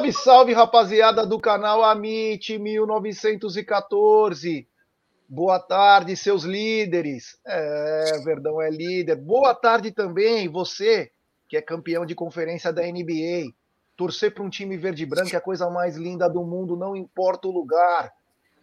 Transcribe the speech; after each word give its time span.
Salve, 0.00 0.12
salve, 0.14 0.54
rapaziada 0.54 1.26
do 1.26 1.38
canal 1.38 1.84
Amit 1.84 2.58
1914. 2.58 4.66
Boa 5.28 5.60
tarde, 5.60 6.16
seus 6.16 6.42
líderes. 6.42 7.38
É, 7.44 8.18
Verdão 8.24 8.62
é 8.62 8.70
líder. 8.70 9.16
Boa 9.16 9.54
tarde 9.54 9.92
também, 9.92 10.48
você 10.48 11.10
que 11.46 11.54
é 11.54 11.60
campeão 11.60 12.06
de 12.06 12.14
conferência 12.14 12.72
da 12.72 12.80
NBA. 12.80 13.52
Torcer 13.94 14.32
para 14.32 14.42
um 14.42 14.48
time 14.48 14.78
verde 14.78 15.02
e 15.02 15.06
branco 15.06 15.34
é 15.34 15.36
a 15.36 15.40
coisa 15.40 15.68
mais 15.68 15.98
linda 15.98 16.30
do 16.30 16.42
mundo, 16.44 16.78
não 16.78 16.96
importa 16.96 17.46
o 17.46 17.52
lugar. 17.52 18.10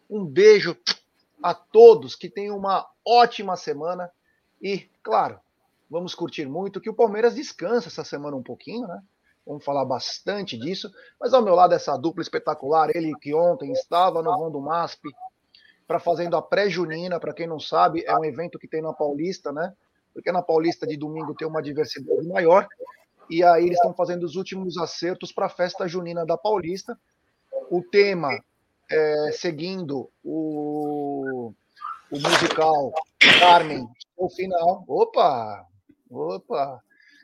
Um 0.10 0.26
beijo 0.26 0.76
a 1.44 1.54
todos, 1.54 2.16
que 2.16 2.32
tenham 2.32 2.58
uma 2.58 2.84
ótima 3.06 3.56
semana. 3.56 4.10
E, 4.60 4.90
claro, 5.04 5.40
vamos 5.88 6.16
curtir 6.16 6.48
muito, 6.48 6.82
que 6.82 6.90
o 6.90 6.96
Palmeiras 6.96 7.36
descansa 7.36 7.90
essa 7.90 8.04
semana 8.04 8.36
um 8.36 8.44
pouquinho, 8.44 8.88
né? 8.88 9.04
Vamos 9.48 9.64
falar 9.64 9.86
bastante 9.86 10.58
disso. 10.58 10.92
Mas 11.20 11.34
ao 11.34 11.42
meu 11.42 11.56
lado, 11.56 11.74
essa 11.74 11.96
dupla 11.96 12.22
espetacular, 12.22 12.90
ele 12.94 13.14
que 13.22 13.34
ontem 13.34 13.72
estava 13.72 14.22
no 14.22 14.38
vão 14.38 14.52
do 14.52 14.60
MASP 14.60 15.10
para 15.88 16.00
fazendo 16.00 16.36
a 16.36 16.42
pré-junina, 16.42 17.18
para 17.18 17.34
quem 17.34 17.48
não 17.48 17.60
sabe, 17.60 18.04
é 18.06 18.14
um 18.14 18.26
evento 18.26 18.60
que 18.60 18.68
tem 18.68 18.82
na 18.82 18.92
Paulista, 18.92 19.54
né? 19.54 19.74
Porque 20.14 20.32
na 20.34 20.42
Paulista 20.42 20.86
de 20.86 20.98
domingo 20.98 21.34
tem 21.34 21.48
uma 21.48 21.62
diversidade 21.62 22.28
maior. 22.28 22.68
E 23.30 23.42
aí 23.44 23.66
eles 23.66 23.78
estão 23.78 23.94
fazendo 23.94 24.24
os 24.24 24.36
últimos 24.36 24.78
acertos 24.78 25.32
para 25.32 25.46
a 25.46 25.50
festa 25.50 25.88
junina 25.88 26.26
da 26.26 26.38
Paulista. 26.38 27.00
O 27.70 27.82
tema 27.82 28.38
é 28.92 29.32
seguindo 29.32 30.10
o, 30.24 31.54
o 32.12 32.20
musical 32.20 32.92
Carmen, 33.40 33.88
o 34.18 34.30
final. 34.30 34.84
Opa! 34.88 35.66
Opa! 36.10 36.82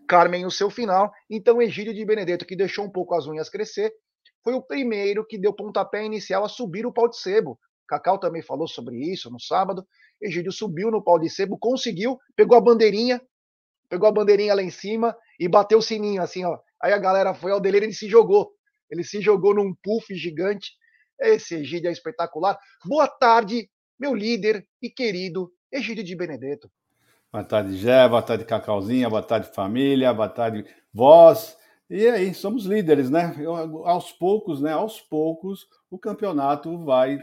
Carmen 0.08 0.46
o 0.46 0.52
seu 0.52 0.70
final. 0.70 1.12
Então, 1.30 1.62
Egídio 1.62 1.94
de 1.94 2.06
Benedetto, 2.06 2.46
que 2.46 2.56
deixou 2.56 2.86
um 2.86 2.92
pouco 2.92 3.16
as 3.16 3.28
unhas 3.28 3.50
crescer, 3.50 3.94
foi 4.44 4.54
o 4.54 4.62
primeiro 4.62 5.26
que 5.26 5.38
deu 5.38 5.54
pontapé 5.54 6.04
inicial 6.04 6.44
a 6.44 6.50
subir 6.50 6.86
o 6.86 6.94
pau 6.94 7.10
de 7.10 7.18
sebo. 7.18 7.58
Cacau 7.88 8.20
também 8.20 8.42
falou 8.42 8.68
sobre 8.68 8.98
isso 8.98 9.30
no 9.30 9.40
sábado. 9.40 9.86
Egídio 10.22 10.52
subiu 10.52 10.92
no 10.92 11.04
pau 11.04 11.20
de 11.20 11.30
sebo, 11.30 11.58
conseguiu, 11.58 12.18
pegou 12.36 12.58
a 12.58 12.62
bandeirinha, 12.62 13.22
pegou 13.90 14.08
a 14.08 14.12
bandeirinha 14.12 14.54
lá 14.54 14.62
em 14.62 14.70
cima 14.70 15.16
e 15.40 15.48
bateu 15.48 15.80
o 15.80 15.82
sininho, 15.82 16.22
assim, 16.22 16.44
ó. 16.46 16.58
Aí 16.82 16.92
a 16.92 16.98
galera 16.98 17.34
foi 17.34 17.52
ao 17.52 17.60
dele, 17.60 17.78
ele 17.78 17.94
se 17.94 18.08
jogou. 18.08 18.52
Ele 18.90 19.04
se 19.04 19.22
jogou 19.22 19.56
num 19.56 19.74
puff 19.82 20.14
gigante. 20.16 20.72
Esse 21.20 21.56
Egídio 21.56 21.90
é 21.90 21.92
espetacular. 21.92 22.58
Boa 22.86 23.08
tarde, 23.08 23.70
meu 24.00 24.14
líder 24.14 24.68
e 24.82 24.90
querido 24.90 25.52
Egídio 25.72 26.04
de 26.04 26.16
Benedetto. 26.16 26.70
Boa 27.34 27.44
tarde, 27.44 27.76
Gé, 27.78 28.08
boa 28.08 28.22
tarde, 28.22 28.46
Cacauzinha, 28.46 29.10
boa 29.10 29.24
tarde, 29.24 29.50
família, 29.56 30.14
boa 30.14 30.30
tarde, 30.30 30.68
voz. 30.94 31.58
E 31.90 32.08
aí, 32.08 32.32
somos 32.32 32.64
líderes, 32.64 33.10
né? 33.10 33.34
Aos 33.86 34.12
poucos, 34.12 34.62
né? 34.62 34.72
Aos 34.72 35.02
poucos, 35.02 35.68
o 35.90 35.98
campeonato 35.98 36.78
vai 36.86 37.18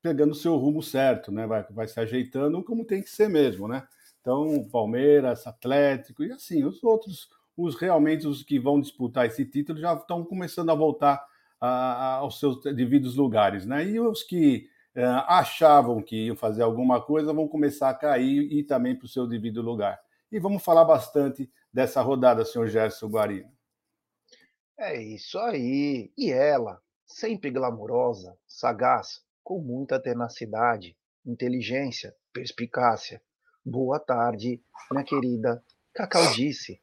pegando 0.00 0.36
seu 0.36 0.54
rumo 0.56 0.80
certo, 0.84 1.32
né? 1.32 1.48
Vai, 1.48 1.66
vai 1.68 1.88
se 1.88 1.98
ajeitando 1.98 2.62
como 2.62 2.84
tem 2.84 3.02
que 3.02 3.10
ser 3.10 3.28
mesmo, 3.28 3.66
né? 3.66 3.82
Então, 4.20 4.68
Palmeiras, 4.70 5.48
Atlético 5.48 6.22
e 6.22 6.30
assim, 6.30 6.62
os 6.62 6.80
outros, 6.84 7.28
os 7.56 7.74
realmente 7.74 8.24
os 8.24 8.44
que 8.44 8.60
vão 8.60 8.80
disputar 8.80 9.26
esse 9.26 9.44
título 9.44 9.80
já 9.80 9.94
estão 9.94 10.24
começando 10.24 10.70
a 10.70 10.76
voltar 10.76 11.26
a, 11.60 11.68
a, 11.68 12.14
aos 12.18 12.38
seus 12.38 12.62
devidos 12.62 13.16
lugares, 13.16 13.66
né? 13.66 13.84
E 13.84 13.98
os 13.98 14.22
que 14.22 14.68
achavam 15.04 16.02
que 16.02 16.26
iam 16.26 16.36
fazer 16.36 16.62
alguma 16.62 17.04
coisa 17.04 17.32
vão 17.32 17.46
começar 17.46 17.90
a 17.90 17.94
cair 17.94 18.50
e 18.50 18.64
também 18.64 18.96
para 18.96 19.04
o 19.04 19.08
seu 19.08 19.26
devido 19.26 19.60
lugar. 19.60 20.00
E 20.32 20.38
vamos 20.38 20.64
falar 20.64 20.84
bastante 20.84 21.50
dessa 21.72 22.00
rodada, 22.00 22.44
senhor 22.44 22.66
Gerson 22.68 23.08
Guarino. 23.08 23.50
É 24.78 25.00
isso 25.00 25.38
aí. 25.38 26.10
E 26.16 26.30
ela, 26.30 26.80
sempre 27.06 27.50
glamurosa, 27.50 28.36
sagaz, 28.46 29.22
com 29.42 29.60
muita 29.60 30.00
tenacidade, 30.00 30.96
inteligência, 31.24 32.14
perspicácia. 32.32 33.22
Boa 33.64 33.98
tarde, 33.98 34.62
minha 34.90 35.04
querida 35.04 35.62
Cacau 35.94 36.32
disse. 36.34 36.80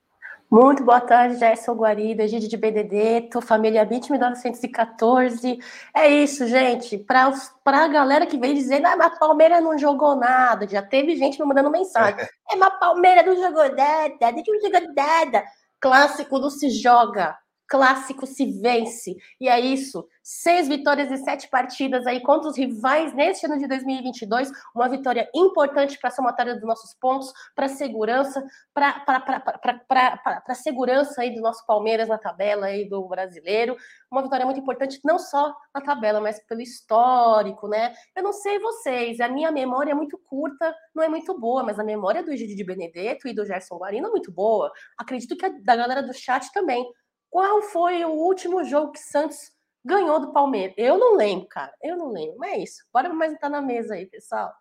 Muito 0.54 0.84
boa 0.84 1.02
tarde, 1.02 1.40
Gerson 1.40 1.74
Guarida, 1.74 2.28
Gide 2.28 2.48
de 2.48 2.56
Benedetto, 2.56 3.42
família 3.42 3.84
BIT 3.84 4.12
1914. 4.12 5.58
É 5.96 6.08
isso, 6.08 6.46
gente. 6.46 6.96
Para 7.00 7.34
a 7.66 7.88
galera 7.88 8.28
que 8.28 8.38
veio 8.38 8.54
dizendo, 8.54 8.86
ah, 8.86 8.96
mas 8.96 9.18
Palmeiras 9.18 9.64
não 9.64 9.76
jogou 9.80 10.16
nada, 10.16 10.68
já 10.70 10.84
teve 10.84 11.16
gente 11.16 11.42
me 11.42 11.48
mandando 11.48 11.72
mensagem. 11.72 12.24
É, 12.52 12.56
mas 12.56 12.78
Palmeiras 12.78 13.26
não 13.26 13.36
jogou 13.36 13.76
nada, 13.76 14.32
não 14.32 14.62
jogou 14.62 14.94
nada. 14.94 15.44
Clássico 15.80 16.38
não 16.38 16.52
se 16.52 16.70
joga, 16.70 17.36
clássico 17.74 18.28
se 18.28 18.46
vence. 18.62 19.18
E 19.42 19.50
é 19.50 19.60
isso. 19.60 20.08
Seis 20.22 20.68
vitórias 20.68 21.10
e 21.10 21.18
sete 21.18 21.50
partidas 21.50 22.06
aí 22.06 22.22
contra 22.22 22.48
os 22.48 22.56
rivais 22.56 23.16
neste 23.16 23.48
ano 23.48 23.58
de 23.58 23.68
2022. 23.68 24.52
Uma 24.76 24.88
vitória 24.88 25.28
importante 25.34 25.98
para 26.00 26.10
a 26.10 26.14
somatória 26.14 26.54
dos 26.54 26.64
nossos 26.64 26.94
pontos, 26.94 27.34
para 27.56 27.66
a 27.66 27.70
segurança, 27.70 28.46
para 28.76 30.44
a 30.48 30.54
segurança 30.54 31.24
aí 31.24 31.34
do 31.34 31.42
nosso 31.42 31.66
Palmeiras 31.66 32.08
na 32.08 32.20
tabela 32.20 32.68
aí 32.68 32.88
do 32.88 33.08
brasileiro. 33.08 33.76
Uma 34.12 34.22
vitória 34.22 34.46
muito 34.46 34.60
importante, 34.60 35.00
não 35.04 35.18
só 35.18 35.52
na 35.74 35.82
tabela, 35.82 36.22
mas 36.22 36.40
pelo 36.46 36.62
histórico, 36.62 37.68
né? 37.68 37.96
Eu 38.16 38.22
não 38.22 38.34
sei 38.34 38.60
vocês, 38.60 39.20
a 39.20 39.28
minha 39.28 39.52
memória 39.52 39.94
é 39.94 39.96
muito 39.96 40.16
curta, 40.20 40.76
não 40.94 41.04
é 41.04 41.10
muito 41.10 41.40
boa, 41.40 41.64
mas 41.64 41.80
a 41.80 41.84
memória 41.84 42.22
do 42.22 42.32
Egídio 42.32 42.56
de 42.56 42.64
Benedetto 42.64 43.28
e 43.28 43.34
do 43.34 43.44
Gerson 43.44 43.78
Guarino 43.78 44.10
é 44.10 44.12
muito 44.12 44.32
boa. 44.32 44.72
Acredito 44.96 45.36
que 45.36 45.48
a 45.48 45.50
da 45.50 45.76
galera 45.76 46.04
do 46.04 46.14
chat 46.14 46.52
também. 46.54 46.86
Qual 47.34 47.64
foi 47.64 48.06
o 48.06 48.12
último 48.12 48.64
jogo 48.64 48.92
que 48.92 49.00
Santos 49.00 49.52
ganhou 49.84 50.20
do 50.20 50.32
Palmeiras. 50.32 50.76
Eu 50.78 51.00
não 51.00 51.16
lembro, 51.16 51.48
cara. 51.48 51.74
Eu 51.82 51.98
não 51.98 52.12
lembro. 52.12 52.38
Mas 52.38 52.54
é 52.54 52.58
isso. 52.60 52.84
Bora 52.94 53.12
mais 53.12 53.34
estar 53.34 53.50
na 53.50 53.60
mesa 53.60 53.96
aí, 53.96 54.06
pessoal. 54.06 54.54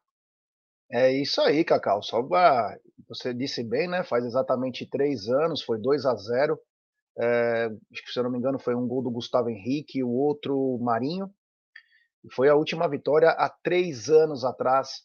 É 0.91 1.13
isso 1.13 1.39
aí, 1.43 1.63
Cacau. 1.67 2.03
Só 2.03 2.23
pra... 2.23 2.79
você 3.07 3.35
disse 3.35 3.63
bem, 3.63 3.87
né? 3.87 4.03
Faz 4.03 4.25
exatamente 4.25 4.89
três 4.89 5.29
anos, 5.29 5.61
foi 5.63 5.79
2 5.79 6.07
a 6.07 6.15
0 6.15 6.59
é, 7.19 7.67
acho 7.93 8.05
que, 8.07 8.11
se 8.11 8.19
eu 8.19 8.23
não 8.23 8.31
me 8.31 8.39
engano, 8.39 8.59
foi 8.59 8.75
um 8.75 8.89
gol 8.89 9.03
do 9.03 9.11
Gustavo 9.11 9.51
Henrique 9.51 10.03
o 10.03 10.09
outro 10.09 10.79
Marinho. 10.81 11.31
Foi 12.33 12.49
a 12.49 12.55
última 12.55 12.89
vitória 12.89 13.29
há 13.29 13.51
três 13.63 14.09
anos 14.09 14.47
atrás. 14.47 15.03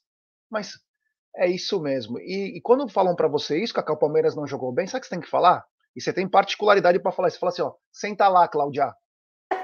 Mas 0.49 0.79
é 1.35 1.49
isso 1.49 1.81
mesmo. 1.81 2.17
E, 2.19 2.57
e 2.57 2.61
quando 2.61 2.87
falam 2.87 3.13
para 3.13 3.27
você 3.27 3.61
isso, 3.61 3.73
Cacau 3.73 3.97
Palmeiras 3.97 4.37
não 4.37 4.47
jogou 4.47 4.71
bem, 4.71 4.87
sabe 4.87 4.99
o 4.99 5.01
que 5.01 5.07
você 5.07 5.15
tem 5.15 5.21
que 5.21 5.29
falar? 5.29 5.65
E 5.97 6.01
você 6.01 6.13
tem 6.13 6.29
particularidade 6.29 6.99
para 6.99 7.11
falar. 7.11 7.31
Você 7.31 7.39
fala 7.39 7.51
assim, 7.51 7.63
ó, 7.63 7.73
senta 7.91 8.27
lá, 8.27 8.47
Claudia. 8.47 8.93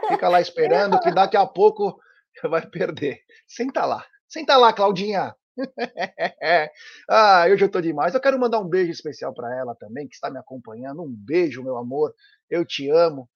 Fica 0.07 0.27
lá 0.27 0.41
esperando 0.41 0.99
que 0.99 1.11
daqui 1.13 1.37
a 1.37 1.45
pouco 1.45 1.95
vai 2.49 2.65
perder. 2.67 3.19
Senta 3.47 3.85
lá. 3.85 4.03
Senta 4.27 4.57
lá, 4.57 4.73
Claudinha. 4.73 5.35
ah, 7.07 7.45
hoje 7.47 7.63
eu 7.63 7.69
tô 7.69 7.79
demais. 7.79 8.15
Eu 8.15 8.19
quero 8.19 8.39
mandar 8.39 8.57
um 8.57 8.67
beijo 8.67 8.91
especial 8.91 9.31
para 9.31 9.55
ela 9.55 9.75
também, 9.75 10.07
que 10.07 10.15
está 10.15 10.31
me 10.31 10.39
acompanhando. 10.39 11.03
Um 11.03 11.15
beijo, 11.15 11.63
meu 11.63 11.77
amor. 11.77 12.11
Eu 12.49 12.65
te 12.65 12.89
amo. 12.89 13.29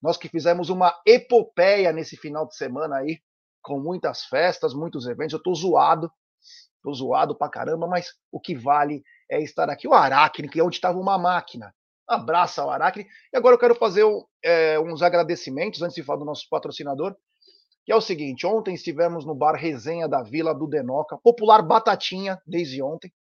Nós 0.00 0.16
que 0.16 0.28
fizemos 0.28 0.70
uma 0.70 0.94
epopeia 1.04 1.92
nesse 1.92 2.16
final 2.16 2.46
de 2.46 2.54
semana 2.54 2.98
aí, 2.98 3.20
com 3.60 3.80
muitas 3.80 4.26
festas, 4.26 4.72
muitos 4.74 5.08
eventos. 5.08 5.32
Eu 5.32 5.42
tô 5.42 5.52
zoado. 5.56 6.08
Tô 6.84 6.92
zoado 6.92 7.36
pra 7.36 7.48
caramba, 7.48 7.88
mas 7.88 8.10
o 8.30 8.38
que 8.38 8.54
vale 8.54 9.02
é 9.28 9.42
estar 9.42 9.68
aqui. 9.68 9.88
O 9.88 9.94
Aracne, 9.94 10.48
que 10.48 10.60
é 10.60 10.62
onde 10.62 10.76
estava 10.76 10.96
uma 10.96 11.18
máquina. 11.18 11.74
Abraça 12.06 12.62
ao 12.62 12.70
Aracne. 12.70 13.06
E 13.32 13.36
agora 13.36 13.54
eu 13.54 13.58
quero 13.58 13.74
fazer 13.74 14.04
é, 14.42 14.78
uns 14.78 15.02
agradecimentos, 15.02 15.82
antes 15.82 15.94
de 15.94 16.02
falar 16.02 16.18
do 16.18 16.24
nosso 16.24 16.46
patrocinador, 16.50 17.16
que 17.84 17.92
é 17.92 17.96
o 17.96 18.00
seguinte: 18.00 18.46
ontem 18.46 18.74
estivemos 18.74 19.24
no 19.24 19.34
bar 19.34 19.54
Resenha 19.54 20.08
da 20.08 20.22
Vila 20.22 20.54
do 20.54 20.66
Denoca, 20.66 21.18
popular 21.18 21.62
Batatinha, 21.62 22.40
desde 22.46 22.82
ontem. 22.82 23.12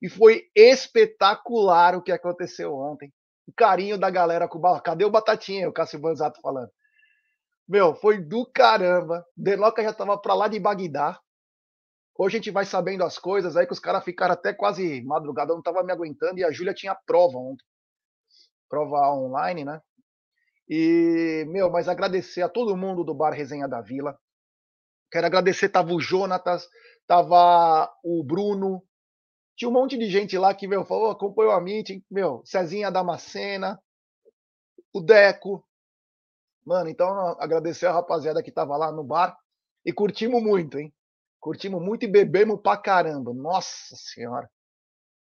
E 0.00 0.08
foi 0.08 0.44
espetacular 0.54 1.94
o 1.94 2.02
que 2.02 2.10
aconteceu 2.10 2.74
ontem. 2.74 3.12
O 3.46 3.52
carinho 3.52 3.98
da 3.98 4.10
galera 4.10 4.48
com 4.48 4.58
o 4.58 4.80
Cadê 4.80 5.04
o 5.04 5.10
Batatinha? 5.10 5.68
O 5.68 5.72
Cássio 5.72 6.00
Banzato 6.00 6.40
falando. 6.40 6.70
Meu, 7.68 7.94
foi 7.94 8.18
do 8.18 8.44
caramba. 8.52 9.24
Denoca 9.36 9.82
já 9.82 9.92
tava 9.92 10.18
pra 10.18 10.34
lá 10.34 10.48
de 10.48 10.58
Bagdá. 10.58 11.20
Hoje 12.18 12.36
a 12.36 12.38
gente 12.38 12.50
vai 12.50 12.64
sabendo 12.64 13.04
as 13.04 13.18
coisas 13.18 13.56
aí 13.56 13.66
que 13.66 13.72
os 13.72 13.80
caras 13.80 14.04
ficaram 14.04 14.34
até 14.34 14.52
quase 14.52 15.02
madrugada, 15.02 15.52
eu 15.52 15.56
não 15.56 15.62
tava 15.62 15.82
me 15.82 15.92
aguentando 15.92 16.38
e 16.38 16.44
a 16.44 16.52
Júlia 16.52 16.74
tinha 16.74 16.94
prova 16.94 17.38
ontem. 17.38 17.64
Prova 18.72 19.12
online, 19.12 19.66
né? 19.66 19.82
E, 20.66 21.44
meu, 21.48 21.70
mas 21.70 21.90
agradecer 21.90 22.40
a 22.40 22.48
todo 22.48 22.74
mundo 22.74 23.04
do 23.04 23.14
Bar 23.14 23.32
Resenha 23.34 23.68
da 23.68 23.82
Vila. 23.82 24.18
Quero 25.10 25.26
agradecer, 25.26 25.68
tava 25.68 25.92
o 25.92 26.00
Jonatas, 26.00 26.66
tava 27.06 27.92
o 28.02 28.24
Bruno, 28.24 28.82
tinha 29.54 29.68
um 29.68 29.72
monte 29.74 29.98
de 29.98 30.08
gente 30.08 30.38
lá 30.38 30.54
que, 30.54 30.66
meu, 30.66 30.86
falou, 30.86 31.10
acompanhou 31.10 31.52
a 31.52 31.60
meeting, 31.60 32.02
meu, 32.10 32.40
Cezinha 32.46 32.90
Damascena, 32.90 33.78
o 34.90 35.02
Deco. 35.02 35.62
Mano, 36.64 36.88
então 36.88 37.10
agradecer 37.38 37.84
a 37.84 37.92
rapaziada 37.92 38.42
que 38.42 38.50
tava 38.50 38.74
lá 38.78 38.90
no 38.90 39.04
bar 39.04 39.36
e 39.84 39.92
curtimos 39.92 40.42
muito, 40.42 40.78
hein? 40.78 40.90
Curtimos 41.38 41.82
muito 41.84 42.06
e 42.06 42.08
bebemos 42.08 42.58
pra 42.62 42.78
caramba. 42.78 43.34
Nossa 43.34 43.94
senhora. 43.96 44.50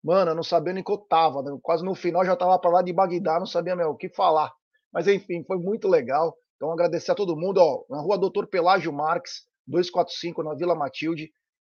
Mano, 0.03 0.31
eu 0.31 0.35
não 0.35 0.43
sabia 0.43 0.73
nem 0.73 0.83
que 0.83 0.91
eu 0.91 0.97
tava. 0.97 1.41
Né? 1.41 1.57
Quase 1.61 1.83
no 1.83 1.93
final 1.95 2.25
já 2.25 2.35
tava 2.35 2.57
pra 2.59 2.71
lá 2.71 2.81
de 2.81 2.93
Bagdá, 2.93 3.39
não 3.39 3.45
sabia 3.45 3.75
meu, 3.75 3.89
o 3.89 3.97
que 3.97 4.09
falar. 4.09 4.51
Mas 4.91 5.07
enfim, 5.07 5.43
foi 5.45 5.57
muito 5.57 5.87
legal. 5.87 6.35
Então 6.55 6.71
agradecer 6.71 7.11
a 7.11 7.15
todo 7.15 7.35
mundo, 7.35 7.57
ó, 7.57 7.83
na 7.89 8.01
rua 8.01 8.17
Doutor 8.17 8.47
Pelágio 8.47 8.91
Marques, 8.93 9.45
245, 9.67 10.43
na 10.43 10.53
Vila 10.53 10.75
Matilde. 10.75 11.31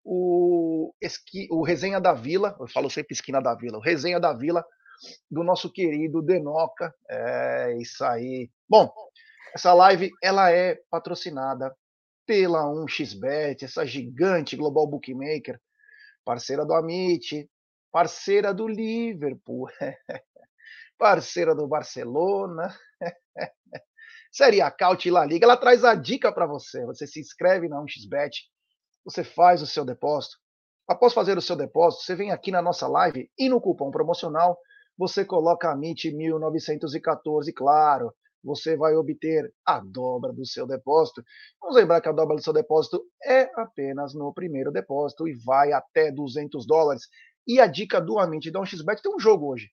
O, 0.04 0.92
esqui, 1.00 1.46
o 1.50 1.62
Resenha 1.62 2.00
da 2.00 2.12
Vila, 2.12 2.56
eu 2.58 2.66
falo 2.66 2.90
sempre 2.90 3.14
esquina 3.14 3.40
da 3.40 3.54
Vila, 3.54 3.78
o 3.78 3.80
Resenha 3.80 4.18
da 4.18 4.32
Vila, 4.32 4.64
do 5.30 5.44
nosso 5.44 5.70
querido 5.70 6.20
Denoca. 6.20 6.92
É 7.08 7.76
isso 7.78 8.04
aí. 8.04 8.50
Bom, 8.68 8.92
essa 9.54 9.72
live 9.72 10.10
ela 10.22 10.50
é 10.50 10.76
patrocinada 10.90 11.72
pela 12.26 12.64
1xBet, 12.64 13.62
essa 13.62 13.84
gigante 13.84 14.56
global 14.56 14.86
bookmaker, 14.86 15.60
parceira 16.24 16.64
do 16.64 16.72
Amit, 16.72 17.48
parceira 17.92 18.54
do 18.54 18.66
Liverpool, 18.66 19.68
parceira 20.98 21.54
do 21.54 21.68
Barcelona, 21.68 22.74
Série 24.32 24.62
A, 24.62 24.70
Caut 24.70 25.10
La 25.10 25.26
Liga, 25.26 25.44
ela 25.44 25.58
traz 25.58 25.84
a 25.84 25.94
dica 25.94 26.32
para 26.32 26.46
você. 26.46 26.86
Você 26.86 27.06
se 27.06 27.20
inscreve 27.20 27.68
na 27.68 27.76
1xBet, 27.82 28.30
você 29.04 29.22
faz 29.22 29.60
o 29.60 29.66
seu 29.66 29.84
depósito. 29.84 30.38
Após 30.88 31.12
fazer 31.12 31.36
o 31.36 31.42
seu 31.42 31.54
depósito, 31.54 32.02
você 32.02 32.16
vem 32.16 32.32
aqui 32.32 32.50
na 32.50 32.62
nossa 32.62 32.88
live 32.88 33.30
e 33.38 33.48
no 33.48 33.60
cupom 33.60 33.90
promocional 33.90 34.58
você 34.96 35.24
coloca 35.24 35.70
a 35.70 35.74
MIT 35.74 36.12
1914, 36.16 37.52
claro 37.52 38.12
você 38.44 38.76
vai 38.76 38.94
obter 38.94 39.52
a 39.64 39.80
dobra 39.80 40.32
do 40.32 40.44
seu 40.44 40.66
depósito. 40.66 41.22
Vamos 41.60 41.76
lembrar 41.76 42.00
que 42.00 42.08
a 42.08 42.12
dobra 42.12 42.36
do 42.36 42.42
seu 42.42 42.52
depósito 42.52 43.04
é 43.24 43.48
apenas 43.56 44.14
no 44.14 44.32
primeiro 44.34 44.72
depósito 44.72 45.28
e 45.28 45.34
vai 45.44 45.72
até 45.72 46.10
200 46.10 46.66
dólares. 46.66 47.02
E 47.46 47.60
a 47.60 47.66
dica 47.66 48.00
do 48.00 48.18
Amint 48.18 48.50
da 48.50 48.60
1xBet 48.60 49.00
tem 49.02 49.14
um 49.14 49.18
jogo 49.18 49.52
hoje. 49.52 49.70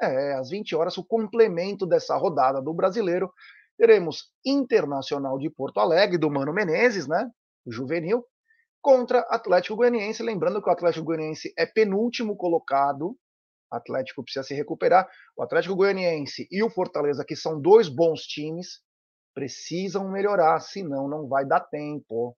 É, 0.00 0.34
às 0.34 0.50
20 0.50 0.74
horas, 0.74 0.98
o 0.98 1.04
complemento 1.04 1.86
dessa 1.86 2.16
rodada 2.16 2.60
do 2.60 2.74
brasileiro. 2.74 3.32
Teremos 3.76 4.32
Internacional 4.44 5.38
de 5.38 5.50
Porto 5.50 5.80
Alegre, 5.80 6.18
do 6.18 6.30
Mano 6.30 6.52
Menezes, 6.52 7.08
né? 7.08 7.28
O 7.66 7.72
juvenil, 7.72 8.24
contra 8.80 9.20
Atlético 9.30 9.76
Goianiense. 9.76 10.22
Lembrando 10.22 10.62
que 10.62 10.68
o 10.68 10.72
Atlético 10.72 11.04
Goianiense 11.04 11.52
é 11.58 11.66
penúltimo 11.66 12.36
colocado 12.36 13.16
Atlético 13.76 14.22
precisa 14.22 14.44
se 14.44 14.54
recuperar. 14.54 15.08
O 15.36 15.42
Atlético 15.42 15.74
Goianiense 15.74 16.46
e 16.50 16.62
o 16.62 16.70
Fortaleza, 16.70 17.24
que 17.24 17.36
são 17.36 17.60
dois 17.60 17.88
bons 17.88 18.22
times, 18.22 18.80
precisam 19.34 20.10
melhorar, 20.10 20.60
senão 20.60 21.08
não 21.08 21.28
vai 21.28 21.44
dar 21.44 21.60
tempo. 21.60 22.36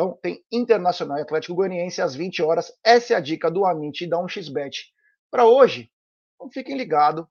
Então, 0.00 0.18
tem 0.22 0.42
Internacional 0.50 1.18
e 1.18 1.20
Atlético 1.20 1.54
Goianiense 1.54 2.00
às 2.00 2.14
20 2.14 2.42
horas. 2.42 2.72
Essa 2.82 3.12
é 3.12 3.16
a 3.16 3.20
dica 3.20 3.50
do 3.50 3.66
Amit 3.66 4.02
e 4.02 4.08
da 4.08 4.16
1xBet. 4.16 4.72
Para 5.30 5.44
hoje, 5.44 5.92
então 6.34 6.50
fiquem 6.50 6.74
ligados. 6.74 7.26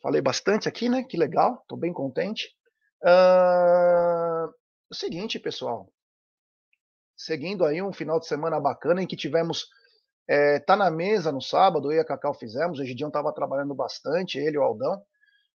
falei 0.00 0.22
bastante 0.22 0.66
aqui, 0.66 0.88
né? 0.88 1.04
Que 1.04 1.18
legal, 1.18 1.58
estou 1.60 1.76
bem 1.76 1.92
contente. 1.92 2.48
Uh, 3.02 4.48
o 4.90 4.94
seguinte, 4.94 5.38
pessoal. 5.38 5.92
Seguindo 7.14 7.66
aí 7.66 7.82
um 7.82 7.92
final 7.92 8.18
de 8.18 8.26
semana 8.26 8.58
bacana 8.58 9.02
em 9.02 9.06
que 9.06 9.16
tivemos 9.16 9.68
é, 10.26 10.60
tá 10.60 10.74
na 10.74 10.90
mesa 10.90 11.30
no 11.30 11.42
sábado, 11.42 11.92
eu 11.92 11.98
e 11.98 12.00
a 12.00 12.06
Cacau 12.06 12.32
fizemos, 12.32 12.78
o 12.78 12.82
Egidião 12.82 13.08
estava 13.08 13.34
trabalhando 13.34 13.74
bastante, 13.74 14.38
ele 14.38 14.56
e 14.56 14.58
o 14.58 14.62
Aldão. 14.62 15.02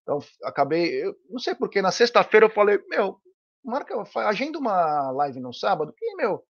Então, 0.03 0.19
acabei, 0.43 1.03
eu 1.03 1.15
não 1.31 1.39
sei 1.39 1.55
porque, 1.55 1.81
na 1.81 1.91
sexta-feira 1.91 2.45
eu 2.45 2.51
falei, 2.51 2.79
meu, 2.87 3.19
marca, 3.63 3.95
agenda 4.27 4.57
uma 4.57 5.11
live 5.11 5.39
no 5.39 5.53
sábado, 5.53 5.93
e, 6.01 6.15
meu, 6.15 6.43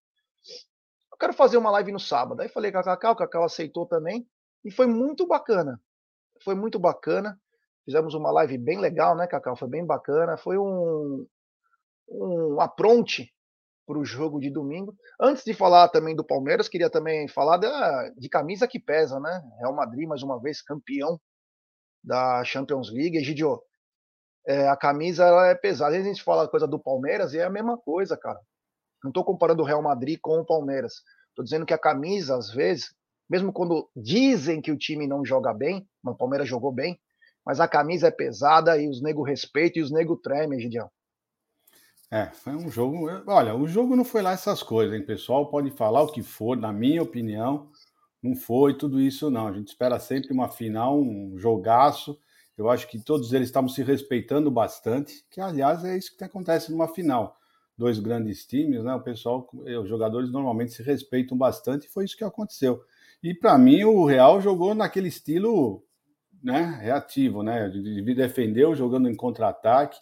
eu 1.12 1.18
quero 1.20 1.34
fazer 1.34 1.58
uma 1.58 1.72
live 1.72 1.92
no 1.92 2.00
sábado. 2.00 2.42
Aí 2.42 2.50
falei 2.50 2.72
com 2.72 2.80
a 2.80 2.84
Cacau, 2.84 3.12
a 3.12 3.18
Cacau 3.18 3.44
aceitou 3.44 3.86
também, 3.86 4.28
e 4.64 4.72
foi 4.72 4.88
muito 4.88 5.28
bacana. 5.28 5.82
Foi 6.44 6.56
muito 6.56 6.80
bacana. 6.80 7.40
Fizemos 7.86 8.14
uma 8.14 8.32
live 8.32 8.58
bem 8.58 8.80
legal, 8.80 9.16
né, 9.16 9.28
Cacau? 9.28 9.56
Foi 9.56 9.68
bem 9.68 9.86
bacana. 9.86 10.38
Foi 10.38 10.58
um, 10.58 11.26
um 12.08 12.62
apronte 12.62 13.34
para 13.86 13.98
o 13.98 14.06
jogo 14.06 14.40
de 14.40 14.52
domingo. 14.52 14.96
Antes 15.20 15.44
de 15.44 15.54
falar 15.54 15.90
também 15.90 16.16
do 16.16 16.24
Palmeiras, 16.24 16.70
queria 16.70 16.90
também 16.90 17.28
falar 17.28 17.58
da, 17.58 18.10
de 18.12 18.30
camisa 18.30 18.68
que 18.68 18.80
pesa, 18.80 19.20
né? 19.20 19.42
Real 19.60 19.74
Madrid, 19.74 20.08
mais 20.08 20.22
uma 20.22 20.40
vez, 20.40 20.62
campeão 20.62 21.20
da 22.04 22.44
Champions 22.44 22.92
League. 22.92 23.18
Egidio, 23.18 23.60
é, 24.48 24.68
a 24.68 24.76
camisa 24.76 25.26
ela 25.26 25.48
é 25.48 25.56
pesada. 25.56 25.92
Às 25.92 25.98
vezes 25.98 26.08
a 26.08 26.14
gente 26.14 26.24
fala 26.24 26.48
coisa 26.48 26.68
do 26.68 26.80
Palmeiras 26.80 27.34
e 27.34 27.40
é 27.40 27.44
a 27.44 27.50
mesma 27.50 27.78
coisa, 27.78 28.18
cara. 28.18 28.40
Não 29.04 29.10
estou 29.10 29.24
comparando 29.24 29.62
o 29.62 29.66
Real 29.66 29.82
Madrid 29.82 30.20
com 30.22 30.40
o 30.40 30.46
Palmeiras. 30.46 31.04
Estou 31.30 31.44
dizendo 31.44 31.66
que 31.66 31.74
a 31.74 31.78
camisa, 31.78 32.36
às 32.36 32.52
vezes, 32.52 32.94
mesmo 33.30 33.54
quando 33.54 33.90
dizem 33.96 34.62
que 34.62 34.72
o 34.72 34.78
time 34.78 35.08
não 35.08 35.24
joga 35.24 35.54
bem, 35.54 35.88
o 36.04 36.16
Palmeiras 36.16 36.48
jogou 36.48 36.72
bem, 36.72 37.00
mas 37.46 37.60
a 37.60 37.68
camisa 37.68 38.08
é 38.08 38.12
pesada 38.12 38.78
e 38.78 38.90
os 38.90 39.02
nego 39.02 39.24
respeitam 39.24 39.82
e 39.82 39.84
os 39.84 39.92
nego 39.92 40.18
tremem, 40.18 40.60
Egidião. 40.60 40.90
É, 42.12 42.26
foi 42.32 42.54
um 42.56 42.70
jogo. 42.70 43.08
Olha, 43.28 43.56
o 43.56 43.68
jogo 43.68 43.96
não 43.96 44.04
foi 44.04 44.22
lá 44.22 44.32
essas 44.32 44.64
coisas, 44.64 44.98
hein, 44.98 45.06
pessoal? 45.06 45.50
Pode 45.50 45.70
falar 45.72 46.02
o 46.02 46.12
que 46.12 46.24
for, 46.24 46.58
na 46.58 46.74
minha 46.74 47.04
opinião, 47.04 47.70
não 48.22 48.36
foi 48.36 48.76
tudo 48.76 49.00
isso, 49.00 49.30
não. 49.30 49.48
A 49.48 49.54
gente 49.54 49.68
espera 49.68 50.00
sempre 50.00 50.34
uma 50.34 50.50
final, 50.50 51.00
um 51.00 51.38
jogaço. 51.38 52.20
Eu 52.60 52.70
acho 52.70 52.88
que 52.88 53.00
todos 53.00 53.32
eles 53.34 53.48
estavam 53.48 53.70
se 53.70 53.82
respeitando 53.82 54.52
bastante, 54.52 55.26
que 55.32 55.40
aliás 55.40 55.84
é 55.86 55.98
isso 55.98 56.16
que 56.18 56.24
acontece 56.24 56.72
numa 56.72 56.88
final. 56.88 57.38
Dois 57.78 57.98
grandes 58.00 58.46
times, 58.46 58.84
né? 58.84 58.94
O 58.94 59.02
pessoal, 59.02 59.50
os 59.54 59.88
jogadores 59.88 60.30
normalmente 60.30 60.74
se 60.74 60.84
respeitam 60.84 61.38
bastante 61.38 61.88
e 61.88 61.90
foi 61.90 62.04
isso 62.04 62.18
que 62.18 62.24
aconteceu. 62.24 62.84
E 63.24 63.34
para 63.34 63.58
mim 63.58 63.86
o 63.86 64.06
Real 64.06 64.42
jogou 64.42 64.76
naquele 64.76 65.08
estilo, 65.08 65.82
né, 66.44 66.78
reativo, 66.82 67.42
né? 67.42 67.70
De 67.70 68.14
defender, 68.14 68.76
jogando 68.76 69.10
em 69.10 69.16
contra-ataque 69.16 69.98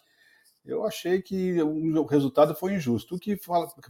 eu 0.68 0.84
achei 0.84 1.22
que 1.22 1.62
o 1.62 2.04
resultado 2.04 2.54
foi 2.54 2.74
injusto. 2.74 3.14
O 3.16 3.18
que 3.18 3.40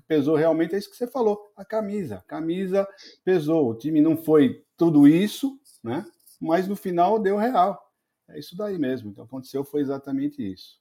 pesou 0.06 0.37
realmente 0.37 0.76
é 0.76 0.78
isso 0.78 0.88
que 0.88 0.96
você 0.96 1.08
falou, 1.08 1.50
a 1.56 1.64
camisa. 1.64 2.18
A 2.18 2.22
camisa 2.22 2.87
pesou. 3.25 3.68
O 3.68 3.75
time 3.75 4.00
não 4.00 4.16
foi 4.16 4.64
tudo 4.76 5.08
isso, 5.08 5.58
né? 5.82 6.06
Mas 6.40 6.68
no 6.68 6.76
final 6.76 7.18
deu 7.18 7.37
real. 7.37 7.88
É 8.30 8.38
isso 8.38 8.56
daí 8.56 8.78
mesmo. 8.78 9.11
Então 9.11 9.25
aconteceu 9.25 9.64
foi 9.64 9.80
exatamente 9.80 10.42
isso. 10.42 10.78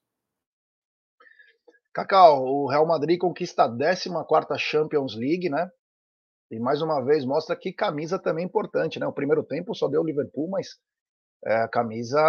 Cacau, 1.93 2.45
o 2.45 2.67
Real 2.67 2.85
Madrid 2.85 3.17
conquista 3.17 3.63
a 3.63 3.67
14 3.67 4.59
Champions 4.59 5.15
League, 5.15 5.49
né? 5.49 5.69
E 6.51 6.59
mais 6.59 6.81
uma 6.81 7.01
vez 7.03 7.25
mostra 7.25 7.55
que 7.55 7.73
camisa 7.73 8.19
também 8.19 8.43
é 8.43 8.47
importante, 8.47 8.99
né? 8.99 9.07
O 9.07 9.13
primeiro 9.13 9.43
tempo 9.43 9.73
só 9.73 9.87
deu 9.87 10.01
o 10.01 10.05
Liverpool, 10.05 10.49
mas 10.49 10.77
é, 11.43 11.55
a 11.63 11.67
camisa 11.67 12.19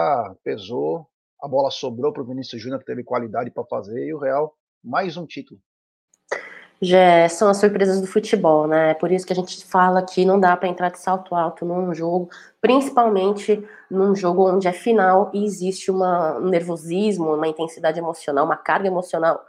pesou 0.42 1.08
a 1.40 1.46
bola 1.46 1.70
sobrou 1.70 2.12
para 2.12 2.22
o 2.22 2.26
Vinícius 2.26 2.60
Júnior, 2.60 2.80
que 2.80 2.86
teve 2.86 3.04
qualidade 3.04 3.50
para 3.50 3.64
fazer, 3.64 4.06
e 4.06 4.14
o 4.14 4.18
Real, 4.18 4.56
mais 4.82 5.16
um 5.16 5.26
título. 5.26 5.60
Já 6.80 7.28
são 7.28 7.48
as 7.48 7.56
surpresas 7.56 8.00
do 8.00 8.06
futebol, 8.06 8.68
né? 8.68 8.90
É 8.92 8.94
por 8.94 9.10
isso 9.10 9.26
que 9.26 9.32
a 9.32 9.36
gente 9.36 9.64
fala 9.66 10.00
que 10.04 10.24
não 10.24 10.38
dá 10.38 10.56
para 10.56 10.68
entrar 10.68 10.90
de 10.90 11.00
salto 11.00 11.34
alto 11.34 11.64
num 11.64 11.92
jogo, 11.92 12.30
principalmente 12.60 13.66
num 13.90 14.14
jogo 14.14 14.48
onde 14.48 14.68
é 14.68 14.72
final 14.72 15.28
e 15.34 15.44
existe 15.44 15.90
uma, 15.90 16.38
um 16.38 16.48
nervosismo, 16.48 17.34
uma 17.34 17.48
intensidade 17.48 17.98
emocional, 17.98 18.44
uma 18.44 18.56
carga 18.56 18.86
emocional 18.86 19.40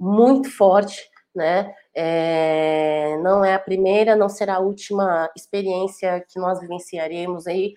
muito 0.00 0.50
forte, 0.50 1.10
né? 1.34 1.74
É, 1.94 3.18
não 3.22 3.44
é 3.44 3.54
a 3.54 3.58
primeira, 3.58 4.16
não 4.16 4.28
será 4.30 4.56
a 4.56 4.60
última 4.60 5.30
experiência 5.36 6.24
que 6.26 6.38
nós 6.40 6.58
vivenciaremos 6.58 7.46
aí 7.46 7.74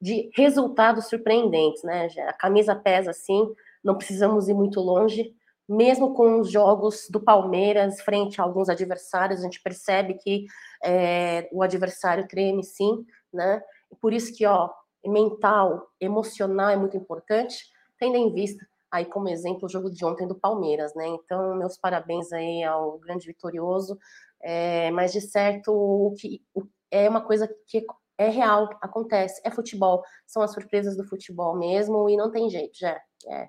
de 0.00 0.30
resultados 0.34 1.06
surpreendentes, 1.06 1.82
né? 1.82 2.08
A 2.28 2.32
camisa 2.32 2.74
pesa 2.74 3.12
sim, 3.12 3.46
não 3.84 3.96
precisamos 3.96 4.48
ir 4.48 4.54
muito 4.54 4.80
longe. 4.80 5.34
Mesmo 5.68 6.14
com 6.14 6.40
os 6.40 6.50
jogos 6.50 7.08
do 7.10 7.20
Palmeiras 7.20 8.00
frente 8.00 8.40
a 8.40 8.44
alguns 8.44 8.68
adversários, 8.68 9.40
a 9.40 9.44
gente 9.44 9.62
percebe 9.62 10.14
que 10.14 10.46
é, 10.84 11.48
o 11.52 11.62
adversário 11.62 12.26
treme 12.26 12.64
sim, 12.64 13.04
né? 13.32 13.62
Por 14.00 14.12
isso 14.12 14.34
que, 14.34 14.46
ó, 14.46 14.70
mental, 15.04 15.88
emocional 16.00 16.70
é 16.70 16.76
muito 16.76 16.96
importante, 16.96 17.66
tendo 17.98 18.16
em 18.16 18.32
vista 18.32 18.66
aí 18.90 19.04
como 19.04 19.28
exemplo 19.28 19.66
o 19.66 19.68
jogo 19.68 19.90
de 19.90 20.04
ontem 20.04 20.26
do 20.26 20.34
Palmeiras, 20.34 20.94
né? 20.94 21.06
Então, 21.06 21.54
meus 21.56 21.76
parabéns 21.76 22.32
aí 22.32 22.64
ao 22.64 22.98
grande 22.98 23.26
vitorioso, 23.26 23.98
é, 24.40 24.90
mas 24.90 25.12
de 25.12 25.20
certo 25.20 25.72
o 25.72 26.14
que 26.18 26.42
é 26.90 27.08
uma 27.08 27.20
coisa 27.20 27.48
que 27.66 27.84
é 28.16 28.28
real, 28.30 28.68
acontece, 28.80 29.40
é 29.44 29.50
futebol, 29.50 30.02
são 30.26 30.42
as 30.42 30.52
surpresas 30.52 30.96
do 30.96 31.04
futebol 31.04 31.56
mesmo 31.56 32.08
e 32.08 32.16
não 32.16 32.30
tem 32.30 32.50
jeito, 32.50 32.76
já 32.78 33.00
é. 33.28 33.48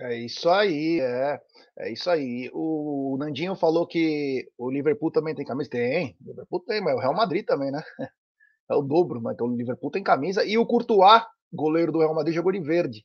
É 0.00 0.16
isso 0.16 0.48
aí, 0.48 0.98
é. 0.98 1.38
É 1.78 1.92
isso 1.92 2.08
aí. 2.10 2.50
O 2.54 3.16
Nandinho 3.18 3.54
falou 3.54 3.86
que 3.86 4.50
o 4.56 4.70
Liverpool 4.70 5.10
também 5.10 5.34
tem 5.34 5.44
camisa. 5.44 5.68
Tem, 5.68 6.16
o 6.24 6.30
Liverpool 6.30 6.60
tem, 6.60 6.80
mas 6.80 6.94
o 6.94 6.98
Real 6.98 7.14
Madrid 7.14 7.44
também, 7.44 7.70
né? 7.70 7.82
É 8.70 8.74
o 8.74 8.82
dobro, 8.82 9.20
mas 9.20 9.34
então 9.34 9.48
o 9.48 9.56
Liverpool 9.56 9.90
tem 9.90 10.00
camisa. 10.00 10.44
E 10.44 10.56
o 10.56 10.64
Courtois, 10.64 11.24
goleiro 11.52 11.90
do 11.90 11.98
Real 11.98 12.14
Madrid, 12.14 12.36
jogou 12.36 12.52
de 12.52 12.60
verde. 12.60 13.04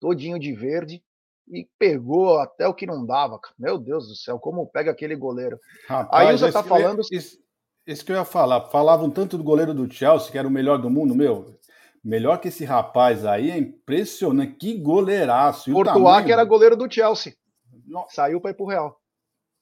Todinho 0.00 0.38
de 0.38 0.54
verde. 0.54 1.04
E 1.50 1.68
pegou 1.78 2.38
até 2.38 2.66
o 2.66 2.72
que 2.72 2.86
não 2.86 3.04
dava. 3.04 3.38
Meu 3.58 3.76
Deus 3.76 4.08
do 4.08 4.14
céu, 4.14 4.38
como 4.38 4.66
pega 4.66 4.90
aquele 4.90 5.14
goleiro. 5.14 5.60
Rapaz, 5.86 6.28
Aí 6.28 6.38
você 6.38 6.50
tá 6.50 6.64
falando. 6.64 7.02
Isso, 7.12 7.38
isso 7.86 8.04
que 8.06 8.10
eu 8.10 8.16
ia 8.16 8.24
falar. 8.24 8.70
Falavam 8.70 9.10
tanto 9.10 9.36
do 9.36 9.44
goleiro 9.44 9.74
do 9.74 9.92
Chelsea, 9.92 10.32
que 10.32 10.38
era 10.38 10.48
o 10.48 10.50
melhor 10.50 10.78
do 10.78 10.88
mundo, 10.88 11.14
meu. 11.14 11.58
Melhor 12.04 12.38
que 12.38 12.48
esse 12.48 12.64
rapaz 12.64 13.24
aí 13.24 13.50
é 13.50 13.56
impressionante. 13.56 14.56
Que 14.56 14.78
goleiraço. 14.78 15.70
E 15.70 15.72
Courtois, 15.72 15.96
tamanho... 15.96 16.26
que 16.26 16.32
era 16.32 16.44
goleiro 16.44 16.76
do 16.76 16.92
Chelsea. 16.92 17.34
Saiu 18.08 18.40
para 18.40 18.50
ir 18.50 18.54
pro 18.54 18.66
Real. 18.66 18.98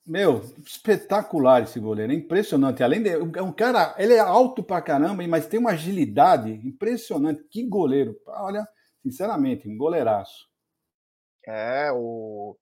Meu, 0.07 0.43
espetacular 0.65 1.63
esse 1.63 1.79
goleiro, 1.79 2.13
é 2.13 2.17
impressionante. 2.17 2.83
Além 2.83 3.03
de 3.03 3.11
é 3.11 3.43
um 3.43 3.53
cara, 3.53 3.95
ele 3.99 4.15
é 4.15 4.19
alto 4.19 4.63
pra 4.63 4.81
caramba, 4.81 5.27
mas 5.29 5.47
tem 5.47 5.61
uma 5.61 5.73
agilidade 5.73 6.51
impressionante. 6.67 7.45
Que 7.51 7.63
goleiro! 7.69 8.17
Olha, 8.27 8.67
sinceramente, 9.03 9.69
um 9.69 9.77
goleiraço. 9.77 10.49
É, 11.47 11.91
o 11.93 12.57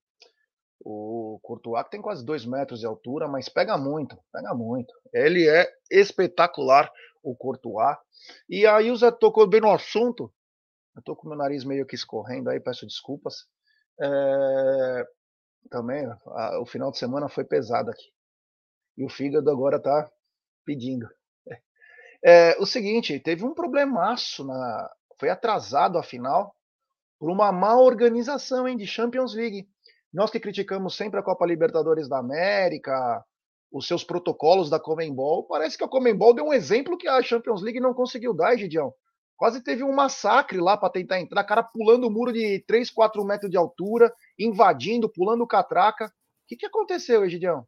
o 0.85 1.39
Courtois 1.43 1.87
tem 1.91 2.01
quase 2.01 2.25
dois 2.25 2.47
metros 2.47 2.81
de 2.81 2.87
altura, 2.87 3.29
mas 3.29 3.49
pega 3.49 3.77
muito, 3.77 4.17
pega 4.33 4.55
muito. 4.55 4.95
Ele 5.13 5.47
é 5.47 5.69
espetacular, 5.91 6.91
o 7.23 7.37
Courtois. 7.37 7.97
E 8.49 8.67
o 8.67 8.97
Zé 8.97 9.11
tocou 9.11 9.47
bem 9.47 9.61
no 9.61 9.73
assunto. 9.73 10.33
Eu 10.97 11.03
tô 11.03 11.15
com 11.15 11.29
meu 11.29 11.37
nariz 11.37 11.65
meio 11.65 11.87
que 11.87 11.95
escorrendo 11.95 12.51
aí, 12.51 12.61
peço 12.61 12.87
desculpas. 12.87 13.47
É 14.01 15.05
também, 15.71 16.07
a, 16.27 16.61
o 16.61 16.67
final 16.67 16.91
de 16.91 16.99
semana 16.99 17.29
foi 17.29 17.45
pesado 17.45 17.91
aqui. 17.91 18.11
E 18.97 19.05
o 19.05 19.09
fígado 19.09 19.51
agora 19.51 19.81
tá 19.81 20.11
pedindo. 20.65 21.09
É, 22.25 22.57
o 22.59 22.67
seguinte, 22.67 23.19
teve 23.21 23.45
um 23.45 23.55
problemaço 23.55 24.45
na. 24.45 24.91
Foi 25.21 25.31
atrasado 25.31 25.99
a 25.99 26.03
final 26.03 26.55
por 27.19 27.31
uma 27.31 27.53
má 27.53 27.77
organização 27.77 28.67
hein, 28.67 28.77
de 28.77 28.87
Champions 28.87 29.35
League. 29.35 29.69
Nós 30.13 30.31
que 30.31 30.41
criticamos 30.41 30.97
sempre 30.97 31.21
a 31.21 31.23
Copa 31.23 31.47
Libertadores 31.47 32.09
da 32.09 32.19
América, 32.19 33.25
os 33.71 33.87
seus 33.87 34.03
protocolos 34.03 34.71
da 34.71 34.81
Comembol, 34.81 35.45
parece 35.45 35.77
que 35.77 35.85
a 35.85 35.89
Comembol 35.89 36.35
deu 36.35 36.47
um 36.47 36.53
exemplo 36.53 36.97
que 36.97 37.07
a 37.07 37.23
Champions 37.23 37.63
League 37.63 37.81
não 37.81 37.93
conseguiu 37.93 38.35
dar, 38.35 38.57
Gidião. 38.57 38.93
Quase 39.37 39.63
teve 39.63 39.85
um 39.85 39.95
massacre 39.95 40.59
lá 40.59 40.77
para 40.77 40.91
tentar 40.91 41.21
entrar, 41.21 41.45
cara 41.45 41.63
pulando 41.63 42.09
o 42.09 42.11
muro 42.11 42.33
de 42.33 42.65
3, 42.67 42.91
4 42.91 43.25
metros 43.25 43.51
de 43.51 43.57
altura, 43.57 44.13
invadindo, 44.39 45.09
pulando 45.09 45.47
catraca. 45.47 46.07
O 46.07 46.11
que, 46.49 46.57
que 46.57 46.67
aconteceu, 46.67 47.25
Egidião? 47.25 47.65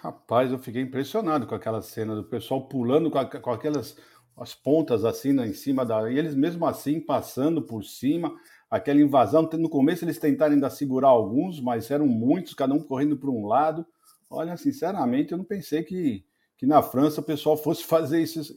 Rapaz, 0.00 0.50
eu 0.50 0.58
fiquei 0.58 0.82
impressionado 0.82 1.46
com 1.46 1.54
aquela 1.54 1.80
cena 1.80 2.14
do 2.14 2.24
pessoal 2.24 2.66
pulando 2.66 3.10
com, 3.10 3.18
a, 3.18 3.24
com 3.24 3.50
aquelas 3.50 3.96
as 4.36 4.54
pontas 4.54 5.04
assim 5.04 5.32
né, 5.32 5.46
em 5.46 5.52
cima 5.52 5.84
da. 5.84 6.10
E 6.10 6.18
eles 6.18 6.34
mesmo 6.34 6.66
assim 6.66 7.00
passando 7.00 7.62
por 7.62 7.82
cima, 7.84 8.34
aquela 8.70 9.00
invasão. 9.00 9.48
No 9.54 9.70
começo 9.70 10.04
eles 10.04 10.18
tentaram 10.18 10.54
ainda 10.54 10.68
segurar 10.68 11.08
alguns, 11.08 11.60
mas 11.60 11.90
eram 11.90 12.06
muitos, 12.06 12.52
cada 12.52 12.74
um 12.74 12.82
correndo 12.82 13.16
para 13.16 13.30
um 13.30 13.46
lado. 13.46 13.86
Olha, 14.28 14.56
sinceramente, 14.56 15.32
eu 15.32 15.38
não 15.38 15.44
pensei 15.44 15.82
que, 15.82 16.24
que 16.56 16.66
na 16.66 16.82
França 16.82 17.20
o 17.20 17.24
pessoal 17.24 17.56
fosse 17.56 17.84
fazer 17.86 18.20
isso, 18.20 18.56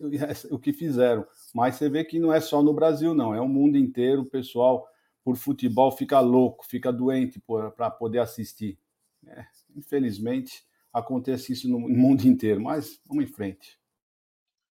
o 0.51 0.59
que 0.59 0.73
fizeram. 0.73 1.25
Mas 1.53 1.75
você 1.75 1.89
vê 1.89 2.03
que 2.03 2.19
não 2.19 2.33
é 2.33 2.39
só 2.39 2.61
no 2.61 2.73
Brasil, 2.73 3.13
não. 3.13 3.33
É 3.33 3.41
o 3.41 3.47
mundo 3.47 3.77
inteiro, 3.77 4.21
o 4.21 4.29
pessoal 4.29 4.88
por 5.23 5.35
futebol 5.35 5.91
fica 5.91 6.19
louco, 6.19 6.65
fica 6.65 6.91
doente 6.91 7.41
para 7.75 7.91
poder 7.91 8.19
assistir. 8.19 8.79
É, 9.27 9.45
infelizmente, 9.75 10.63
acontece 10.93 11.53
isso 11.53 11.69
no 11.69 11.79
mundo 11.79 12.25
inteiro, 12.25 12.61
mas 12.61 12.99
vamos 13.05 13.25
em 13.25 13.27
frente. 13.27 13.79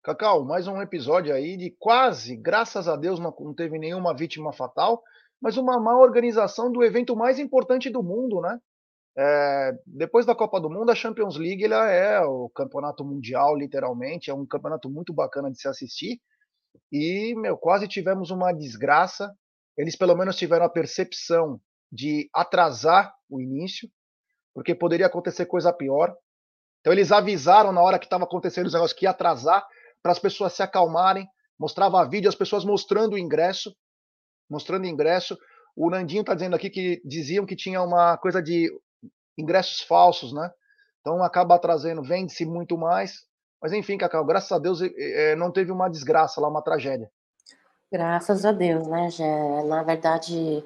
Cacau, 0.01 0.45
mais 0.45 0.67
um 0.67 0.79
episódio 0.81 1.33
aí 1.33 1.57
de 1.57 1.71
quase, 1.79 2.35
graças 2.35 2.87
a 2.87 2.95
Deus, 2.95 3.19
não, 3.19 3.33
teve 3.55 3.79
nenhuma 3.79 4.15
vítima 4.15 4.53
fatal, 4.53 5.03
mas 5.41 5.57
uma 5.57 5.79
má 5.79 5.97
organização 5.97 6.71
do 6.71 6.83
evento 6.83 7.15
mais 7.15 7.39
importante 7.39 7.89
do 7.89 8.03
mundo, 8.03 8.39
né? 8.39 8.61
É, 9.17 9.71
depois 9.85 10.25
da 10.25 10.35
Copa 10.35 10.59
do 10.59 10.69
Mundo, 10.69 10.91
a 10.91 10.95
Champions 10.95 11.37
League 11.37 11.63
ela 11.63 11.89
é 11.89 12.19
o 12.21 12.49
campeonato 12.49 13.05
mundial, 13.05 13.55
literalmente, 13.55 14.29
é 14.29 14.33
um 14.33 14.45
campeonato 14.45 14.89
muito 14.89 15.13
bacana 15.13 15.49
de 15.49 15.59
se 15.59 15.67
assistir. 15.67 16.19
E, 16.91 17.33
meu, 17.35 17.57
quase 17.57 17.87
tivemos 17.87 18.29
uma 18.29 18.51
desgraça. 18.51 19.33
Eles 19.77 19.95
pelo 19.95 20.15
menos 20.15 20.35
tiveram 20.35 20.65
a 20.65 20.69
percepção 20.69 21.59
de 21.91 22.29
atrasar 22.33 23.13
o 23.29 23.41
início, 23.41 23.89
porque 24.53 24.75
poderia 24.75 25.07
acontecer 25.07 25.45
coisa 25.45 25.71
pior. 25.71 26.13
Então 26.81 26.93
eles 26.93 27.11
avisaram 27.11 27.71
na 27.71 27.81
hora 27.81 27.97
que 27.97 28.05
estava 28.05 28.25
acontecendo 28.25 28.67
os 28.67 28.73
negócios 28.73 28.97
que 28.97 29.05
ia 29.05 29.11
atrasar 29.11 29.65
para 30.03 30.11
as 30.11 30.19
pessoas 30.19 30.53
se 30.53 30.61
acalmarem. 30.61 31.27
Mostrava 31.57 32.07
vídeo, 32.07 32.29
as 32.29 32.35
pessoas 32.35 32.65
mostrando 32.65 33.13
o 33.13 33.17
ingresso, 33.17 33.73
mostrando 34.49 34.83
o 34.83 34.87
ingresso. 34.87 35.37
O 35.75 35.89
Nandinho 35.89 36.21
está 36.21 36.33
dizendo 36.33 36.55
aqui 36.55 36.69
que 36.69 37.01
diziam 37.03 37.45
que 37.45 37.55
tinha 37.55 37.81
uma 37.81 38.17
coisa 38.17 38.41
de 38.41 38.69
ingressos 39.37 39.81
falsos, 39.81 40.33
né? 40.33 40.51
Então 41.01 41.23
acaba 41.23 41.59
trazendo, 41.59 42.01
vende-se 42.03 42.45
muito 42.45 42.77
mais. 42.77 43.25
Mas 43.61 43.73
enfim, 43.73 43.97
Cacau, 43.97 44.25
graças 44.25 44.51
a 44.51 44.59
Deus 44.59 44.81
é, 44.81 45.35
não 45.35 45.51
teve 45.51 45.71
uma 45.71 45.89
desgraça 45.89 46.41
lá, 46.41 46.47
uma 46.47 46.61
tragédia. 46.61 47.09
Graças 47.91 48.45
a 48.45 48.51
Deus, 48.51 48.87
né, 48.87 49.09
Gé? 49.09 49.63
Na 49.63 49.83
verdade, 49.83 50.63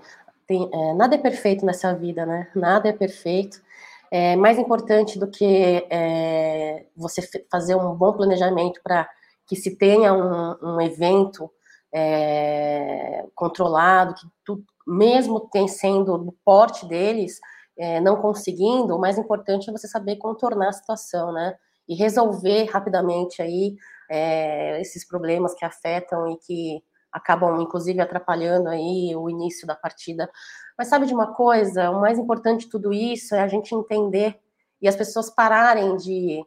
tem, 0.48 0.70
é, 0.74 0.94
nada 0.94 1.16
é 1.16 1.18
perfeito 1.18 1.66
nessa 1.66 1.94
vida, 1.94 2.26
né? 2.26 2.50
Nada 2.56 2.90
é 2.90 2.94
perfeito. 2.94 3.62
É 4.10 4.36
mais 4.36 4.58
importante 4.58 5.20
do 5.20 5.28
que 5.28 5.86
é, 5.90 6.86
você 6.96 7.22
fazer 7.52 7.76
um 7.76 7.94
bom 7.94 8.14
planejamento 8.14 8.82
para 8.84 9.08
que 9.46 9.56
se 9.56 9.76
tenha 9.76 10.14
um, 10.14 10.76
um 10.76 10.82
evento 10.82 11.52
é, 11.94 13.26
controlado, 13.36 14.16
que 14.16 14.28
tu, 14.44 14.64
mesmo 14.88 15.40
tem 15.40 15.68
sendo 15.68 16.18
do 16.18 16.32
porte 16.44 16.86
deles, 16.88 17.40
é, 17.80 18.02
não 18.02 18.18
conseguindo, 18.18 18.94
o 18.94 19.00
mais 19.00 19.18
importante 19.18 19.70
é 19.70 19.72
você 19.72 19.88
saber 19.88 20.18
contornar 20.18 20.68
a 20.68 20.74
situação, 20.74 21.32
né? 21.32 21.56
E 21.88 21.96
resolver 21.96 22.66
rapidamente 22.66 23.42
aí 23.42 23.78
é, 24.12 24.82
esses 24.82 25.08
problemas 25.08 25.56
que 25.56 25.64
afetam 25.64 26.28
e 26.28 26.38
que 26.38 26.84
acabam, 27.12 27.60
inclusive, 27.62 28.02
atrapalhando 28.02 28.68
aí 28.68 29.16
o 29.16 29.30
início 29.30 29.66
da 29.66 29.76
partida. 29.76 30.30
Mas 30.78 30.90
sabe 30.90 31.06
de 31.06 31.14
uma 31.14 31.34
coisa? 31.34 31.90
O 31.90 32.02
mais 32.02 32.20
importante 32.20 32.66
de 32.66 32.70
tudo 32.70 32.92
isso 32.92 33.34
é 33.34 33.40
a 33.42 33.48
gente 33.48 33.74
entender 33.74 34.38
e 34.82 34.88
as 34.88 34.96
pessoas 34.96 35.30
pararem 35.30 35.96
de 35.96 36.44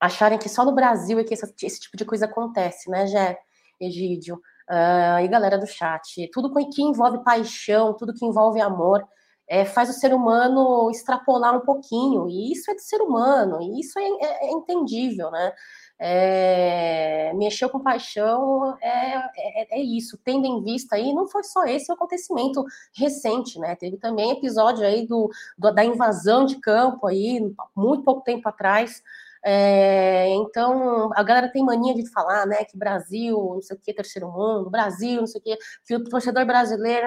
acharem 0.00 0.38
que 0.38 0.48
só 0.48 0.64
no 0.64 0.74
Brasil 0.74 1.18
é 1.18 1.24
que 1.24 1.34
esse, 1.34 1.54
esse 1.62 1.80
tipo 1.80 1.96
de 1.96 2.04
coisa 2.04 2.26
acontece, 2.26 2.90
né, 2.90 3.06
Gé, 3.06 3.38
Egídio, 3.80 4.36
uh, 4.68 5.20
e 5.22 5.28
galera 5.28 5.58
do 5.58 5.66
chat. 5.66 6.28
Tudo 6.32 6.52
que 6.70 6.82
envolve 6.82 7.22
paixão, 7.24 7.94
tudo 7.94 8.14
que 8.14 8.24
envolve 8.24 8.60
amor, 8.60 9.06
é, 9.48 9.64
faz 9.64 9.88
o 9.88 9.94
ser 9.94 10.12
humano 10.12 10.90
extrapolar 10.90 11.56
um 11.56 11.60
pouquinho, 11.60 12.28
e 12.28 12.52
isso 12.52 12.70
é 12.70 12.74
de 12.74 12.82
ser 12.82 13.00
humano, 13.00 13.60
e 13.62 13.80
isso 13.80 13.98
é, 13.98 14.04
é, 14.04 14.46
é 14.48 14.50
entendível, 14.50 15.30
né? 15.30 15.52
É, 16.00 17.32
mexeu 17.34 17.68
com 17.68 17.80
paixão 17.80 18.76
é, 18.80 19.16
é, 19.36 19.80
é, 19.80 19.82
isso, 19.82 20.16
tendo 20.22 20.46
em 20.46 20.62
vista 20.62 20.94
aí, 20.94 21.12
não 21.12 21.26
foi 21.26 21.42
só 21.42 21.64
esse 21.64 21.90
o 21.90 21.94
acontecimento 21.94 22.64
recente, 22.94 23.58
né? 23.58 23.74
Teve 23.74 23.96
também 23.96 24.30
episódio 24.30 24.86
aí 24.86 25.06
do, 25.06 25.28
do 25.56 25.72
da 25.72 25.84
invasão 25.84 26.44
de 26.44 26.60
campo 26.60 27.06
aí, 27.06 27.40
muito 27.74 28.04
pouco 28.04 28.22
tempo 28.22 28.48
atrás. 28.48 29.02
É, 29.44 30.28
então, 30.34 31.10
a 31.14 31.22
galera 31.22 31.50
tem 31.50 31.64
mania 31.64 31.94
de 31.94 32.08
falar, 32.10 32.46
né, 32.46 32.64
que 32.64 32.76
Brasil, 32.76 33.36
não 33.54 33.62
sei 33.62 33.76
o 33.76 33.80
que, 33.80 33.94
terceiro 33.94 34.30
mundo, 34.30 34.70
Brasil, 34.70 35.20
não 35.20 35.26
sei 35.26 35.40
o 35.40 35.44
que, 35.44 35.56
que 35.86 35.94
o 35.94 36.04
torcedor 36.04 36.44
brasileiro 36.44 37.06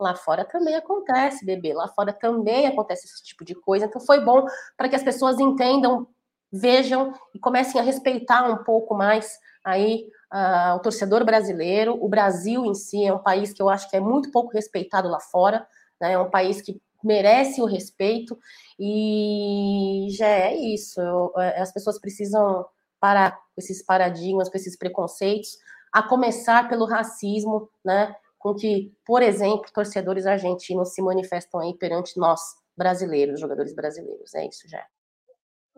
Lá 0.00 0.14
fora 0.14 0.44
também 0.44 0.76
acontece, 0.76 1.44
bebê. 1.44 1.74
Lá 1.74 1.88
fora 1.88 2.12
também 2.12 2.66
acontece 2.66 3.06
esse 3.06 3.22
tipo 3.22 3.44
de 3.44 3.54
coisa. 3.54 3.86
Então 3.86 4.00
foi 4.00 4.20
bom 4.20 4.46
para 4.76 4.88
que 4.88 4.96
as 4.96 5.02
pessoas 5.02 5.40
entendam, 5.40 6.06
vejam 6.52 7.12
e 7.34 7.38
comecem 7.38 7.80
a 7.80 7.84
respeitar 7.84 8.48
um 8.48 8.62
pouco 8.62 8.94
mais 8.94 9.38
aí 9.64 10.08
uh, 10.32 10.76
o 10.76 10.80
torcedor 10.80 11.24
brasileiro. 11.24 11.98
O 12.00 12.08
Brasil 12.08 12.64
em 12.64 12.74
si 12.74 13.04
é 13.04 13.12
um 13.12 13.18
país 13.18 13.52
que 13.52 13.60
eu 13.60 13.68
acho 13.68 13.90
que 13.90 13.96
é 13.96 14.00
muito 14.00 14.30
pouco 14.30 14.52
respeitado 14.52 15.08
lá 15.08 15.18
fora. 15.18 15.66
Né? 16.00 16.12
É 16.12 16.18
um 16.18 16.30
país 16.30 16.62
que 16.62 16.80
merece 17.02 17.60
o 17.60 17.66
respeito 17.66 18.38
e 18.78 20.08
já 20.10 20.26
é 20.26 20.56
isso. 20.56 21.00
Eu, 21.00 21.32
é, 21.36 21.60
as 21.60 21.72
pessoas 21.72 22.00
precisam 22.00 22.66
parar 23.00 23.32
com 23.32 23.60
esses 23.60 23.82
paradigmas, 23.82 24.48
com 24.48 24.56
esses 24.56 24.76
preconceitos, 24.76 25.58
a 25.92 26.02
começar 26.02 26.68
pelo 26.68 26.84
racismo, 26.84 27.68
né? 27.84 28.14
Com 28.38 28.54
que, 28.54 28.92
por 29.04 29.22
exemplo, 29.22 29.64
torcedores 29.72 30.24
argentinos 30.26 30.94
se 30.94 31.02
manifestam 31.02 31.60
aí 31.60 31.76
perante 31.76 32.18
nós, 32.18 32.40
brasileiros, 32.76 33.40
jogadores 33.40 33.74
brasileiros. 33.74 34.34
É 34.34 34.46
isso 34.46 34.68
já. 34.68 34.86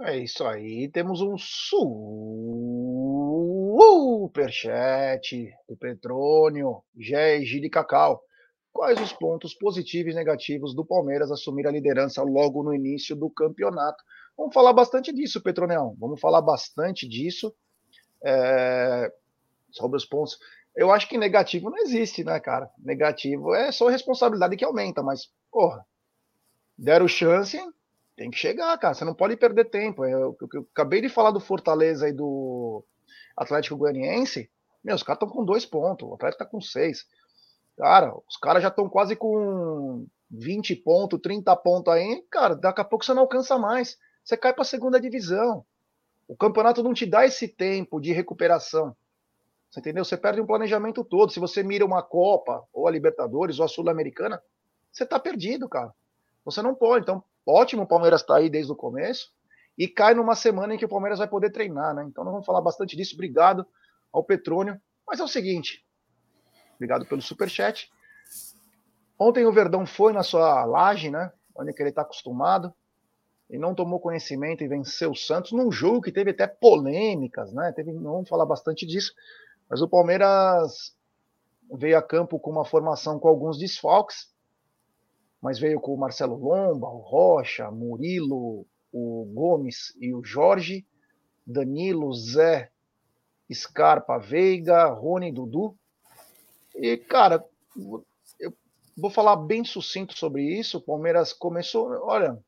É 0.03 0.19
isso 0.19 0.45
aí. 0.45 0.89
Temos 0.89 1.21
um 1.21 1.37
superchat 3.79 5.53
do 5.69 5.77
Petrônio, 5.77 6.83
Gé 6.99 7.39
de 7.39 7.69
Cacau. 7.69 8.23
Quais 8.73 9.01
os 9.01 9.13
pontos 9.13 9.53
positivos 9.55 10.13
e 10.13 10.17
negativos 10.17 10.75
do 10.75 10.85
Palmeiras 10.85 11.31
assumir 11.31 11.67
a 11.67 11.71
liderança 11.71 12.23
logo 12.23 12.63
no 12.63 12.73
início 12.73 13.17
do 13.17 13.29
campeonato? 13.29 14.03
Vamos 14.37 14.55
falar 14.55 14.73
bastante 14.73 15.13
disso, 15.13 15.43
Petroneão. 15.43 15.97
Vamos 15.99 16.21
falar 16.21 16.41
bastante 16.41 17.07
disso. 17.09 17.55
É... 18.25 19.13
Sobre 19.71 19.97
os 19.97 20.05
pontos. 20.05 20.39
Eu 20.77 20.91
acho 20.93 21.09
que 21.09 21.19
negativo 21.19 21.69
não 21.71 21.79
existe, 21.79 22.23
né, 22.25 22.39
cara? 22.39 22.71
Negativo 22.79 23.55
é 23.55 23.73
só 23.73 23.89
responsabilidade 23.89 24.57
que 24.57 24.65
aumenta, 24.65 25.03
mas, 25.03 25.29
porra, 25.51 25.85
deram 26.79 27.09
chance, 27.09 27.59
tem 28.17 28.31
que 28.31 28.39
chegar, 28.39 28.77
cara. 28.79 28.95
Você 28.95 29.05
não 29.05 29.15
pode 29.15 29.37
perder 29.37 29.67
tempo. 29.67 30.05
Eu, 30.05 30.37
eu, 30.41 30.49
eu 30.55 30.69
acabei 30.73 31.01
de 31.01 31.09
falar 31.09 31.31
do 31.31 31.41
Fortaleza 31.41 32.09
e 32.09 32.13
do 32.13 32.85
Atlético 33.37 33.77
Goianiense. 33.77 34.51
Meus 34.83 35.03
caras 35.03 35.17
estão 35.17 35.29
com 35.29 35.45
dois 35.45 35.67
pontos, 35.67 36.09
o 36.09 36.15
Atlético 36.15 36.45
tá 36.45 36.51
com 36.51 36.61
seis. 36.61 37.07
Cara, 37.77 38.15
os 38.29 38.37
caras 38.37 38.63
já 38.63 38.69
estão 38.69 38.89
quase 38.89 39.17
com 39.17 40.07
20 40.31 40.77
pontos, 40.77 41.21
30 41.21 41.55
pontos 41.57 41.93
aí, 41.93 42.25
cara, 42.31 42.55
daqui 42.55 42.81
a 42.81 42.85
pouco 42.85 43.05
você 43.05 43.13
não 43.13 43.23
alcança 43.23 43.59
mais. 43.59 43.99
Você 44.25 44.37
cai 44.37 44.53
para 44.53 44.63
a 44.63 44.67
segunda 44.67 45.01
divisão. 45.01 45.65
O 46.29 46.37
campeonato 46.37 46.83
não 46.83 46.95
te 46.95 47.05
dá 47.05 47.27
esse 47.27 47.49
tempo 47.49 48.01
de 48.01 48.13
recuperação. 48.13 48.95
Você 49.71 49.81
entendeu? 49.81 50.05
Você 50.05 50.17
perde 50.17 50.41
um 50.41 50.47
planejamento 50.47 51.05
todo. 51.05 51.33
Se 51.33 51.39
você 51.39 51.63
mira 51.63 51.85
uma 51.85 52.03
Copa, 52.03 52.67
ou 52.73 52.89
a 52.89 52.91
Libertadores, 52.91 53.59
ou 53.59 53.65
a 53.65 53.69
Sul-Americana, 53.69 54.43
você 54.91 55.07
tá 55.07 55.19
perdido, 55.19 55.69
cara. 55.69 55.95
Você 56.45 56.61
não 56.61 56.75
pode. 56.75 57.05
Então, 57.05 57.23
ótimo 57.47 57.83
o 57.83 57.87
Palmeiras 57.87 58.23
tá 58.23 58.37
aí 58.37 58.51
desde 58.51 58.73
o 58.73 58.77
começo. 58.77 59.33
E 59.79 59.87
cai 59.87 60.15
numa 60.15 60.35
semana 60.35 60.75
em 60.75 60.79
que 60.79 60.85
o 60.85 60.89
Palmeiras 60.89 61.21
vai 61.21 61.29
poder 61.29 61.51
treinar, 61.51 61.95
né? 61.95 62.05
Então 62.05 62.25
nós 62.25 62.33
vamos 62.33 62.47
falar 62.47 62.61
bastante 62.61 62.97
disso. 62.97 63.15
Obrigado 63.15 63.65
ao 64.13 64.25
Petrônio. 64.25 64.81
Mas 65.07 65.21
é 65.21 65.25
o 65.25 65.29
seguinte, 65.29 65.85
Obrigado 66.81 67.05
pelo 67.05 67.21
superchat. 67.21 67.91
Ontem 69.19 69.45
o 69.45 69.53
Verdão 69.53 69.85
foi 69.85 70.15
na 70.15 70.23
sua 70.23 70.65
laje, 70.65 71.11
né? 71.11 71.31
Onde 71.55 71.75
ele 71.79 71.91
está 71.91 72.01
acostumado. 72.01 72.73
E 73.51 73.59
não 73.59 73.75
tomou 73.75 74.01
conhecimento 74.01 74.65
e 74.65 74.69
venceu 74.69 75.11
o 75.11 75.17
Santos 75.17 75.53
num 75.53 75.71
jogo 75.71 76.01
que 76.01 76.11
teve 76.11 76.31
até 76.31 76.47
polêmicas, 76.47 77.53
né? 77.53 77.71
Teve, 77.73 77.93
vamos 77.93 78.27
falar 78.31 78.47
bastante 78.47 78.87
disso. 78.87 79.13
Mas 79.71 79.81
o 79.81 79.89
Palmeiras 79.89 80.97
veio 81.73 81.97
a 81.97 82.03
campo 82.03 82.41
com 82.41 82.51
uma 82.51 82.65
formação 82.65 83.21
com 83.21 83.29
alguns 83.29 83.57
desfalques, 83.57 84.29
mas 85.41 85.61
veio 85.61 85.81
com 85.81 85.95
o 85.95 85.99
Marcelo 85.99 86.35
Lomba, 86.35 86.89
o 86.89 86.99
Rocha, 86.99 87.71
Murilo, 87.71 88.67
o 88.93 89.25
Gomes 89.33 89.97
e 90.01 90.13
o 90.13 90.25
Jorge, 90.25 90.85
Danilo, 91.47 92.13
Zé, 92.13 92.71
Scarpa, 93.53 94.19
Veiga, 94.19 94.87
Rony, 94.87 95.33
Dudu. 95.33 95.77
E, 96.75 96.97
cara, 96.97 97.45
eu 98.39 98.53
vou 98.97 99.11
falar 99.11 99.37
bem 99.37 99.65
sucinto 99.65 100.19
sobre 100.19 100.43
isso. 100.43 100.79
O 100.79 100.83
Palmeiras 100.83 101.33
começou, 101.33 101.91
olha, 102.03 102.39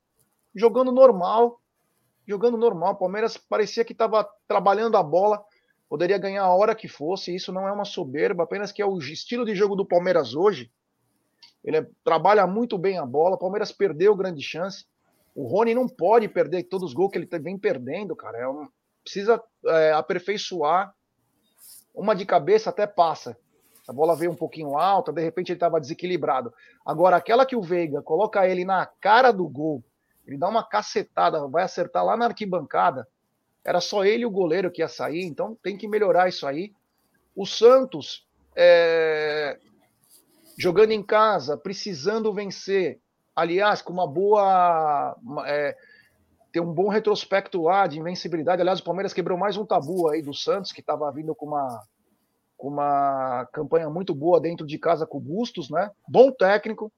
jogando 0.55 0.91
normal, 0.93 1.61
jogando 2.27 2.57
normal. 2.57 2.95
O 2.95 2.99
Palmeiras 2.99 3.37
parecia 3.37 3.85
que 3.85 3.93
estava 3.93 4.29
trabalhando 4.47 4.97
a 4.97 5.03
bola, 5.03 5.45
poderia 5.93 6.17
ganhar 6.17 6.45
a 6.45 6.55
hora 6.55 6.75
que 6.75 6.89
fosse. 6.89 7.35
Isso 7.35 7.53
não 7.53 7.69
é 7.69 7.71
uma 7.71 7.85
soberba, 7.85 8.45
apenas 8.45 8.73
que 8.73 8.81
é 8.81 8.87
o 8.87 8.97
estilo 8.97 9.45
de 9.45 9.55
jogo 9.55 9.77
do 9.77 9.85
Palmeiras 9.85 10.35
hoje. 10.35 10.73
Ele 11.63 11.77
é, 11.77 11.87
trabalha 12.03 12.47
muito 12.47 12.79
bem 12.79 12.97
a 12.97 13.05
bola. 13.05 13.35
O 13.37 13.39
Palmeiras 13.39 13.71
perdeu 13.71 14.17
grande 14.17 14.41
chance. 14.41 14.87
O 15.35 15.47
Rony 15.47 15.75
não 15.75 15.87
pode 15.87 16.27
perder 16.29 16.63
todos 16.63 16.89
os 16.89 16.95
gols 16.95 17.11
que 17.13 17.19
ele 17.19 17.29
vem 17.41 17.59
perdendo, 17.59 18.17
cara. 18.17 18.39
É 18.39 18.49
um, 18.49 18.71
precisa 19.05 19.39
é, 19.67 19.93
aperfeiçoar. 19.93 20.95
Uma 21.95 22.17
de 22.17 22.25
cabeça 22.25 22.71
até 22.71 22.87
passa. 22.87 23.37
A 23.87 23.93
bola 23.93 24.17
veio 24.17 24.31
um 24.31 24.37
pouquinho 24.37 24.79
alta, 24.79 25.13
de 25.13 25.21
repente 25.21 25.51
ele 25.51 25.57
estava 25.59 25.79
desequilibrado. 25.79 26.55
Agora, 26.87 27.19
aquela 27.19 27.45
que 27.45 27.55
o 27.55 27.61
Veiga 27.61 28.01
coloca 28.01 28.49
ele 28.49 28.65
na 28.65 28.87
cara 28.87 29.31
do 29.31 29.47
gol, 29.47 29.85
ele 30.27 30.39
dá 30.39 30.49
uma 30.49 30.67
cacetada, 30.67 31.47
vai 31.49 31.65
acertar 31.65 32.03
lá 32.03 32.17
na 32.17 32.25
arquibancada. 32.25 33.07
Era 33.65 33.81
só 33.81 34.05
ele 34.05 34.23
e 34.23 34.27
o 34.27 34.31
goleiro 34.31 34.71
que 34.71 34.83
ia 34.83 34.89
sair, 34.89 35.23
então 35.25 35.57
tem 35.63 35.77
que 35.77 35.87
melhorar 35.87 36.29
isso 36.29 36.47
aí. 36.47 36.73
O 37.35 37.47
Santos, 37.47 38.27
é... 38.57 39.59
jogando 40.59 40.91
em 40.91 41.03
casa, 41.03 41.57
precisando 41.57 42.33
vencer, 42.33 43.01
aliás, 43.35 43.81
com 43.81 43.93
uma 43.93 44.07
boa. 44.07 45.17
É... 45.47 45.77
Tem 46.53 46.61
um 46.61 46.73
bom 46.73 46.89
retrospecto 46.89 47.63
lá 47.63 47.87
de 47.87 47.99
invencibilidade. 47.99 48.61
Aliás, 48.61 48.81
o 48.81 48.85
Palmeiras 48.85 49.15
quebrou 49.15 49.39
mais 49.39 49.57
um 49.57 49.65
tabu 49.65 50.09
aí 50.09 50.21
do 50.21 50.35
Santos, 50.35 50.71
que 50.71 50.81
estava 50.81 51.11
vindo 51.11 51.35
com 51.35 51.47
uma 51.47 51.83
com 52.63 52.69
uma 52.69 53.45
campanha 53.53 53.91
muito 53.91 54.15
boa 54.15 54.41
dentro 54.41 54.65
de 54.65 54.79
casa 54.79 55.05
com 55.05 55.19
o 55.19 55.21
Bustos, 55.21 55.69
né? 55.69 55.91
Bom 56.07 56.31
técnico, 56.31 56.93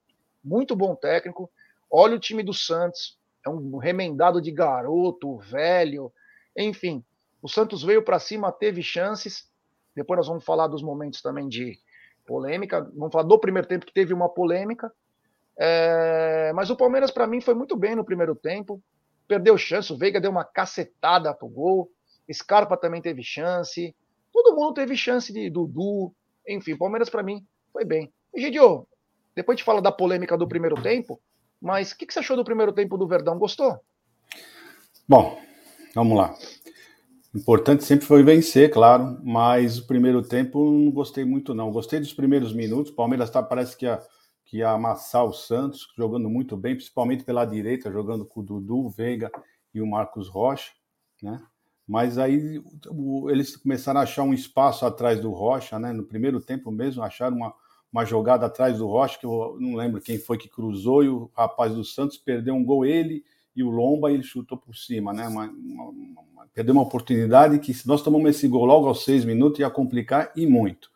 muito 0.45 0.77
bom 0.77 0.95
técnico. 0.95 1.51
Olha 1.91 2.17
o 2.17 2.21
time 2.21 2.43
do 2.43 2.53
Santos, 2.53 3.19
é 3.47 3.49
um 3.49 3.79
remendado 3.79 4.43
de 4.43 4.53
garoto, 4.53 5.39
velho, 5.39 6.13
enfim. 6.57 7.05
O 7.43 7.49
Santos 7.49 7.83
veio 7.83 8.03
para 8.03 8.19
cima, 8.19 8.51
teve 8.53 8.83
chances. 8.83 9.49
Depois 9.95 10.19
nós 10.19 10.27
vamos 10.27 10.45
falar 10.45 10.67
dos 10.67 10.83
momentos 10.83 11.21
também 11.21 11.49
de 11.49 11.79
polêmica. 12.27 12.83
Vamos 12.97 13.13
falar 13.13 13.25
do 13.25 13.39
primeiro 13.39 13.69
tempo 13.69 13.87
que 13.87 13.93
teve 13.93 14.15
uma 14.15 14.29
polêmica. 14.29 14.93
É... 15.59 16.53
Mas 16.55 16.71
o 16.71 16.77
Palmeiras, 16.77 17.11
para 17.11 17.27
mim, 17.27 17.41
foi 17.41 17.55
muito 17.55 17.77
bem 17.77 17.95
no 17.95 18.05
primeiro 18.05 18.35
tempo. 18.35 18.83
Perdeu 19.29 19.57
chance, 19.57 19.93
o 19.93 19.97
Veiga 19.97 20.21
deu 20.21 20.31
uma 20.31 20.45
cacetada 20.45 21.33
pro 21.35 21.49
gol. 21.49 21.91
Scarpa 22.33 22.77
também 22.77 23.03
teve 23.03 23.23
chance. 23.23 23.95
Todo 24.33 24.57
mundo 24.57 24.75
teve 24.75 24.97
chance 24.97 25.33
de 25.33 25.49
Dudu. 25.51 26.13
Enfim, 26.49 26.77
Palmeiras 26.77 27.09
para 27.09 27.23
mim 27.23 27.45
foi 27.73 27.85
bem. 27.85 28.13
E 28.35 28.41
Gidio, 28.41 28.87
depois 29.35 29.59
gente 29.59 29.65
fala 29.65 29.83
da 29.83 29.93
polêmica 29.93 30.37
do 30.37 30.49
primeiro 30.49 30.81
tempo, 30.81 31.21
mas 31.61 31.93
o 31.93 31.97
que, 31.97 32.07
que 32.07 32.13
você 32.13 32.21
achou 32.21 32.37
do 32.37 32.45
primeiro 32.45 32.73
tempo 32.73 32.97
do 32.97 33.07
Verdão? 33.07 33.39
Gostou? 33.39 33.81
Bom, 35.09 35.41
vamos 35.95 36.17
lá. 36.17 36.35
Importante 37.35 37.83
sempre 37.83 38.07
foi 38.07 38.23
vencer, 38.23 38.71
claro, 38.71 39.19
mas 39.25 39.79
o 39.79 39.87
primeiro 39.89 40.23
tempo 40.23 40.71
não 40.71 40.91
gostei 40.93 41.25
muito, 41.25 41.53
não. 41.53 41.73
Gostei 41.73 41.99
dos 41.99 42.13
primeiros 42.13 42.55
minutos. 42.55 42.93
O 42.93 42.95
Palmeiras 42.95 43.29
tá, 43.29 43.43
parece 43.43 43.77
que 43.77 43.87
ia, 43.87 44.01
que 44.45 44.59
ia 44.59 44.71
amassar 44.71 45.25
o 45.25 45.33
Santos, 45.33 45.89
jogando 45.97 46.31
muito 46.31 46.57
bem, 46.57 46.77
principalmente 46.77 47.25
pela 47.25 47.45
direita, 47.45 47.91
jogando 47.91 48.25
com 48.25 48.39
o 48.39 48.43
Dudu, 48.43 48.87
o 48.87 48.89
Veiga 48.89 49.33
e 49.75 49.81
o 49.81 49.87
Marcos 49.87 50.29
Rocha, 50.29 50.71
né? 51.21 51.43
Mas 51.87 52.19
aí 52.19 52.63
eles 53.29 53.57
começaram 53.57 54.01
a 54.01 54.05
achar 54.05 54.23
um 54.23 54.33
espaço 54.33 54.87
atrás 54.87 55.21
do 55.21 55.33
Rocha, 55.33 55.77
né? 55.77 55.93
No 55.93 56.05
primeiro 56.05 56.41
tempo 56.41 56.71
mesmo, 56.71 57.03
acharam 57.03 57.37
uma, 57.37 57.53
uma 57.93 58.05
jogada 58.05 58.47
atrás 58.47 58.79
do 58.79 58.87
Rocha, 58.87 59.19
que 59.19 59.27
eu 59.27 59.57
não 59.59 59.75
lembro 59.75 60.01
quem 60.01 60.19
foi 60.19 60.39
que 60.39 60.49
cruzou, 60.49 61.03
e 61.03 61.09
o 61.09 61.29
rapaz 61.37 61.75
do 61.75 61.85
Santos 61.85 62.17
perdeu 62.17 62.55
um 62.55 62.65
gol, 62.65 62.87
ele 62.87 63.25
e 63.57 63.63
o 63.63 63.71
Lomba, 63.71 64.11
ele 64.11 64.23
chutou 64.23 64.59
por 64.59 64.77
cima, 64.77 65.13
né? 65.13 65.29
Uma, 65.29 65.45
uma, 65.45 65.85
uma, 65.85 66.47
perdeu 66.53 66.75
uma 66.75 66.83
oportunidade 66.83 67.59
que, 67.59 67.73
se 67.73 67.87
nós 67.87 68.03
tomamos 68.03 68.31
esse 68.31 68.49
gol 68.49 68.65
logo 68.65 68.89
aos 68.89 69.05
seis 69.05 69.25
minutos, 69.25 69.61
ia 69.61 69.71
complicar 69.71 70.33
e 70.37 70.47
muito. 70.47 70.91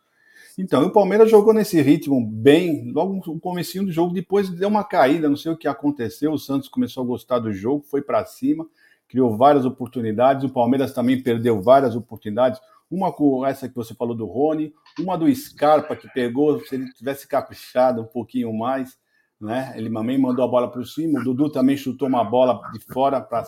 Então, 0.56 0.84
o 0.84 0.90
Palmeiras 0.90 1.30
jogou 1.30 1.54
nesse 1.54 1.80
ritmo 1.80 2.20
bem, 2.20 2.90
logo 2.90 3.14
no 3.14 3.38
comecinho 3.38 3.84
do 3.84 3.92
jogo, 3.92 4.12
depois 4.12 4.48
deu 4.48 4.68
uma 4.68 4.82
caída, 4.82 5.28
não 5.28 5.36
sei 5.36 5.52
o 5.52 5.56
que 5.56 5.68
aconteceu, 5.68 6.32
o 6.32 6.38
Santos 6.38 6.68
começou 6.68 7.04
a 7.04 7.06
gostar 7.06 7.38
do 7.38 7.52
jogo, 7.52 7.84
foi 7.88 8.02
para 8.02 8.24
cima, 8.24 8.66
criou 9.06 9.36
várias 9.36 9.64
oportunidades. 9.64 10.44
O 10.44 10.52
Palmeiras 10.52 10.92
também 10.92 11.22
perdeu 11.22 11.62
várias 11.62 11.94
oportunidades. 11.94 12.60
Uma 12.90 13.12
com 13.12 13.46
essa 13.46 13.68
que 13.68 13.74
você 13.74 13.94
falou 13.94 14.16
do 14.16 14.26
Rony, 14.26 14.74
uma 14.98 15.16
do 15.16 15.32
Scarpa 15.32 15.94
que 15.94 16.08
pegou, 16.08 16.58
se 16.60 16.74
ele 16.74 16.92
tivesse 16.92 17.28
caprichado 17.28 18.02
um 18.02 18.06
pouquinho 18.06 18.52
mais, 18.52 18.98
né? 19.40 19.72
Ele 19.76 19.90
também 19.90 20.18
mandou 20.18 20.44
a 20.44 20.48
bola 20.48 20.70
para 20.70 20.84
cima. 20.84 21.20
O 21.20 21.24
Dudu 21.24 21.50
também 21.50 21.76
chutou 21.76 22.08
uma 22.08 22.24
bola 22.24 22.60
de 22.72 22.80
fora 22.80 23.20
para 23.20 23.44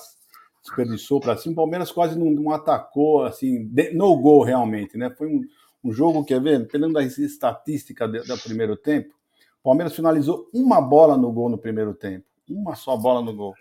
desperdiçou 0.62 1.20
para 1.20 1.36
cima. 1.36 1.54
O 1.54 1.56
Palmeiras 1.56 1.90
quase 1.90 2.18
não, 2.18 2.30
não 2.30 2.50
atacou 2.50 3.24
assim, 3.24 3.66
de, 3.66 3.92
no 3.92 4.14
gol 4.16 4.42
realmente, 4.42 4.96
né? 4.96 5.10
Foi 5.10 5.26
um, 5.26 5.42
um 5.82 5.92
jogo, 5.92 6.24
quer 6.24 6.40
ver, 6.40 6.68
pegando 6.68 6.98
a 6.98 7.02
estatística 7.02 8.06
do, 8.06 8.22
do 8.22 8.38
primeiro 8.38 8.76
tempo, 8.76 9.14
O 9.60 9.64
Palmeiras 9.64 9.94
finalizou 9.94 10.48
uma 10.52 10.80
bola 10.80 11.16
no 11.16 11.32
gol 11.32 11.48
no 11.48 11.58
primeiro 11.58 11.94
tempo. 11.94 12.24
Uma 12.48 12.74
só 12.74 12.96
bola 12.96 13.22
no 13.22 13.34
gol. 13.34 13.54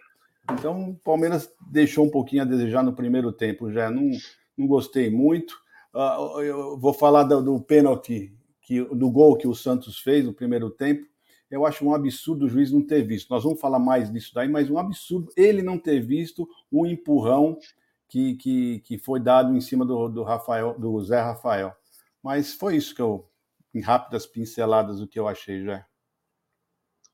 Então, 0.51 0.89
o 0.89 0.95
Palmeiras 0.95 1.51
deixou 1.71 2.05
um 2.05 2.09
pouquinho 2.09 2.41
a 2.41 2.45
desejar 2.45 2.83
no 2.83 2.93
primeiro 2.93 3.31
tempo. 3.31 3.71
Já 3.71 3.89
não, 3.89 4.09
não 4.57 4.67
gostei 4.67 5.09
muito. 5.09 5.53
Uh, 5.93 6.41
eu 6.41 6.77
vou 6.77 6.93
falar 6.93 7.23
do, 7.23 7.41
do 7.41 7.59
pênalti, 7.61 8.33
que, 8.61 8.83
do 8.83 9.09
gol 9.09 9.37
que 9.37 9.47
o 9.47 9.55
Santos 9.55 9.99
fez 9.99 10.25
no 10.25 10.33
primeiro 10.33 10.69
tempo. 10.69 11.07
Eu 11.49 11.65
acho 11.65 11.83
um 11.83 11.93
absurdo 11.93 12.45
o 12.45 12.49
juiz 12.49 12.71
não 12.71 12.85
ter 12.85 13.01
visto. 13.01 13.29
Nós 13.29 13.43
vamos 13.43 13.59
falar 13.59 13.79
mais 13.79 14.11
disso 14.11 14.33
daí, 14.33 14.47
mas 14.47 14.69
um 14.69 14.77
absurdo 14.77 15.31
ele 15.35 15.61
não 15.61 15.79
ter 15.79 15.99
visto 15.99 16.47
o 16.71 16.85
empurrão 16.85 17.57
que, 18.07 18.35
que, 18.35 18.79
que 18.81 18.97
foi 18.97 19.19
dado 19.19 19.55
em 19.55 19.61
cima 19.61 19.85
do, 19.85 20.09
do 20.09 20.23
Rafael, 20.23 20.77
do 20.77 21.01
Zé 21.01 21.19
Rafael. 21.19 21.73
Mas 22.21 22.53
foi 22.53 22.75
isso 22.75 22.93
que 22.93 23.01
eu, 23.01 23.27
em 23.73 23.81
rápidas 23.81 24.25
pinceladas, 24.25 25.01
o 25.01 25.07
que 25.07 25.19
eu 25.19 25.27
achei 25.27 25.63
já. 25.63 25.85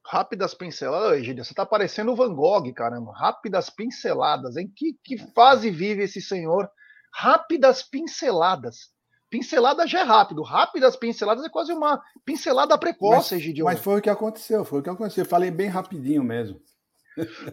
Rápidas 0.06 0.54
pinceladas, 0.54 1.18
Egídio, 1.18 1.44
você 1.44 1.54
tá 1.54 1.66
parecendo 1.66 2.12
o 2.12 2.16
Van 2.16 2.34
Gogh, 2.34 2.72
caramba. 2.74 3.12
Rápidas 3.14 3.70
pinceladas, 3.70 4.56
em 4.56 4.68
que, 4.68 4.98
que 5.04 5.18
fase 5.34 5.72
vive 5.72 6.04
esse 6.04 6.22
senhor? 6.22 6.70
Rápidas 7.12 7.82
pinceladas. 7.82 8.94
Pincelada 9.36 9.86
já 9.86 10.00
é 10.00 10.04
rápido, 10.04 10.42
rápidas 10.42 10.96
pinceladas 10.96 11.44
é 11.44 11.50
quase 11.50 11.74
uma 11.74 12.02
pincelada 12.24 12.78
precoce, 12.78 13.34
mas, 13.34 13.42
Egidio. 13.42 13.66
Mas 13.66 13.80
foi 13.82 14.00
o 14.00 14.02
que 14.02 14.10
aconteceu, 14.10 14.64
foi 14.64 14.80
o 14.80 14.84
que 14.84 14.90
aconteceu. 14.90 15.26
Eu 15.26 15.30
falei 15.30 15.52
bem 15.52 15.68
rapidinho 15.68 16.24
mesmo. 16.24 16.58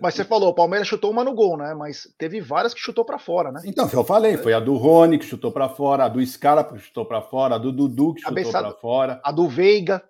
Mas 0.01 0.15
você 0.15 0.25
falou, 0.25 0.51
o 0.51 0.55
Palmeiras 0.55 0.87
chutou 0.87 1.11
uma 1.11 1.25
no 1.25 1.35
gol, 1.35 1.57
né? 1.57 1.75
Mas 1.75 2.09
teve 2.17 2.41
várias 2.41 2.73
que 2.73 2.81
chutou 2.81 3.05
para 3.05 3.19
fora, 3.19 3.51
né? 3.51 3.63
Então, 3.65 3.89
eu 3.93 4.05
falei, 4.05 4.37
foi 4.37 4.55
a 4.55 4.61
do 4.61 4.77
Rony 4.77 5.19
que 5.19 5.25
chutou 5.25 5.51
para 5.51 5.69
fora, 5.69 6.05
a 6.05 6.09
do 6.09 6.25
Scarpa 6.25 6.75
que 6.75 6.81
chutou 6.81 7.05
para 7.05 7.21
fora, 7.21 7.57
a 7.57 7.59
do 7.59 7.73
Dudu 7.73 8.15
que 8.15 8.23
chutou 8.23 8.53
para 8.53 8.73
fora, 8.75 9.21
a 9.25 9.33
do 9.33 9.49
Veiga. 9.49 10.05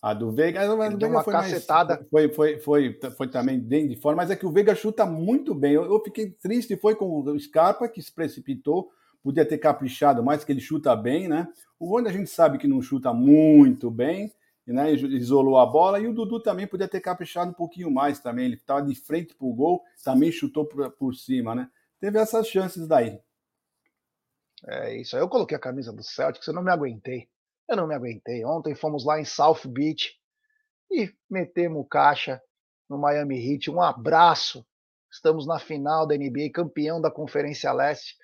A 0.00 0.14
do 0.14 0.30
Veiga, 0.30 0.66
do 0.66 0.76
Veiga 0.78 1.06
uma 1.08 1.24
foi 1.24 1.32
cacetada. 1.32 1.96
Mais, 1.96 2.08
foi, 2.08 2.28
foi, 2.30 2.58
foi, 2.60 3.00
foi 3.16 3.28
também 3.28 3.58
bem 3.58 3.86
de 3.86 3.96
fora, 3.96 4.16
mas 4.16 4.30
é 4.30 4.36
que 4.36 4.46
o 4.46 4.52
Veiga 4.52 4.74
chuta 4.74 5.04
muito 5.04 5.54
bem. 5.54 5.72
Eu, 5.72 5.84
eu 5.84 6.00
fiquei 6.02 6.30
triste, 6.30 6.76
foi 6.76 6.94
com 6.94 7.20
o 7.20 7.38
Scarpa 7.38 7.88
que 7.88 8.00
se 8.00 8.14
precipitou, 8.14 8.90
podia 9.28 9.44
ter 9.44 9.58
caprichado 9.58 10.24
mais, 10.24 10.42
que 10.42 10.50
ele 10.50 10.60
chuta 10.60 10.96
bem, 10.96 11.28
né? 11.28 11.46
O 11.78 11.86
Rony 11.86 12.08
a 12.08 12.12
gente 12.12 12.30
sabe 12.30 12.56
que 12.56 12.66
não 12.66 12.80
chuta 12.80 13.12
muito 13.12 13.90
bem, 13.90 14.32
né, 14.66 14.90
isolou 14.90 15.58
a 15.58 15.66
bola, 15.66 16.00
e 16.00 16.06
o 16.06 16.14
Dudu 16.14 16.40
também 16.40 16.66
podia 16.66 16.88
ter 16.88 17.00
caprichado 17.00 17.50
um 17.50 17.54
pouquinho 17.54 17.90
mais 17.90 18.20
também, 18.20 18.46
ele 18.46 18.54
estava 18.54 18.80
de 18.80 18.94
frente 18.94 19.34
para 19.34 19.46
o 19.46 19.52
gol, 19.52 19.84
também 20.02 20.32
chutou 20.32 20.64
por, 20.64 20.90
por 20.92 21.14
cima, 21.14 21.54
né? 21.54 21.70
Teve 22.00 22.18
essas 22.18 22.48
chances 22.48 22.88
daí. 22.88 23.20
É 24.66 24.96
isso, 24.96 25.14
aí 25.14 25.20
eu 25.20 25.28
coloquei 25.28 25.58
a 25.58 25.60
camisa 25.60 25.92
do 25.92 26.02
Celtics, 26.02 26.46
eu 26.46 26.54
não 26.54 26.62
me 26.62 26.70
aguentei, 26.70 27.28
eu 27.68 27.76
não 27.76 27.86
me 27.86 27.94
aguentei. 27.94 28.42
Ontem 28.46 28.74
fomos 28.74 29.04
lá 29.04 29.20
em 29.20 29.26
South 29.26 29.60
Beach 29.66 30.18
e 30.90 31.12
metemos 31.28 31.86
caixa 31.90 32.40
no 32.88 32.96
Miami 32.96 33.36
Heat, 33.36 33.70
um 33.70 33.82
abraço, 33.82 34.66
estamos 35.12 35.46
na 35.46 35.58
final 35.58 36.06
da 36.06 36.16
NBA, 36.16 36.50
campeão 36.50 36.98
da 36.98 37.10
Conferência 37.10 37.70
Leste, 37.74 38.16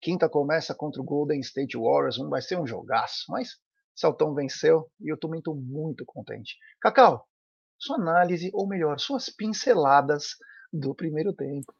quinta 0.00 0.28
começa 0.28 0.74
contra 0.74 1.00
o 1.00 1.04
Golden 1.04 1.40
State 1.40 1.76
Warriors, 1.76 2.16
vai 2.28 2.40
ser 2.40 2.58
um 2.58 2.66
jogaço, 2.66 3.24
mas 3.28 3.50
Celtão 3.94 4.34
venceu 4.34 4.90
e 5.00 5.12
eu 5.12 5.18
também 5.18 5.38
estou 5.38 5.54
muito 5.54 6.04
contente. 6.06 6.56
Cacau, 6.80 7.26
sua 7.78 7.96
análise, 7.96 8.50
ou 8.52 8.66
melhor, 8.66 8.98
suas 8.98 9.28
pinceladas 9.28 10.36
do 10.72 10.94
primeiro 10.94 11.32
tempo. 11.32 11.72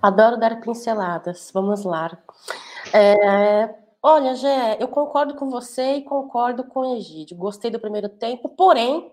Adoro 0.00 0.38
dar 0.38 0.60
pinceladas. 0.60 1.50
Vamos 1.52 1.84
lá. 1.84 2.16
É, 2.94 3.74
olha, 4.02 4.34
Gé, 4.34 4.80
eu 4.80 4.88
concordo 4.88 5.34
com 5.34 5.50
você 5.50 5.96
e 5.96 6.04
concordo 6.04 6.64
com 6.64 6.80
o 6.80 6.96
Egídio. 6.96 7.36
Gostei 7.36 7.70
do 7.70 7.80
primeiro 7.80 8.08
tempo, 8.08 8.48
porém, 8.50 9.12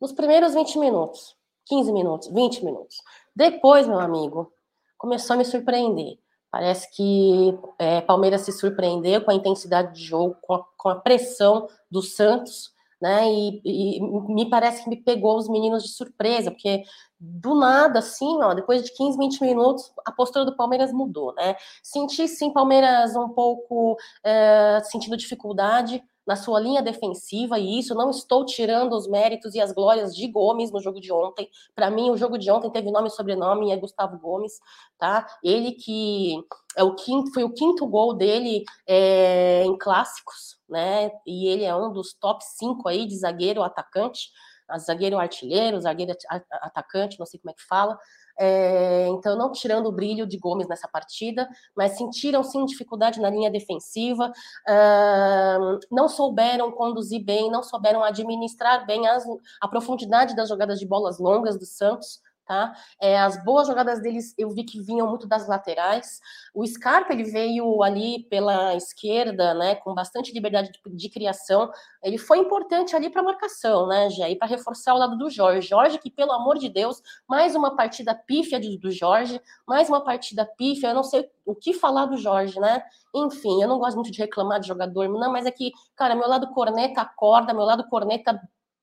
nos 0.00 0.12
primeiros 0.12 0.54
20 0.54 0.78
minutos, 0.78 1.36
15 1.66 1.92
minutos, 1.92 2.28
20 2.28 2.64
minutos. 2.64 2.96
Depois, 3.34 3.86
meu 3.86 4.00
amigo, 4.00 4.52
começou 4.96 5.34
a 5.34 5.36
me 5.36 5.44
surpreender. 5.44 6.18
Parece 6.50 6.90
que 6.94 7.58
é, 7.78 8.00
Palmeiras 8.00 8.42
se 8.42 8.52
surpreendeu 8.52 9.22
com 9.22 9.30
a 9.30 9.34
intensidade 9.34 9.94
de 9.94 10.04
jogo, 10.04 10.36
com 10.42 10.54
a, 10.54 10.64
com 10.76 10.88
a 10.88 10.96
pressão 10.96 11.68
do 11.90 12.02
Santos, 12.02 12.72
né? 13.00 13.32
E, 13.32 13.60
e, 13.64 14.00
me 14.32 14.50
parece 14.50 14.84
que 14.84 14.90
me 14.90 14.96
pegou 14.96 15.38
os 15.38 15.48
meninos 15.48 15.82
de 15.82 15.90
surpresa, 15.90 16.50
porque 16.50 16.82
do 17.18 17.54
nada, 17.54 18.00
assim, 18.00 18.42
ó, 18.42 18.52
depois 18.52 18.82
de 18.82 18.92
15, 18.94 19.16
20 19.18 19.40
minutos, 19.42 19.92
a 20.04 20.12
postura 20.12 20.44
do 20.44 20.56
Palmeiras 20.56 20.92
mudou, 20.92 21.34
né? 21.34 21.54
Senti 21.82 22.26
sim 22.28 22.52
Palmeiras 22.52 23.14
um 23.16 23.28
pouco 23.28 23.96
é, 24.24 24.80
sentindo 24.84 25.16
dificuldade 25.16 26.02
na 26.30 26.36
sua 26.36 26.60
linha 26.60 26.80
defensiva, 26.80 27.58
e 27.58 27.80
isso 27.80 27.92
não 27.92 28.08
estou 28.08 28.46
tirando 28.46 28.92
os 28.92 29.08
méritos 29.08 29.52
e 29.56 29.60
as 29.60 29.72
glórias 29.72 30.14
de 30.14 30.28
Gomes 30.28 30.70
no 30.70 30.78
jogo 30.78 31.00
de 31.00 31.12
ontem. 31.12 31.50
Para 31.74 31.90
mim, 31.90 32.08
o 32.08 32.16
jogo 32.16 32.38
de 32.38 32.48
ontem 32.48 32.70
teve 32.70 32.88
nome 32.88 33.08
e 33.08 33.10
sobrenome, 33.10 33.72
é 33.72 33.76
Gustavo 33.76 34.16
Gomes, 34.16 34.60
tá? 34.96 35.26
Ele 35.42 35.72
que 35.72 36.36
é 36.76 36.84
o 36.84 36.94
quinto, 36.94 37.32
foi 37.32 37.42
o 37.42 37.52
quinto 37.52 37.84
gol 37.84 38.14
dele 38.14 38.62
é, 38.86 39.64
em 39.64 39.76
clássicos, 39.76 40.56
né? 40.68 41.10
E 41.26 41.48
ele 41.48 41.64
é 41.64 41.74
um 41.74 41.92
dos 41.92 42.14
top 42.14 42.44
5 42.44 42.88
aí 42.88 43.06
de 43.06 43.16
zagueiro 43.16 43.60
atacante, 43.64 44.30
zagueiro 44.78 45.18
artilheiro, 45.18 45.80
zagueiro 45.80 46.16
atacante, 46.62 47.18
não 47.18 47.26
sei 47.26 47.40
como 47.40 47.50
é 47.50 47.54
que 47.54 47.66
fala. 47.66 47.98
É, 48.42 49.06
então, 49.08 49.36
não 49.36 49.52
tirando 49.52 49.86
o 49.86 49.92
brilho 49.92 50.26
de 50.26 50.38
Gomes 50.38 50.66
nessa 50.66 50.88
partida, 50.88 51.46
mas 51.76 51.98
sentiram 51.98 52.42
sim 52.42 52.64
dificuldade 52.64 53.20
na 53.20 53.28
linha 53.28 53.50
defensiva, 53.50 54.32
uh, 54.66 55.78
não 55.90 56.08
souberam 56.08 56.72
conduzir 56.72 57.22
bem, 57.22 57.50
não 57.50 57.62
souberam 57.62 58.02
administrar 58.02 58.86
bem 58.86 59.06
as, 59.06 59.26
a 59.60 59.68
profundidade 59.68 60.34
das 60.34 60.48
jogadas 60.48 60.78
de 60.78 60.86
bolas 60.86 61.18
longas 61.18 61.58
do 61.58 61.66
Santos. 61.66 62.22
Tá? 62.50 62.74
É, 63.00 63.16
as 63.16 63.44
boas 63.44 63.68
jogadas 63.68 64.02
deles 64.02 64.34
eu 64.36 64.50
vi 64.50 64.64
que 64.64 64.80
vinham 64.82 65.06
muito 65.06 65.24
das 65.24 65.46
laterais. 65.46 66.18
O 66.52 66.66
Scarpa 66.66 67.12
ele 67.12 67.22
veio 67.22 67.80
ali 67.80 68.24
pela 68.24 68.74
esquerda, 68.74 69.54
né, 69.54 69.76
com 69.76 69.94
bastante 69.94 70.32
liberdade 70.32 70.72
de, 70.72 70.96
de 70.96 71.08
criação. 71.08 71.70
Ele 72.02 72.18
foi 72.18 72.38
importante 72.38 72.96
ali 72.96 73.08
para 73.08 73.22
marcação, 73.22 73.86
né, 73.86 74.08
e 74.28 74.34
para 74.34 74.48
reforçar 74.48 74.94
o 74.94 74.98
lado 74.98 75.16
do 75.16 75.30
Jorge. 75.30 75.68
Jorge 75.68 75.96
que 76.00 76.10
pelo 76.10 76.32
amor 76.32 76.58
de 76.58 76.68
Deus, 76.68 77.00
mais 77.28 77.54
uma 77.54 77.76
partida 77.76 78.16
pífia 78.16 78.58
do, 78.58 78.76
do 78.78 78.90
Jorge, 78.90 79.40
mais 79.64 79.88
uma 79.88 80.02
partida 80.02 80.44
pífia. 80.44 80.88
Eu 80.88 80.94
não 80.96 81.04
sei 81.04 81.30
o 81.46 81.54
que 81.54 81.72
falar 81.72 82.06
do 82.06 82.16
Jorge, 82.16 82.58
né? 82.58 82.82
Enfim, 83.14 83.62
eu 83.62 83.68
não 83.68 83.78
gosto 83.78 83.94
muito 83.94 84.10
de 84.10 84.18
reclamar 84.18 84.58
de 84.58 84.66
jogador, 84.66 85.08
não, 85.08 85.30
mas 85.30 85.46
é 85.46 85.52
que, 85.52 85.70
cara, 85.94 86.16
meu 86.16 86.26
lado 86.26 86.50
corneta 86.52 87.00
acorda, 87.00 87.54
meu 87.54 87.64
lado 87.64 87.86
corneta 87.88 88.40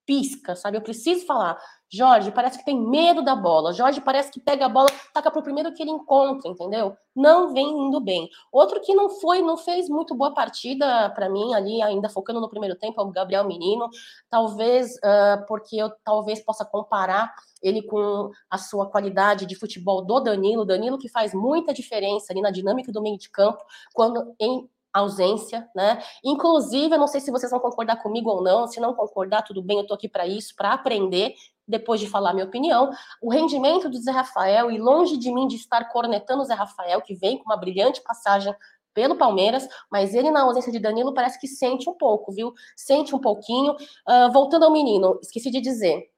pisca, 0.08 0.56
sabe? 0.56 0.78
Eu 0.78 0.82
preciso 0.82 1.26
falar. 1.26 1.60
Jorge 1.90 2.32
parece 2.32 2.58
que 2.58 2.66
tem 2.66 2.80
medo 2.80 3.22
da 3.22 3.36
bola. 3.36 3.74
Jorge 3.74 4.02
parece 4.02 4.32
que 4.32 4.40
pega 4.40 4.66
a 4.66 4.70
bola, 4.70 4.88
taca 5.14 5.30
pro 5.30 5.44
primeiro 5.44 5.74
que 5.74 5.84
ele 5.84 5.92
encontra, 5.92 6.50
entendeu? 6.50 6.96
Não 7.16 7.54
vem 7.54 7.68
indo 7.68 8.00
bem. 8.00 8.30
Outro 8.52 8.82
que 8.82 8.94
não 8.94 9.10
foi, 9.10 9.42
não 9.42 9.58
fez 9.58 9.90
muito 9.90 10.16
boa 10.16 10.34
partida 10.34 11.10
para 11.12 11.30
mim 11.30 11.54
ali, 11.54 11.82
ainda 11.82 12.10
focando 12.10 12.42
no 12.42 12.50
primeiro 12.50 12.76
tempo, 12.76 13.00
é 13.00 13.04
o 13.04 13.12
Gabriel 13.12 13.46
Menino. 13.46 13.90
Talvez 14.30 14.96
uh, 14.96 15.46
porque 15.48 15.78
eu 15.78 15.92
talvez 16.04 16.44
possa 16.44 16.66
comparar 16.66 17.34
ele 17.62 17.82
com 17.82 18.32
a 18.50 18.58
sua 18.58 18.90
qualidade 18.90 19.46
de 19.46 19.56
futebol 19.56 20.06
do 20.06 20.20
Danilo. 20.20 20.66
Danilo 20.66 20.98
que 20.98 21.10
faz 21.10 21.34
muita 21.34 21.74
diferença 21.74 22.32
ali 22.32 22.42
na 22.42 22.52
dinâmica 22.52 22.92
do 22.92 23.02
meio 23.02 23.18
de 23.18 23.30
campo, 23.30 23.64
quando 23.94 24.34
em 24.40 24.70
ausência, 24.94 25.68
né? 25.76 26.02
Inclusive, 26.24 26.96
eu 26.96 27.00
não 27.00 27.08
sei 27.08 27.22
se 27.22 27.32
vocês 27.32 27.52
vão 27.52 27.60
concordar 27.60 28.02
comigo 28.02 28.30
ou 28.30 28.42
não, 28.42 28.68
se 28.68 28.80
não 28.80 28.94
concordar, 28.94 29.44
tudo 29.44 29.62
bem, 29.62 29.78
eu 29.78 29.88
tô 29.88 29.94
aqui 29.94 30.10
para 30.10 30.26
isso, 30.28 30.56
para 30.56 30.74
aprender, 30.74 31.34
depois 31.68 32.00
de 32.00 32.08
falar 32.08 32.34
minha 32.34 32.46
opinião. 32.46 32.92
O 33.22 33.30
rendimento 33.30 33.90
do 33.90 34.02
Zé 34.02 34.12
Rafael, 34.12 34.72
e 34.72 34.78
longe 34.78 35.18
de 35.18 35.32
mim 35.32 35.48
de 35.48 35.56
estar 35.56 35.90
cornetando 35.90 36.42
o 36.42 36.46
Zé 36.46 36.54
Rafael, 36.54 37.02
que 37.02 37.16
vem 37.16 37.38
com 37.38 37.46
uma 37.46 37.58
brilhante 37.58 38.02
passagem 38.02 38.54
pelo 38.94 39.16
Palmeiras, 39.16 39.68
mas 39.92 40.16
ele 40.16 40.32
na 40.32 40.42
ausência 40.42 40.72
de 40.72 40.80
Danilo 40.80 41.14
parece 41.14 41.40
que 41.40 41.48
sente 41.48 41.88
um 41.88 41.94
pouco, 41.94 42.32
viu? 42.32 42.52
Sente 42.76 43.14
um 43.14 43.20
pouquinho. 43.20 43.74
Uh, 43.74 44.32
voltando 44.34 44.66
ao 44.66 44.72
menino, 44.72 45.20
esqueci 45.22 45.52
de 45.52 45.62
dizer, 45.62 46.10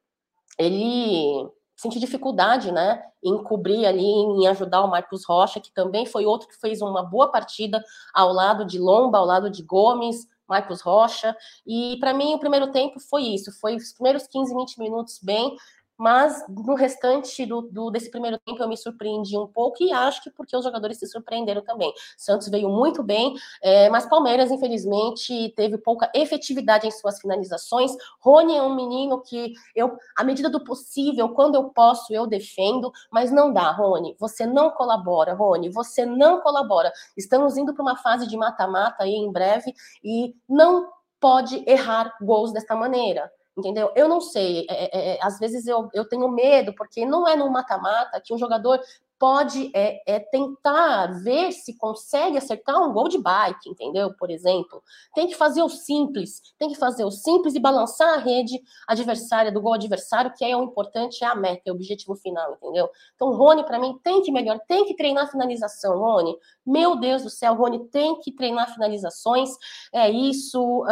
ele 0.58 1.50
senti 1.80 1.98
dificuldade, 1.98 2.74
né, 2.74 3.02
em 3.24 3.42
cobrir 3.42 3.86
ali, 3.86 4.04
em 4.04 4.48
ajudar 4.48 4.82
o 4.82 4.90
Marcos 4.90 5.24
Rocha, 5.26 5.62
que 5.62 5.72
também 5.72 6.06
foi 6.06 6.26
outro 6.26 6.50
que 6.50 6.60
fez 6.60 6.82
uma 6.82 7.02
boa 7.02 7.32
partida 7.32 7.82
ao 8.14 8.34
lado 8.34 8.66
de 8.66 8.78
Lomba, 8.78 9.18
ao 9.18 9.26
lado 9.26 9.50
de 9.50 9.64
Gomes, 9.64 10.28
Marcos 10.46 10.82
Rocha, 10.82 11.34
e 11.66 11.96
para 12.02 12.14
mim 12.14 12.34
o 12.34 12.40
primeiro 12.40 12.70
tempo 12.74 13.00
foi 13.00 13.22
isso, 13.24 13.58
foi 13.62 13.78
os 13.78 13.94
primeiros 13.94 14.28
15, 14.28 14.54
20 14.54 14.78
minutos 14.78 15.20
bem, 15.24 15.56
mas 16.00 16.46
no 16.48 16.76
restante 16.76 17.46
do, 17.46 17.62
do, 17.62 17.92
desse 17.92 18.10
primeiro 18.10 18.40
tempo 18.40 18.64
eu 18.64 18.70
me 18.70 18.78
surpreendi 18.78 19.38
um 19.38 19.46
pouco 19.46 19.84
e 19.84 19.92
acho 19.92 20.24
que 20.24 20.32
porque 20.32 20.56
os 20.56 20.64
jogadores 20.64 20.98
se 20.98 21.06
surpreenderam 21.06 21.62
também. 21.62 21.94
Santos 22.18 22.48
veio 22.48 22.70
muito 22.70 23.04
bem, 23.04 23.36
é, 23.62 23.90
mas 23.90 24.06
Palmeiras, 24.06 24.50
infelizmente, 24.50 25.54
teve 25.58 25.78
pouca 25.78 26.10
efetividade 26.16 26.88
em 26.88 26.92
suas 26.92 27.20
finalizações. 27.20 27.92
Rony 28.22 28.56
é 28.56 28.64
um 28.64 28.74
menino 28.74 29.22
que 29.22 29.52
eu, 29.76 29.98
à 30.18 30.24
medida 30.24 30.50
do 30.50 30.64
possível, 30.64 31.28
quando 31.30 31.56
eu 31.56 31.66
posso, 31.66 32.14
eu 32.14 32.26
defendo, 32.26 32.94
mas 33.12 33.30
não 33.30 33.52
dá, 33.52 33.70
Rony. 33.70 34.16
Você 34.18 34.46
não 34.46 34.72
colabora, 34.72 35.34
Rony, 35.34 35.70
você 35.70 36.06
não 36.06 36.40
colabora. 36.40 36.94
Estamos 37.18 37.58
indo 37.58 37.74
para 37.74 37.84
uma 37.84 37.98
fase 37.98 38.26
de 38.26 38.38
mata-mata 38.38 39.04
aí 39.04 39.16
em 39.16 39.30
breve 39.30 39.74
e 40.02 40.34
não 40.48 40.88
pode 41.20 41.62
errar 41.68 42.16
gols 42.22 42.54
desta 42.54 42.74
maneira 42.74 43.30
entendeu? 43.58 43.92
Eu 43.96 44.08
não 44.08 44.22
sei, 44.22 44.66
é, 44.70 44.98
é, 44.98 45.16
é, 45.16 45.20
às 45.22 45.40
vezes 45.40 45.68
eu, 45.68 45.90
eu 45.94 46.08
tenho 46.08 46.30
medo, 46.30 46.74
porque 46.76 47.06
não 47.06 47.28
é 47.28 47.36
no 47.36 47.50
mata-mata 47.52 48.22
que 48.24 48.34
um 48.34 48.38
jogador 48.38 48.80
pode 49.20 49.70
é, 49.76 50.02
é, 50.08 50.20
tentar 50.20 51.08
ver 51.22 51.52
se 51.52 51.78
consegue 51.78 52.38
acertar 52.38 52.82
um 52.82 52.94
gol 52.94 53.10
de 53.10 53.18
bike, 53.18 53.70
entendeu? 53.70 54.14
Por 54.18 54.32
exemplo, 54.32 54.82
tem 55.14 55.28
que 55.28 55.36
fazer 55.36 55.62
o 55.62 55.68
simples, 55.68 56.42
tem 56.58 56.70
que 56.70 56.78
fazer 56.78 57.04
o 57.04 57.12
simples 57.12 57.54
e 57.54 57.60
balançar 57.60 58.14
a 58.14 58.18
rede 58.18 58.62
adversária 58.88 59.52
do 59.52 59.62
gol 59.62 59.74
adversário, 59.74 60.34
que 60.34 60.46
é 60.46 60.56
o 60.56 60.64
importante, 60.64 61.22
é 61.24 61.28
a 61.28 61.36
meta, 61.36 61.64
é 61.66 61.72
o 61.72 61.76
objetivo 61.76 62.16
final, 62.16 62.54
entendeu? 62.54 62.90
Então, 63.14 63.28
o 63.28 63.36
Rony, 63.36 63.66
para 63.66 63.78
mim, 63.78 64.00
tem 64.02 64.22
que 64.22 64.32
melhorar, 64.32 64.60
tem 64.60 64.86
que 64.86 64.96
treinar 64.96 65.26
a 65.26 65.28
finalização, 65.28 66.00
Rony. 66.00 66.38
Meu 66.66 66.96
Deus 66.96 67.24
do 67.24 67.30
céu, 67.30 67.56
Rony 67.56 67.88
tem 67.90 68.20
que 68.22 68.32
treinar 68.32 68.74
finalizações. 68.74 69.50
É 69.94 70.10
isso. 70.10 70.86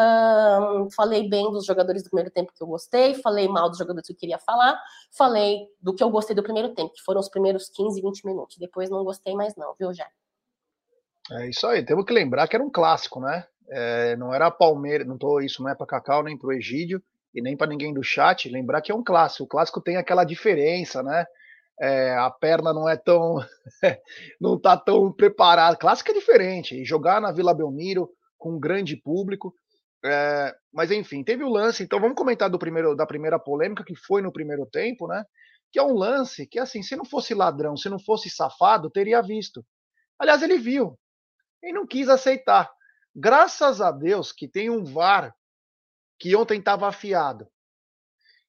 falei 0.96 1.30
bem 1.30 1.50
dos 1.52 1.66
jogadores 1.66 2.04
do 2.04 2.10
primeiro 2.10 2.32
tempo 2.32 2.52
que 2.54 2.62
eu 2.62 2.68
gostei, 2.68 3.14
falei 3.14 3.48
mal 3.48 3.70
dos 3.70 3.78
jogadores 3.78 4.08
que 4.08 4.14
eu 4.14 4.18
queria 4.18 4.40
falar, 4.40 4.78
falei 5.16 5.68
do 5.82 5.94
que 5.94 6.04
eu 6.04 6.10
gostei 6.10 6.36
do 6.36 6.44
primeiro 6.44 6.74
tempo, 6.74 6.94
que 6.94 7.02
foram 7.04 7.22
os 7.22 7.30
primeiros 7.30 7.70
15, 7.70 8.02
20 8.02 8.17
20 8.18 8.26
minutos. 8.26 8.58
Depois 8.58 8.90
não 8.90 9.04
gostei 9.04 9.36
mais, 9.36 9.56
não, 9.56 9.74
viu, 9.80 9.94
Jé? 9.94 10.08
É 11.32 11.50
isso 11.50 11.68
aí, 11.68 11.84
temos 11.84 12.06
que 12.06 12.14
lembrar 12.14 12.48
que 12.48 12.56
era 12.56 12.64
um 12.64 12.72
clássico, 12.72 13.20
né? 13.20 13.46
É, 13.70 14.16
não 14.16 14.34
era 14.34 14.50
Palmeiras, 14.50 15.06
não 15.06 15.18
tô, 15.18 15.42
isso 15.42 15.62
não 15.62 15.70
é 15.70 15.76
para 15.76 15.86
Cacau, 15.86 16.24
nem 16.24 16.38
para 16.38 16.48
o 16.48 16.54
Egídio 16.54 17.04
e 17.36 17.42
nem 17.42 17.58
para 17.58 17.68
ninguém 17.68 17.94
do 17.94 18.02
chat. 18.02 18.50
Lembrar 18.50 18.82
que 18.82 18.92
é 18.92 18.96
um 18.96 19.04
clássico. 19.04 19.44
O 19.44 19.48
clássico 19.48 19.82
tem 19.82 19.98
aquela 19.98 20.24
diferença, 20.24 21.04
né? 21.04 21.26
É, 21.80 22.16
a 22.16 22.32
perna 22.32 22.74
não 22.74 22.88
é 22.88 22.96
tão. 22.96 23.36
não 24.40 24.60
tá 24.60 24.78
tão 24.78 25.12
preparada. 25.12 25.76
Clássico 25.76 26.12
é 26.12 26.14
diferente. 26.14 26.76
E 26.76 26.86
jogar 26.86 27.20
na 27.20 27.32
Vila 27.32 27.54
Belmiro 27.54 28.10
com 28.38 28.54
um 28.54 28.60
grande 28.60 28.96
público. 28.96 29.54
É, 30.04 30.56
mas 30.74 30.90
enfim, 30.90 31.24
teve 31.24 31.44
o 31.44 31.50
lance. 31.50 31.84
Então 31.84 32.00
vamos 32.00 32.16
comentar 32.16 32.50
do 32.50 32.58
primeiro, 32.58 32.96
da 32.96 33.06
primeira 33.06 33.38
polêmica 33.38 33.84
que 33.84 33.96
foi 33.96 34.22
no 34.22 34.32
primeiro 34.32 34.66
tempo, 34.66 35.08
né? 35.08 35.26
Que 35.72 35.80
é 35.80 35.84
um 35.84 35.94
lance 35.94 36.48
que, 36.48 36.60
assim, 36.60 36.82
se 36.82 36.96
não 36.96 37.06
fosse 37.06 37.34
ladrão, 37.34 37.76
se 37.76 37.90
não 37.90 38.00
fosse 38.00 38.30
safado, 38.30 38.90
teria 38.90 39.22
visto. 39.22 39.66
Aliás, 40.20 40.42
ele 40.42 40.58
viu 40.58 40.98
e 41.62 41.74
não 41.74 41.86
quis 41.86 42.10
aceitar. 42.10 42.72
Graças 43.16 43.82
a 43.82 43.92
Deus 43.92 44.32
que 44.32 44.48
tem 44.48 44.70
um 44.70 44.84
VAR 44.84 45.36
que 46.20 46.36
ontem 46.36 46.60
estava 46.60 46.88
afiado. 46.88 47.48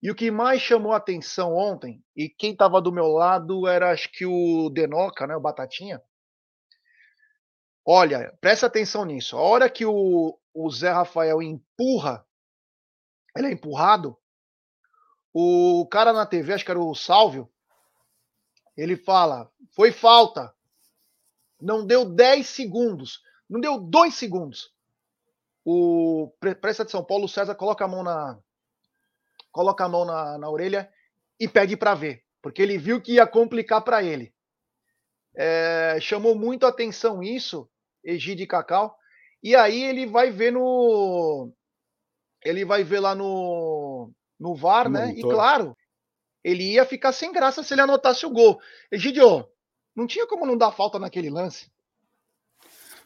E 0.03 0.11
o 0.11 0.15
que 0.15 0.31
mais 0.31 0.63
chamou 0.63 0.93
atenção 0.93 1.55
ontem, 1.55 2.05
e 2.15 2.29
quem 2.29 2.53
estava 2.53 2.81
do 2.81 2.93
meu 2.93 3.09
lado 3.09 3.67
era 3.67 3.91
acho 3.91 4.11
que 4.13 4.25
o 4.25 4.71
Denoca, 4.71 5.27
né, 5.27 5.35
o 5.35 5.41
Batatinha. 5.41 6.01
Olha, 7.85 8.37
presta 8.41 8.67
atenção 8.67 9.05
nisso. 9.05 9.37
A 9.37 9.41
hora 9.41 9.69
que 9.69 9.85
o, 9.85 10.39
o 10.55 10.71
Zé 10.71 10.91
Rafael 10.91 11.43
empurra, 11.43 12.25
ele 13.37 13.49
é 13.49 13.53
empurrado, 13.53 14.17
o 15.33 15.87
cara 15.91 16.13
na 16.13 16.27
TV, 16.27 16.55
acho 16.55 16.65
que 16.65 16.71
era 16.71 16.81
o 16.81 16.95
Sálvio, 16.95 17.49
ele 18.77 18.97
fala: 18.97 19.51
foi 19.71 19.93
falta. 19.93 20.55
Não 21.61 21.85
deu 21.85 22.05
10 22.05 22.47
segundos. 22.47 23.23
Não 23.49 23.61
deu 23.61 23.79
2 23.79 24.15
segundos. 24.15 24.73
O 25.65 26.33
presta 26.39 26.83
atenção, 26.83 27.05
Paulo 27.05 27.29
César 27.29 27.55
coloca 27.55 27.85
a 27.85 27.89
mão 27.89 28.03
na 28.03 28.39
coloca 29.51 29.85
a 29.85 29.89
mão 29.89 30.05
na, 30.05 30.39
na 30.39 30.49
orelha 30.49 30.91
e 31.39 31.49
pede 31.49 31.77
para 31.77 31.95
ver, 31.95 32.23
porque 32.41 32.63
ele 32.63 32.79
viu 32.79 33.01
que 33.01 33.15
ia 33.15 33.27
complicar 33.27 33.83
para 33.83 34.03
ele. 34.03 34.33
É, 35.35 35.99
chamou 36.01 36.35
muito 36.35 36.65
atenção 36.65 37.23
isso, 37.23 37.69
Egide 38.05 38.47
Cacau. 38.47 38.97
E 39.43 39.55
aí 39.55 39.83
ele 39.85 40.07
vai 40.07 40.31
ver 40.31 40.53
no 40.53 41.53
ele 42.45 42.65
vai 42.65 42.85
ver 42.85 43.01
lá 43.01 43.15
no 43.15 44.13
no 44.39 44.55
VAR, 44.55 44.89
né? 44.89 45.13
E 45.17 45.23
claro, 45.23 45.77
ele 46.43 46.73
ia 46.73 46.85
ficar 46.85 47.13
sem 47.13 47.33
graça 47.33 47.63
se 47.63 47.75
ele 47.75 47.81
anotasse 47.81 48.25
o 48.25 48.31
gol. 48.31 48.61
Egidio, 48.91 49.49
não 49.95 50.07
tinha 50.07 50.27
como 50.27 50.47
não 50.47 50.57
dar 50.57 50.73
falta 50.73 50.99
naquele 50.99 51.31
lance. 51.31 51.71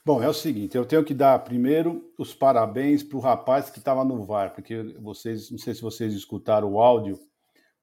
Bom, 0.04 0.20
é 0.20 0.28
o 0.28 0.34
seguinte, 0.34 0.76
eu 0.76 0.84
tenho 0.84 1.04
que 1.04 1.14
dar 1.14 1.38
primeiro 1.44 2.12
os 2.18 2.34
parabéns 2.34 3.04
para 3.04 3.16
o 3.16 3.20
rapaz 3.20 3.70
que 3.70 3.78
estava 3.78 4.04
no 4.04 4.24
VAR, 4.24 4.52
porque 4.52 4.82
vocês, 5.00 5.48
não 5.48 5.58
sei 5.58 5.74
se 5.74 5.80
vocês 5.80 6.12
escutaram 6.12 6.72
o 6.72 6.80
áudio 6.80 7.20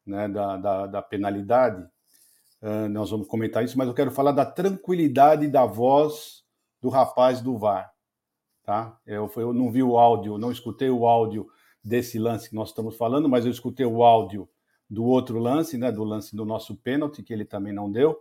né, 0.05 0.27
da, 0.27 0.57
da, 0.57 0.87
da 0.87 1.01
penalidade, 1.01 1.81
uh, 2.61 2.89
nós 2.89 3.09
vamos 3.09 3.25
comentar 3.25 3.63
isso, 3.63 3.77
mas 3.77 3.87
eu 3.87 3.93
quero 3.93 4.11
falar 4.11 4.33
da 4.33 4.45
tranquilidade 4.45 5.47
da 5.47 5.65
voz 5.65 6.43
do 6.81 6.89
rapaz 6.89 7.39
do 7.39 7.57
VAR. 7.57 7.89
Tá? 8.63 8.99
Eu, 9.05 9.31
eu 9.37 9.53
não 9.53 9.71
vi 9.71 9.81
o 9.81 9.97
áudio, 9.97 10.37
não 10.37 10.51
escutei 10.51 10.89
o 10.89 11.07
áudio 11.07 11.47
desse 11.83 12.19
lance 12.19 12.49
que 12.49 12.55
nós 12.55 12.69
estamos 12.69 12.95
falando, 12.95 13.29
mas 13.29 13.45
eu 13.45 13.51
escutei 13.51 13.85
o 13.85 14.03
áudio 14.03 14.47
do 14.89 15.05
outro 15.05 15.39
lance, 15.39 15.77
né, 15.77 15.91
do 15.91 16.03
lance 16.03 16.35
do 16.35 16.45
nosso 16.45 16.75
pênalti, 16.75 17.23
que 17.23 17.33
ele 17.33 17.45
também 17.45 17.73
não 17.73 17.91
deu. 17.91 18.17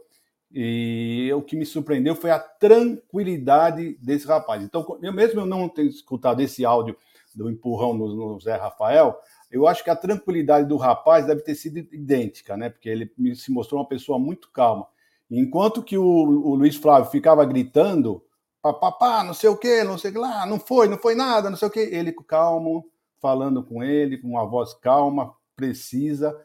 E 0.50 1.30
o 1.34 1.42
que 1.42 1.56
me 1.56 1.66
surpreendeu 1.66 2.14
foi 2.14 2.30
a 2.30 2.38
tranquilidade 2.38 3.98
desse 4.00 4.26
rapaz. 4.26 4.62
Então, 4.62 4.98
eu 5.02 5.12
mesmo 5.12 5.40
eu 5.40 5.46
não 5.46 5.68
tenho 5.68 5.88
escutado 5.88 6.40
esse 6.40 6.64
áudio 6.64 6.96
do 7.34 7.50
empurrão 7.50 7.94
no, 7.94 8.14
no 8.14 8.40
Zé 8.40 8.56
Rafael, 8.56 9.18
eu 9.50 9.66
acho 9.66 9.82
que 9.82 9.90
a 9.90 9.96
tranquilidade 9.96 10.66
do 10.66 10.76
rapaz 10.76 11.26
deve 11.26 11.42
ter 11.42 11.54
sido 11.54 11.78
idêntica, 11.78 12.56
né? 12.56 12.68
Porque 12.68 12.88
ele 12.88 13.10
se 13.34 13.50
mostrou 13.50 13.80
uma 13.80 13.88
pessoa 13.88 14.18
muito 14.18 14.50
calma. 14.50 14.86
Enquanto 15.30 15.82
que 15.82 15.96
o, 15.96 16.04
o 16.04 16.54
Luiz 16.54 16.76
Flávio 16.76 17.10
ficava 17.10 17.44
gritando, 17.44 18.22
papapá, 18.62 19.22
não 19.22 19.34
sei 19.34 19.48
o 19.48 19.56
que, 19.56 19.84
não 19.84 19.96
sei 19.96 20.10
o 20.10 20.12
que 20.14 20.18
lá, 20.18 20.44
não 20.46 20.58
foi, 20.58 20.88
não 20.88 20.98
foi 20.98 21.14
nada, 21.14 21.48
não 21.48 21.56
sei 21.56 21.68
o 21.68 21.70
que, 21.70 21.80
ele 21.80 22.12
calmo, 22.12 22.86
falando 23.20 23.62
com 23.62 23.83
ele, 23.83 24.18
com 24.18 24.28
uma 24.28 24.46
voz 24.46 24.74
calma, 24.74 25.35
precisa. 25.57 26.37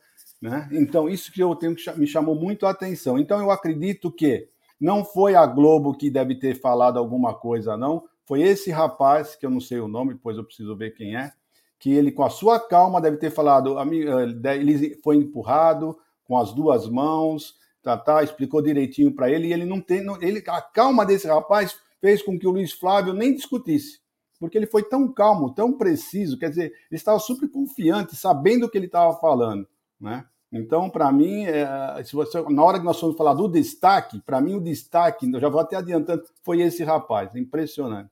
Né? 0.41 0.67
Então, 0.71 1.07
isso 1.07 1.31
que 1.31 1.41
eu 1.41 1.55
tenho 1.55 1.75
que 1.75 1.89
me 1.97 2.07
chamou 2.07 2.35
muito 2.35 2.65
a 2.65 2.71
atenção. 2.71 3.17
Então, 3.17 3.39
eu 3.39 3.51
acredito 3.51 4.11
que 4.11 4.49
não 4.79 5.05
foi 5.05 5.35
a 5.35 5.45
Globo 5.45 5.95
que 5.95 6.09
deve 6.09 6.35
ter 6.35 6.59
falado 6.59 6.97
alguma 6.97 7.33
coisa, 7.33 7.77
não. 7.77 8.03
Foi 8.25 8.41
esse 8.41 8.71
rapaz, 8.71 9.35
que 9.35 9.45
eu 9.45 9.49
não 9.49 9.59
sei 9.59 9.79
o 9.79 9.87
nome, 9.87 10.13
depois 10.13 10.37
eu 10.37 10.43
preciso 10.43 10.75
ver 10.75 10.91
quem 10.91 11.15
é, 11.15 11.31
que 11.79 11.91
ele, 11.91 12.11
com 12.11 12.23
a 12.23 12.29
sua 12.29 12.59
calma, 12.59 13.01
deve 13.01 13.17
ter 13.17 13.29
falado. 13.29 13.77
Eh, 13.79 14.55
ele 14.55 14.95
foi 15.03 15.17
empurrado 15.17 15.97
com 16.25 16.37
as 16.37 16.53
duas 16.53 16.87
mãos, 16.87 17.55
tá, 17.81 17.97
tá, 17.97 18.23
explicou 18.23 18.61
direitinho 18.61 19.13
para 19.13 19.29
ele, 19.29 19.47
e 19.47 19.53
ele 19.53 19.65
não 19.65 19.81
tem. 19.81 20.01
Ele, 20.21 20.41
a 20.47 20.61
calma 20.61 21.05
desse 21.05 21.27
rapaz 21.27 21.77
fez 21.99 22.21
com 22.21 22.39
que 22.39 22.47
o 22.47 22.51
Luiz 22.51 22.71
Flávio 22.71 23.13
nem 23.13 23.35
discutisse 23.35 24.02
porque 24.43 24.57
ele 24.57 24.67
foi 24.67 24.83
tão 24.83 25.09
calmo, 25.09 25.55
tão 25.55 25.71
preciso, 25.71 26.37
quer 26.37 26.49
dizer, 26.49 26.65
ele 26.65 26.75
estava 26.91 27.17
super 27.17 27.49
confiante, 27.49 28.13
sabendo 28.13 28.65
o 28.65 28.69
que 28.69 28.77
ele 28.77 28.87
estava 28.87 29.17
falando, 29.17 29.65
né? 29.97 30.27
Então, 30.51 30.89
para 30.89 31.09
mim, 31.13 31.45
é, 31.45 32.03
se 32.03 32.11
você, 32.11 32.41
na 32.49 32.61
hora 32.61 32.77
que 32.77 32.83
nós 32.83 32.99
fomos 32.99 33.15
falar 33.15 33.35
do 33.35 33.47
destaque, 33.47 34.19
para 34.19 34.41
mim 34.41 34.55
o 34.55 34.59
destaque, 34.59 35.31
eu 35.31 35.39
já 35.39 35.47
vou 35.47 35.61
até 35.61 35.77
adiantando, 35.77 36.25
foi 36.43 36.59
esse 36.59 36.83
rapaz, 36.83 37.33
impressionante. 37.37 38.11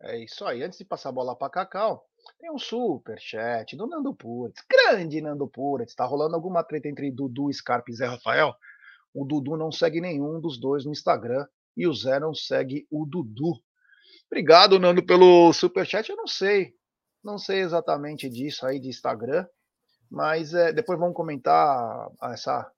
É 0.00 0.22
isso 0.22 0.44
aí. 0.44 0.62
Antes 0.62 0.78
de 0.78 0.84
passar 0.84 1.08
a 1.08 1.12
bola 1.12 1.34
para 1.34 1.50
Cacau, 1.50 2.06
tem 2.38 2.48
um 2.52 2.58
super 2.58 3.18
chat 3.18 3.76
do 3.76 3.88
Nando 3.88 4.14
Puretz, 4.14 4.62
grande 4.70 5.20
Nando 5.20 5.48
Puretz. 5.48 5.90
Está 5.90 6.04
rolando 6.04 6.36
alguma 6.36 6.62
treta 6.62 6.86
entre 6.86 7.10
Dudu, 7.10 7.52
Scarpa 7.52 7.90
e 7.90 7.94
Zé 7.94 8.06
Rafael? 8.06 8.54
O 9.12 9.24
Dudu 9.24 9.56
não 9.56 9.72
segue 9.72 10.00
nenhum 10.00 10.40
dos 10.40 10.60
dois 10.60 10.84
no 10.84 10.92
Instagram 10.92 11.44
e 11.76 11.88
o 11.88 11.92
Zé 11.92 12.20
não 12.20 12.32
segue 12.32 12.86
o 12.88 13.04
Dudu. 13.04 13.65
Obrigado, 14.30 14.78
Nando, 14.78 15.04
pelo 15.04 15.52
superchat. 15.52 16.10
Eu 16.10 16.16
não 16.16 16.26
sei. 16.26 16.74
Não 17.22 17.38
sei 17.38 17.60
exatamente 17.60 18.28
disso 18.28 18.66
aí 18.66 18.80
de 18.80 18.88
Instagram. 18.88 19.46
Mas 20.10 20.54
é, 20.54 20.72
depois 20.72 20.98
vamos 20.98 21.14
comentar 21.16 22.08
essa 22.22 22.70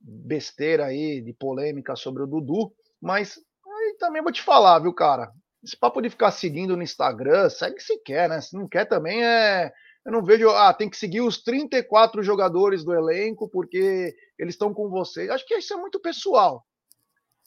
besteira 0.00 0.86
aí 0.86 1.20
de 1.20 1.32
polêmica 1.32 1.96
sobre 1.96 2.22
o 2.22 2.26
Dudu. 2.26 2.72
Mas 3.00 3.38
aí 3.66 3.96
também 3.98 4.22
vou 4.22 4.32
te 4.32 4.42
falar, 4.42 4.78
viu, 4.78 4.92
cara? 4.92 5.32
Esse 5.64 5.76
papo 5.76 6.00
de 6.00 6.10
ficar 6.10 6.30
seguindo 6.30 6.76
no 6.76 6.82
Instagram, 6.82 7.50
segue 7.50 7.80
se 7.80 7.98
quer, 7.98 8.28
né? 8.28 8.40
Se 8.40 8.56
não 8.56 8.68
quer 8.68 8.84
também 8.86 9.24
é. 9.24 9.72
Eu 10.04 10.12
não 10.12 10.22
vejo. 10.22 10.48
Ah, 10.50 10.72
tem 10.72 10.88
que 10.88 10.96
seguir 10.96 11.20
os 11.20 11.42
34 11.42 12.22
jogadores 12.22 12.84
do 12.84 12.94
elenco 12.94 13.48
porque 13.48 14.14
eles 14.38 14.54
estão 14.54 14.72
com 14.72 14.88
você. 14.88 15.28
Acho 15.28 15.44
que 15.46 15.56
isso 15.56 15.74
é 15.74 15.76
muito 15.76 16.00
pessoal. 16.00 16.64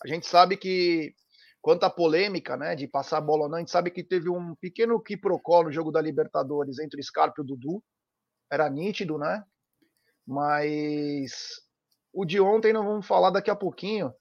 A 0.04 0.08
gente 0.08 0.28
sabe 0.28 0.58
que 0.58 1.14
Quanto 1.62 1.84
à 1.84 1.90
polêmica, 1.90 2.56
né, 2.56 2.76
de 2.76 2.88
passar 2.88 3.18
a 3.18 3.22
bola 3.22 3.44
ou 3.44 3.50
não, 3.50 3.58
a 3.58 3.60
gente 3.60 3.72
sabe 3.72 3.92
que 3.92 4.04
teve 4.04 4.30
um 4.30 4.56
pequeno 4.56 5.00
quiprocó 5.02 5.64
no 5.64 5.72
jogo 5.72 5.92
da 5.92 6.02
Libertadores 6.02 6.80
entre 6.80 7.00
o 7.00 7.04
Scarpa 7.04 7.36
e 7.40 7.42
o 7.42 7.46
Dudu. 7.46 7.84
Era 8.50 8.70
nítido, 8.70 9.18
né? 9.18 9.44
Mas 10.26 11.62
o 12.14 12.24
de 12.24 12.40
ontem 12.40 12.72
não 12.72 12.86
vamos 12.86 13.06
falar 13.06 13.30
daqui 13.30 13.50
a 13.50 13.56
pouquinho. 13.56 14.14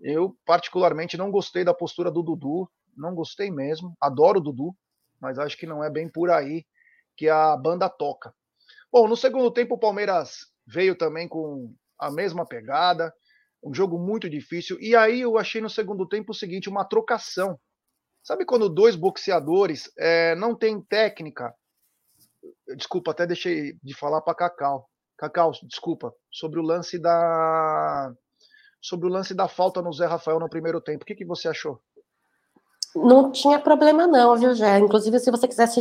Eu, 0.00 0.36
particularmente, 0.44 1.16
não 1.16 1.30
gostei 1.30 1.64
da 1.64 1.74
postura 1.74 2.10
do 2.10 2.22
Dudu. 2.22 2.70
Não 2.96 3.14
gostei 3.14 3.50
mesmo. 3.50 3.96
Adoro 4.00 4.38
o 4.38 4.42
Dudu, 4.42 4.76
mas 5.20 5.38
acho 5.38 5.56
que 5.56 5.66
não 5.66 5.82
é 5.82 5.90
bem 5.90 6.08
por 6.08 6.30
aí 6.30 6.64
que 7.16 7.28
a 7.28 7.56
banda 7.56 7.88
toca. 7.88 8.32
Bom, 8.90 9.08
no 9.08 9.16
segundo 9.16 9.50
tempo, 9.50 9.74
o 9.74 9.78
Palmeiras 9.78 10.46
veio 10.66 10.96
também 10.96 11.26
com 11.26 11.74
a 11.98 12.10
mesma 12.10 12.46
pegada 12.46 13.12
um 13.62 13.72
jogo 13.72 13.98
muito 13.98 14.28
difícil. 14.28 14.78
E 14.80 14.96
aí 14.96 15.20
eu 15.20 15.38
achei 15.38 15.60
no 15.60 15.70
segundo 15.70 16.06
tempo 16.06 16.32
o 16.32 16.34
seguinte, 16.34 16.68
uma 16.68 16.84
trocação. 16.84 17.58
Sabe 18.22 18.44
quando 18.44 18.68
dois 18.68 18.96
boxeadores 18.96 19.90
é, 19.98 20.34
não 20.36 20.54
têm 20.54 20.80
técnica, 20.80 21.54
desculpa, 22.76 23.10
até 23.10 23.26
deixei 23.26 23.74
de 23.82 23.94
falar 23.94 24.20
para 24.20 24.34
Cacau. 24.34 24.88
Cacau, 25.18 25.52
desculpa, 25.64 26.12
sobre 26.30 26.58
o 26.58 26.62
lance 26.62 26.98
da 26.98 28.12
sobre 28.80 29.06
o 29.06 29.10
lance 29.10 29.32
da 29.32 29.46
falta 29.46 29.80
no 29.80 29.92
Zé 29.92 30.06
Rafael 30.06 30.40
no 30.40 30.50
primeiro 30.50 30.80
tempo. 30.80 31.04
O 31.04 31.06
que, 31.06 31.14
que 31.14 31.24
você 31.24 31.48
achou? 31.48 31.80
Não 32.94 33.30
tinha 33.30 33.58
problema, 33.58 34.06
não, 34.06 34.36
viu, 34.36 34.54
Jé? 34.54 34.78
Inclusive, 34.78 35.18
se 35.18 35.30
você 35.30 35.48
quisesse 35.48 35.80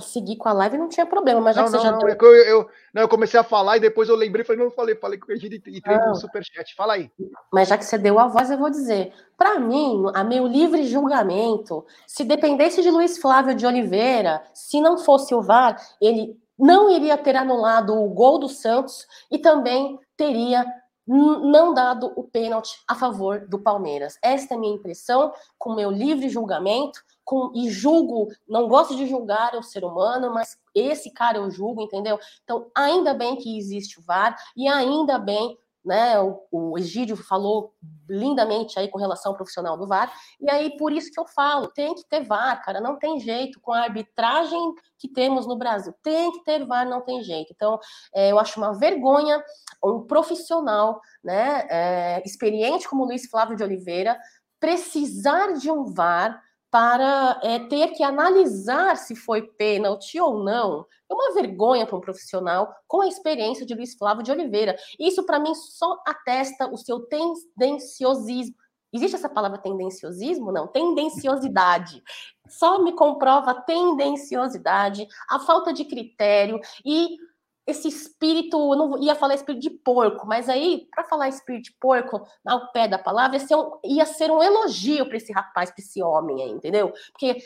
seguir 0.00 0.36
com 0.36 0.48
a 0.48 0.52
live, 0.52 0.76
não 0.76 0.88
tinha 0.88 1.06
problema, 1.06 1.40
mas 1.40 1.56
já 1.56 1.62
não, 1.62 1.68
que 1.68 1.72
não, 1.72 1.80
você 1.80 1.86
já 1.86 1.92
não, 1.92 1.98
deu... 1.98 2.08
é 2.08 2.16
eu, 2.20 2.34
eu, 2.34 2.68
não, 2.92 3.02
eu 3.02 3.08
comecei 3.08 3.40
a 3.40 3.42
falar 3.44 3.78
e 3.78 3.80
depois 3.80 4.08
eu 4.08 4.16
lembrei, 4.16 4.44
falei, 4.44 4.62
não 4.62 4.70
falei, 4.70 4.94
falei 4.96 5.18
com 5.18 5.30
o 5.30 5.34
Egídio 5.34 5.62
e 5.66 5.78
entrei 5.78 5.96
no 5.96 6.14
superchat. 6.14 6.74
Fala 6.74 6.94
aí. 6.94 7.10
Mas 7.52 7.68
já 7.68 7.78
que 7.78 7.84
você 7.84 7.96
deu 7.96 8.18
a 8.18 8.26
voz, 8.26 8.50
eu 8.50 8.58
vou 8.58 8.70
dizer. 8.70 9.12
Para 9.36 9.58
mim, 9.58 10.04
a 10.14 10.22
meu 10.22 10.46
livre 10.46 10.84
julgamento, 10.84 11.84
se 12.06 12.22
dependesse 12.22 12.82
de 12.82 12.90
Luiz 12.90 13.18
Flávio 13.18 13.54
de 13.54 13.66
Oliveira, 13.66 14.42
se 14.52 14.80
não 14.80 14.98
fosse 14.98 15.34
o 15.34 15.40
VAR, 15.40 15.80
ele 16.00 16.36
não 16.58 16.90
iria 16.90 17.16
ter 17.16 17.34
anulado 17.34 17.94
o 17.94 18.08
gol 18.10 18.38
do 18.38 18.48
Santos 18.48 19.06
e 19.30 19.38
também 19.38 19.98
teria 20.16 20.64
não 21.06 21.74
dado 21.74 22.12
o 22.16 22.24
pênalti 22.24 22.80
a 22.86 22.94
favor 22.94 23.46
do 23.48 23.58
Palmeiras. 23.58 24.18
Esta 24.22 24.54
é 24.54 24.56
a 24.56 24.60
minha 24.60 24.74
impressão, 24.74 25.32
com 25.58 25.74
meu 25.74 25.90
livre 25.90 26.28
julgamento, 26.28 27.00
com, 27.24 27.52
e 27.54 27.70
julgo, 27.70 28.28
não 28.48 28.68
gosto 28.68 28.96
de 28.96 29.06
julgar 29.06 29.54
o 29.54 29.62
ser 29.62 29.84
humano, 29.84 30.32
mas 30.32 30.58
esse 30.74 31.10
cara 31.10 31.38
eu 31.38 31.50
julgo, 31.50 31.82
entendeu? 31.82 32.18
Então, 32.44 32.70
ainda 32.74 33.14
bem 33.14 33.36
que 33.36 33.58
existe 33.58 33.98
o 33.98 34.02
VAR, 34.02 34.36
e 34.56 34.66
ainda 34.68 35.18
bem 35.18 35.58
né? 35.84 36.20
O, 36.20 36.46
o 36.50 36.78
Egídio 36.78 37.16
falou 37.16 37.74
lindamente 38.08 38.78
aí 38.78 38.88
com 38.88 38.98
relação 38.98 39.32
ao 39.32 39.36
profissional 39.36 39.76
do 39.76 39.86
VAR, 39.86 40.12
e 40.40 40.50
aí 40.50 40.76
por 40.76 40.92
isso 40.92 41.10
que 41.10 41.18
eu 41.18 41.26
falo, 41.26 41.68
tem 41.68 41.94
que 41.94 42.04
ter 42.08 42.22
VAR, 42.22 42.62
cara, 42.64 42.80
não 42.80 42.98
tem 42.98 43.18
jeito, 43.20 43.60
com 43.60 43.72
a 43.72 43.82
arbitragem 43.82 44.74
que 44.98 45.08
temos 45.08 45.46
no 45.46 45.56
Brasil, 45.56 45.94
tem 46.02 46.30
que 46.32 46.44
ter 46.44 46.64
VAR, 46.64 46.88
não 46.88 47.00
tem 47.00 47.22
jeito. 47.22 47.52
Então, 47.54 47.78
é, 48.14 48.30
eu 48.30 48.38
acho 48.38 48.58
uma 48.60 48.72
vergonha 48.72 49.42
um 49.84 50.06
profissional, 50.06 51.00
né, 51.24 51.66
é, 51.68 52.22
experiente 52.24 52.88
como 52.88 53.04
Luiz 53.04 53.28
Flávio 53.28 53.56
de 53.56 53.64
Oliveira, 53.64 54.18
precisar 54.60 55.54
de 55.54 55.70
um 55.70 55.84
VAR 55.84 56.40
para 56.70 57.38
é, 57.42 57.58
ter 57.58 57.88
que 57.88 58.02
analisar 58.02 58.96
se 58.96 59.14
foi 59.14 59.42
pênalti 59.42 60.18
ou 60.18 60.42
não. 60.42 60.86
É 61.12 61.14
uma 61.14 61.34
vergonha 61.34 61.86
para 61.86 61.96
um 61.96 62.00
profissional 62.00 62.74
com 62.88 63.02
a 63.02 63.06
experiência 63.06 63.66
de 63.66 63.74
Luiz 63.74 63.94
Flávio 63.94 64.22
de 64.22 64.32
Oliveira. 64.32 64.74
Isso, 64.98 65.22
para 65.24 65.38
mim, 65.38 65.54
só 65.54 66.02
atesta 66.06 66.72
o 66.72 66.78
seu 66.78 67.00
tendenciosismo. 67.00 68.56
Existe 68.90 69.16
essa 69.16 69.28
palavra 69.28 69.58
tendenciosismo? 69.58 70.50
Não, 70.50 70.66
tendenciosidade. 70.66 72.02
Só 72.48 72.82
me 72.82 72.92
comprova 72.92 73.50
a 73.50 73.60
tendenciosidade, 73.60 75.06
a 75.28 75.38
falta 75.38 75.72
de 75.72 75.84
critério 75.84 76.58
e 76.84 77.18
esse 77.66 77.86
espírito, 77.86 78.56
eu 78.56 78.76
não 78.76 79.02
ia 79.02 79.14
falar 79.14 79.34
espírito 79.34 79.62
de 79.62 79.70
porco, 79.70 80.26
mas 80.26 80.48
aí, 80.48 80.88
para 80.90 81.04
falar 81.04 81.28
espírito 81.28 81.66
de 81.66 81.72
porco, 81.78 82.26
ao 82.44 82.72
pé 82.72 82.88
da 82.88 82.98
palavra, 82.98 83.36
ia 83.36 83.46
ser 83.46 83.54
um, 83.54 83.78
ia 83.84 84.06
ser 84.06 84.30
um 84.30 84.42
elogio 84.42 85.06
para 85.06 85.16
esse 85.16 85.32
rapaz, 85.32 85.70
para 85.70 85.80
esse 85.80 86.02
homem 86.02 86.42
aí, 86.42 86.50
entendeu? 86.50 86.92
Porque 87.12 87.42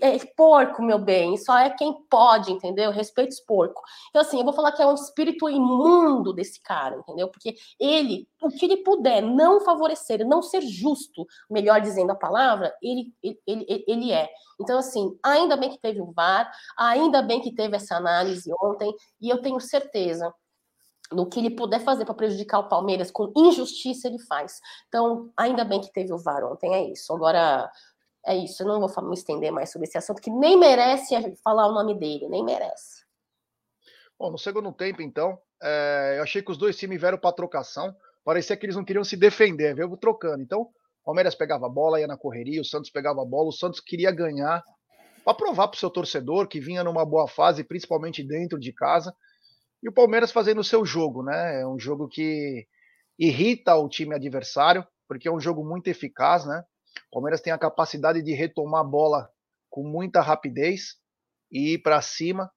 é 0.00 0.18
porco, 0.36 0.82
meu 0.82 0.98
bem, 0.98 1.38
só 1.38 1.56
é 1.58 1.70
quem 1.70 1.94
pode, 2.10 2.52
entendeu? 2.52 2.90
Respeito 2.90 3.30
os 3.30 3.40
porcos. 3.40 3.82
Então, 4.10 4.20
assim, 4.20 4.38
eu 4.38 4.44
vou 4.44 4.52
falar 4.52 4.72
que 4.72 4.82
é 4.82 4.86
um 4.86 4.94
espírito 4.94 5.48
imundo 5.48 6.32
desse 6.34 6.60
cara, 6.60 6.96
entendeu? 6.96 7.28
Porque 7.28 7.54
ele, 7.80 8.28
o 8.42 8.48
que 8.48 8.66
ele 8.66 8.78
puder 8.78 9.22
não 9.22 9.60
favorecer, 9.60 10.26
não 10.26 10.42
ser 10.42 10.60
justo, 10.60 11.26
melhor 11.50 11.80
dizendo 11.80 12.12
a 12.12 12.16
palavra, 12.16 12.74
ele, 12.82 13.12
ele, 13.22 13.40
ele, 13.46 13.84
ele 13.88 14.12
é. 14.12 14.28
Então, 14.60 14.78
assim, 14.78 15.18
ainda 15.22 15.56
bem 15.56 15.70
que 15.70 15.78
teve 15.78 16.00
o 16.00 16.12
VAR, 16.12 16.50
ainda 16.76 17.22
bem 17.22 17.40
que 17.40 17.52
teve 17.52 17.76
essa 17.76 17.96
análise 17.96 18.52
ontem, 18.62 18.94
e 19.24 19.30
eu 19.30 19.40
tenho 19.40 19.58
certeza 19.58 20.32
no 21.12 21.28
que 21.28 21.38
ele 21.38 21.50
puder 21.50 21.80
fazer 21.80 22.04
para 22.04 22.14
prejudicar 22.14 22.60
o 22.60 22.68
Palmeiras 22.68 23.10
com 23.10 23.32
injustiça, 23.36 24.08
ele 24.08 24.18
faz. 24.18 24.60
Então, 24.88 25.32
ainda 25.36 25.64
bem 25.64 25.80
que 25.80 25.92
teve 25.92 26.12
o 26.12 26.18
VAR 26.18 26.44
ontem, 26.44 26.74
é 26.74 26.90
isso. 26.90 27.12
Agora, 27.12 27.70
é 28.26 28.36
isso. 28.36 28.62
Eu 28.62 28.66
não 28.66 28.80
vou 28.80 29.08
me 29.08 29.14
estender 29.14 29.52
mais 29.52 29.70
sobre 29.70 29.86
esse 29.86 29.98
assunto, 29.98 30.20
que 30.20 30.30
nem 30.30 30.58
merece 30.58 31.14
falar 31.42 31.68
o 31.68 31.72
nome 31.72 31.94
dele, 31.94 32.28
nem 32.28 32.44
merece. 32.44 33.04
Bom, 34.18 34.30
no 34.30 34.38
segundo 34.38 34.72
tempo, 34.72 35.02
então, 35.02 35.38
é, 35.62 36.16
eu 36.18 36.22
achei 36.22 36.42
que 36.42 36.50
os 36.50 36.58
dois 36.58 36.76
times 36.76 37.00
vieram 37.00 37.18
para 37.18 37.34
trocação. 37.34 37.94
Parecia 38.24 38.56
que 38.56 38.64
eles 38.64 38.76
não 38.76 38.84
queriam 38.84 39.04
se 39.04 39.16
defender, 39.16 39.74
veio 39.74 39.96
trocando. 39.96 40.42
Então, 40.42 40.70
Palmeiras 41.04 41.34
pegava 41.34 41.66
a 41.66 41.68
bola, 41.68 42.00
ia 42.00 42.06
na 42.06 42.16
correria, 42.16 42.60
o 42.60 42.64
Santos 42.64 42.90
pegava 42.90 43.20
a 43.20 43.24
bola, 43.24 43.48
o 43.48 43.52
Santos 43.52 43.80
queria 43.80 44.10
ganhar 44.10 44.64
para 45.24 45.34
provar 45.34 45.68
para 45.68 45.76
o 45.76 45.78
seu 45.78 45.90
torcedor 45.90 46.46
que 46.46 46.60
vinha 46.60 46.84
numa 46.84 47.04
boa 47.04 47.26
fase, 47.26 47.64
principalmente 47.64 48.22
dentro 48.22 48.58
de 48.58 48.72
casa. 48.72 49.14
E 49.82 49.88
o 49.88 49.92
Palmeiras 49.92 50.30
fazendo 50.30 50.60
o 50.60 50.64
seu 50.64 50.84
jogo, 50.84 51.22
né? 51.22 51.62
É 51.62 51.66
um 51.66 51.78
jogo 51.78 52.08
que 52.08 52.66
irrita 53.18 53.74
o 53.74 53.88
time 53.88 54.14
adversário, 54.14 54.86
porque 55.08 55.28
é 55.28 55.32
um 55.32 55.40
jogo 55.40 55.64
muito 55.64 55.88
eficaz, 55.88 56.44
né? 56.44 56.62
O 57.08 57.14
Palmeiras 57.14 57.40
tem 57.40 57.52
a 57.52 57.58
capacidade 57.58 58.22
de 58.22 58.32
retomar 58.32 58.82
a 58.82 58.84
bola 58.84 59.30
com 59.70 59.82
muita 59.82 60.20
rapidez 60.20 60.96
e 61.50 61.74
ir 61.74 61.78
para 61.78 62.00
cima. 62.00 62.50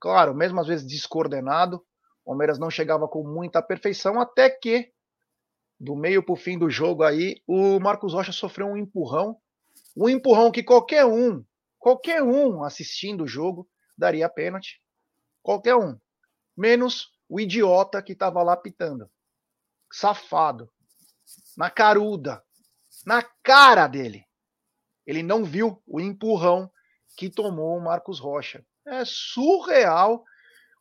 Claro, 0.00 0.34
mesmo 0.34 0.60
às 0.60 0.66
vezes 0.66 0.86
descoordenado, 0.86 1.76
o 2.24 2.30
Palmeiras 2.30 2.58
não 2.58 2.70
chegava 2.70 3.08
com 3.08 3.22
muita 3.22 3.60
perfeição, 3.60 4.20
até 4.20 4.48
que 4.48 4.90
do 5.78 5.96
meio 5.96 6.22
para 6.22 6.32
o 6.32 6.36
fim 6.36 6.56
do 6.56 6.70
jogo 6.70 7.02
aí, 7.02 7.42
o 7.46 7.80
Marcos 7.80 8.12
Rocha 8.12 8.30
sofreu 8.30 8.68
um 8.68 8.76
empurrão. 8.76 9.36
Um 9.96 10.08
empurrão 10.08 10.52
que 10.52 10.62
qualquer 10.62 11.04
um, 11.04 11.44
qualquer 11.82 12.22
um 12.22 12.62
assistindo 12.62 13.24
o 13.24 13.26
jogo 13.26 13.68
daria 13.98 14.28
pênalti. 14.28 14.80
Qualquer 15.42 15.74
um. 15.74 15.98
Menos 16.56 17.10
o 17.28 17.40
idiota 17.40 18.00
que 18.00 18.12
estava 18.12 18.40
lá 18.40 18.56
pitando. 18.56 19.10
Safado. 19.92 20.72
Na 21.56 21.68
caruda. 21.68 22.40
Na 23.04 23.20
cara 23.42 23.88
dele. 23.88 24.24
Ele 25.04 25.24
não 25.24 25.44
viu 25.44 25.82
o 25.84 26.00
empurrão 26.00 26.70
que 27.16 27.28
tomou 27.28 27.76
o 27.76 27.82
Marcos 27.82 28.20
Rocha. 28.20 28.64
É 28.86 29.04
surreal 29.04 30.24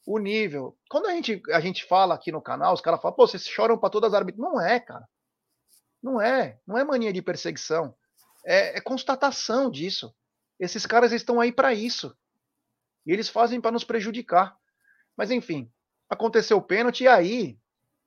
o 0.05 0.19
nível. 0.19 0.77
Quando 0.87 1.07
a 1.07 1.13
gente, 1.13 1.41
a 1.49 1.59
gente 1.59 1.83
fala 1.83 2.13
aqui 2.13 2.31
no 2.31 2.43
canal, 2.43 2.75
os 2.75 2.81
caras 2.81 3.01
falam, 3.01 3.15
pô, 3.15 3.25
vocês 3.25 3.47
choram 3.47 3.75
para 3.75 3.89
todas 3.89 4.13
as 4.13 4.19
árbitras. 4.19 4.39
Não 4.47 4.61
é, 4.61 4.79
cara. 4.79 5.09
Não 6.01 6.21
é. 6.21 6.59
Não 6.67 6.77
é 6.77 6.83
mania 6.83 7.11
de 7.11 7.23
perseguição. 7.23 7.95
É, 8.45 8.77
é 8.77 8.81
constatação 8.81 9.67
disso. 9.71 10.13
Esses 10.61 10.85
caras 10.85 11.11
estão 11.11 11.41
aí 11.41 11.51
para 11.51 11.73
isso. 11.73 12.15
E 13.05 13.11
eles 13.11 13.27
fazem 13.27 13.59
para 13.59 13.71
nos 13.71 13.83
prejudicar. 13.83 14.55
Mas 15.17 15.31
enfim, 15.31 15.69
aconteceu 16.07 16.57
o 16.57 16.61
pênalti 16.61 17.01
e 17.01 17.07
aí 17.07 17.57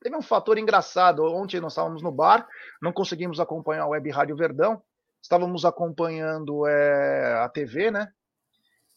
teve 0.01 0.17
um 0.17 0.23
fator 0.23 0.57
engraçado. 0.57 1.25
Ontem 1.25 1.61
nós 1.61 1.73
estávamos 1.73 2.01
no 2.01 2.12
bar, 2.12 2.49
não 2.81 2.93
conseguimos 2.93 3.40
acompanhar 3.40 3.83
a 3.83 3.88
Web 3.88 4.09
Rádio 4.11 4.37
Verdão, 4.37 4.81
estávamos 5.21 5.64
acompanhando 5.64 6.67
é, 6.67 7.43
a 7.43 7.49
TV, 7.49 7.90
né? 7.90 8.12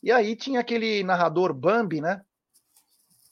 E 0.04 0.12
aí 0.12 0.36
tinha 0.36 0.60
aquele 0.60 1.04
narrador 1.04 1.52
Bambi, 1.52 2.00
né? 2.00 2.22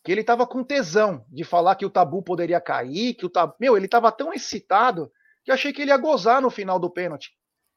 que 0.05 0.11
ele 0.11 0.21
estava 0.21 0.45
com 0.45 0.63
tesão 0.63 1.25
de 1.29 1.43
falar 1.43 1.75
que 1.75 1.85
o 1.85 1.89
tabu 1.89 2.21
poderia 2.21 2.61
cair, 2.61 3.15
que 3.15 3.25
o 3.25 3.29
tabu. 3.29 3.55
Meu, 3.59 3.75
ele 3.75 3.87
estava 3.87 4.11
tão 4.11 4.31
excitado 4.31 5.11
que 5.43 5.51
achei 5.51 5.73
que 5.73 5.81
ele 5.81 5.89
ia 5.89 5.97
gozar 5.97 6.39
no 6.39 6.51
final 6.51 6.79
do 6.79 6.91
pênalti. 6.91 7.35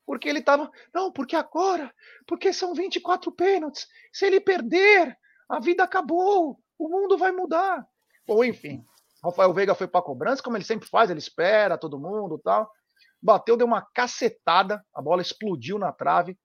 Porque 0.08 0.26
ele 0.26 0.38
estava. 0.38 0.70
Não, 0.94 1.12
porque 1.12 1.36
agora. 1.36 1.94
Porque 2.26 2.50
são 2.50 2.72
24 2.72 3.30
pênaltis. 3.30 3.86
Se 4.10 4.24
ele 4.24 4.40
perder, 4.40 5.14
a 5.46 5.60
vida 5.60 5.84
acabou. 5.84 6.58
O 6.78 6.88
mundo 6.88 7.18
vai 7.18 7.30
mudar. 7.30 7.86
Ou 8.26 8.42
enfim. 8.42 8.82
Rafael 9.22 9.52
Veiga 9.52 9.74
foi 9.74 9.86
para 9.86 10.00
a 10.00 10.02
cobrança, 10.02 10.42
como 10.42 10.56
ele 10.56 10.64
sempre 10.64 10.88
faz, 10.88 11.10
ele 11.10 11.18
espera 11.18 11.76
todo 11.76 12.00
mundo 12.00 12.40
tal. 12.42 12.70
Bateu, 13.20 13.54
deu 13.54 13.66
uma 13.66 13.82
cacetada, 13.82 14.82
a 14.94 15.02
bola 15.02 15.20
explodiu 15.20 15.78
na 15.78 15.92
trave. 15.92 16.38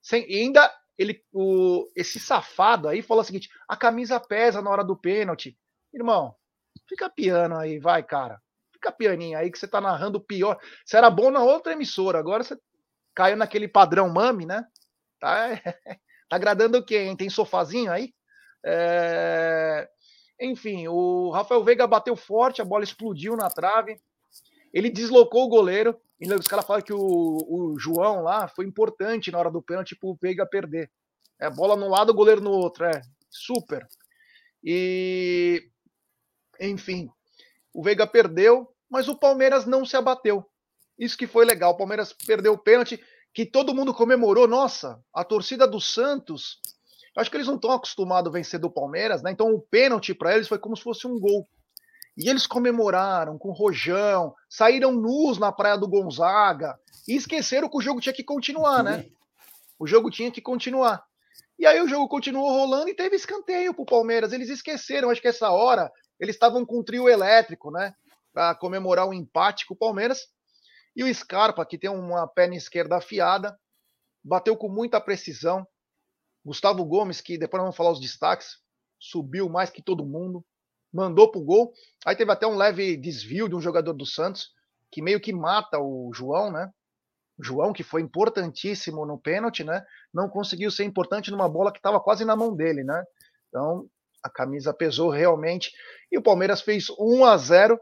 Sem, 0.00 0.24
e 0.26 0.38
ainda 0.38 0.72
ele, 0.96 1.22
o, 1.34 1.86
esse 1.94 2.18
safado 2.18 2.88
aí 2.88 3.02
falou 3.02 3.20
o 3.20 3.26
seguinte: 3.26 3.50
a 3.68 3.76
camisa 3.76 4.18
pesa 4.18 4.62
na 4.62 4.70
hora 4.70 4.82
do 4.82 4.96
pênalti. 4.96 5.54
Irmão, 5.92 6.34
fica 6.88 7.10
piano 7.10 7.58
aí, 7.58 7.78
vai, 7.78 8.02
cara. 8.02 8.40
Fica 8.72 8.90
pianinho 8.90 9.36
aí 9.36 9.50
que 9.52 9.58
você 9.58 9.68
tá 9.68 9.82
narrando 9.82 10.18
pior. 10.18 10.58
Você 10.82 10.96
era 10.96 11.10
bom 11.10 11.30
na 11.30 11.42
outra 11.42 11.74
emissora, 11.74 12.18
agora 12.18 12.42
você 12.42 12.56
caiu 13.14 13.36
naquele 13.36 13.68
padrão 13.68 14.08
mami, 14.08 14.46
né? 14.46 14.66
Tá, 15.20 15.48
tá 16.28 16.36
agradando 16.36 16.84
quem? 16.84 17.16
Tem 17.16 17.30
sofazinho 17.30 17.90
aí? 17.90 18.12
É... 18.64 19.88
Enfim, 20.40 20.88
o 20.88 21.30
Rafael 21.30 21.62
Veiga 21.62 21.86
bateu 21.86 22.16
forte, 22.16 22.60
a 22.60 22.64
bola 22.64 22.84
explodiu 22.84 23.36
na 23.36 23.48
trave. 23.48 24.00
Ele 24.72 24.90
deslocou 24.90 25.44
o 25.44 25.48
goleiro. 25.48 25.98
E 26.20 26.32
os 26.32 26.46
caras 26.46 26.64
falam 26.64 26.82
que 26.82 26.92
o, 26.92 26.98
o, 26.98 27.76
João 27.78 28.22
lá 28.22 28.46
foi 28.48 28.64
importante 28.64 29.30
na 29.30 29.38
hora 29.38 29.50
do 29.50 29.62
pênalti 29.62 29.96
para 29.96 30.08
o 30.08 30.16
Veiga 30.20 30.46
perder. 30.46 30.90
É 31.40 31.50
bola 31.50 31.76
num 31.76 31.88
lado, 31.88 32.14
goleiro 32.14 32.40
no 32.40 32.50
outro. 32.50 32.84
É 32.84 33.02
super. 33.28 33.86
E 34.62 35.68
enfim, 36.60 37.10
o 37.74 37.82
Veiga 37.82 38.06
perdeu, 38.06 38.72
mas 38.88 39.08
o 39.08 39.18
Palmeiras 39.18 39.66
não 39.66 39.84
se 39.84 39.96
abateu. 39.96 40.48
Isso 41.02 41.18
que 41.18 41.26
foi 41.26 41.44
legal. 41.44 41.72
O 41.72 41.76
Palmeiras 41.76 42.12
perdeu 42.12 42.52
o 42.52 42.58
pênalti, 42.58 43.02
que 43.34 43.44
todo 43.44 43.74
mundo 43.74 43.92
comemorou. 43.92 44.46
Nossa, 44.46 45.02
a 45.12 45.24
torcida 45.24 45.66
do 45.66 45.80
Santos 45.80 46.60
acho 47.16 47.28
que 47.28 47.36
eles 47.36 47.48
não 47.48 47.56
estão 47.56 47.72
acostumados 47.72 48.30
a 48.30 48.32
vencer 48.32 48.60
do 48.60 48.70
Palmeiras, 48.70 49.20
né? 49.20 49.32
Então 49.32 49.52
o 49.52 49.60
pênalti 49.60 50.14
para 50.14 50.34
eles 50.34 50.46
foi 50.46 50.58
como 50.58 50.76
se 50.76 50.82
fosse 50.84 51.04
um 51.08 51.18
gol. 51.18 51.46
E 52.16 52.28
eles 52.28 52.46
comemoraram 52.46 53.36
com 53.36 53.50
rojão, 53.50 54.32
saíram 54.48 54.92
nus 54.92 55.38
na 55.38 55.50
praia 55.50 55.76
do 55.76 55.88
Gonzaga 55.88 56.78
e 57.08 57.16
esqueceram 57.16 57.68
que 57.68 57.76
o 57.76 57.82
jogo 57.82 58.00
tinha 58.00 58.12
que 58.12 58.22
continuar, 58.22 58.84
né? 58.84 59.06
O 59.80 59.88
jogo 59.88 60.08
tinha 60.08 60.30
que 60.30 60.40
continuar. 60.40 61.04
E 61.58 61.66
aí 61.66 61.80
o 61.80 61.88
jogo 61.88 62.06
continuou 62.06 62.48
rolando 62.48 62.88
e 62.88 62.94
teve 62.94 63.16
escanteio 63.16 63.74
pro 63.74 63.84
Palmeiras. 63.84 64.32
Eles 64.32 64.48
esqueceram, 64.48 65.10
acho 65.10 65.20
que 65.20 65.28
essa 65.28 65.50
hora 65.50 65.90
eles 66.20 66.36
estavam 66.36 66.64
com 66.64 66.78
um 66.78 66.84
trio 66.84 67.08
elétrico, 67.08 67.72
né? 67.72 67.92
Para 68.32 68.54
comemorar 68.54 69.06
o 69.06 69.10
um 69.10 69.14
empate 69.14 69.66
com 69.66 69.74
o 69.74 69.76
Palmeiras. 69.76 70.28
E 70.94 71.04
o 71.04 71.14
Scarpa, 71.14 71.64
que 71.64 71.78
tem 71.78 71.90
uma 71.90 72.26
perna 72.26 72.54
esquerda 72.54 72.96
afiada, 72.96 73.58
bateu 74.22 74.56
com 74.56 74.68
muita 74.68 75.00
precisão. 75.00 75.66
Gustavo 76.44 76.84
Gomes, 76.84 77.20
que 77.20 77.38
depois 77.38 77.62
vamos 77.62 77.76
falar 77.76 77.92
os 77.92 78.00
destaques, 78.00 78.58
subiu 78.98 79.48
mais 79.48 79.70
que 79.70 79.82
todo 79.82 80.04
mundo, 80.04 80.44
mandou 80.92 81.30
pro 81.30 81.40
gol. 81.40 81.72
Aí 82.04 82.14
teve 82.14 82.30
até 82.30 82.46
um 82.46 82.56
leve 82.56 82.96
desvio 82.96 83.48
de 83.48 83.54
um 83.54 83.60
jogador 83.60 83.92
do 83.92 84.04
Santos, 84.04 84.50
que 84.90 85.00
meio 85.00 85.20
que 85.20 85.32
mata 85.32 85.78
o 85.78 86.10
João, 86.12 86.52
né? 86.52 86.70
O 87.38 87.42
João, 87.42 87.72
que 87.72 87.82
foi 87.82 88.02
importantíssimo 88.02 89.06
no 89.06 89.18
pênalti, 89.18 89.64
né? 89.64 89.84
Não 90.12 90.28
conseguiu 90.28 90.70
ser 90.70 90.84
importante 90.84 91.30
numa 91.30 91.48
bola 91.48 91.72
que 91.72 91.78
estava 91.78 91.98
quase 91.98 92.24
na 92.24 92.36
mão 92.36 92.54
dele, 92.54 92.84
né? 92.84 93.02
Então, 93.48 93.88
a 94.22 94.28
camisa 94.28 94.74
pesou 94.74 95.10
realmente. 95.10 95.72
E 96.10 96.18
o 96.18 96.22
Palmeiras 96.22 96.60
fez 96.60 96.86
1 96.98 97.24
a 97.24 97.36
0 97.36 97.80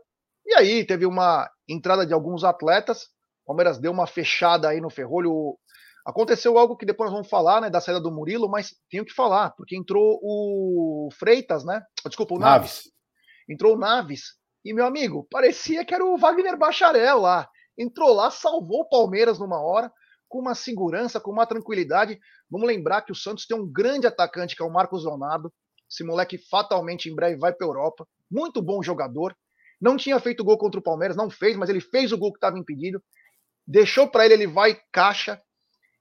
e 0.51 0.55
aí 0.55 0.85
teve 0.85 1.07
uma 1.07 1.49
entrada 1.69 2.05
de 2.05 2.13
alguns 2.13 2.43
atletas. 2.43 3.05
O 3.45 3.47
Palmeiras 3.47 3.79
deu 3.79 3.93
uma 3.93 4.07
fechada 4.07 4.69
aí 4.69 4.81
no 4.81 4.91
ferrolho. 4.91 5.57
Aconteceu 6.05 6.59
algo 6.59 6.77
que 6.77 6.85
depois 6.85 7.09
nós 7.09 7.19
vamos 7.19 7.31
falar, 7.31 7.61
né, 7.61 7.71
da 7.71 7.81
saída 7.81 8.01
do 8.01 8.11
Murilo, 8.11 8.49
mas 8.49 8.75
tenho 8.91 9.05
que 9.05 9.15
falar, 9.15 9.51
porque 9.51 9.77
entrou 9.77 10.19
o 10.21 11.09
Freitas, 11.17 11.65
né? 11.65 11.81
Desculpa, 12.05 12.35
o 12.35 12.39
Naves. 12.39 12.71
Naves. 12.71 12.93
Entrou 13.49 13.77
o 13.77 13.79
Naves. 13.79 14.23
E, 14.65 14.75
meu 14.75 14.85
amigo, 14.85 15.25
parecia 15.31 15.85
que 15.85 15.95
era 15.95 16.05
o 16.05 16.19
Wagner 16.19 16.59
Bacharel 16.59 17.21
lá. 17.21 17.49
Entrou 17.79 18.13
lá, 18.13 18.29
salvou 18.29 18.81
o 18.81 18.89
Palmeiras 18.89 19.39
numa 19.39 19.63
hora, 19.63 19.93
com 20.29 20.41
uma 20.41 20.57
segurança, 20.57 21.21
com 21.21 21.31
uma 21.31 21.47
tranquilidade. 21.47 22.19
Vamos 22.51 22.67
lembrar 22.67 23.03
que 23.03 23.13
o 23.13 23.15
Santos 23.15 23.47
tem 23.47 23.57
um 23.57 23.71
grande 23.71 24.07
atacante, 24.07 24.57
que 24.57 24.63
é 24.63 24.67
o 24.67 24.73
Marcos 24.73 25.05
Leonardo. 25.05 25.53
Esse 25.89 26.03
moleque 26.03 26.39
fatalmente 26.51 27.09
em 27.09 27.15
breve 27.15 27.39
vai 27.39 27.53
para 27.53 27.67
a 27.67 27.71
Europa. 27.71 28.07
Muito 28.29 28.61
bom 28.61 28.83
jogador. 28.83 29.33
Não 29.81 29.97
tinha 29.97 30.19
feito 30.21 30.45
gol 30.45 30.59
contra 30.59 30.79
o 30.79 30.83
Palmeiras, 30.83 31.17
não 31.17 31.31
fez, 31.31 31.57
mas 31.57 31.69
ele 31.71 31.81
fez 31.81 32.13
o 32.13 32.19
gol 32.19 32.33
que 32.33 32.37
estava 32.37 32.59
impedido. 32.59 33.03
Deixou 33.67 34.09
para 34.09 34.25
ele, 34.25 34.35
ele 34.35 34.47
vai 34.47 34.79
caixa. 34.93 35.41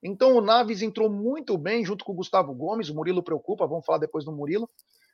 Então 0.04 0.36
o 0.36 0.42
Naves 0.42 0.82
entrou 0.82 1.10
muito 1.10 1.58
bem 1.58 1.86
junto 1.86 2.04
com 2.04 2.12
o 2.12 2.16
Gustavo 2.16 2.54
Gomes. 2.54 2.90
O 2.90 2.96
Murilo 2.96 3.24
preocupa, 3.24 3.68
vamos 3.68 3.86
falar 3.86 4.00
depois 4.00 4.26
do 4.26 4.32
Murilo. 4.32 4.70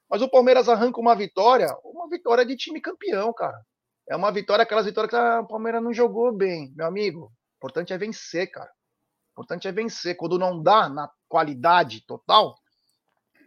Mas 0.09 0.21
o 0.21 0.29
Palmeiras 0.29 0.69
arranca 0.69 0.99
uma 0.99 1.15
vitória, 1.15 1.67
uma 1.83 2.07
vitória 2.07 2.45
de 2.45 2.55
time 2.55 2.79
campeão, 2.79 3.33
cara. 3.33 3.59
É 4.07 4.15
uma 4.15 4.31
vitória, 4.31 4.63
aquelas 4.63 4.85
vitórias 4.85 5.09
que 5.09 5.15
ah, 5.15 5.41
o 5.41 5.47
Palmeiras 5.47 5.81
não 5.83 5.91
jogou 5.91 6.31
bem, 6.31 6.71
meu 6.75 6.85
amigo. 6.85 7.25
O 7.25 7.57
importante 7.57 7.91
é 7.91 7.97
vencer, 7.97 8.51
cara. 8.51 8.69
O 8.69 9.41
importante 9.41 9.67
é 9.67 9.71
vencer. 9.71 10.15
Quando 10.15 10.37
não 10.37 10.61
dá 10.61 10.87
na 10.87 11.09
qualidade 11.27 12.05
total, 12.05 12.55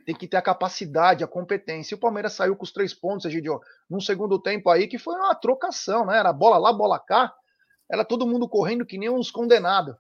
tem 0.09 0.17
que 0.17 0.27
ter 0.27 0.39
a 0.39 0.43
capacidade, 0.43 1.23
a 1.23 1.27
competência. 1.27 1.95
E 1.95 1.97
o 1.97 2.01
Palmeiras 2.01 2.33
saiu 2.33 2.57
com 2.57 2.65
os 2.65 2.73
três 2.73 2.95
pontos, 2.95 3.27
Egidio, 3.27 3.61
num 3.91 4.01
segundo 4.01 4.41
tempo 4.41 4.71
aí, 4.71 4.87
que 4.89 4.97
foi 4.97 5.15
uma 5.15 5.35
trocação, 5.35 6.07
né? 6.07 6.19
Era 6.19 6.33
bola 6.33 6.57
lá, 6.57 6.73
bola 6.73 6.99
cá. 6.99 7.31
Era 7.93 8.03
todo 8.07 8.27
mundo 8.27 8.49
correndo 8.49 8.87
que 8.87 8.97
nem 8.97 9.11
uns 9.11 9.31
condenados. 9.31 9.95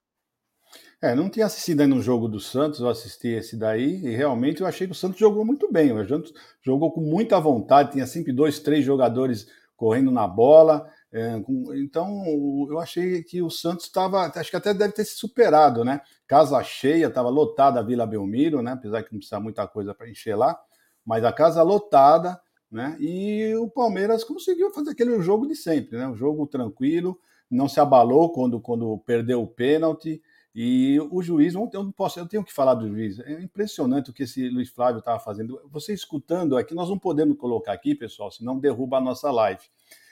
É, 1.02 1.14
não 1.14 1.28
tinha 1.28 1.44
assistido 1.44 1.82
ainda 1.82 1.94
um 1.94 2.00
jogo 2.00 2.26
do 2.26 2.40
Santos, 2.40 2.80
eu 2.80 2.88
assisti 2.88 3.28
esse 3.28 3.54
daí, 3.54 4.02
e 4.02 4.16
realmente 4.16 4.62
eu 4.62 4.66
achei 4.66 4.86
que 4.86 4.94
o 4.94 4.96
Santos 4.96 5.18
jogou 5.18 5.44
muito 5.44 5.70
bem. 5.70 5.92
O 5.92 6.08
Santos 6.08 6.32
jogou 6.62 6.90
com 6.90 7.02
muita 7.02 7.38
vontade, 7.38 7.92
tinha 7.92 8.06
sempre 8.06 8.32
dois, 8.32 8.58
três 8.60 8.86
jogadores 8.86 9.46
correndo 9.76 10.10
na 10.10 10.26
bola. 10.26 10.90
É, 11.10 11.40
então, 11.76 12.22
eu 12.68 12.78
achei 12.78 13.22
que 13.22 13.40
o 13.42 13.48
Santos 13.48 13.86
estava, 13.86 14.26
acho 14.26 14.50
que 14.50 14.56
até 14.56 14.74
deve 14.74 14.92
ter 14.92 15.04
se 15.04 15.16
superado, 15.16 15.84
né? 15.84 16.02
Casa 16.26 16.62
cheia, 16.62 17.06
estava 17.06 17.30
lotada 17.30 17.80
a 17.80 17.82
Vila 17.82 18.06
Belmiro, 18.06 18.60
né? 18.60 18.72
Apesar 18.72 19.02
que 19.02 19.12
não 19.12 19.18
precisa 19.18 19.40
muita 19.40 19.66
coisa 19.66 19.94
para 19.94 20.08
encher 20.10 20.36
lá, 20.36 20.58
mas 21.04 21.24
a 21.24 21.32
casa 21.32 21.62
lotada, 21.62 22.38
né? 22.70 22.96
E 23.00 23.54
o 23.56 23.68
Palmeiras 23.70 24.22
conseguiu 24.22 24.70
fazer 24.70 24.90
aquele 24.90 25.18
jogo 25.22 25.46
de 25.46 25.56
sempre, 25.56 25.96
né? 25.96 26.06
Um 26.06 26.14
jogo 26.14 26.46
tranquilo, 26.46 27.18
não 27.50 27.68
se 27.68 27.80
abalou 27.80 28.30
quando, 28.30 28.60
quando 28.60 28.98
perdeu 28.98 29.42
o 29.42 29.46
pênalti. 29.46 30.20
E 30.54 30.98
o 31.10 31.22
juiz, 31.22 31.54
eu 31.54 31.68
não 31.72 31.92
posso, 31.92 32.18
eu 32.18 32.26
tenho 32.26 32.42
que 32.42 32.52
falar 32.52 32.74
do 32.74 32.88
juiz. 32.88 33.20
É 33.20 33.40
impressionante 33.40 34.10
o 34.10 34.12
que 34.12 34.24
esse 34.24 34.48
Luiz 34.48 34.68
Flávio 34.68 34.98
estava 34.98 35.20
fazendo. 35.20 35.60
Você 35.70 35.94
escutando 35.94 36.56
aqui, 36.56 36.74
nós 36.74 36.88
não 36.88 36.98
podemos 36.98 37.38
colocar 37.38 37.72
aqui, 37.72 37.94
pessoal, 37.94 38.30
senão 38.30 38.58
derruba 38.58 38.96
a 38.96 39.00
nossa 39.00 39.30
live. 39.30 39.62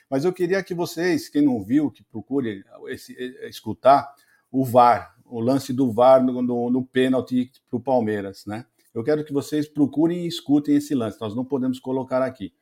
Mas 0.08 0.24
eu 0.24 0.32
queria 0.32 0.62
que 0.62 0.74
vocês, 0.74 1.28
quem 1.28 1.42
não 1.42 1.62
viu, 1.62 1.90
que 1.90 2.02
procure 2.04 2.64
esse, 2.88 3.12
escutar 3.48 4.14
o 4.50 4.64
VAR, 4.64 5.16
o 5.24 5.40
lance 5.40 5.72
do 5.72 5.90
VAR 5.90 6.22
no, 6.22 6.40
no, 6.42 6.70
no 6.70 6.84
pênalti 6.84 7.50
para 7.68 7.76
o 7.76 7.80
Palmeiras, 7.80 8.46
né? 8.46 8.64
Eu 8.94 9.04
quero 9.04 9.24
que 9.24 9.32
vocês 9.32 9.68
procurem 9.68 10.24
e 10.24 10.26
escutem 10.26 10.76
esse 10.76 10.94
lance. 10.94 11.20
Nós 11.20 11.36
não 11.36 11.44
podemos 11.44 11.78
colocar 11.78 12.22
aqui. 12.22 12.52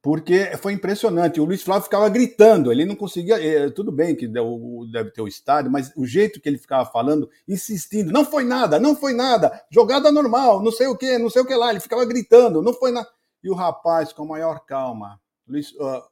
Porque 0.00 0.56
foi 0.56 0.72
impressionante. 0.72 1.40
O 1.40 1.44
Luiz 1.44 1.62
Flávio 1.62 1.82
ficava 1.82 2.08
gritando, 2.08 2.70
ele 2.70 2.84
não 2.84 2.94
conseguia. 2.94 3.44
É, 3.44 3.68
tudo 3.68 3.90
bem 3.90 4.14
que 4.14 4.28
deve 4.28 5.10
ter 5.10 5.20
o 5.20 5.26
estádio, 5.28 5.70
mas 5.70 5.92
o 5.96 6.06
jeito 6.06 6.40
que 6.40 6.48
ele 6.48 6.58
ficava 6.58 6.88
falando, 6.88 7.28
insistindo: 7.46 8.12
não 8.12 8.24
foi 8.24 8.44
nada, 8.44 8.78
não 8.78 8.94
foi 8.94 9.12
nada, 9.12 9.60
jogada 9.68 10.12
normal, 10.12 10.62
não 10.62 10.70
sei 10.70 10.86
o 10.86 10.96
que, 10.96 11.18
não 11.18 11.28
sei 11.28 11.42
o 11.42 11.44
que 11.44 11.54
lá. 11.54 11.70
Ele 11.70 11.80
ficava 11.80 12.04
gritando: 12.04 12.62
não 12.62 12.72
foi 12.72 12.92
nada. 12.92 13.08
E 13.42 13.50
o 13.50 13.54
rapaz, 13.54 14.12
com 14.12 14.22
a 14.22 14.26
maior 14.26 14.60
calma, 14.60 15.20
Luiz, 15.46 15.72
uh, 15.72 16.02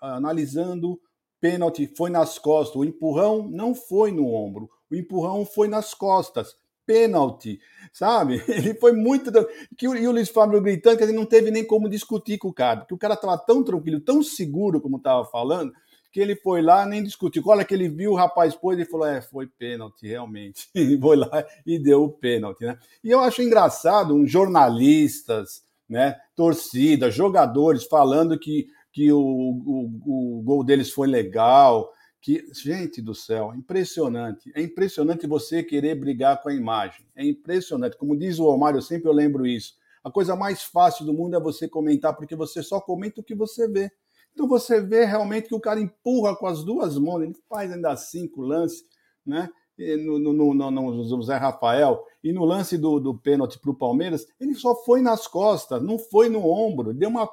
analisando, 0.00 1.00
pênalti 1.40 1.86
foi 1.96 2.10
nas 2.10 2.38
costas, 2.38 2.76
o 2.76 2.84
empurrão 2.84 3.48
não 3.48 3.74
foi 3.74 4.12
no 4.12 4.32
ombro, 4.32 4.68
o 4.90 4.94
empurrão 4.94 5.44
foi 5.44 5.68
nas 5.68 5.94
costas. 5.94 6.54
Pênalti, 6.86 7.60
sabe? 7.92 8.42
Ele 8.48 8.74
foi 8.74 8.92
muito. 8.92 9.30
Que 9.76 9.86
e 9.86 10.08
o 10.08 10.10
Luiz 10.10 10.28
Fábio 10.28 10.60
gritando 10.60 10.96
que 10.96 11.04
ele 11.04 11.12
não 11.12 11.24
teve 11.24 11.52
nem 11.52 11.64
como 11.64 11.88
discutir 11.88 12.36
com 12.36 12.48
o 12.48 12.52
cara, 12.52 12.80
porque 12.80 12.94
o 12.94 12.98
cara 12.98 13.14
estava 13.14 13.38
tão 13.38 13.62
tranquilo, 13.62 14.00
tão 14.00 14.24
seguro, 14.24 14.80
como 14.80 14.96
estava 14.96 15.24
falando, 15.24 15.72
que 16.10 16.18
ele 16.18 16.34
foi 16.34 16.60
lá 16.60 16.84
nem 16.84 17.02
discutiu. 17.02 17.42
Olha 17.46 17.64
que 17.64 17.74
ele 17.74 17.88
viu 17.88 18.12
o 18.12 18.16
rapaz 18.16 18.54
pôs 18.56 18.78
e 18.78 18.84
falou: 18.84 19.06
é, 19.06 19.22
foi 19.22 19.46
pênalti, 19.46 20.06
realmente. 20.06 20.68
E 20.74 20.98
foi 20.98 21.16
lá 21.16 21.46
e 21.64 21.78
deu 21.78 22.04
o 22.04 22.10
pênalti, 22.10 22.64
né? 22.64 22.76
E 23.04 23.10
eu 23.10 23.20
acho 23.20 23.42
engraçado 23.42 24.14
uns 24.14 24.30
jornalistas, 24.30 25.62
né, 25.88 26.16
torcida, 26.36 27.10
jogadores 27.10 27.84
falando 27.84 28.38
que 28.38 28.66
que 28.92 29.12
o, 29.12 29.20
o, 29.20 30.38
o 30.38 30.42
gol 30.42 30.64
deles 30.64 30.90
foi 30.90 31.08
legal. 31.08 31.90
Que, 32.22 32.44
gente 32.52 33.00
do 33.00 33.14
céu, 33.14 33.54
impressionante. 33.54 34.52
É 34.54 34.60
impressionante 34.60 35.26
você 35.26 35.62
querer 35.62 35.94
brigar 35.94 36.42
com 36.42 36.50
a 36.50 36.54
imagem. 36.54 37.06
É 37.16 37.24
impressionante. 37.24 37.96
Como 37.96 38.16
diz 38.16 38.38
o 38.38 38.44
Omar, 38.44 38.74
eu 38.74 38.82
sempre 38.82 39.08
eu 39.08 39.12
lembro 39.12 39.46
isso. 39.46 39.74
A 40.02 40.10
coisa 40.10 40.34
mais 40.34 40.62
fácil 40.62 41.04
do 41.04 41.12
mundo 41.12 41.36
é 41.36 41.40
você 41.40 41.68
comentar, 41.68 42.14
porque 42.16 42.34
você 42.34 42.62
só 42.62 42.80
comenta 42.80 43.20
o 43.20 43.24
que 43.24 43.34
você 43.34 43.68
vê. 43.68 43.90
Então 44.32 44.48
você 44.48 44.80
vê 44.80 45.04
realmente 45.04 45.48
que 45.48 45.54
o 45.54 45.60
cara 45.60 45.80
empurra 45.80 46.36
com 46.36 46.46
as 46.46 46.64
duas 46.64 46.96
mãos, 46.96 47.22
ele 47.22 47.36
faz 47.48 47.70
ainda 47.72 47.94
cinco 47.96 48.42
lances, 48.42 48.84
né? 49.24 49.50
No, 49.98 50.18
no, 50.18 50.54
no, 50.54 50.70
no, 50.70 51.22
Zé 51.22 51.36
Rafael, 51.36 52.04
e 52.22 52.34
no 52.34 52.44
lance 52.44 52.76
do, 52.76 53.00
do 53.00 53.16
pênalti 53.16 53.58
para 53.58 53.70
o 53.70 53.74
Palmeiras, 53.74 54.26
ele 54.38 54.54
só 54.54 54.74
foi 54.84 55.00
nas 55.00 55.26
costas, 55.26 55.82
não 55.82 55.98
foi 55.98 56.28
no 56.28 56.46
ombro, 56.46 56.92
deu 56.92 57.08
uma. 57.08 57.26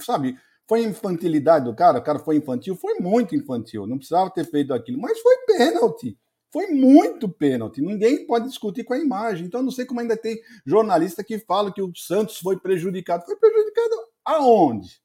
Sabe, 0.00 0.38
foi 0.66 0.82
infantilidade 0.82 1.64
do 1.64 1.74
cara? 1.74 1.98
O 1.98 2.02
cara 2.02 2.18
foi 2.18 2.36
infantil? 2.36 2.74
Foi 2.74 2.94
muito 2.98 3.34
infantil. 3.34 3.86
Não 3.86 3.98
precisava 3.98 4.30
ter 4.30 4.44
feito 4.44 4.74
aquilo. 4.74 5.00
Mas 5.00 5.18
foi 5.20 5.36
pênalti. 5.46 6.18
Foi 6.50 6.66
muito 6.68 7.28
pênalti. 7.28 7.80
Ninguém 7.80 8.26
pode 8.26 8.48
discutir 8.48 8.82
com 8.82 8.94
a 8.94 8.98
imagem. 8.98 9.46
Então, 9.46 9.62
não 9.62 9.70
sei 9.70 9.84
como 9.84 10.00
ainda 10.00 10.16
tem 10.16 10.40
jornalista 10.64 11.22
que 11.22 11.38
fala 11.38 11.72
que 11.72 11.82
o 11.82 11.94
Santos 11.94 12.38
foi 12.38 12.58
prejudicado. 12.58 13.24
Foi 13.24 13.36
prejudicado 13.36 13.94
aonde? 14.24 15.00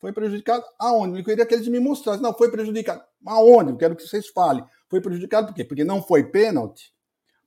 Foi 0.00 0.12
prejudicado 0.12 0.64
aonde? 0.78 1.18
Eu 1.18 1.24
queria 1.24 1.44
que 1.44 1.54
eles 1.54 1.68
me 1.68 1.78
mostrassem. 1.78 2.22
Não, 2.22 2.32
foi 2.32 2.50
prejudicado. 2.50 3.02
Aonde? 3.26 3.72
Eu 3.72 3.76
quero 3.76 3.94
que 3.94 4.02
vocês 4.02 4.28
falem. 4.28 4.64
Foi 4.88 5.00
prejudicado 5.00 5.48
por 5.48 5.54
quê? 5.54 5.64
Porque 5.64 5.84
não 5.84 6.02
foi 6.02 6.24
pênalti? 6.24 6.92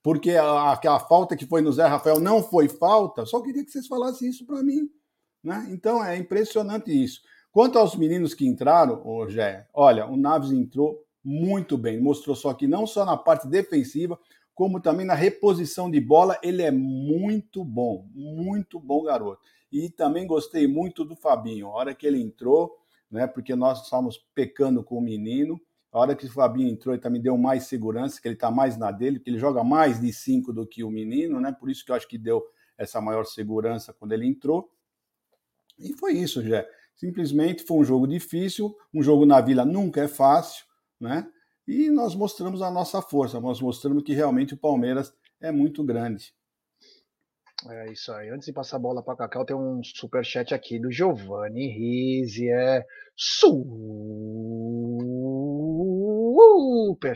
Porque 0.04 0.32
a, 0.32 0.44
a, 0.44 0.74
a 0.74 1.00
falta 1.00 1.36
que 1.36 1.48
foi 1.48 1.62
no 1.62 1.74
Zé 1.74 1.86
Rafael 1.86 2.20
não 2.20 2.44
foi 2.44 2.70
falta? 2.70 3.26
Só 3.26 3.42
queria 3.42 3.66
que 3.66 3.72
vocês 3.72 3.88
falassem 3.88 4.30
isso 4.30 4.46
para 4.46 4.62
mim. 4.62 4.90
Né? 5.44 5.68
Então, 5.70 6.04
é 6.04 6.16
impressionante 6.16 6.92
isso. 6.92 7.22
Quanto 7.56 7.80
aos 7.80 7.96
meninos 7.96 8.34
que 8.34 8.46
entraram, 8.46 9.02
Jé, 9.30 9.66
olha, 9.74 10.06
o 10.06 10.18
Naves 10.18 10.52
entrou 10.52 11.02
muito 11.24 11.78
bem, 11.78 12.02
mostrou 12.02 12.36
só 12.36 12.54
que 12.54 12.68
não 12.68 12.86
só 12.86 13.06
na 13.06 13.16
parte 13.16 13.48
defensiva, 13.48 14.20
como 14.54 14.82
também 14.82 15.06
na 15.06 15.14
reposição 15.14 15.90
de 15.90 16.02
bola, 16.02 16.38
ele 16.44 16.62
é 16.62 16.70
muito 16.70 17.64
bom, 17.64 18.10
muito 18.14 18.78
bom 18.78 19.04
garoto. 19.04 19.42
E 19.72 19.90
também 19.90 20.28
gostei 20.28 20.68
muito 20.68 21.06
do 21.06 21.16
Fabinho, 21.16 21.68
a 21.68 21.76
hora 21.76 21.96
que 21.96 22.06
ele 22.06 22.22
entrou, 22.22 22.78
né, 23.10 23.26
porque 23.26 23.56
nós 23.56 23.86
estávamos 23.86 24.18
pecando 24.36 24.84
com 24.84 24.98
o 24.98 25.02
menino, 25.02 25.58
A 25.96 26.00
hora 26.00 26.14
que 26.14 26.26
o 26.26 26.30
Fabinho 26.30 26.68
entrou, 26.68 26.94
ele 26.94 27.02
também 27.02 27.22
deu 27.22 27.38
mais 27.38 27.68
segurança, 27.68 28.22
que 28.22 28.28
ele 28.28 28.36
está 28.36 28.52
mais 28.52 28.76
na 28.76 28.92
dele, 28.92 29.18
porque 29.18 29.30
ele 29.30 29.40
joga 29.40 29.64
mais 29.64 29.98
de 29.98 30.12
cinco 30.12 30.52
do 30.52 30.68
que 30.68 30.84
o 30.84 30.92
menino, 30.92 31.40
né? 31.40 31.56
Por 31.58 31.70
isso 31.70 31.86
que 31.86 31.92
eu 31.92 31.96
acho 31.96 32.06
que 32.06 32.18
deu 32.18 32.44
essa 32.78 33.00
maior 33.00 33.24
segurança 33.24 33.94
quando 33.94 34.12
ele 34.12 34.28
entrou. 34.28 34.70
E 35.80 35.94
foi 35.94 36.12
isso, 36.16 36.44
Jé. 36.44 36.68
Simplesmente 36.96 37.64
foi 37.64 37.78
um 37.78 37.84
jogo 37.84 38.08
difícil, 38.08 38.76
um 38.94 39.04
jogo 39.04 39.26
na 39.26 39.42
Vila 39.42 39.66
nunca 39.66 40.02
é 40.02 40.08
fácil, 40.08 40.66
né? 41.00 41.28
E 41.68 41.90
nós 41.90 42.16
mostramos 42.16 42.62
a 42.62 42.72
nossa 42.72 43.02
força, 43.02 43.42
nós 43.42 43.60
mostramos 43.60 44.04
que 44.04 44.14
realmente 44.14 44.54
o 44.54 44.58
Palmeiras 44.58 45.12
é 45.42 45.52
muito 45.52 45.84
grande. 45.84 46.34
É 47.68 47.92
isso 47.92 48.12
aí. 48.12 48.30
Antes 48.30 48.46
de 48.46 48.54
passar 48.54 48.78
a 48.78 48.80
bola 48.80 49.02
para 49.04 49.16
Cacau, 49.16 49.44
tem 49.46 49.56
um 49.56 49.82
super 49.84 50.24
chat 50.24 50.54
aqui 50.54 50.80
do 50.80 50.92
Giovanni 50.92 51.68
Rizzi, 51.68 52.48
é 52.50 52.86
super 53.16 53.56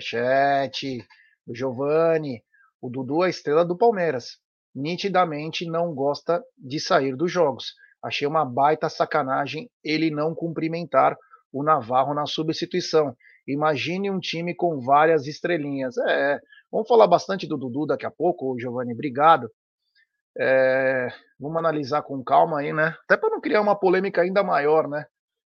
chat 0.01 1.05
do 1.45 1.53
Giovanni. 1.53 2.43
O 2.81 2.89
Dudu 2.89 3.23
é 3.23 3.27
a 3.27 3.29
estrela 3.29 3.63
do 3.65 3.77
Palmeiras. 3.77 4.39
Nitidamente 4.73 5.65
não 5.65 5.93
gosta 5.93 6.43
de 6.57 6.79
sair 6.79 7.15
dos 7.15 7.31
jogos. 7.31 7.73
Achei 8.03 8.27
uma 8.27 8.45
baita 8.45 8.89
sacanagem 8.89 9.69
ele 9.83 10.09
não 10.09 10.33
cumprimentar 10.33 11.17
o 11.51 11.63
Navarro 11.63 12.13
na 12.13 12.25
substituição. 12.25 13.15
Imagine 13.47 14.11
um 14.11 14.19
time 14.19 14.55
com 14.55 14.79
várias 14.79 15.27
estrelinhas. 15.27 15.97
É, 15.97 16.39
vamos 16.71 16.87
falar 16.87 17.07
bastante 17.07 17.47
do 17.47 17.57
Dudu 17.57 17.87
daqui 17.87 18.05
a 18.05 18.11
pouco, 18.11 18.57
Giovanni, 18.59 18.93
obrigado. 18.93 19.49
É, 20.37 21.09
vamos 21.39 21.57
analisar 21.57 22.03
com 22.03 22.23
calma 22.23 22.59
aí, 22.59 22.71
né? 22.71 22.95
Até 23.03 23.17
para 23.17 23.29
não 23.29 23.41
criar 23.41 23.61
uma 23.61 23.77
polêmica 23.77 24.21
ainda 24.21 24.43
maior, 24.43 24.87
né? 24.87 25.05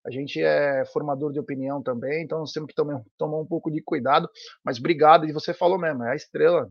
A 0.05 0.11
gente 0.11 0.41
é 0.41 0.83
formador 0.85 1.31
de 1.31 1.39
opinião 1.39 1.81
também, 1.81 2.23
então 2.23 2.39
nós 2.39 2.51
temos 2.51 2.67
que 2.67 2.75
tomar, 2.75 3.01
tomar 3.17 3.39
um 3.39 3.45
pouco 3.45 3.71
de 3.71 3.81
cuidado. 3.81 4.29
Mas 4.63 4.77
obrigado, 4.77 5.25
e 5.25 5.31
você 5.31 5.53
falou 5.53 5.79
mesmo, 5.79 6.03
é 6.03 6.11
a 6.11 6.15
estrela. 6.15 6.69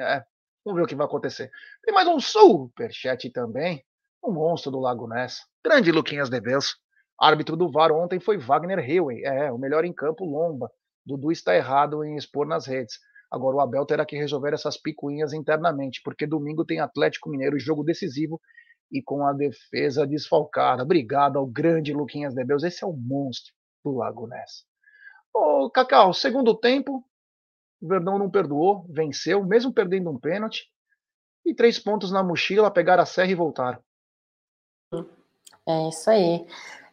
É, 0.00 0.24
vamos 0.64 0.78
ver 0.78 0.84
o 0.84 0.86
que 0.86 0.96
vai 0.96 1.06
acontecer. 1.06 1.50
Tem 1.84 1.94
mais 1.94 2.08
um 2.08 2.18
superchat 2.18 3.30
também, 3.30 3.84
um 4.22 4.32
monstro 4.32 4.70
do 4.70 4.80
Lago 4.80 5.06
Ness. 5.06 5.40
Grande 5.64 5.92
Luquinhas 5.92 6.28
de 6.28 6.40
Belso. 6.40 6.76
Árbitro 7.20 7.56
do 7.56 7.70
VAR 7.70 7.90
ontem 7.92 8.20
foi 8.20 8.38
Wagner 8.38 8.78
Hewey. 8.78 9.24
É, 9.24 9.50
o 9.50 9.58
melhor 9.58 9.84
em 9.84 9.92
campo, 9.92 10.24
Lomba. 10.24 10.70
Dudu 11.04 11.32
está 11.32 11.56
errado 11.56 12.04
em 12.04 12.16
expor 12.16 12.46
nas 12.46 12.66
redes. 12.66 12.98
Agora 13.30 13.56
o 13.56 13.60
Abel 13.60 13.84
terá 13.84 14.06
que 14.06 14.16
resolver 14.16 14.54
essas 14.54 14.76
picuinhas 14.76 15.32
internamente, 15.32 16.00
porque 16.02 16.26
domingo 16.26 16.64
tem 16.64 16.80
Atlético 16.80 17.28
Mineiro, 17.28 17.58
jogo 17.58 17.82
decisivo 17.82 18.40
e 18.90 19.02
com 19.02 19.26
a 19.26 19.32
defesa 19.32 20.06
desfalcada. 20.06 20.82
Obrigado 20.82 21.38
ao 21.38 21.46
grande 21.46 21.92
Luquinhas 21.92 22.34
Debeus. 22.34 22.62
Esse 22.62 22.84
é 22.84 22.86
o 22.86 22.92
monstro 22.92 23.52
do 23.84 23.92
Lago 23.92 24.26
Ness. 24.26 24.64
Ô, 25.34 25.70
Cacau, 25.70 26.14
segundo 26.14 26.54
tempo, 26.54 27.04
o 27.80 27.88
Verdão 27.88 28.18
não 28.18 28.30
perdoou, 28.30 28.86
venceu, 28.88 29.44
mesmo 29.44 29.72
perdendo 29.72 30.10
um 30.10 30.18
pênalti. 30.18 30.64
E 31.44 31.54
três 31.54 31.78
pontos 31.78 32.10
na 32.10 32.22
mochila, 32.22 32.70
pegar 32.70 32.98
a 32.98 33.06
serra 33.06 33.30
e 33.30 33.34
voltar. 33.34 33.80
É 35.66 35.88
isso 35.88 36.10
aí. 36.10 36.46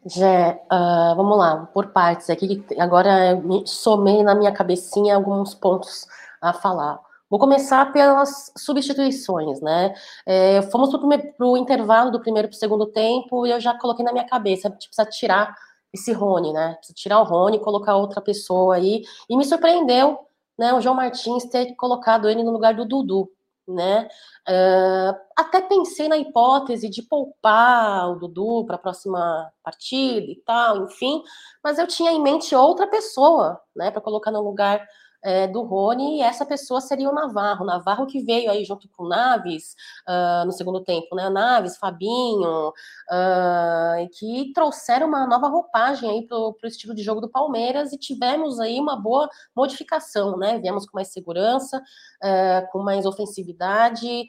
Já, 0.06 0.52
uh, 0.72 1.16
vamos 1.16 1.38
lá, 1.38 1.66
por 1.74 1.88
partes 1.88 2.30
aqui. 2.30 2.64
Agora 2.78 3.36
me 3.36 3.66
somei 3.66 4.22
na 4.24 4.36
minha 4.36 4.52
cabecinha 4.52 5.16
alguns 5.16 5.56
pontos 5.56 6.06
a 6.42 6.54
falar. 6.54 7.00
Vou 7.30 7.40
começar 7.40 7.92
pelas 7.92 8.52
substituições, 8.58 9.62
né? 9.62 9.96
É, 10.26 10.62
fomos 10.64 10.90
para 10.92 11.48
o 11.48 11.58
intervalo 11.58 12.12
do 12.12 12.20
primeiro 12.20 12.48
para 12.50 12.56
o 12.56 12.58
segundo 12.60 12.86
tempo 12.88 13.48
e 13.48 13.52
eu 13.52 13.60
já 13.60 13.78
coloquei 13.80 14.06
na 14.06 14.12
minha 14.14 14.28
cabeça, 14.28 14.70
tipo, 14.70 14.94
precisa 14.96 15.06
tirar 15.10 15.56
esse 15.94 16.12
Rony, 16.14 16.54
né? 16.54 16.76
Precisa 16.76 16.94
tirar 16.96 17.20
o 17.22 17.24
Rony, 17.24 17.60
colocar 17.60 17.96
outra 17.96 18.22
pessoa 18.22 18.76
aí. 18.76 19.04
E 19.30 19.36
me 19.38 19.46
surpreendeu, 19.46 20.20
né? 20.58 20.74
O 20.74 20.82
João 20.82 20.96
Martins 20.96 21.46
ter 21.46 21.74
colocado 21.76 22.30
ele 22.30 22.44
no 22.44 22.52
lugar 22.52 22.76
do 22.76 22.86
Dudu 22.86 23.32
né? 23.68 24.08
Uh, 24.48 25.16
até 25.36 25.62
pensei 25.62 26.08
na 26.08 26.18
hipótese 26.18 26.90
de 26.90 27.02
poupar 27.04 28.12
o 28.12 28.16
Dudu 28.16 28.66
para 28.66 28.76
a 28.76 28.80
próxima 28.80 29.52
partida 29.64 30.26
e 30.32 30.42
tal, 30.46 30.86
enfim, 30.86 31.24
mas 31.64 31.80
eu 31.80 31.88
tinha 31.88 32.12
em 32.12 32.22
mente 32.22 32.56
outra 32.56 32.88
pessoa, 32.88 33.60
né, 33.76 33.92
para 33.92 34.02
colocar 34.02 34.32
no 34.32 34.42
lugar 34.42 34.86
é, 35.26 35.48
do 35.48 35.64
Rony, 35.64 36.20
e 36.20 36.22
essa 36.22 36.46
pessoa 36.46 36.80
seria 36.80 37.10
o 37.10 37.14
Navarro. 37.14 37.64
O 37.64 37.66
Navarro 37.66 38.06
que 38.06 38.24
veio 38.24 38.52
aí 38.52 38.64
junto 38.64 38.88
com 38.90 39.08
Naves 39.08 39.76
uh, 40.08 40.46
no 40.46 40.52
segundo 40.52 40.84
tempo, 40.84 41.16
né? 41.16 41.28
Naves, 41.32 41.78
Fabinho, 41.78 42.70
uh, 42.70 44.10
que 44.20 44.54
trouxeram 44.54 45.08
uma 45.08 45.26
nova 45.26 45.48
roupagem 45.48 46.08
aí 46.12 46.28
para 46.28 46.38
o 46.38 46.56
estilo 46.66 46.94
de 46.94 47.02
jogo 47.02 47.20
do 47.22 47.28
Palmeiras 47.28 47.92
e 47.92 47.98
tivemos 47.98 48.60
aí 48.60 48.80
uma 48.80 48.96
boa 48.96 49.28
modificação, 49.56 50.38
né? 50.38 50.60
Viemos 50.60 50.86
com 50.86 50.96
mais 50.96 51.12
segurança, 51.12 51.80
uh, 51.80 52.72
com 52.72 52.84
mais 52.84 53.04
ofensividade. 53.08 54.28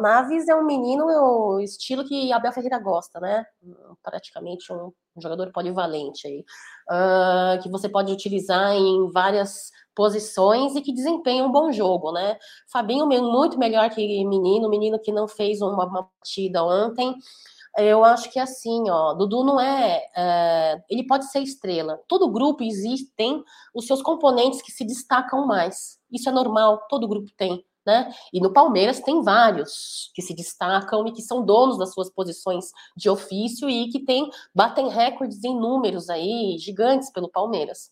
Naves 0.00 0.48
é 0.48 0.54
um 0.54 0.64
menino, 0.64 1.04
o 1.04 1.60
estilo 1.60 2.04
que 2.06 2.32
Abel 2.32 2.52
Ferreira 2.52 2.78
gosta, 2.78 3.20
né? 3.20 3.44
Praticamente 4.02 4.72
um, 4.72 4.92
um 5.14 5.20
jogador 5.20 5.52
polivalente 5.52 6.26
aí, 6.26 6.44
que 7.62 7.68
você 7.68 7.88
pode 7.88 8.12
utilizar 8.12 8.72
em 8.72 9.10
várias 9.10 9.70
posições 9.94 10.74
e 10.74 10.82
que 10.82 10.92
desempenham 10.92 11.48
um 11.48 11.52
bom 11.52 11.70
jogo, 11.72 12.12
né? 12.12 12.36
Fabinho 12.72 13.06
muito 13.06 13.58
melhor 13.58 13.90
que 13.90 14.24
menino, 14.24 14.68
menino 14.68 14.98
que 14.98 15.12
não 15.12 15.28
fez 15.28 15.60
uma, 15.60 15.86
uma 15.86 16.04
partida 16.04 16.64
ontem. 16.64 17.14
Eu 17.78 18.04
acho 18.04 18.30
que 18.30 18.38
é 18.38 18.42
assim, 18.42 18.90
ó, 18.90 19.14
Dudu 19.14 19.44
não 19.44 19.58
é, 19.58 20.02
é, 20.14 20.82
ele 20.90 21.06
pode 21.06 21.30
ser 21.30 21.40
estrela. 21.40 21.98
Todo 22.06 22.30
grupo 22.30 22.62
existe 22.62 23.10
tem 23.16 23.42
os 23.74 23.86
seus 23.86 24.02
componentes 24.02 24.60
que 24.60 24.70
se 24.70 24.84
destacam 24.84 25.46
mais. 25.46 25.98
Isso 26.10 26.28
é 26.28 26.32
normal, 26.32 26.86
todo 26.88 27.08
grupo 27.08 27.30
tem. 27.36 27.64
Né? 27.84 28.12
E 28.32 28.40
no 28.40 28.52
Palmeiras 28.52 29.00
tem 29.00 29.22
vários 29.22 30.12
que 30.14 30.22
se 30.22 30.34
destacam 30.34 31.04
e 31.08 31.12
que 31.12 31.20
são 31.20 31.44
donos 31.44 31.78
das 31.78 31.92
suas 31.92 32.08
posições 32.08 32.66
de 32.96 33.10
ofício 33.10 33.68
e 33.68 33.88
que 33.88 34.04
tem, 34.04 34.30
batem 34.54 34.88
recordes 34.88 35.42
em 35.42 35.58
números 35.58 36.08
aí 36.08 36.56
gigantes 36.60 37.10
pelo 37.10 37.28
Palmeiras. 37.28 37.90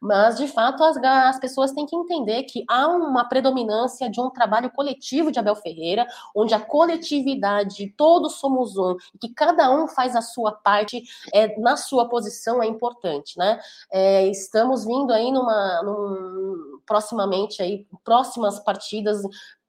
Mas, 0.00 0.36
de 0.36 0.48
fato, 0.48 0.82
as, 0.82 0.96
as 0.96 1.38
pessoas 1.38 1.72
têm 1.72 1.86
que 1.86 1.96
entender 1.96 2.44
que 2.44 2.64
há 2.68 2.88
uma 2.88 3.24
predominância 3.28 4.10
de 4.10 4.20
um 4.20 4.30
trabalho 4.30 4.70
coletivo 4.70 5.32
de 5.32 5.38
Abel 5.38 5.56
Ferreira, 5.56 6.06
onde 6.34 6.54
a 6.54 6.60
coletividade, 6.60 7.92
todos 7.96 8.34
somos 8.34 8.76
um, 8.76 8.96
e 9.14 9.18
que 9.18 9.28
cada 9.34 9.70
um 9.70 9.88
faz 9.88 10.14
a 10.14 10.22
sua 10.22 10.52
parte 10.52 11.02
é, 11.32 11.58
na 11.60 11.76
sua 11.76 12.08
posição 12.08 12.62
é 12.62 12.66
importante, 12.66 13.38
né? 13.38 13.60
É, 13.90 14.26
estamos 14.28 14.84
vindo 14.84 15.12
aí 15.12 15.30
numa, 15.30 15.82
num, 15.82 16.80
proximamente 16.86 17.62
aí, 17.62 17.86
próximas 18.04 18.58
partidas 18.60 19.22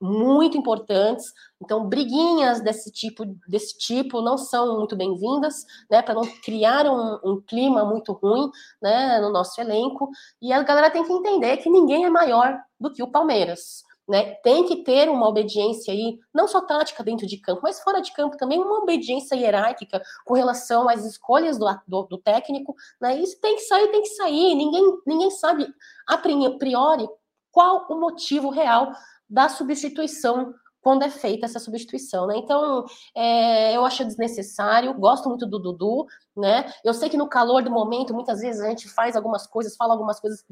muito 0.06 0.58
importantes. 0.58 1.34
Então, 1.62 1.88
briguinhas 1.88 2.62
desse 2.62 2.92
tipo, 2.92 3.26
desse 3.48 3.78
tipo 3.78 4.22
não 4.22 4.38
são 4.38 4.78
muito 4.78 4.96
bem-vindas, 4.96 5.66
né? 5.90 6.02
Para 6.02 6.14
não 6.14 6.24
criar 6.44 6.86
um, 6.86 7.20
um, 7.24 7.42
clima 7.42 7.84
muito 7.84 8.14
ruim, 8.14 8.50
né? 8.82 9.20
No 9.20 9.32
nosso 9.32 9.60
elenco. 9.60 10.10
E 10.42 10.54
a 10.54 10.62
galera 10.64 10.92
tem 10.92 11.04
que 11.04 11.12
entender 11.12 11.58
que 11.58 11.70
ninguém 11.70 12.06
é 12.06 12.10
maior 12.10 12.58
do 12.80 12.92
que 12.92 13.02
o 13.02 13.08
Palmeiras. 13.08 13.84
Né, 14.08 14.36
tem 14.44 14.64
que 14.68 14.84
ter 14.84 15.10
uma 15.10 15.28
obediência 15.28 15.92
aí, 15.92 16.20
não 16.32 16.48
só 16.48 16.62
tática 16.62 17.04
dentro 17.04 17.26
de 17.26 17.38
campo, 17.38 17.62
mas 17.64 17.80
fora 17.82 18.00
de 18.00 18.14
campo 18.14 18.38
também, 18.38 18.60
uma 18.60 18.78
obediência 18.84 19.34
hierárquica 19.34 20.00
com 20.24 20.36
relação 20.36 20.88
às 20.88 21.04
escolhas 21.04 21.58
do, 21.58 21.66
do, 21.88 22.04
do 22.04 22.18
técnico. 22.20 22.76
Né, 23.02 23.20
isso 23.20 23.40
tem 23.42 23.56
que 23.56 23.64
sair, 23.64 23.88
tem 23.88 24.04
que 24.04 24.10
sair. 24.10 24.54
Ninguém, 24.54 24.84
ninguém 25.08 25.32
sabe 25.32 25.68
a 26.08 26.20
priori 26.20 27.08
qual 27.56 27.88
o 27.90 27.96
motivo 27.98 28.50
real 28.50 28.92
da 29.30 29.50
substituição 29.50 30.54
quando 30.86 31.02
é 31.02 31.10
feita 31.10 31.48
essa 31.48 31.58
substituição, 31.58 32.28
né? 32.28 32.38
Então, 32.38 32.86
é, 33.16 33.76
eu 33.76 33.84
acho 33.84 34.06
desnecessário, 34.06 34.94
gosto 34.94 35.28
muito 35.28 35.48
do 35.48 35.58
Dudu, 35.58 36.06
né? 36.38 36.72
Eu 36.84 36.94
sei 36.94 37.10
que 37.10 37.18
no 37.18 37.28
calor 37.28 37.64
do 37.64 37.72
momento, 37.72 38.14
muitas 38.14 38.42
vezes 38.42 38.62
a 38.62 38.70
gente 38.70 38.88
faz 38.88 39.16
algumas 39.16 39.48
coisas, 39.48 39.76
fala 39.76 39.94
algumas 39.94 40.20
coisas, 40.20 40.46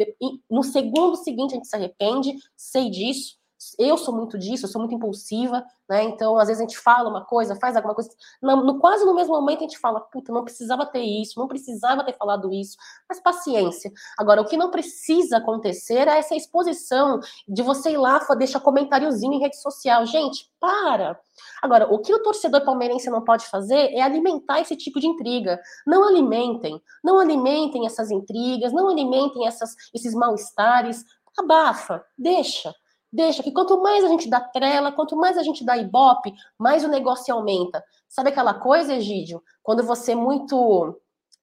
no 0.50 0.64
segundo 0.64 1.18
seguinte 1.18 1.52
a 1.52 1.58
gente 1.58 1.68
se 1.68 1.76
arrepende, 1.76 2.34
sei 2.58 2.90
disso, 2.90 3.38
eu 3.78 3.98
sou 3.98 4.16
muito 4.16 4.38
disso, 4.38 4.66
eu 4.66 4.70
sou 4.70 4.80
muito 4.80 4.94
impulsiva, 4.94 5.64
né? 5.90 6.04
Então, 6.04 6.38
às 6.38 6.48
vezes 6.48 6.62
a 6.62 6.66
gente 6.66 6.78
fala 6.78 7.10
uma 7.10 7.26
coisa, 7.26 7.56
faz 7.56 7.76
alguma 7.76 7.94
coisa, 7.94 8.10
no, 8.42 8.64
no, 8.64 8.80
quase 8.80 9.06
no 9.06 9.14
mesmo 9.14 9.34
momento 9.34 9.60
a 9.60 9.64
gente 9.64 9.78
fala, 9.78 10.00
puta, 10.00 10.32
não 10.32 10.44
precisava 10.44 10.86
ter 10.86 11.02
isso, 11.02 11.40
não 11.40 11.48
precisava 11.48 12.04
ter 12.04 12.18
falado 12.18 12.52
isso, 12.54 12.76
mas 13.08 13.20
paciência. 13.20 13.92
Agora, 14.18 14.42
o 14.42 14.46
que 14.46 14.58
não 14.58 14.72
precisa 14.72 15.38
acontecer 15.38 16.08
é 16.08 16.18
essa 16.18 16.36
exposição 16.36 17.20
de 17.48 17.62
você 17.62 17.92
ir 17.92 17.98
lá, 17.98 18.20
deixar 18.38 18.60
comentáriozinho 18.60 19.34
em 19.34 19.40
rede 19.40 19.62
social. 19.62 20.06
Gente, 20.06 20.50
para! 20.60 21.20
Agora, 21.62 21.88
o 21.94 22.00
que 22.00 22.14
o 22.14 22.22
torcedor 22.22 22.64
palmeirense 22.64 23.10
não 23.10 23.24
pode 23.24 23.46
fazer 23.48 23.94
é 23.94 24.02
alimentar 24.02 24.60
esse 24.62 24.76
tipo 24.76 25.00
de 25.00 25.08
intriga. 25.08 25.60
Não 25.86 26.08
alimentem, 26.08 26.82
não 27.04 27.20
alimentem 27.20 27.86
essas 27.86 28.12
intrigas, 28.12 28.72
não 28.72 28.90
alimentem 28.90 29.48
essas, 29.48 29.76
esses 29.94 30.14
mal-estares. 30.14 31.04
Abafa, 31.38 32.04
deixa. 32.18 32.74
Deixa 33.14 33.44
que 33.44 33.52
quanto 33.52 33.80
mais 33.80 34.04
a 34.04 34.08
gente 34.08 34.28
dá 34.28 34.40
trela, 34.40 34.92
quanto 34.92 35.16
mais 35.16 35.38
a 35.38 35.44
gente 35.44 35.64
dá 35.64 35.78
ibope, 35.78 36.34
mais 36.58 36.84
o 36.84 36.88
negócio 36.88 37.32
aumenta. 37.32 37.84
Sabe 38.10 38.30
aquela 38.30 38.56
coisa, 38.56 38.96
Egídio? 38.96 39.40
Quando 39.62 39.84
você 39.84 40.14
é 40.14 40.16
muito 40.16 41.00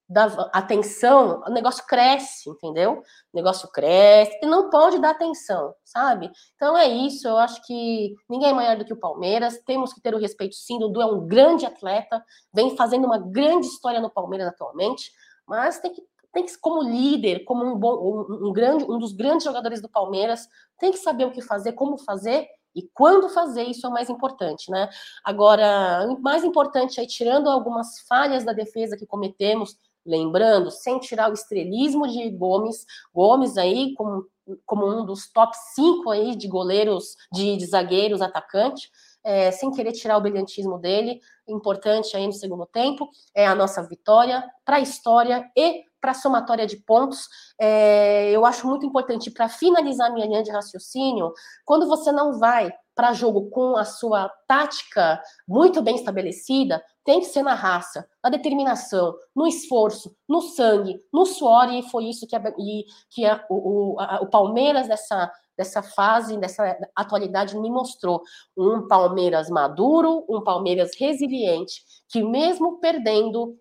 dá 0.09 0.25
atenção, 0.53 1.41
o 1.47 1.51
negócio 1.51 1.87
cresce, 1.87 2.51
entendeu? 2.51 2.95
O 3.33 3.37
negócio 3.37 3.71
cresce, 3.71 4.37
e 4.43 4.47
não 4.47 4.69
pode 4.69 4.99
dar 4.99 5.11
atenção, 5.11 5.73
sabe? 5.85 6.29
Então 6.57 6.77
é 6.77 6.89
isso, 6.89 7.29
eu 7.29 7.37
acho 7.37 7.65
que 7.65 8.17
ninguém 8.29 8.51
é 8.51 8.53
maior 8.53 8.77
do 8.77 8.85
que 8.85 8.93
o 8.93 8.99
Palmeiras, 8.99 9.63
temos 9.65 9.93
que 9.93 10.01
ter 10.01 10.13
o 10.13 10.19
respeito 10.19 10.57
sim, 10.57 10.81
Dudu 10.81 11.01
é 11.01 11.07
um 11.07 11.29
grande 11.29 11.65
atleta, 11.65 12.21
vem 12.53 12.77
fazendo 12.77 13.05
uma 13.05 13.19
grande 13.19 13.69
história 13.69 14.01
no 14.01 14.11
Palmeiras 14.11 14.49
atualmente, 14.49 15.13
mas 15.47 15.79
tem 15.79 15.93
que, 15.93 16.03
tem 16.33 16.45
que 16.45 16.59
como 16.59 16.83
líder, 16.83 17.45
como 17.45 17.65
um, 17.65 17.77
bom, 17.77 18.27
um, 18.49 18.53
grande, 18.53 18.85
um 18.85 18.99
dos 18.99 19.13
grandes 19.13 19.45
jogadores 19.45 19.81
do 19.81 19.89
Palmeiras, 19.89 20.47
tem 20.79 20.93
que 20.93 20.99
saber 20.99 21.25
o 21.25 21.33
que 21.33 21.43
fazer, 21.43 21.73
como 21.73 21.99
fazer 21.99 22.49
e 22.75 22.83
quando 22.95 23.29
fazer, 23.29 23.65
isso 23.65 23.87
é 23.87 23.89
o 23.89 23.93
mais 23.93 24.09
importante, 24.09 24.71
né? 24.71 24.89
Agora, 25.25 26.07
mais 26.21 26.45
importante 26.45 27.01
é, 27.01 27.07
tirando 27.07 27.49
algumas 27.51 28.01
falhas 28.09 28.45
da 28.45 28.53
defesa 28.53 28.97
que 28.97 29.07
cometemos, 29.07 29.77
lembrando, 30.07 30.71
sem 30.71 30.99
tirar 31.01 31.31
o 31.31 31.35
estrelismo 31.35 32.07
de 32.07 32.31
Gomes, 32.31 32.87
Gomes 33.13 33.57
aí 33.57 33.93
como, 33.95 34.25
como 34.65 34.87
um 34.87 35.05
dos 35.05 35.31
top 35.33 35.53
5 35.75 36.11
aí 36.11 36.37
de 36.37 36.49
goleiros, 36.49 37.17
de, 37.33 37.57
de 37.57 37.67
zagueiros, 37.67 38.23
atacante, 38.23 38.89
é, 39.23 39.51
sem 39.51 39.71
querer 39.71 39.93
tirar 39.93 40.17
o 40.17 40.21
brilhantismo 40.21 40.79
dele, 40.79 41.21
importante 41.47 42.17
aí 42.17 42.27
no 42.27 42.33
segundo 42.33 42.67
tempo, 42.67 43.11
é 43.35 43.47
a 43.47 43.55
nossa 43.55 43.83
vitória 43.83 44.49
para 44.65 44.77
a 44.77 44.81
história 44.81 45.51
e 45.57 45.85
para 46.01 46.13
a 46.13 46.15
somatória 46.15 46.67
de 46.67 46.77
pontos. 46.79 47.29
É, 47.61 48.31
eu 48.31 48.47
acho 48.47 48.67
muito 48.67 48.87
importante, 48.87 49.31
para 49.31 49.49
finalizar 49.49 50.13
minha 50.13 50.27
linha 50.27 50.43
de 50.43 50.51
raciocínio, 50.51 51.33
quando 51.65 51.87
você 51.87 52.11
não 52.11 52.39
vai 52.39 52.73
para 52.95 53.15
jogo 53.15 53.49
com 53.49 53.77
a 53.77 53.85
sua 53.85 54.29
tática 54.47 55.23
muito 55.49 55.81
bem 55.81 55.95
estabelecida, 55.95 56.83
tem 57.03 57.21
que 57.21 57.27
ser 57.27 57.43
na 57.43 57.55
raça, 57.55 58.07
na 58.23 58.29
determinação, 58.29 59.15
no 59.35 59.47
esforço, 59.47 60.15
no 60.29 60.43
sangue, 60.43 61.01
no 61.11 61.25
suor, 61.25 61.73
e 61.73 61.83
foi 61.89 62.05
isso 62.05 62.27
que, 62.27 62.37
a, 62.37 62.43
e, 62.59 62.85
que 63.11 63.25
a, 63.25 63.43
o, 63.49 63.97
a, 63.99 64.21
o 64.21 64.27
Palmeiras 64.27 64.87
dessa, 64.87 65.33
dessa 65.57 65.83
fase, 65.83 66.37
dessa 66.37 66.77
atualidade 66.95 67.59
me 67.59 67.71
mostrou. 67.71 68.23
Um 68.57 68.87
Palmeiras 68.87 69.49
maduro, 69.49 70.25
um 70.29 70.43
Palmeiras 70.45 70.91
resiliente, 70.99 71.83
que 72.09 72.23
mesmo 72.23 72.81
perdendo 72.81 73.57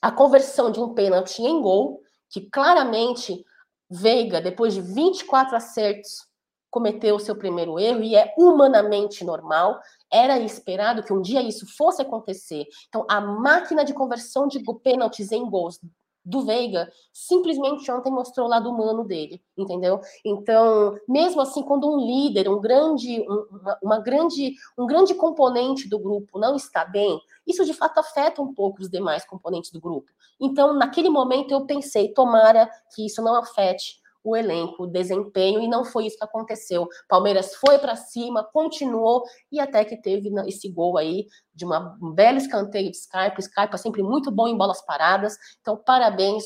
a 0.00 0.10
conversão 0.10 0.70
de 0.70 0.80
um 0.80 0.94
pênalti 0.94 1.42
em 1.42 1.60
gol, 1.60 2.00
que 2.28 2.48
claramente 2.50 3.44
Veiga, 3.88 4.40
depois 4.40 4.74
de 4.74 4.80
24 4.80 5.56
acertos, 5.56 6.28
cometeu 6.70 7.16
o 7.16 7.20
seu 7.20 7.36
primeiro 7.36 7.78
erro 7.78 8.02
e 8.02 8.14
é 8.14 8.32
humanamente 8.38 9.24
normal. 9.24 9.80
Era 10.10 10.38
esperado 10.38 11.02
que 11.02 11.12
um 11.12 11.20
dia 11.20 11.42
isso 11.42 11.66
fosse 11.76 12.00
acontecer. 12.00 12.64
Então, 12.88 13.04
a 13.10 13.20
máquina 13.20 13.84
de 13.84 13.92
conversão 13.92 14.46
de 14.46 14.62
pênaltis 14.82 15.32
em 15.32 15.44
gols 15.48 15.80
do 16.24 16.42
Veiga 16.42 16.90
simplesmente 17.12 17.90
ontem 17.90 18.10
mostrou 18.10 18.46
o 18.46 18.50
lado 18.50 18.70
humano 18.70 19.04
dele, 19.04 19.42
entendeu? 19.56 20.00
Então, 20.24 20.98
mesmo 21.08 21.40
assim, 21.40 21.62
quando 21.62 21.90
um 21.90 21.98
líder, 21.98 22.48
um 22.48 22.60
grande, 22.60 23.20
uma, 23.20 23.78
uma, 23.82 23.98
grande, 23.98 24.54
um 24.78 24.86
grande 24.86 25.14
componente 25.14 25.88
do 25.88 25.98
grupo 25.98 26.38
não 26.38 26.56
está 26.56 26.84
bem, 26.84 27.20
isso 27.46 27.64
de 27.64 27.72
fato 27.72 27.98
afeta 27.98 28.42
um 28.42 28.54
pouco 28.54 28.82
os 28.82 28.90
demais 28.90 29.24
componentes 29.24 29.70
do 29.70 29.80
grupo. 29.80 30.10
Então, 30.40 30.74
naquele 30.74 31.08
momento 31.08 31.52
eu 31.52 31.66
pensei, 31.66 32.12
tomara 32.12 32.70
que 32.94 33.06
isso 33.06 33.22
não 33.22 33.34
afete 33.34 34.00
o 34.22 34.36
elenco, 34.36 34.84
o 34.84 34.86
desempenho, 34.86 35.60
e 35.60 35.68
não 35.68 35.84
foi 35.84 36.06
isso 36.06 36.18
que 36.18 36.24
aconteceu. 36.24 36.88
Palmeiras 37.08 37.54
foi 37.54 37.78
para 37.78 37.96
cima, 37.96 38.44
continuou, 38.44 39.24
e 39.50 39.58
até 39.58 39.84
que 39.84 39.96
teve 39.96 40.30
esse 40.46 40.68
gol 40.68 40.98
aí 40.98 41.26
de 41.54 41.64
uma, 41.64 41.96
um 42.02 42.12
belo 42.12 42.38
escanteio 42.38 42.90
de 42.90 42.96
Scarpa. 42.96 43.40
Scarpa 43.40 43.76
sempre 43.76 44.02
muito 44.02 44.30
bom 44.30 44.48
em 44.48 44.56
bolas 44.56 44.84
paradas. 44.84 45.36
Então, 45.60 45.76
parabéns. 45.76 46.44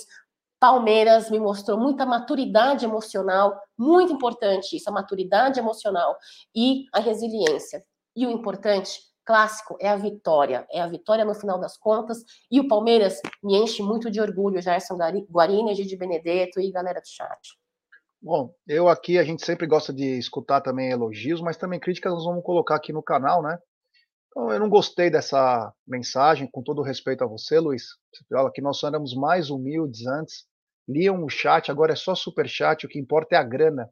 Palmeiras 0.58 1.30
me 1.30 1.38
mostrou 1.38 1.78
muita 1.78 2.06
maturidade 2.06 2.86
emocional, 2.86 3.54
muito 3.76 4.14
importante 4.14 4.76
isso, 4.76 4.88
a 4.88 4.92
maturidade 4.92 5.60
emocional 5.60 6.16
e 6.54 6.86
a 6.90 7.00
resiliência. 7.00 7.84
E 8.16 8.26
o 8.26 8.30
importante, 8.30 9.00
clássico, 9.26 9.76
é 9.78 9.88
a 9.90 9.96
vitória. 9.96 10.66
É 10.72 10.80
a 10.80 10.86
vitória 10.86 11.24
no 11.24 11.34
final 11.34 11.58
das 11.60 11.76
contas. 11.76 12.24
E 12.50 12.60
o 12.60 12.68
Palmeiras 12.68 13.20
me 13.42 13.56
enche 13.56 13.82
muito 13.82 14.10
de 14.10 14.22
orgulho, 14.22 14.62
Gerson 14.62 14.96
Guarini, 15.28 15.74
Gide 15.74 15.96
Benedetto 15.96 16.58
e 16.60 16.70
galera 16.70 17.00
do 17.00 17.08
chat. 17.08 17.58
Bom, 18.24 18.54
eu 18.66 18.88
aqui, 18.88 19.18
a 19.18 19.22
gente 19.22 19.44
sempre 19.44 19.66
gosta 19.66 19.92
de 19.92 20.16
escutar 20.16 20.62
também 20.62 20.90
elogios, 20.90 21.42
mas 21.42 21.58
também 21.58 21.78
críticas 21.78 22.10
nós 22.10 22.24
vamos 22.24 22.42
colocar 22.42 22.74
aqui 22.74 22.90
no 22.90 23.02
canal, 23.02 23.42
né? 23.42 23.58
Então, 24.28 24.50
eu 24.50 24.58
não 24.58 24.70
gostei 24.70 25.10
dessa 25.10 25.70
mensagem, 25.86 26.48
com 26.50 26.62
todo 26.62 26.80
respeito 26.80 27.22
a 27.22 27.26
você, 27.26 27.58
Luiz. 27.58 27.82
Você 28.10 28.24
fala 28.30 28.50
que 28.50 28.62
nós 28.62 28.82
éramos 28.82 29.14
mais 29.14 29.50
humildes 29.50 30.06
antes, 30.06 30.46
liam 30.88 31.22
o 31.22 31.28
chat, 31.28 31.70
agora 31.70 31.92
é 31.92 31.96
só 31.96 32.14
super 32.14 32.48
chat, 32.48 32.86
o 32.86 32.88
que 32.88 32.98
importa 32.98 33.36
é 33.36 33.38
a 33.38 33.44
grana 33.44 33.90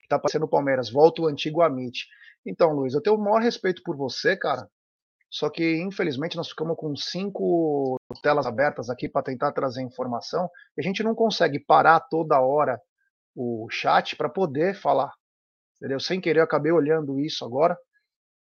que 0.00 0.08
tá 0.08 0.18
passando 0.18 0.42
no 0.42 0.50
Palmeiras. 0.50 0.90
Volta 0.90 1.22
o 1.22 1.28
antigo 1.28 1.62
Amit. 1.62 2.04
Então, 2.44 2.72
Luiz, 2.72 2.94
eu 2.94 3.00
tenho 3.00 3.14
o 3.14 3.22
maior 3.22 3.40
respeito 3.40 3.80
por 3.84 3.96
você, 3.96 4.36
cara. 4.36 4.68
Só 5.30 5.48
que, 5.50 5.80
infelizmente, 5.84 6.36
nós 6.36 6.48
ficamos 6.48 6.76
com 6.76 6.96
cinco 6.96 7.96
telas 8.24 8.44
abertas 8.44 8.90
aqui 8.90 9.08
para 9.08 9.22
tentar 9.22 9.52
trazer 9.52 9.82
informação 9.82 10.50
e 10.76 10.80
a 10.80 10.82
gente 10.84 11.04
não 11.04 11.14
consegue 11.14 11.60
parar 11.60 12.00
toda 12.00 12.40
hora 12.40 12.80
o 13.36 13.68
chat 13.70 14.16
para 14.16 14.30
poder 14.30 14.74
falar. 14.74 15.12
Entendeu? 15.76 16.00
Sem 16.00 16.20
querer, 16.20 16.40
eu 16.40 16.44
acabei 16.44 16.72
olhando 16.72 17.20
isso 17.20 17.44
agora. 17.44 17.78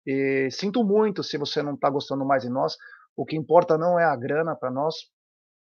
E 0.08 0.50
sinto 0.50 0.84
muito 0.84 1.22
se 1.22 1.38
você 1.38 1.62
não 1.62 1.74
está 1.74 1.90
gostando 1.90 2.26
mais 2.26 2.44
de 2.44 2.50
nós. 2.50 2.78
O 3.16 3.26
que 3.26 3.36
importa 3.36 3.78
não 3.78 4.00
é 4.00 4.06
a 4.06 4.16
grana 4.16 4.56
para 4.56 4.72
nós, 4.72 4.96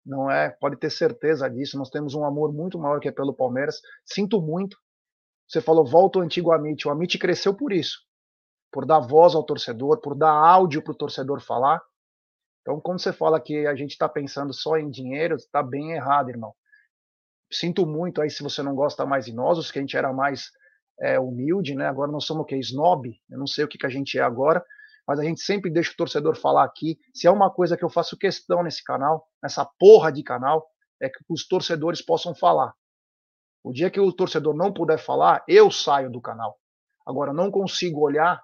não 0.05 0.31
é. 0.31 0.51
Pode 0.61 0.77
ter 0.77 0.91
certeza 0.91 1.51
disso. 1.51 1.77
Nós 1.77 1.91
temos 1.91 2.15
um 2.15 2.25
amor 2.25 2.53
muito 2.53 2.79
maior 2.79 3.01
que 3.01 3.09
é 3.09 3.13
pelo 3.13 3.35
Palmeiras. 3.35 3.81
Sinto 4.05 4.41
muito. 4.41 4.79
Você 5.49 5.61
falou 5.61 5.85
volta 5.85 6.21
o 6.21 6.23
antigo 6.23 6.53
Amit. 6.53 6.87
O 6.87 6.91
Amit 6.91 7.19
cresceu 7.19 7.55
por 7.55 7.73
isso, 7.73 7.99
por 8.71 8.87
dar 8.87 9.01
voz 9.01 9.35
ao 9.35 9.45
torcedor, 9.45 10.01
por 10.01 10.17
dar 10.17 10.33
áudio 10.33 10.83
para 10.83 10.93
o 10.93 10.97
torcedor 10.97 11.41
falar. 11.41 11.81
Então, 12.61 12.81
quando 12.81 13.01
você 13.01 13.13
fala 13.13 13.41
que 13.41 13.67
a 13.67 13.75
gente 13.77 13.93
está 13.93 14.09
pensando 14.09 14.53
só 14.53 14.77
em 14.77 14.91
dinheiro, 14.91 15.37
está 15.37 15.63
bem 15.63 15.93
errado, 15.93 16.31
irmão 16.31 16.53
sinto 17.51 17.87
muito 17.87 18.21
aí 18.21 18.31
se 18.31 18.43
você 18.43 18.63
não 18.63 18.75
gosta 18.75 19.07
mais 19.07 19.27
de 19.27 19.33
nós, 19.33 19.59
os 19.59 19.71
que 19.71 19.79
a 19.79 19.83
gente 19.83 19.97
era 19.97 20.13
mais 20.13 20.51
é, 21.01 21.19
humilde, 21.19 21.75
né? 21.75 21.87
Agora 21.87 22.11
nós 22.11 22.25
somos 22.25 22.43
o 22.43 22.47
que? 22.47 22.57
Snob? 22.57 23.09
Eu 23.31 23.39
não 23.39 23.47
sei 23.47 23.65
o 23.65 23.69
que, 23.69 23.79
que 23.79 23.87
a 23.87 23.91
gente 23.91 24.19
é 24.19 24.23
agora, 24.23 24.65
mas 25.07 25.19
a 25.19 25.25
gente 25.25 25.41
sempre 25.41 25.71
deixa 25.71 25.93
o 25.93 25.97
torcedor 25.97 26.37
falar 26.37 26.65
aqui. 26.65 26.99
Se 27.15 27.27
é 27.27 27.31
uma 27.31 27.51
coisa 27.51 27.77
que 27.77 27.85
eu 27.85 27.91
faço 27.91 28.17
questão 28.17 28.63
nesse 28.63 28.83
canal, 28.83 29.27
nessa 29.43 29.65
porra 29.79 30.11
de 30.11 30.23
canal, 30.23 30.67
é 31.01 31.09
que 31.09 31.19
os 31.29 31.47
torcedores 31.47 32.03
possam 32.03 32.35
falar. 32.35 32.75
O 33.63 33.73
dia 33.73 33.91
que 33.91 34.01
o 34.01 34.13
torcedor 34.13 34.55
não 34.55 34.73
puder 34.73 34.99
falar, 34.99 35.45
eu 35.47 35.71
saio 35.71 36.11
do 36.11 36.21
canal. 36.21 36.59
Agora, 37.07 37.33
não 37.33 37.51
consigo 37.51 38.01
olhar 38.01 38.43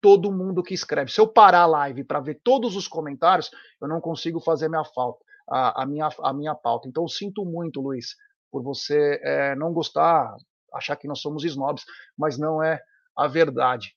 todo 0.00 0.32
mundo 0.32 0.62
que 0.62 0.74
escreve. 0.74 1.10
Se 1.10 1.20
eu 1.20 1.28
parar 1.28 1.62
a 1.62 1.66
live 1.66 2.04
para 2.04 2.20
ver 2.20 2.40
todos 2.42 2.76
os 2.76 2.86
comentários, 2.88 3.50
eu 3.80 3.88
não 3.88 4.00
consigo 4.00 4.40
fazer 4.40 4.68
minha 4.68 4.84
falta, 4.84 5.24
a, 5.48 5.82
a, 5.82 5.86
minha, 5.86 6.08
a 6.20 6.32
minha 6.32 6.54
pauta. 6.54 6.88
Então, 6.88 7.06
sinto 7.08 7.44
muito, 7.44 7.80
Luiz 7.80 8.14
por 8.50 8.62
você 8.62 9.20
é, 9.22 9.54
não 9.54 9.72
gostar, 9.72 10.34
achar 10.72 10.96
que 10.96 11.08
nós 11.08 11.20
somos 11.20 11.44
snobs, 11.44 11.84
mas 12.16 12.38
não 12.38 12.62
é 12.62 12.80
a 13.16 13.26
verdade. 13.26 13.94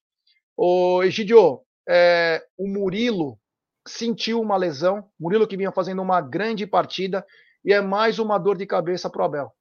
O 0.55 1.01
Egidio, 1.03 1.61
é, 1.87 2.43
o 2.57 2.67
Murilo 2.67 3.39
sentiu 3.87 4.41
uma 4.41 4.57
lesão, 4.57 5.09
Murilo 5.19 5.47
que 5.47 5.57
vinha 5.57 5.71
fazendo 5.71 6.01
uma 6.01 6.21
grande 6.21 6.67
partida 6.67 7.25
e 7.63 7.73
é 7.73 7.81
mais 7.81 8.19
uma 8.19 8.37
dor 8.37 8.57
de 8.57 8.65
cabeça 8.65 9.09
para 9.09 9.21
o 9.21 9.25
Abel. 9.25 9.51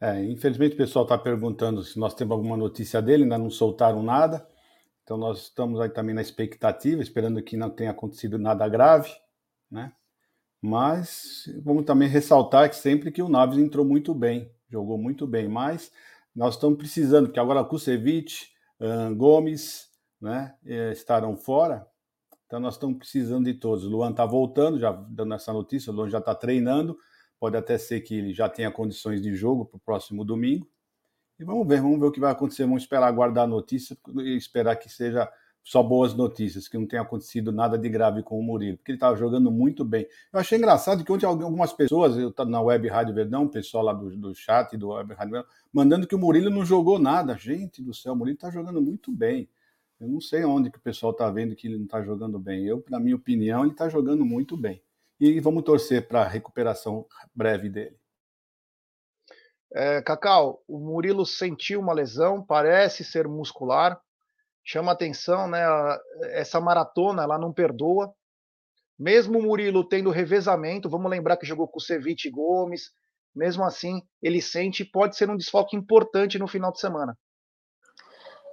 É, 0.00 0.24
infelizmente 0.24 0.74
o 0.74 0.78
pessoal 0.78 1.04
está 1.04 1.18
perguntando 1.18 1.82
se 1.82 1.98
nós 1.98 2.14
temos 2.14 2.32
alguma 2.32 2.56
notícia 2.56 3.02
dele, 3.02 3.24
ainda 3.24 3.36
não 3.36 3.50
soltaram 3.50 4.02
nada. 4.02 4.46
Então 5.02 5.18
nós 5.18 5.42
estamos 5.42 5.80
aí 5.80 5.90
também 5.90 6.14
na 6.14 6.22
expectativa, 6.22 7.02
esperando 7.02 7.42
que 7.42 7.56
não 7.56 7.68
tenha 7.68 7.90
acontecido 7.90 8.38
nada 8.38 8.66
grave, 8.68 9.10
né? 9.70 9.92
Mas 10.60 11.44
vamos 11.64 11.84
também 11.84 12.08
ressaltar 12.08 12.68
que 12.68 12.76
sempre 12.76 13.10
que 13.10 13.22
o 13.22 13.28
Naves 13.28 13.58
entrou 13.58 13.84
muito 13.84 14.14
bem, 14.14 14.50
jogou 14.68 14.98
muito 14.98 15.26
bem, 15.26 15.48
mas 15.48 15.90
nós 16.34 16.54
estamos 16.54 16.78
precisando, 16.78 17.26
porque 17.26 17.40
agora 17.40 17.64
Kusevich, 17.64 18.48
Gomes, 19.16 19.88
né, 20.20 20.54
eh, 20.64 20.92
estarão 20.92 21.36
fora, 21.36 21.86
então 22.50 22.58
nós 22.58 22.74
estamos 22.74 22.98
precisando 22.98 23.44
de 23.44 23.54
todos. 23.54 23.84
Luan 23.84 24.10
está 24.10 24.26
voltando, 24.26 24.78
já 24.78 24.90
dando 24.90 25.34
essa 25.34 25.52
notícia, 25.52 25.92
o 25.92 25.94
Luan 25.94 26.10
já 26.10 26.18
está 26.18 26.34
treinando, 26.34 26.98
pode 27.38 27.56
até 27.56 27.78
ser 27.78 28.00
que 28.00 28.14
ele 28.14 28.34
já 28.34 28.48
tenha 28.48 28.72
condições 28.72 29.22
de 29.22 29.34
jogo 29.36 29.64
para 29.64 29.76
o 29.76 29.80
próximo 29.80 30.24
domingo. 30.24 30.68
E 31.38 31.44
vamos 31.44 31.66
ver, 31.66 31.80
vamos 31.80 32.00
ver 32.00 32.06
o 32.06 32.10
que 32.10 32.18
vai 32.18 32.32
acontecer, 32.32 32.64
vamos 32.64 32.82
esperar 32.82 33.06
aguardar 33.06 33.44
a 33.44 33.46
notícia 33.46 33.96
e 34.16 34.36
esperar 34.36 34.74
que 34.76 34.88
seja 34.88 35.30
só 35.62 35.82
boas 35.82 36.14
notícias, 36.14 36.66
que 36.66 36.78
não 36.78 36.86
tenha 36.86 37.02
acontecido 37.02 37.52
nada 37.52 37.78
de 37.78 37.88
grave 37.88 38.22
com 38.22 38.38
o 38.38 38.42
Murilo, 38.42 38.78
porque 38.78 38.92
ele 38.92 38.96
estava 38.96 39.16
jogando 39.16 39.50
muito 39.50 39.84
bem. 39.84 40.06
Eu 40.32 40.40
achei 40.40 40.58
engraçado 40.58 41.04
que 41.04 41.12
ontem 41.12 41.26
algumas 41.26 41.72
pessoas, 41.72 42.16
eu 42.16 42.30
estava 42.30 42.50
na 42.50 42.60
Web 42.60 42.88
Rádio 42.88 43.14
Verdão, 43.14 43.44
o 43.44 43.48
pessoal 43.48 43.84
lá 43.84 43.92
do, 43.92 44.16
do 44.16 44.34
chat 44.34 44.76
do 44.76 44.88
Web 44.88 45.14
Rádio 45.14 45.32
Verdão, 45.32 45.50
mandando 45.72 46.06
que 46.06 46.14
o 46.14 46.18
Murilo 46.18 46.50
não 46.50 46.64
jogou 46.64 46.98
nada. 46.98 47.36
Gente 47.36 47.82
do 47.82 47.94
céu, 47.94 48.14
o 48.14 48.16
Murilo 48.16 48.36
está 48.36 48.50
jogando 48.50 48.80
muito 48.80 49.12
bem. 49.12 49.48
Eu 50.00 50.08
não 50.08 50.20
sei 50.20 50.44
onde 50.44 50.70
que 50.70 50.78
o 50.78 50.82
pessoal 50.82 51.12
está 51.12 51.30
vendo 51.30 51.54
que 51.54 51.68
ele 51.68 51.76
não 51.76 51.84
está 51.84 52.02
jogando 52.02 52.38
bem. 52.38 52.64
Eu, 52.64 52.82
na 52.88 52.98
minha 52.98 53.16
opinião, 53.16 53.62
ele 53.62 53.72
está 53.72 53.88
jogando 53.88 54.24
muito 54.24 54.56
bem. 54.56 54.82
e 55.20 55.38
vamos 55.40 55.62
torcer 55.62 56.08
para 56.08 56.22
a 56.22 56.28
recuperação 56.28 57.06
breve 57.34 57.68
dele. 57.68 58.00
É, 59.72 60.02
Cacau, 60.02 60.64
o 60.66 60.78
Murilo 60.78 61.24
sentiu 61.24 61.80
uma 61.80 61.92
lesão, 61.92 62.42
parece 62.42 63.04
ser 63.04 63.28
muscular, 63.28 64.00
chama 64.64 64.92
atenção, 64.92 65.48
né? 65.48 65.62
Essa 66.32 66.60
maratona 66.60 67.22
ela 67.22 67.38
não 67.38 67.52
perdoa. 67.52 68.12
Mesmo 68.98 69.38
o 69.38 69.42
Murilo 69.42 69.88
tendo 69.88 70.10
revezamento, 70.10 70.88
vamos 70.88 71.10
lembrar 71.10 71.36
que 71.36 71.46
jogou 71.46 71.66
com 71.66 71.78
o 71.78 71.82
Ceviche 71.82 72.30
Gomes, 72.30 72.90
mesmo 73.34 73.64
assim 73.64 74.02
ele 74.22 74.42
sente 74.42 74.84
pode 74.84 75.16
ser 75.16 75.30
um 75.30 75.36
desfoque 75.36 75.76
importante 75.76 76.38
no 76.38 76.46
final 76.46 76.72
de 76.72 76.80
semana. 76.80 77.16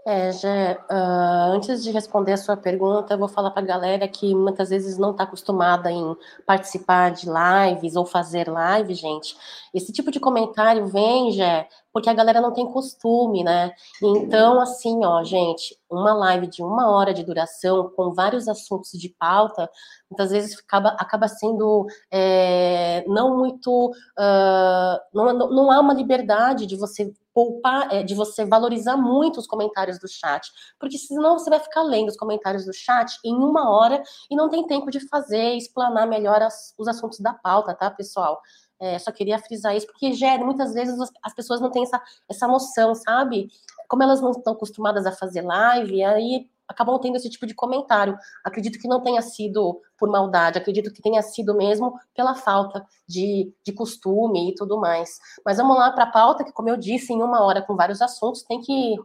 É, 0.09 0.31
já, 0.31 0.71
uh, 0.89 1.51
antes 1.53 1.83
de 1.83 1.91
responder 1.91 2.31
a 2.31 2.37
sua 2.37 2.55
pergunta, 2.55 3.13
eu 3.13 3.17
vou 3.17 3.27
falar 3.27 3.51
para 3.51 3.61
a 3.61 3.65
galera 3.65 4.07
que 4.07 4.33
muitas 4.33 4.69
vezes 4.69 4.97
não 4.97 5.11
está 5.11 5.25
acostumada 5.25 5.91
em 5.91 6.15
participar 6.45 7.11
de 7.11 7.27
lives 7.27 7.97
ou 7.97 8.05
fazer 8.05 8.49
live, 8.49 8.93
gente. 8.93 9.35
Esse 9.73 9.91
tipo 9.91 10.09
de 10.09 10.17
comentário 10.17 10.87
vem, 10.87 11.33
já, 11.33 11.67
porque 11.91 12.09
a 12.09 12.13
galera 12.13 12.39
não 12.39 12.53
tem 12.53 12.71
costume, 12.71 13.43
né? 13.43 13.73
Então, 14.01 14.61
assim, 14.61 15.03
ó, 15.03 15.25
gente, 15.25 15.77
uma 15.91 16.13
live 16.13 16.47
de 16.47 16.63
uma 16.63 16.89
hora 16.89 17.13
de 17.13 17.25
duração, 17.25 17.91
com 17.93 18.13
vários 18.13 18.47
assuntos 18.47 18.91
de 18.91 19.09
pauta, 19.09 19.69
muitas 20.09 20.31
vezes 20.31 20.57
acaba, 20.57 20.89
acaba 20.91 21.27
sendo 21.27 21.85
é, 22.09 23.03
não 23.07 23.37
muito. 23.37 23.89
Uh, 24.17 24.99
não, 25.13 25.33
não 25.33 25.69
há 25.69 25.81
uma 25.81 25.93
liberdade 25.93 26.65
de 26.65 26.77
você 26.77 27.11
poupar, 27.37 27.93
é, 27.93 28.01
de 28.01 28.15
você 28.15 28.43
valorizar 28.43 28.97
muito 28.97 29.39
os 29.39 29.45
comentários 29.45 29.99
do 29.99 30.07
chat, 30.07 30.51
porque 30.79 30.97
senão 30.97 31.37
você 31.37 31.51
vai 31.51 31.59
ficar 31.59 31.83
lendo 31.83 32.09
os 32.09 32.17
comentários 32.17 32.65
do 32.65 32.73
chat 32.73 33.15
em 33.23 33.35
uma 33.35 33.69
hora 33.69 34.01
e 34.27 34.35
não 34.35 34.49
tem 34.49 34.65
tempo 34.65 34.89
de 34.89 34.99
fazer, 35.07 35.53
explanar 35.53 36.07
melhor 36.07 36.41
as, 36.41 36.73
os 36.79 36.87
assuntos 36.87 37.19
da 37.19 37.35
pauta, 37.35 37.75
tá, 37.75 37.91
pessoal? 37.91 38.41
É, 38.79 38.97
só 38.97 39.11
queria 39.11 39.37
frisar 39.37 39.75
isso, 39.75 39.85
porque 39.85 40.13
gera, 40.13 40.43
muitas 40.43 40.73
vezes 40.73 40.99
as, 40.99 41.11
as 41.21 41.35
pessoas 41.35 41.61
não 41.61 41.69
têm 41.69 41.83
essa, 41.83 42.01
essa 42.27 42.47
noção, 42.47 42.95
sabe? 42.95 43.49
Como 43.87 44.01
elas 44.01 44.19
não 44.19 44.31
estão 44.31 44.53
acostumadas 44.53 45.05
a 45.05 45.11
fazer 45.11 45.41
live, 45.43 46.03
aí 46.03 46.49
acabam 46.67 46.99
tendo 46.99 47.15
esse 47.15 47.29
tipo 47.29 47.47
de 47.47 47.53
comentário. 47.53 48.17
Acredito 48.43 48.79
que 48.79 48.87
não 48.87 49.01
tenha 49.01 49.21
sido 49.21 49.81
por 49.97 50.09
maldade, 50.09 50.57
acredito 50.57 50.91
que 50.91 51.01
tenha 51.01 51.21
sido 51.21 51.55
mesmo 51.55 51.93
pela 52.13 52.35
falta 52.35 52.85
de, 53.07 53.53
de 53.63 53.71
costume 53.71 54.51
e 54.51 54.55
tudo 54.55 54.79
mais. 54.79 55.17
Mas 55.45 55.57
vamos 55.57 55.77
lá 55.77 55.91
para 55.91 56.03
a 56.03 56.11
pauta, 56.11 56.43
que, 56.43 56.51
como 56.51 56.69
eu 56.69 56.77
disse, 56.77 57.13
em 57.13 57.21
uma 57.21 57.43
hora 57.43 57.61
com 57.61 57.75
vários 57.75 58.01
assuntos, 58.01 58.43
tem 58.43 58.59
que. 58.61 58.95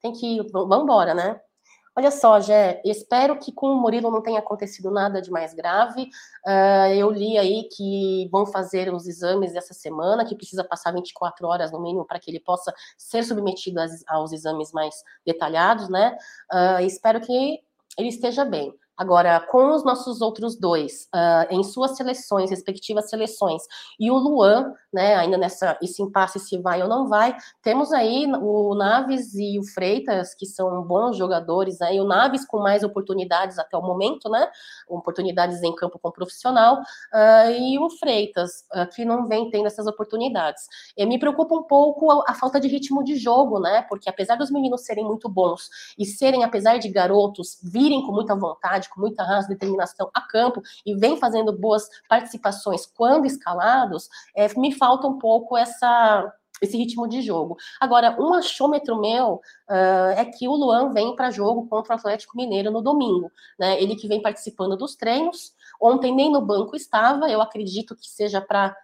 Tem 0.00 0.12
que. 0.12 0.40
Vamos 0.50 0.82
embora, 0.82 1.14
né? 1.14 1.40
Olha 1.96 2.10
só, 2.12 2.38
Jé, 2.40 2.80
espero 2.84 3.38
que 3.38 3.52
com 3.52 3.66
o 3.66 3.80
Murilo 3.80 4.10
não 4.10 4.22
tenha 4.22 4.38
acontecido 4.38 4.90
nada 4.92 5.20
de 5.20 5.30
mais 5.30 5.52
grave. 5.52 6.08
Uh, 6.46 6.94
eu 6.94 7.10
li 7.10 7.36
aí 7.36 7.68
que 7.68 8.28
vão 8.30 8.46
fazer 8.46 8.94
os 8.94 9.08
exames 9.08 9.56
essa 9.56 9.74
semana, 9.74 10.24
que 10.24 10.36
precisa 10.36 10.62
passar 10.62 10.92
24 10.92 11.46
horas 11.46 11.72
no 11.72 11.82
mínimo 11.82 12.06
para 12.06 12.20
que 12.20 12.30
ele 12.30 12.40
possa 12.40 12.72
ser 12.96 13.24
submetido 13.24 13.80
aos, 14.06 14.32
exames 14.32 14.70
mais 14.72 14.94
detalhados, 15.26 15.88
né? 15.88 16.16
Uh, 16.52 16.80
espero 16.82 17.20
que 17.20 17.60
ele 17.98 18.08
esteja 18.08 18.44
bem. 18.44 18.72
Agora, 19.00 19.40
com 19.40 19.74
os 19.74 19.82
nossos 19.82 20.20
outros 20.20 20.54
dois, 20.56 21.08
uh, 21.14 21.46
em 21.50 21.64
suas 21.64 21.96
seleções, 21.96 22.50
respectivas 22.50 23.08
seleções, 23.08 23.62
e 23.98 24.10
o 24.10 24.18
Luan, 24.18 24.74
né, 24.92 25.14
ainda 25.14 25.38
nessa 25.38 25.78
esse 25.80 26.02
impasse 26.02 26.38
se 26.38 26.58
vai 26.58 26.82
ou 26.82 26.88
não 26.88 27.08
vai, 27.08 27.34
temos 27.62 27.94
aí 27.94 28.26
o 28.26 28.74
Naves 28.74 29.34
e 29.34 29.58
o 29.58 29.64
Freitas, 29.64 30.34
que 30.34 30.44
são 30.44 30.82
bons 30.82 31.16
jogadores, 31.16 31.80
aí 31.80 31.98
o 31.98 32.04
Naves 32.04 32.44
com 32.44 32.58
mais 32.58 32.82
oportunidades 32.82 33.58
até 33.58 33.74
o 33.74 33.80
momento, 33.80 34.28
né, 34.28 34.46
oportunidades 34.86 35.62
em 35.62 35.74
campo 35.74 35.98
com 35.98 36.10
profissional, 36.10 36.74
uh, 36.74 37.50
e 37.58 37.78
o 37.78 37.88
Freitas, 37.88 38.66
uh, 38.74 38.86
que 38.94 39.02
não 39.02 39.26
vem 39.26 39.48
tendo 39.48 39.66
essas 39.66 39.86
oportunidades. 39.86 40.66
E 40.94 41.06
me 41.06 41.18
preocupa 41.18 41.54
um 41.54 41.62
pouco 41.62 42.10
a, 42.10 42.24
a 42.32 42.34
falta 42.34 42.60
de 42.60 42.68
ritmo 42.68 43.02
de 43.02 43.16
jogo, 43.16 43.58
né, 43.60 43.80
porque 43.88 44.10
apesar 44.10 44.36
dos 44.36 44.50
meninos 44.50 44.84
serem 44.84 45.06
muito 45.06 45.26
bons 45.26 45.70
e 45.98 46.04
serem, 46.04 46.44
apesar 46.44 46.76
de 46.76 46.90
garotos, 46.90 47.58
virem 47.62 48.04
com 48.04 48.12
muita 48.12 48.36
vontade, 48.36 48.89
com 48.90 49.00
muita 49.00 49.22
raça, 49.22 49.48
determinação 49.48 50.10
a 50.14 50.20
campo 50.20 50.60
e 50.84 50.94
vem 50.94 51.16
fazendo 51.16 51.52
boas 51.56 51.88
participações 52.08 52.86
quando 52.86 53.26
escalados, 53.26 54.08
é, 54.36 54.48
me 54.58 54.72
falta 54.72 55.06
um 55.06 55.18
pouco 55.18 55.56
essa 55.56 56.32
esse 56.60 56.76
ritmo 56.76 57.08
de 57.08 57.22
jogo. 57.22 57.56
Agora, 57.80 58.16
um 58.20 58.34
achômetro 58.34 59.00
meu 59.00 59.40
uh, 59.70 60.10
é 60.14 60.24
que 60.26 60.46
o 60.46 60.54
Luan 60.54 60.92
vem 60.92 61.16
para 61.16 61.30
jogo 61.30 61.66
contra 61.68 61.94
o 61.94 61.98
Atlético 61.98 62.36
Mineiro 62.36 62.70
no 62.70 62.82
domingo. 62.82 63.32
Né? 63.58 63.82
Ele 63.82 63.96
que 63.96 64.06
vem 64.06 64.20
participando 64.20 64.76
dos 64.76 64.94
treinos. 64.94 65.54
Ontem 65.80 66.14
nem 66.14 66.30
no 66.30 66.42
banco 66.42 66.76
estava, 66.76 67.30
eu 67.30 67.40
acredito 67.40 67.96
que 67.96 68.10
seja 68.10 68.40
para 68.40 68.76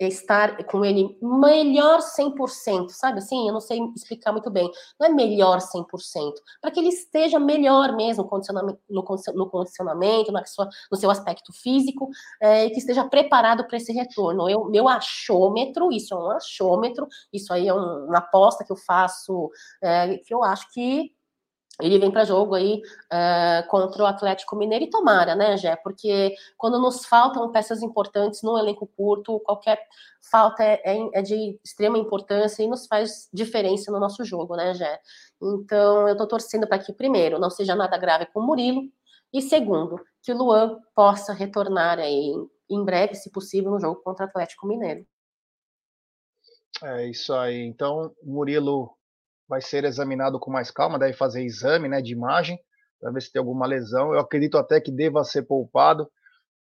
estar 0.00 0.64
com 0.64 0.84
ele 0.84 1.16
melhor 1.22 2.00
100%, 2.00 2.90
sabe 2.90 3.18
assim? 3.18 3.46
Eu 3.46 3.52
não 3.52 3.60
sei 3.60 3.78
explicar 3.94 4.32
muito 4.32 4.50
bem. 4.50 4.70
Não 4.98 5.06
é 5.06 5.10
melhor 5.10 5.58
100%, 5.58 6.32
para 6.60 6.70
que 6.70 6.80
ele 6.80 6.88
esteja 6.88 7.38
melhor 7.38 7.94
mesmo 7.94 8.28
no 8.88 9.50
condicionamento, 9.50 10.32
na 10.32 10.44
sua, 10.44 10.68
no 10.90 10.96
seu 10.96 11.10
aspecto 11.10 11.52
físico, 11.52 12.08
é, 12.40 12.66
e 12.66 12.70
que 12.70 12.78
esteja 12.78 13.04
preparado 13.08 13.66
para 13.66 13.76
esse 13.76 13.92
retorno. 13.92 14.48
Eu, 14.48 14.64
meu 14.66 14.88
achômetro, 14.88 15.92
isso 15.92 16.14
é 16.14 16.16
um 16.16 16.30
achômetro, 16.30 17.06
isso 17.32 17.52
aí 17.52 17.68
é 17.68 17.74
um, 17.74 18.06
uma 18.06 18.18
aposta 18.18 18.64
que 18.64 18.72
eu 18.72 18.76
faço, 18.76 19.50
é, 19.82 20.18
que 20.18 20.34
eu 20.34 20.42
acho 20.42 20.70
que 20.72 21.12
ele 21.80 21.98
vem 21.98 22.10
para 22.10 22.24
jogo 22.24 22.54
aí 22.54 22.82
uh, 23.12 23.68
contra 23.68 24.02
o 24.02 24.06
Atlético 24.06 24.54
Mineiro 24.54 24.84
e 24.84 24.90
tomara, 24.90 25.34
né, 25.34 25.56
Jé? 25.56 25.74
Porque 25.76 26.34
quando 26.56 26.78
nos 26.78 27.04
faltam 27.04 27.50
peças 27.50 27.82
importantes 27.82 28.42
no 28.42 28.56
elenco 28.56 28.86
curto, 28.86 29.40
qualquer 29.40 29.80
falta 30.30 30.62
é, 30.62 30.80
é, 30.84 31.10
é, 31.14 31.22
de 31.22 31.58
extrema 31.64 31.98
importância 31.98 32.62
e 32.62 32.68
nos 32.68 32.86
faz 32.86 33.28
diferença 33.32 33.90
no 33.90 33.98
nosso 33.98 34.24
jogo, 34.24 34.54
né, 34.54 34.72
Jé? 34.74 35.00
Então, 35.42 36.08
eu 36.08 36.12
estou 36.12 36.28
torcendo 36.28 36.66
para 36.66 36.78
que, 36.78 36.92
primeiro, 36.92 37.40
não 37.40 37.50
seja 37.50 37.74
nada 37.74 37.98
grave 37.98 38.26
com 38.26 38.40
o 38.40 38.46
Murilo, 38.46 38.82
e 39.32 39.42
segundo, 39.42 40.00
que 40.22 40.32
o 40.32 40.36
Luan 40.36 40.80
possa 40.94 41.32
retornar 41.32 41.98
aí 41.98 42.32
em 42.70 42.84
breve, 42.84 43.16
se 43.16 43.30
possível, 43.30 43.72
no 43.72 43.80
jogo 43.80 44.00
contra 44.00 44.26
o 44.26 44.28
Atlético 44.28 44.66
Mineiro. 44.66 45.04
É 46.82 47.06
isso 47.08 47.34
aí. 47.34 47.60
Então, 47.62 48.14
Murilo 48.22 48.96
vai 49.48 49.60
ser 49.60 49.84
examinado 49.84 50.38
com 50.38 50.50
mais 50.50 50.70
calma, 50.70 50.98
deve 50.98 51.12
fazer 51.14 51.42
exame 51.42 51.88
né, 51.88 52.00
de 52.00 52.12
imagem 52.12 52.58
para 53.00 53.10
ver 53.10 53.20
se 53.20 53.30
tem 53.30 53.40
alguma 53.40 53.66
lesão. 53.66 54.14
Eu 54.14 54.20
acredito 54.20 54.56
até 54.56 54.80
que 54.80 54.90
deva 54.90 55.22
ser 55.24 55.42
poupado, 55.42 56.10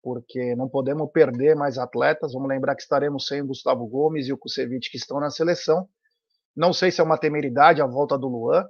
porque 0.02 0.56
não 0.56 0.70
podemos 0.70 1.12
perder 1.12 1.56
mais 1.56 1.78
atletas. 1.78 2.34
Vamos 2.34 2.48
lembrar 2.48 2.76
que 2.76 2.82
estaremos 2.82 3.28
sem 3.28 3.42
o 3.42 3.48
Gustavo 3.48 3.86
Gomes 3.86 4.28
e 4.28 4.34
o 4.34 4.38
Kusevich 4.38 4.90
que 4.90 4.98
estão 4.98 5.20
na 5.20 5.30
seleção. 5.30 5.88
Não 6.56 6.72
sei 6.74 6.92
se 6.92 7.02
é 7.02 7.04
uma 7.04 7.18
temeridade 7.18 7.82
a 7.82 7.86
volta 7.86 8.18
do 8.18 8.28
Luan, 8.28 8.68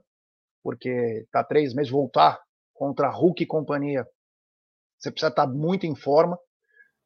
porque 0.63 0.89
está 1.25 1.43
três 1.43 1.73
meses 1.73 1.91
voltar 1.91 2.39
contra 2.73 3.09
Hulk 3.09 3.43
e 3.43 3.47
companhia. 3.47 4.07
Você 4.97 5.11
precisa 5.11 5.29
estar 5.29 5.45
tá 5.45 5.51
muito 5.51 5.85
em 5.85 5.95
forma. 5.95 6.37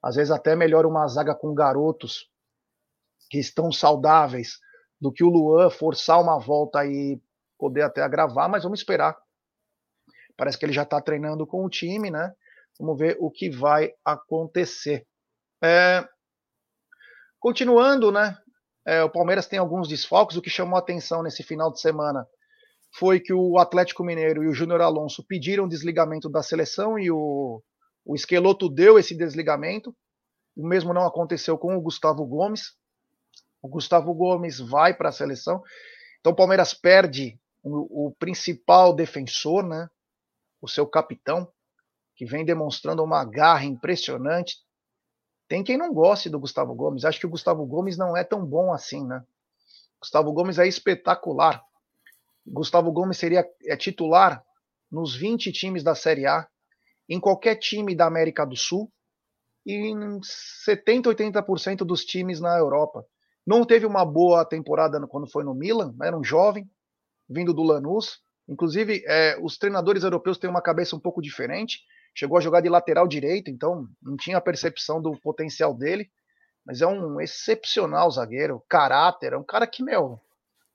Às 0.02 0.16
vezes 0.16 0.32
até 0.32 0.56
melhor 0.56 0.86
uma 0.86 1.08
zaga 1.08 1.36
com 1.36 1.54
garotos 1.54 2.30
que 3.30 3.40
estão 3.40 3.72
saudáveis 3.72 4.60
do 5.04 5.12
que 5.12 5.22
o 5.22 5.28
Luan 5.28 5.70
forçar 5.70 6.22
uma 6.22 6.40
volta 6.40 6.86
e 6.86 7.22
poder 7.60 7.82
até 7.82 8.02
agravar, 8.02 8.48
mas 8.48 8.64
vamos 8.64 8.80
esperar. 8.80 9.18
Parece 10.38 10.58
que 10.58 10.66
ele 10.66 10.72
já 10.72 10.84
está 10.84 11.02
treinando 11.02 11.46
com 11.46 11.66
o 11.66 11.70
time, 11.70 12.10
né? 12.10 12.34
Vamos 12.80 12.98
ver 12.98 13.18
o 13.20 13.30
que 13.30 13.50
vai 13.50 13.92
acontecer. 14.06 15.06
É... 15.62 16.08
Continuando, 17.38 18.14
né? 18.14 18.38
É, 18.86 19.04
o 19.04 19.10
Palmeiras 19.10 19.46
tem 19.46 19.60
alguns 19.60 19.90
desfalques. 19.90 20.38
O 20.38 20.42
que 20.42 20.50
chamou 20.50 20.80
atenção 20.80 21.22
nesse 21.22 21.44
final 21.44 21.70
de 21.70 21.82
semana 21.82 22.26
foi 22.98 23.20
que 23.20 23.34
o 23.34 23.58
Atlético 23.58 24.06
Mineiro 24.06 24.42
e 24.42 24.48
o 24.48 24.54
Júnior 24.54 24.80
Alonso 24.80 25.22
pediram 25.28 25.68
desligamento 25.68 26.30
da 26.30 26.42
seleção 26.42 26.98
e 26.98 27.12
o, 27.12 27.62
o 28.06 28.16
Esqueloto 28.16 28.70
deu 28.70 28.98
esse 28.98 29.14
desligamento. 29.14 29.94
O 30.56 30.66
mesmo 30.66 30.94
não 30.94 31.06
aconteceu 31.06 31.58
com 31.58 31.76
o 31.76 31.82
Gustavo 31.82 32.26
Gomes. 32.26 32.82
O 33.64 33.70
Gustavo 33.70 34.14
Gomes 34.14 34.60
vai 34.60 34.94
para 34.94 35.08
a 35.08 35.14
seleção. 35.14 35.64
Então 36.20 36.34
o 36.34 36.36
Palmeiras 36.36 36.74
perde 36.74 37.40
o, 37.64 38.08
o, 38.08 38.12
principal 38.20 38.94
defensor, 38.94 39.66
né? 39.66 39.90
O 40.62 40.68
seu 40.68 40.86
capitão, 40.86 41.50
que 42.14 42.26
vem 42.26 42.44
demonstrando 42.44 43.02
uma 43.02 43.24
garra 43.24 43.64
impressionante. 43.64 44.58
Tem 45.48 45.64
quem 45.64 45.78
não 45.78 45.94
goste 45.94 46.30
do 46.30 46.40
Gustavo 46.40 46.76
Gomes. 46.76 47.06
Acho 47.06 47.22
que 47.22 47.26
o 47.26 47.30
Gustavo 47.30 47.66
Gomes 47.66 47.98
não 47.98 48.18
é 48.18 48.24
tão 48.26 48.46
bom 48.46 48.74
assim, 48.74 49.06
né? 49.08 49.24
Gustavo 49.98 50.34
Gomes 50.34 50.60
é 50.60 50.68
espetacular. 50.68 51.64
Gustavo 52.46 52.92
Gomes 52.92 53.18
seria 53.18 53.50
é 53.66 53.78
titular 53.78 54.44
nos 54.92 55.16
20 55.16 55.54
times 55.54 55.84
da 55.84 55.96
Série 55.96 56.26
A, 56.26 56.46
em 57.08 57.20
qualquer 57.20 57.56
time 57.56 57.96
da 57.96 58.06
América 58.06 58.46
do 58.46 58.58
Sul 58.58 58.92
e 59.66 59.74
em 59.74 60.20
70, 60.22 61.10
80% 61.10 61.78
dos 61.78 62.04
times 62.04 62.42
na 62.42 62.58
Europa. 62.58 63.08
Não 63.46 63.66
teve 63.66 63.86
uma 63.86 64.06
boa 64.06 64.46
temporada 64.46 65.06
quando 65.08 65.30
foi 65.30 65.44
no 65.44 65.54
Milan, 65.54 65.94
era 66.02 66.18
um 66.18 66.24
jovem, 66.24 66.70
vindo 67.30 67.54
do 67.54 67.64
Lanús. 67.64 68.22
Inclusive, 68.48 69.04
é, 69.06 69.38
os 69.42 69.58
treinadores 69.58 70.04
europeus 70.04 70.38
têm 70.38 70.50
uma 70.50 70.62
cabeça 70.62 70.96
um 70.96 71.00
pouco 71.00 71.22
diferente. 71.22 71.80
chegou 72.16 72.38
a 72.38 72.42
jogar 72.42 72.62
de 72.62 72.70
lateral 72.70 73.08
direito, 73.08 73.50
então 73.50 73.88
não 74.02 74.16
tinha 74.16 74.38
a 74.38 74.42
percepção 74.42 75.02
do 75.02 75.20
potencial 75.20 75.74
dele, 75.74 76.10
mas 76.66 76.82
é 76.82 76.88
um 76.88 77.20
excepcional 77.20 78.10
zagueiro, 78.12 78.64
caráter, 78.70 79.34
é 79.34 79.38
um 79.38 79.44
cara 79.44 79.66
que, 79.68 79.84
meu, 79.84 80.22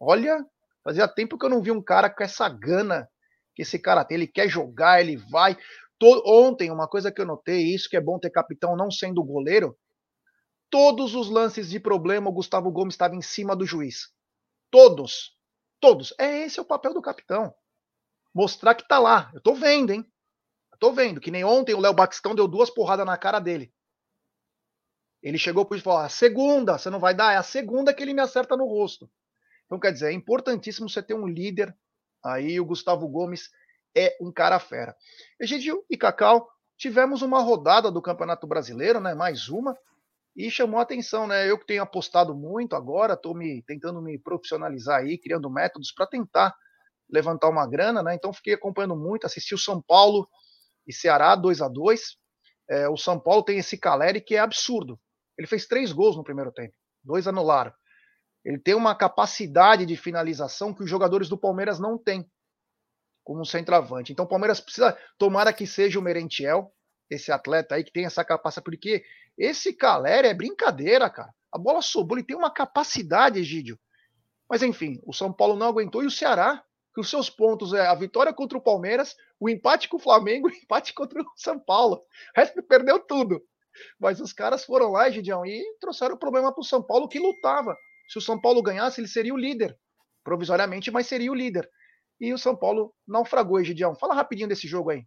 olha, 0.01 0.45
fazia 0.85 1.07
tempo 1.09 1.39
que 1.39 1.47
eu 1.47 1.51
não 1.51 1.63
vi 1.63 1.71
um 1.71 1.83
cara 1.83 2.11
com 2.11 2.23
essa 2.23 2.49
gana 2.49 3.09
que 3.55 3.63
esse 3.63 3.79
cara 3.79 4.05
tem, 4.05 4.17
ele 4.17 4.27
quer 4.27 4.49
jogar, 4.49 5.01
ele 5.01 5.17
vai. 5.17 5.57
Todo, 5.99 6.23
ontem, 6.25 6.71
uma 6.71 6.87
coisa 6.87 7.11
que 7.11 7.21
eu 7.21 7.27
notei, 7.27 7.75
isso 7.75 7.89
que 7.89 7.97
é 7.97 8.01
bom 8.01 8.19
ter 8.19 8.31
capitão 8.31 8.77
não 8.77 8.89
sendo 8.89 9.23
goleiro, 9.25 9.77
todos 10.71 11.15
os 11.15 11.29
lances 11.29 11.71
de 11.71 11.81
problema 11.81 12.29
o 12.29 12.33
Gustavo 12.33 12.71
Gomes 12.71 12.95
estava 12.95 13.15
em 13.15 13.23
cima 13.23 13.55
do 13.57 13.67
juiz. 13.67 14.13
Todos. 14.71 15.37
Todos. 15.81 16.13
É 16.19 16.45
esse 16.45 16.59
é 16.59 16.63
o 16.63 16.67
papel 16.67 16.93
do 16.93 17.03
capitão. 17.03 17.55
Mostrar 18.35 18.75
que 18.75 18.87
tá 18.87 18.99
lá. 18.99 19.31
Eu 19.35 19.41
tô 19.41 19.55
vendo, 19.55 19.93
hein? 19.93 20.05
Eu 20.73 20.79
tô 20.79 20.93
vendo. 20.93 21.21
Que 21.21 21.31
nem 21.31 21.45
ontem 21.45 21.75
o 21.75 21.81
Léo 21.81 21.95
Batistão 21.95 22.35
deu 22.35 22.47
duas 22.47 22.71
porradas 22.71 23.07
na 23.07 23.17
cara 23.17 23.39
dele. 23.39 23.73
Ele 25.23 25.39
chegou 25.39 25.65
juiz 25.65 25.81
e 25.81 25.85
falou: 25.85 26.01
a 26.01 26.09
segunda, 26.09 26.79
você 26.79 26.91
não 26.91 27.01
vai 27.01 27.15
dar? 27.15 27.33
É 27.33 27.37
a 27.37 27.43
segunda 27.43 27.93
que 27.93 28.03
ele 28.03 28.15
me 28.15 28.21
acerta 28.21 28.57
no 28.57 28.67
rosto. 28.67 29.11
Então, 29.67 29.79
quer 29.79 29.93
dizer, 29.93 30.11
é 30.11 30.13
importantíssimo 30.13 30.89
você 30.89 31.03
ter 31.03 31.15
um 31.15 31.27
líder. 31.27 31.77
Aí 32.25 32.61
o 32.61 32.65
Gustavo 32.65 33.07
Gomes 33.09 33.51
é 33.95 34.17
um 34.21 34.33
cara 34.33 34.59
fera. 34.59 34.97
Egidio 35.41 35.85
e 35.91 35.97
Cacau, 35.97 36.49
tivemos 36.77 37.23
uma 37.23 37.41
rodada 37.41 37.91
do 37.91 38.03
Campeonato 38.03 38.47
Brasileiro, 38.47 39.01
né? 39.01 39.15
Mais 39.15 39.49
uma 39.49 39.77
e 40.39 40.53
chamou 40.53 40.79
a 40.79 40.85
atenção, 40.85 41.27
né? 41.27 41.51
Eu 41.51 41.59
que 41.59 41.67
tenho 41.67 41.83
apostado 41.83 42.33
muito 42.33 42.77
agora, 42.77 43.15
estou 43.15 43.35
me 43.35 43.61
tentando 43.65 44.01
me 44.01 44.17
profissionalizar 44.17 45.01
aí, 45.01 45.19
criando 45.19 45.51
métodos 45.51 45.91
para 45.91 46.07
tentar 46.07 46.55
levantar 47.11 47.49
uma 47.49 47.67
grana, 47.69 48.05
né? 48.05 48.15
Então 48.15 48.33
fiquei 48.33 48.55
acompanhando 48.55 48.95
muito, 48.95 49.27
assisti 49.27 49.53
o 49.53 49.59
São 49.59 49.83
Paulo 49.83 50.29
e 50.87 50.93
Ceará 50.93 51.35
2 51.35 51.61
a 51.61 51.67
2 51.67 52.17
é, 52.71 52.89
O 52.89 52.97
São 52.97 53.19
Paulo 53.19 53.43
tem 53.43 53.59
esse 53.59 53.77
Caleri 53.77 54.21
que 54.21 54.37
é 54.37 54.39
absurdo. 54.39 54.97
Ele 55.37 55.49
fez 55.49 55.67
três 55.67 55.91
gols 55.91 56.17
no 56.17 56.23
primeiro 56.23 56.53
tempo, 56.53 56.75
dois 57.03 57.27
anularam. 57.27 57.73
Ele 58.45 58.61
tem 58.61 58.75
uma 58.75 58.95
capacidade 58.95 59.85
de 59.85 59.97
finalização 59.97 60.73
que 60.73 60.85
os 60.85 60.91
jogadores 60.91 61.29
do 61.29 61.37
Palmeiras 61.37 61.81
não 61.81 61.99
têm, 61.99 62.25
como 63.25 63.41
um 63.41 63.45
centroavante. 63.45 64.13
Então 64.13 64.25
o 64.25 64.29
Palmeiras 64.29 64.61
precisa, 64.61 64.97
tomara 65.19 65.53
que 65.53 65.67
seja 65.67 65.99
o 65.99 66.03
Merentiel, 66.03 66.73
esse 67.11 67.33
atleta 67.33 67.75
aí 67.75 67.85
que 67.85 67.93
tem 67.93 68.05
essa 68.05 68.25
capacidade, 68.25 68.65
porque 68.65 69.05
esse 69.37 69.73
Caleri 69.73 70.29
é 70.29 70.35
brincadeira, 70.35 71.09
cara. 71.09 71.33
A 71.53 71.59
bola 71.59 71.81
sobrou, 71.81 72.19
ele 72.19 72.27
tem 72.27 72.37
uma 72.37 72.51
capacidade, 72.51 73.39
Egídio. 73.39 73.79
Mas 74.49 74.63
enfim, 74.63 75.01
o 75.05 75.13
São 75.13 75.33
Paulo 75.33 75.57
não 75.57 75.69
aguentou 75.69 76.03
e 76.03 76.07
o 76.07 76.11
Ceará, 76.11 76.63
que 76.95 77.01
os 77.01 77.09
seus 77.09 77.31
pontos 77.31 77.73
é 77.73 77.87
a 77.87 77.95
vitória 77.95 78.33
contra 78.33 78.59
o 78.59 78.63
Palmeiras, 78.63 79.15
o 79.39 79.49
empate 79.49 79.89
com 79.89 79.97
o 79.97 80.01
Flamengo, 80.01 80.49
o 80.49 80.53
empate 80.53 80.93
contra 80.93 81.23
o 81.23 81.27
São 81.37 81.59
Paulo. 81.59 81.97
O 81.97 82.41
resto 82.41 82.63
perdeu 82.63 82.99
tudo. 82.99 83.41
Mas 83.99 84.21
os 84.21 84.33
caras 84.33 84.65
foram 84.65 84.91
lá, 84.91 85.09
Egidião, 85.09 85.47
e 85.47 85.63
trouxeram 85.81 86.17
o 86.17 86.19
problema 86.19 86.53
para 86.53 86.61
o 86.61 86.65
São 86.65 86.83
Paulo 86.83 87.09
que 87.09 87.19
lutava. 87.19 87.77
Se 88.09 88.19
o 88.19 88.21
São 88.23 88.41
Paulo 88.41 88.63
ganhasse, 88.63 89.01
ele 89.01 89.09
seria 89.09 89.33
o 89.33 89.39
líder. 89.39 89.79
Provisoriamente, 90.25 90.91
mas 90.91 91.07
seria 91.07 91.31
o 91.31 91.35
líder. 91.35 91.71
E 92.21 92.33
o 92.33 92.39
São 92.39 92.57
Paulo 92.57 92.93
naufragou, 93.07 93.61
Egidião. 93.61 93.95
Fala 93.95 94.15
rapidinho 94.15 94.49
desse 94.49 94.67
jogo 94.67 94.91
aí. 94.91 95.05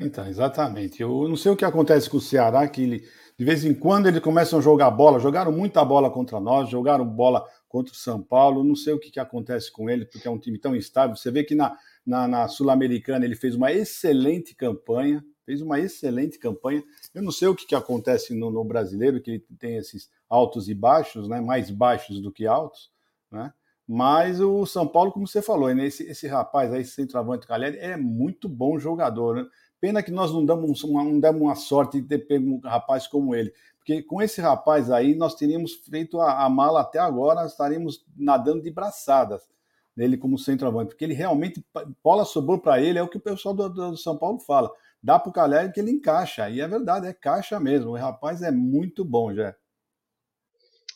Então, 0.00 0.26
exatamente. 0.26 1.02
Eu 1.02 1.28
não 1.28 1.36
sei 1.36 1.52
o 1.52 1.56
que 1.56 1.64
acontece 1.64 2.08
com 2.08 2.16
o 2.16 2.20
Ceará, 2.20 2.66
que 2.66 2.82
ele, 2.82 3.08
de 3.38 3.44
vez 3.44 3.66
em 3.66 3.74
quando 3.74 4.08
eles 4.08 4.20
começam 4.20 4.58
a 4.58 4.62
jogar 4.62 4.90
bola, 4.90 5.20
jogaram 5.20 5.52
muita 5.52 5.84
bola 5.84 6.10
contra 6.10 6.40
nós, 6.40 6.70
jogaram 6.70 7.04
bola 7.04 7.46
contra 7.68 7.92
o 7.92 7.96
São 7.96 8.22
Paulo, 8.22 8.64
não 8.64 8.74
sei 8.74 8.94
o 8.94 8.98
que, 8.98 9.10
que 9.10 9.20
acontece 9.20 9.70
com 9.70 9.90
ele, 9.90 10.06
porque 10.06 10.26
é 10.26 10.30
um 10.30 10.38
time 10.38 10.58
tão 10.58 10.74
instável. 10.74 11.14
Você 11.14 11.30
vê 11.30 11.44
que 11.44 11.54
na, 11.54 11.76
na, 12.04 12.26
na 12.26 12.48
Sul-Americana 12.48 13.26
ele 13.26 13.36
fez 13.36 13.54
uma 13.54 13.70
excelente 13.70 14.54
campanha, 14.54 15.22
fez 15.44 15.60
uma 15.60 15.78
excelente 15.78 16.38
campanha. 16.38 16.82
Eu 17.14 17.22
não 17.22 17.30
sei 17.30 17.48
o 17.48 17.54
que, 17.54 17.66
que 17.66 17.74
acontece 17.74 18.34
no, 18.34 18.50
no 18.50 18.64
brasileiro, 18.64 19.20
que 19.20 19.32
ele 19.32 19.44
tem 19.58 19.76
esses 19.76 20.08
altos 20.30 20.66
e 20.70 20.74
baixos, 20.74 21.28
né? 21.28 21.42
mais 21.42 21.70
baixos 21.70 22.22
do 22.22 22.32
que 22.32 22.46
altos, 22.46 22.90
né? 23.30 23.52
Mas 23.92 24.40
o 24.40 24.64
São 24.66 24.86
Paulo, 24.86 25.10
como 25.10 25.26
você 25.26 25.42
falou, 25.42 25.74
né? 25.74 25.84
esse, 25.84 26.04
esse 26.04 26.28
rapaz 26.28 26.72
aí, 26.72 26.82
esse 26.82 26.92
centroavante 26.92 27.44
Calheri, 27.44 27.76
é 27.78 27.96
muito 27.96 28.48
bom 28.48 28.78
jogador. 28.78 29.34
Né? 29.34 29.46
Pena 29.80 30.02
que 30.02 30.10
nós 30.10 30.32
não 30.32 30.44
damos 30.44 30.84
uma, 30.84 31.02
não 31.02 31.18
damos 31.18 31.40
uma 31.40 31.54
sorte 31.54 32.00
de 32.00 32.06
ter 32.06 32.18
pego 32.18 32.56
um 32.56 32.60
rapaz 32.60 33.06
como 33.06 33.34
ele. 33.34 33.52
Porque 33.78 34.02
com 34.02 34.20
esse 34.20 34.40
rapaz 34.40 34.90
aí, 34.90 35.14
nós 35.14 35.34
teríamos 35.34 35.74
feito 35.74 36.20
a, 36.20 36.44
a 36.44 36.50
mala 36.50 36.82
até 36.82 36.98
agora, 36.98 37.46
estaríamos 37.46 38.04
nadando 38.14 38.62
de 38.62 38.70
braçadas 38.70 39.48
nele 39.96 40.18
como 40.18 40.38
centroavante. 40.38 40.90
Porque 40.90 41.04
ele 41.04 41.14
realmente, 41.14 41.64
bola 42.04 42.24
sobrou 42.24 42.58
para 42.58 42.80
ele, 42.80 42.98
é 42.98 43.02
o 43.02 43.08
que 43.08 43.16
o 43.16 43.20
pessoal 43.20 43.54
do, 43.54 43.68
do 43.68 43.96
São 43.96 44.16
Paulo 44.16 44.38
fala. 44.38 44.70
Dá 45.02 45.18
para 45.18 45.30
o 45.30 45.32
Caleri 45.32 45.72
que 45.72 45.80
ele 45.80 45.90
encaixa. 45.90 46.48
E 46.50 46.60
é 46.60 46.68
verdade, 46.68 47.06
é 47.06 47.12
caixa 47.12 47.58
mesmo. 47.58 47.92
O 47.92 47.96
rapaz 47.96 48.42
é 48.42 48.50
muito 48.50 49.04
bom, 49.04 49.34
já. 49.34 49.54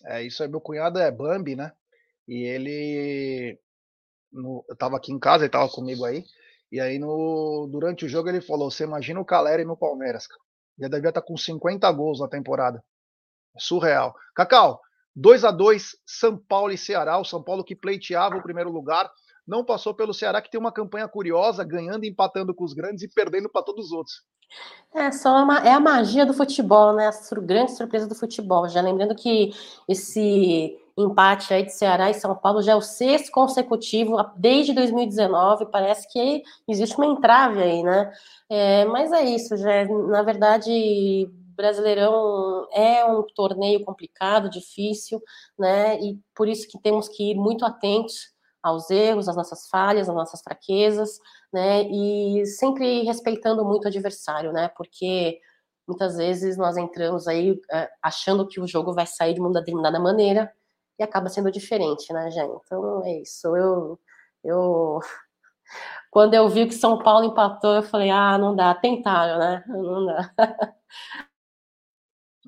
É, 0.05 0.22
isso 0.22 0.43
aí, 0.43 0.49
meu 0.49 0.61
cunhado 0.61 0.99
é 0.99 1.11
Bambi, 1.11 1.57
né? 1.57 1.72
E 2.28 2.43
ele. 2.43 3.59
No, 4.30 4.64
eu 4.68 4.76
tava 4.76 4.97
aqui 4.97 5.12
em 5.12 5.18
casa, 5.18 5.45
ele 5.45 5.53
tava 5.53 5.70
comigo 5.70 6.05
aí. 6.05 6.24
E 6.75 6.81
aí, 6.81 6.99
no, 6.99 7.68
durante 7.70 8.05
o 8.05 8.09
jogo, 8.09 8.29
ele 8.29 8.41
falou: 8.41 8.68
Você 8.68 8.83
imagina 8.83 9.20
o 9.20 9.25
Caleri 9.25 9.64
no 9.64 9.77
Palmeiras, 9.77 10.27
cara. 10.27 10.41
Já 10.77 10.89
devia 10.89 11.11
estar 11.11 11.20
tá 11.20 11.27
com 11.27 11.37
50 11.37 11.89
gols 11.93 12.18
na 12.18 12.27
temporada. 12.27 12.83
É 13.57 13.61
surreal. 13.61 14.12
Cacau, 14.35 14.81
2 15.14 15.45
a 15.45 15.53
2 15.53 15.95
São 16.05 16.37
Paulo 16.37 16.72
e 16.72 16.77
Ceará. 16.77 17.16
O 17.16 17.25
São 17.25 17.41
Paulo 17.41 17.62
que 17.62 17.77
pleiteava 17.77 18.37
o 18.37 18.43
primeiro 18.43 18.72
lugar. 18.72 19.09
Não 19.47 19.64
passou 19.64 19.95
pelo 19.95 20.12
Ceará, 20.12 20.43
que 20.43 20.51
tem 20.51 20.59
uma 20.59 20.72
campanha 20.72 21.07
curiosa, 21.07 21.62
ganhando 21.62 22.07
e 22.07 22.09
empatando 22.09 22.53
com 22.53 22.64
os 22.64 22.72
grandes 22.72 23.05
e 23.05 23.09
perdendo 23.09 23.49
para 23.49 23.62
todos 23.62 23.87
os 23.87 23.93
outros. 23.93 24.25
É, 24.93 25.12
só 25.12 25.45
uma, 25.45 25.61
é 25.61 25.70
a 25.70 25.79
magia 25.79 26.27
do 26.27 26.35
futebol, 26.35 26.93
né? 26.93 27.07
A 27.07 27.41
grande 27.41 27.77
surpresa 27.77 28.09
do 28.09 28.16
futebol. 28.16 28.68
Já 28.68 28.81
lembrando 28.81 29.14
que 29.14 29.53
esse 29.89 30.77
empate 30.97 31.53
aí 31.53 31.64
de 31.64 31.72
Ceará 31.72 32.11
e 32.11 32.14
São 32.14 32.34
Paulo 32.36 32.62
já 32.62 32.72
é 32.72 32.76
o 32.76 32.80
sexto 32.80 33.32
consecutivo 33.32 34.16
desde 34.36 34.72
2019. 34.72 35.66
Parece 35.66 36.11
que 36.11 36.42
existe 36.68 36.97
uma 36.97 37.07
entrave 37.07 37.62
aí, 37.62 37.82
né? 37.82 38.12
É, 38.49 38.84
mas 38.84 39.12
é 39.12 39.22
isso, 39.22 39.57
já. 39.57 39.84
Na 39.86 40.22
verdade, 40.22 41.28
Brasileirão 41.57 42.68
é 42.72 43.05
um 43.05 43.22
torneio 43.34 43.84
complicado, 43.84 44.49
difícil, 44.49 45.20
né? 45.59 45.99
E 46.01 46.18
por 46.34 46.49
isso 46.49 46.68
que 46.68 46.78
temos 46.80 47.09
que 47.09 47.32
ir 47.32 47.34
muito 47.34 47.64
atentos 47.64 48.32
aos 48.62 48.88
erros, 48.90 49.28
às 49.28 49.36
nossas 49.36 49.68
falhas, 49.68 50.09
às 50.09 50.14
nossas 50.14 50.40
fraquezas, 50.42 51.18
né? 51.53 51.82
E 51.82 52.47
sempre 52.47 53.03
respeitando 53.03 53.64
muito 53.64 53.84
o 53.84 53.88
adversário, 53.88 54.53
né? 54.53 54.68
Porque 54.76 55.40
muitas 55.86 56.16
vezes 56.16 56.57
nós 56.57 56.76
entramos 56.76 57.26
aí 57.28 57.61
é, 57.70 57.90
achando 58.03 58.47
que 58.47 58.61
o 58.61 58.66
jogo 58.66 58.95
vai 58.95 59.07
sair 59.07 59.34
de 59.34 59.40
uma 59.40 59.53
determinada 59.53 59.99
maneira 59.99 60.53
e 60.99 61.03
acaba 61.03 61.28
sendo 61.28 61.51
diferente, 61.51 62.12
né, 62.12 62.30
gente? 62.30 62.61
Então 62.64 63.05
é 63.05 63.20
isso. 63.22 63.57
Eu, 63.57 64.01
eu, 64.45 65.01
quando 66.11 66.34
eu 66.34 66.49
vi 66.49 66.66
que 66.66 66.74
São 66.74 66.99
Paulo 66.99 67.26
empatou, 67.26 67.76
eu 67.76 67.82
falei, 67.82 68.11
ah, 68.11 68.38
não 68.38 68.55
dá, 68.55 68.74
tentaram, 68.74 69.38
né? 69.38 69.64
Não 69.68 70.07
dá. 70.07 70.34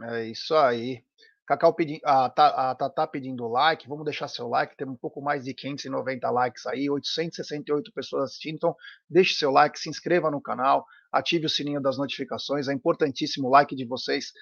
É 0.03 0.25
isso 0.27 0.55
aí. 0.55 1.06
Cacau 1.47 1.73
pedindo, 1.73 2.01
a, 2.05 2.75
Tatá 2.75 3.07
pedindo 3.07 3.47
like, 3.47 3.89
vamos 3.89 4.05
deixar 4.05 4.27
seu 4.27 4.49
like, 4.49 4.77
temos 4.77 4.95
um 4.95 4.99
pouco 4.99 5.23
mais 5.23 5.45
de 5.45 5.55
590 5.55 6.29
likes 6.29 6.67
aí, 6.67 6.91
868 6.91 7.93
pessoas 7.93 8.25
assistindo, 8.25 8.57
então 8.57 8.77
deixe 9.09 9.35
seu 9.35 9.53
like, 9.53 9.79
se 9.79 9.89
inscreva 9.89 10.29
no 10.29 10.43
canal, 10.43 10.85
ative 11.13 11.47
o 11.47 11.49
sininho 11.49 11.81
das 11.81 11.97
notificações, 11.97 12.67
é 12.67 12.73
importantíssimo 12.73 13.47
o 13.47 13.51
like 13.51 13.77
de 13.77 13.85
vocês 13.85 14.33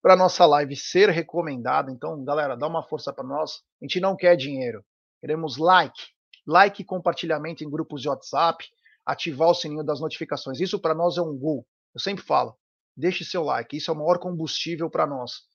para 0.00 0.14
nossa 0.14 0.46
live 0.46 0.76
ser 0.76 1.10
recomendada, 1.10 1.90
então 1.90 2.22
galera, 2.22 2.56
dá 2.56 2.68
uma 2.68 2.84
força 2.84 3.12
para 3.12 3.24
nós, 3.24 3.62
a 3.80 3.84
gente 3.84 3.98
não 3.98 4.14
quer 4.14 4.36
dinheiro, 4.36 4.84
queremos 5.20 5.56
like, 5.56 6.00
like 6.46 6.80
e 6.80 6.84
compartilhamento 6.84 7.64
em 7.64 7.70
grupos 7.70 8.00
de 8.00 8.08
WhatsApp, 8.08 8.64
ativar 9.04 9.48
o 9.48 9.54
sininho 9.54 9.82
das 9.82 10.00
notificações, 10.00 10.60
isso 10.60 10.78
para 10.78 10.94
nós 10.94 11.18
é 11.18 11.22
um 11.22 11.36
gol, 11.36 11.66
eu 11.92 12.00
sempre 12.00 12.22
falo, 12.22 12.56
deixe 12.96 13.24
seu 13.24 13.42
like, 13.42 13.76
isso 13.76 13.90
é 13.90 13.94
o 13.94 13.96
maior 13.96 14.20
combustível 14.20 14.88
para 14.88 15.08
nós, 15.08 15.50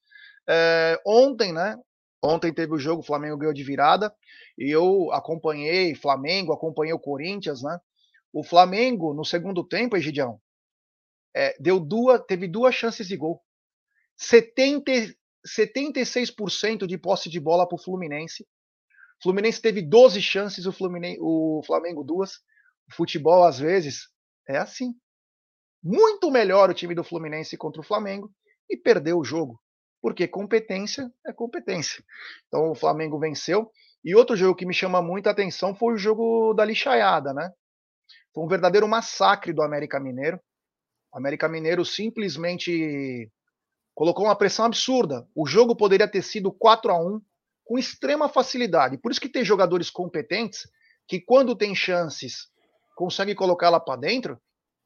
é, 0.47 0.99
ontem, 1.05 1.51
né? 1.51 1.77
Ontem 2.23 2.53
teve 2.53 2.73
o 2.73 2.79
jogo, 2.79 3.01
o 3.01 3.05
Flamengo 3.05 3.37
ganhou 3.37 3.53
de 3.53 3.63
virada, 3.63 4.13
e 4.57 4.69
eu 4.69 5.11
acompanhei 5.11 5.93
Flamengo, 5.93 6.53
acompanhei 6.53 6.93
o 6.93 6.99
Corinthians, 6.99 7.61
né? 7.61 7.79
O 8.33 8.43
Flamengo, 8.43 9.13
no 9.13 9.23
segundo 9.23 9.63
tempo, 9.63 9.95
Egidião, 9.95 10.39
é, 11.35 11.55
deu 11.59 11.79
duas, 11.79 12.21
teve 12.27 12.47
duas 12.47 12.73
chances 12.73 13.07
de 13.07 13.15
gol. 13.15 13.41
70, 14.17 14.91
76% 15.45 16.87
de 16.87 16.97
posse 16.97 17.29
de 17.29 17.39
bola 17.39 17.67
para 17.67 17.75
o 17.75 17.81
Fluminense. 17.81 18.47
Fluminense 19.21 19.61
teve 19.61 19.81
12 19.81 20.21
chances, 20.21 20.65
o, 20.65 20.71
Fluminense, 20.71 21.19
o 21.21 21.61
Flamengo 21.65 22.03
duas. 22.03 22.37
O 22.89 22.95
futebol, 22.95 23.43
às 23.43 23.59
vezes, 23.59 24.09
é 24.47 24.57
assim. 24.57 24.93
Muito 25.83 26.31
melhor 26.31 26.69
o 26.69 26.73
time 26.73 26.95
do 26.95 27.03
Fluminense 27.03 27.57
contra 27.57 27.81
o 27.81 27.85
Flamengo 27.85 28.31
e 28.69 28.75
perdeu 28.75 29.19
o 29.19 29.23
jogo 29.23 29.59
porque 30.01 30.27
competência 30.27 31.11
é 31.25 31.33
competência. 31.33 32.03
Então 32.47 32.71
o 32.71 32.75
Flamengo 32.75 33.19
venceu. 33.19 33.71
E 34.03 34.15
outro 34.15 34.35
jogo 34.35 34.55
que 34.55 34.65
me 34.65 34.73
chama 34.73 35.01
muita 35.01 35.31
atenção 35.31 35.75
foi 35.75 35.95
o 35.95 35.97
jogo 35.97 36.53
da 36.53 36.63
lixaiada, 36.63 37.33
né? 37.33 37.51
Foi 38.33 38.43
um 38.43 38.47
verdadeiro 38.47 38.87
massacre 38.87 39.51
do 39.51 39.61
América 39.61 39.99
Mineiro. 39.99 40.39
O 41.11 41.17
América 41.17 41.49
Mineiro 41.49 41.83
simplesmente 41.83 43.31
colocou 43.95 44.25
uma 44.25 44.35
pressão 44.35 44.65
absurda. 44.65 45.27
O 45.35 45.45
jogo 45.45 45.75
poderia 45.75 46.07
ter 46.07 46.21
sido 46.21 46.51
4 46.51 46.91
a 46.91 46.99
1 46.99 47.21
com 47.65 47.77
extrema 47.77 48.29
facilidade. 48.29 48.97
Por 48.97 49.11
isso 49.11 49.19
que 49.19 49.27
tem 49.27 49.43
jogadores 49.43 49.89
competentes 49.89 50.69
que 51.07 51.19
quando 51.19 51.55
tem 51.55 51.73
chances 51.73 52.47
consegue 52.95 53.33
colocá-la 53.33 53.79
para 53.79 53.99
dentro, 53.99 54.39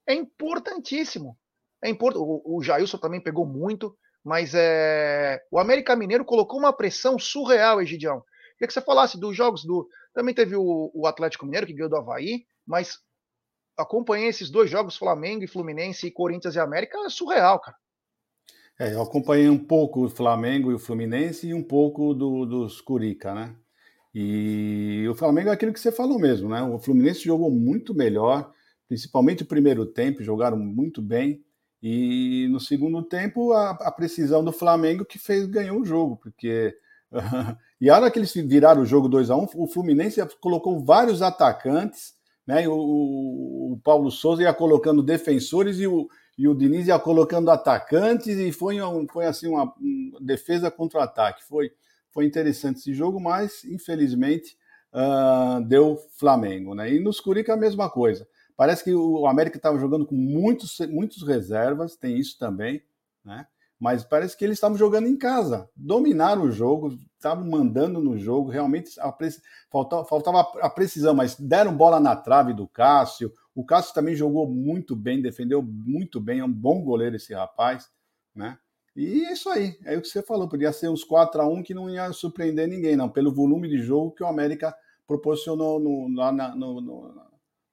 é 0.07 0.14
importantíssimo. 0.14 1.38
É 1.84 1.89
import... 1.89 2.16
o, 2.16 2.57
o 2.57 2.62
Jailson 2.64 2.97
também 2.97 3.22
pegou 3.22 3.45
muito, 3.45 3.97
mas 4.24 4.53
é... 4.53 5.41
o 5.51 5.59
América 5.59 5.95
Mineiro 5.95 6.26
colocou 6.26 6.59
uma 6.59 6.74
pressão 6.74 7.17
surreal, 7.17 7.82
Egidião. 7.82 8.24
Queria 8.53 8.67
que 8.67 8.74
você 8.74 8.82
falasse 8.82 9.19
dos 9.19 9.36
jogos 9.36 9.65
do. 9.65 9.88
Também 10.13 10.36
teve 10.36 10.55
o, 10.55 10.91
o 10.93 11.07
Atlético 11.07 11.45
Mineiro, 11.45 11.65
que 11.65 11.74
ganhou 11.74 11.89
do 11.89 11.97
Havaí, 11.97 12.45
mas 12.65 12.99
acompanhei 13.78 14.28
esses 14.28 14.49
dois 14.49 14.69
jogos, 14.69 14.97
Flamengo 14.97 15.43
e 15.43 15.47
Fluminense, 15.47 16.07
e 16.07 16.11
Corinthians 16.11 16.55
e 16.55 16.59
América, 16.59 16.97
é 16.99 17.09
surreal, 17.09 17.59
cara. 17.59 17.78
É, 18.80 18.93
eu 18.93 19.01
acompanhei 19.01 19.49
um 19.49 19.57
pouco 19.57 20.05
o 20.05 20.09
Flamengo 20.09 20.72
e 20.72 20.74
o 20.74 20.80
Fluminense 20.80 21.47
e 21.47 21.53
um 21.53 21.63
pouco 21.63 22.13
do, 22.13 22.45
dos 22.45 22.82
Curica, 22.82 23.34
né? 23.34 23.55
E 24.13 25.05
o 25.09 25.15
Flamengo 25.15 25.49
é 25.49 25.53
aquilo 25.53 25.72
que 25.72 25.80
você 25.80 25.91
falou 25.91 26.19
mesmo, 26.19 26.49
né? 26.49 26.61
O 26.63 26.80
Fluminense 26.80 27.22
jogou 27.22 27.49
muito 27.49 27.93
melhor, 27.93 28.51
principalmente 28.88 29.43
o 29.43 29.45
primeiro 29.45 29.86
tempo, 29.86 30.24
jogaram 30.24 30.57
muito 30.57 31.01
bem. 31.01 31.43
E 31.82 32.47
no 32.49 32.59
segundo 32.59 33.01
tempo, 33.01 33.53
a, 33.53 33.71
a 33.71 33.91
precisão 33.91 34.43
do 34.43 34.51
Flamengo 34.51 35.05
que 35.05 35.17
fez 35.17 35.45
ganhou 35.45 35.82
o 35.82 35.86
jogo, 35.86 36.17
porque. 36.17 36.75
e 37.82 37.89
a 37.89 37.95
hora 37.95 38.11
que 38.11 38.19
eles 38.19 38.34
viraram 38.34 38.84
o 38.84 38.86
jogo 38.86 39.09
2 39.09 39.29
a 39.29 39.36
1 39.36 39.41
um, 39.41 39.47
o 39.55 39.67
Fluminense 39.67 40.21
colocou 40.39 40.79
vários 40.79 41.21
atacantes, 41.21 42.13
né? 42.45 42.67
O, 42.67 43.73
o 43.73 43.79
Paulo 43.84 44.11
Souza 44.11 44.43
ia 44.43 44.53
colocando 44.53 45.03
defensores 45.03 45.79
e 45.79 45.88
o, 45.88 46.07
e 46.38 46.47
o 46.47 46.55
Diniz 46.55 46.88
ia 46.88 46.99
colocando 46.99 47.49
atacantes, 47.49 48.38
e 48.38 48.51
foi, 48.51 48.82
um, 48.82 49.07
foi 49.07 49.25
assim 49.25 49.47
uma, 49.47 49.73
defesa 50.21 50.69
contra 50.69 51.03
ataque. 51.03 51.43
Foi 51.43 51.71
foi 52.11 52.25
interessante 52.25 52.77
esse 52.77 52.93
jogo, 52.93 53.19
mas 53.19 53.63
infelizmente 53.63 54.57
uh, 54.93 55.63
deu 55.63 55.97
Flamengo. 56.17 56.75
Né? 56.75 56.93
E 56.93 56.99
nos 56.99 57.19
Curica 57.19 57.53
a 57.53 57.57
mesma 57.57 57.89
coisa. 57.89 58.27
Parece 58.62 58.84
que 58.84 58.93
o 58.93 59.26
América 59.26 59.57
estava 59.57 59.80
jogando 59.80 60.05
com 60.05 60.14
muitos, 60.14 60.78
muitos 60.82 61.24
reservas, 61.24 61.95
tem 61.95 62.20
isso 62.20 62.38
também, 62.38 62.80
né? 63.26 63.47
mas 63.80 64.03
parece 64.03 64.38
que 64.38 64.45
eles 64.45 64.57
estavam 64.57 64.78
jogando 64.78 65.07
em 65.07 65.18
casa, 65.18 65.68
dominaram 65.76 66.43
o 66.43 66.51
jogo, 66.51 66.95
estavam 67.16 67.43
mandando 67.43 67.99
no 67.99 68.20
jogo, 68.20 68.51
realmente 68.51 68.99
a 68.99 69.12
faltava, 69.72 70.05
faltava 70.05 70.41
a 70.62 70.70
precisão, 70.70 71.16
mas 71.16 71.36
deram 71.39 71.76
bola 71.76 71.99
na 71.99 72.16
trave 72.16 72.53
do 72.53 72.68
Cássio. 72.68 73.34
O 73.55 73.66
Cássio 73.66 73.95
também 73.95 74.14
jogou 74.16 74.47
muito 74.47 74.95
bem, 74.95 75.24
defendeu 75.24 75.64
muito 75.64 76.22
bem, 76.22 76.41
é 76.41 76.45
um 76.45 76.53
bom 76.53 76.84
goleiro 76.84 77.16
esse 77.16 77.34
rapaz, 77.34 77.89
né? 78.36 78.59
E 78.95 79.26
é 79.26 79.34
isso 79.34 79.49
aí, 79.49 79.76
é 79.84 79.97
o 79.97 80.01
que 80.03 80.07
você 80.07 80.22
falou, 80.22 80.47
podia 80.47 80.72
ser 80.72 80.88
uns 80.88 81.03
4 81.03 81.41
a 81.41 81.47
1 81.47 81.64
que 81.64 81.74
não 81.74 81.89
ia 81.89 82.14
surpreender 82.14 82.68
ninguém, 82.68 82.95
não, 82.95 83.09
pelo 83.09 83.34
volume 83.34 83.68
de 83.68 83.80
jogo 83.80 84.12
que 84.12 84.22
o 84.22 84.28
América 84.28 84.72
proporcionou 85.07 85.80
no, 85.80 86.16
lá 86.16 86.32
na, 86.32 86.55
no, 86.55 86.80
no, 86.80 87.30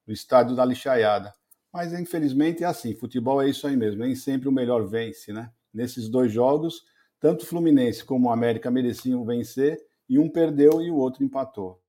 no, 0.09 0.13
estádio 0.13 0.55
da 0.55 0.65
Lixaiada. 0.65 1.33
Mas 1.71 1.93
infelizmente 1.93 2.63
é 2.63 2.67
assim, 2.67 2.95
futebol 2.95 3.41
é 3.41 3.49
isso 3.49 3.67
aí 3.67 3.77
mesmo, 3.77 4.01
nem 4.01 4.15
sempre 4.15 4.49
o 4.49 4.51
melhor 4.51 4.87
vence, 4.87 5.31
né? 5.31 5.51
Nesses 5.73 6.09
dois 6.09 6.31
jogos, 6.31 6.83
tanto 7.19 7.43
o 7.43 7.45
Fluminense 7.45 8.03
como 8.03 8.27
o 8.27 8.31
América 8.31 8.71
mereciam 8.71 9.23
vencer, 9.23 9.79
e 10.09 10.17
um 10.17 10.27
perdeu 10.27 10.81
e 10.81 10.89
o 10.89 10.95
outro 10.95 11.23
empatou. 11.23 11.79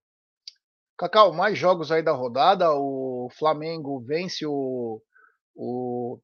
Cacau, 0.98 1.32
mais 1.32 1.58
jogos 1.58 1.90
aí 1.90 2.02
da 2.02 2.12
rodada, 2.12 2.70
o 2.74 3.30
Flamengo 3.38 3.98
vence 4.00 4.44
o, 4.44 5.00
o 5.56 6.18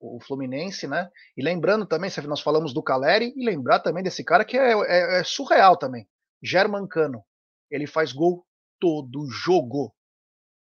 o 0.00 0.20
Fluminense, 0.20 0.86
né? 0.86 1.10
E 1.36 1.42
lembrando 1.42 1.86
também, 1.86 2.10
nós 2.26 2.40
falamos 2.40 2.72
do 2.72 2.82
Caleri, 2.82 3.32
e 3.36 3.44
lembrar 3.44 3.80
também 3.80 4.02
desse 4.02 4.24
cara 4.24 4.44
que 4.44 4.56
é, 4.56 4.72
é, 4.72 5.20
é 5.20 5.24
surreal 5.24 5.76
também. 5.76 6.08
Germancano. 6.42 7.24
Ele 7.70 7.86
faz 7.86 8.12
gol 8.12 8.46
todo 8.80 9.26
jogo. 9.28 9.94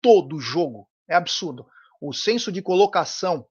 Todo 0.03 0.39
jogo. 0.39 0.87
É 1.09 1.15
absurdo. 1.15 1.65
O 1.99 2.13
senso 2.13 2.51
de 2.51 2.61
colocação, 2.61 3.47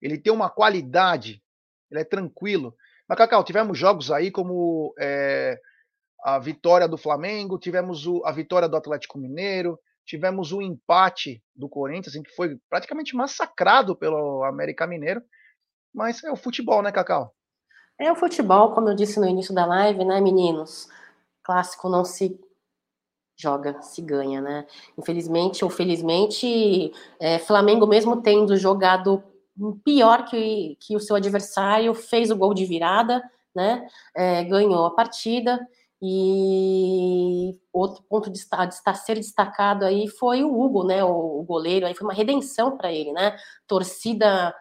ele 0.00 0.16
tem 0.16 0.32
uma 0.32 0.48
qualidade, 0.48 1.42
ele 1.90 2.00
é 2.00 2.04
tranquilo. 2.04 2.74
Mas, 3.08 3.18
Cacau, 3.18 3.44
tivemos 3.44 3.76
jogos 3.76 4.10
aí 4.10 4.30
como 4.30 4.94
é, 4.98 5.60
a 6.22 6.38
vitória 6.38 6.88
do 6.88 6.96
Flamengo, 6.96 7.58
tivemos 7.58 8.06
o, 8.06 8.24
a 8.24 8.32
vitória 8.32 8.68
do 8.68 8.76
Atlético 8.76 9.18
Mineiro, 9.18 9.78
tivemos 10.04 10.52
o 10.52 10.62
empate 10.62 11.42
do 11.54 11.68
Corinthians, 11.68 12.14
que 12.14 12.34
foi 12.34 12.56
praticamente 12.70 13.14
massacrado 13.14 13.96
pelo 13.96 14.44
América 14.44 14.86
Mineiro. 14.86 15.20
Mas 15.92 16.22
é 16.22 16.30
o 16.30 16.36
futebol, 16.36 16.82
né, 16.82 16.92
Cacau? 16.92 17.34
É 17.98 18.12
o 18.12 18.16
futebol, 18.16 18.72
como 18.72 18.88
eu 18.90 18.94
disse 18.94 19.18
no 19.18 19.26
início 19.26 19.54
da 19.54 19.66
live, 19.66 20.04
né, 20.04 20.20
meninos? 20.20 20.88
Clássico 21.42 21.88
não 21.88 22.04
se 22.04 22.38
joga, 23.36 23.80
se 23.82 24.00
ganha, 24.00 24.40
né? 24.40 24.66
Infelizmente 24.98 25.64
ou 25.64 25.70
felizmente, 25.70 26.92
é, 27.20 27.38
Flamengo 27.38 27.86
mesmo 27.86 28.22
tendo 28.22 28.56
jogado 28.56 29.22
pior 29.84 30.24
que, 30.24 30.76
que 30.80 30.96
o 30.96 31.00
seu 31.00 31.16
adversário, 31.16 31.94
fez 31.94 32.30
o 32.30 32.36
gol 32.36 32.54
de 32.54 32.64
virada, 32.64 33.22
né? 33.54 33.86
É, 34.14 34.44
ganhou 34.44 34.86
a 34.86 34.94
partida. 34.94 35.66
E 36.02 37.58
outro 37.72 38.02
ponto 38.08 38.30
de 38.30 38.38
de 38.38 38.98
ser 38.98 39.14
destacado 39.14 39.84
aí 39.84 40.06
foi 40.08 40.44
o 40.44 40.60
Hugo, 40.60 40.84
né? 40.84 41.02
O, 41.02 41.40
o 41.40 41.42
goleiro, 41.42 41.86
aí 41.86 41.94
foi 41.94 42.06
uma 42.06 42.14
redenção 42.14 42.76
para 42.76 42.92
ele, 42.92 43.12
né? 43.12 43.36
Torcida 43.66 44.54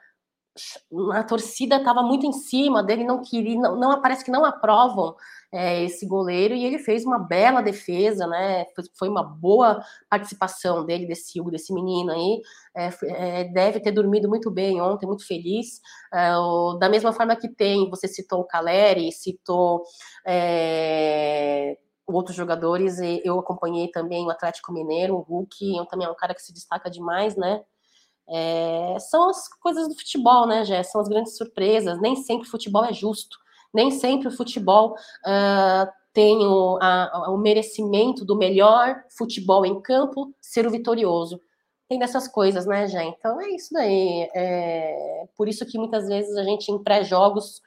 a 1.14 1.24
torcida 1.24 1.78
estava 1.78 2.02
muito 2.02 2.26
em 2.26 2.32
cima 2.32 2.82
dele, 2.82 3.04
não 3.04 3.22
queria, 3.22 3.60
não, 3.60 3.76
não 3.76 4.02
parece 4.02 4.24
que 4.24 4.32
não 4.32 4.46
aprovam 4.46 5.16
é, 5.56 5.84
esse 5.84 6.06
goleiro 6.06 6.54
e 6.54 6.66
ele 6.66 6.78
fez 6.78 7.06
uma 7.06 7.18
bela 7.18 7.62
defesa, 7.62 8.28
né? 8.28 8.66
Foi, 9.00 9.08
uma 9.08 9.24
boa 9.24 9.82
participação 10.10 10.86
dele, 10.86 11.08
desse 11.08 11.40
Hugo, 11.40 11.50
desse 11.50 11.74
menino 11.74 12.12
aí. 12.12 12.42
É, 12.76 12.90
é, 13.40 13.44
deve 13.46 13.80
ter 13.80 13.92
dormido 13.92 14.28
muito 14.28 14.52
bem 14.52 14.82
ontem, 14.82 15.06
muito 15.08 15.26
feliz. 15.26 15.80
É, 16.14 16.36
o, 16.38 16.74
da 16.74 16.90
mesma 16.90 17.14
forma 17.14 17.36
que 17.38 17.48
tem, 17.48 17.90
você 17.90 18.06
citou 18.08 18.42
o 18.42 18.46
Caleri, 18.46 19.12
citou 19.14 19.84
é, 20.28 21.78
outros 22.06 22.36
jogadores, 22.36 23.00
eu 23.24 23.40
acompanhei 23.40 23.88
também 23.88 24.26
o 24.26 24.30
Atlético 24.30 24.74
Mineiro, 24.74 25.16
o 25.16 25.22
Hulk, 25.22 25.78
eu 25.78 25.86
também 25.86 26.06
é 26.06 26.12
um 26.12 26.16
cara 26.16 26.36
que 26.36 26.42
se 26.42 26.54
destaca 26.54 26.90
demais, 26.90 27.36
né? 27.38 27.64
É, 28.28 28.98
são 29.00 29.30
as 29.30 29.48
coisas 29.62 29.88
do 29.88 29.96
futebol, 29.96 30.48
né, 30.48 30.66
Jé? 30.66 30.84
São 30.84 31.00
as 31.00 31.08
grandes 31.08 31.38
surpresas. 31.38 32.02
Nem 32.02 32.16
sempre 32.16 32.48
o 32.48 32.52
futebol 32.52 32.84
é 32.84 32.92
justo, 32.92 33.38
nem 33.76 33.92
sempre 33.92 34.28
o 34.28 34.32
futebol 34.32 34.94
uh, 34.94 35.92
tem 36.14 36.38
o, 36.38 36.80
a, 36.82 37.30
o 37.30 37.38
merecimento 37.38 38.24
do 38.24 38.38
melhor 38.38 39.04
futebol 39.18 39.66
em 39.66 39.82
campo 39.82 40.34
ser 40.42 40.66
o 40.66 40.72
vitorioso. 40.72 41.42
Tem 41.90 42.00
dessas 42.00 42.28
coisas, 42.28 42.66
né, 42.66 42.88
Jé? 42.88 43.04
Então 43.04 43.40
é 43.40 43.50
isso 43.50 43.74
daí. 43.74 44.30
É 44.34 45.28
por 45.38 45.48
isso 45.48 45.66
que 45.66 45.78
muitas 45.78 46.08
vezes 46.08 46.36
a 46.38 46.44
gente, 46.44 46.72
em 46.72 46.82
pré-jogos, 46.82 47.62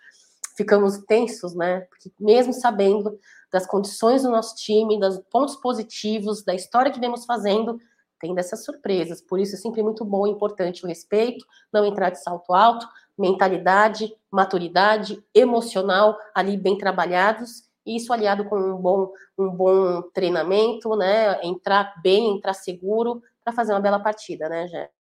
ficamos 0.57 0.99
tensos, 1.07 1.55
né? 1.55 1.83
Porque 1.83 2.11
mesmo 2.19 2.53
sabendo 2.53 3.19
das 3.53 3.67
condições 3.67 4.23
do 4.23 4.31
nosso 4.31 4.57
time, 4.57 4.99
dos 4.99 5.19
pontos 5.31 5.57
positivos, 5.57 6.43
da 6.43 6.55
história 6.55 6.91
que 6.91 6.99
vemos 6.99 7.25
fazendo, 7.25 7.79
tem 8.19 8.35
dessas 8.35 8.65
surpresas. 8.65 9.21
Por 9.21 9.39
isso 9.39 9.55
é 9.55 9.59
sempre 9.59 9.83
muito 9.83 10.05
bom 10.05 10.27
e 10.27 10.31
importante 10.31 10.85
o 10.85 10.89
respeito, 10.89 11.45
não 11.73 11.85
entrar 11.85 12.11
de 12.11 12.21
salto 12.21 12.53
alto, 12.53 12.89
mentalidade, 13.19 14.15
maturidade, 14.31 15.23
emocional 15.35 16.17
ali 16.35 16.57
bem 16.57 16.79
trabalhados, 16.79 17.69
e 17.85 17.97
isso 17.97 18.13
aliado 18.13 18.45
com 18.45 18.57
um 18.57 18.77
bom, 18.77 19.11
um 19.37 19.51
bom 19.51 20.03
treinamento, 20.13 20.95
né? 20.95 21.43
Entrar 21.43 21.95
bem, 22.03 22.37
entrar 22.37 22.53
seguro 22.53 23.23
para 23.43 23.53
fazer 23.53 23.73
uma 23.73 23.81
bela 23.81 23.99
partida, 23.99 24.49
né, 24.49 24.69
Jé? 24.69 24.91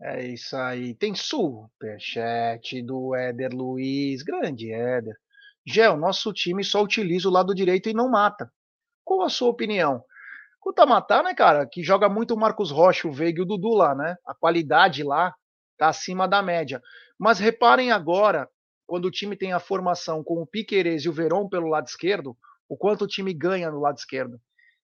É 0.00 0.26
isso 0.26 0.54
aí. 0.54 0.94
Tem 0.94 1.14
superchat 1.14 2.82
do 2.82 3.14
Éder 3.14 3.54
Luiz. 3.54 4.22
Grande 4.22 4.70
Éder. 4.70 5.16
Gé, 5.64 5.88
o 5.88 5.96
nosso 5.96 6.32
time 6.32 6.62
só 6.62 6.82
utiliza 6.82 7.28
o 7.28 7.32
lado 7.32 7.54
direito 7.54 7.88
e 7.88 7.94
não 7.94 8.10
mata. 8.10 8.52
Qual 9.02 9.22
a 9.22 9.30
sua 9.30 9.48
opinião? 9.48 10.04
O 10.64 10.72
Tamatá, 10.72 11.22
né, 11.22 11.32
cara, 11.32 11.66
que 11.66 11.82
joga 11.82 12.08
muito 12.08 12.34
o 12.34 12.38
Marcos 12.38 12.70
Rocha, 12.70 13.08
o 13.08 13.12
Veiga 13.12 13.40
e 13.40 13.42
o 13.42 13.46
Dudu 13.46 13.72
lá, 13.72 13.94
né? 13.94 14.16
A 14.26 14.34
qualidade 14.34 15.02
lá 15.02 15.34
tá 15.76 15.88
acima 15.88 16.26
da 16.26 16.42
média. 16.42 16.82
Mas 17.18 17.38
reparem 17.38 17.90
agora, 17.92 18.48
quando 18.86 19.06
o 19.06 19.10
time 19.10 19.36
tem 19.36 19.52
a 19.52 19.60
formação 19.60 20.22
com 20.22 20.40
o 20.40 20.46
Piquerez 20.46 21.04
e 21.04 21.08
o 21.08 21.12
Verón 21.12 21.48
pelo 21.48 21.68
lado 21.68 21.86
esquerdo, 21.86 22.36
o 22.68 22.76
quanto 22.76 23.04
o 23.04 23.08
time 23.08 23.32
ganha 23.32 23.70
no 23.70 23.80
lado 23.80 23.98
esquerdo. 23.98 24.40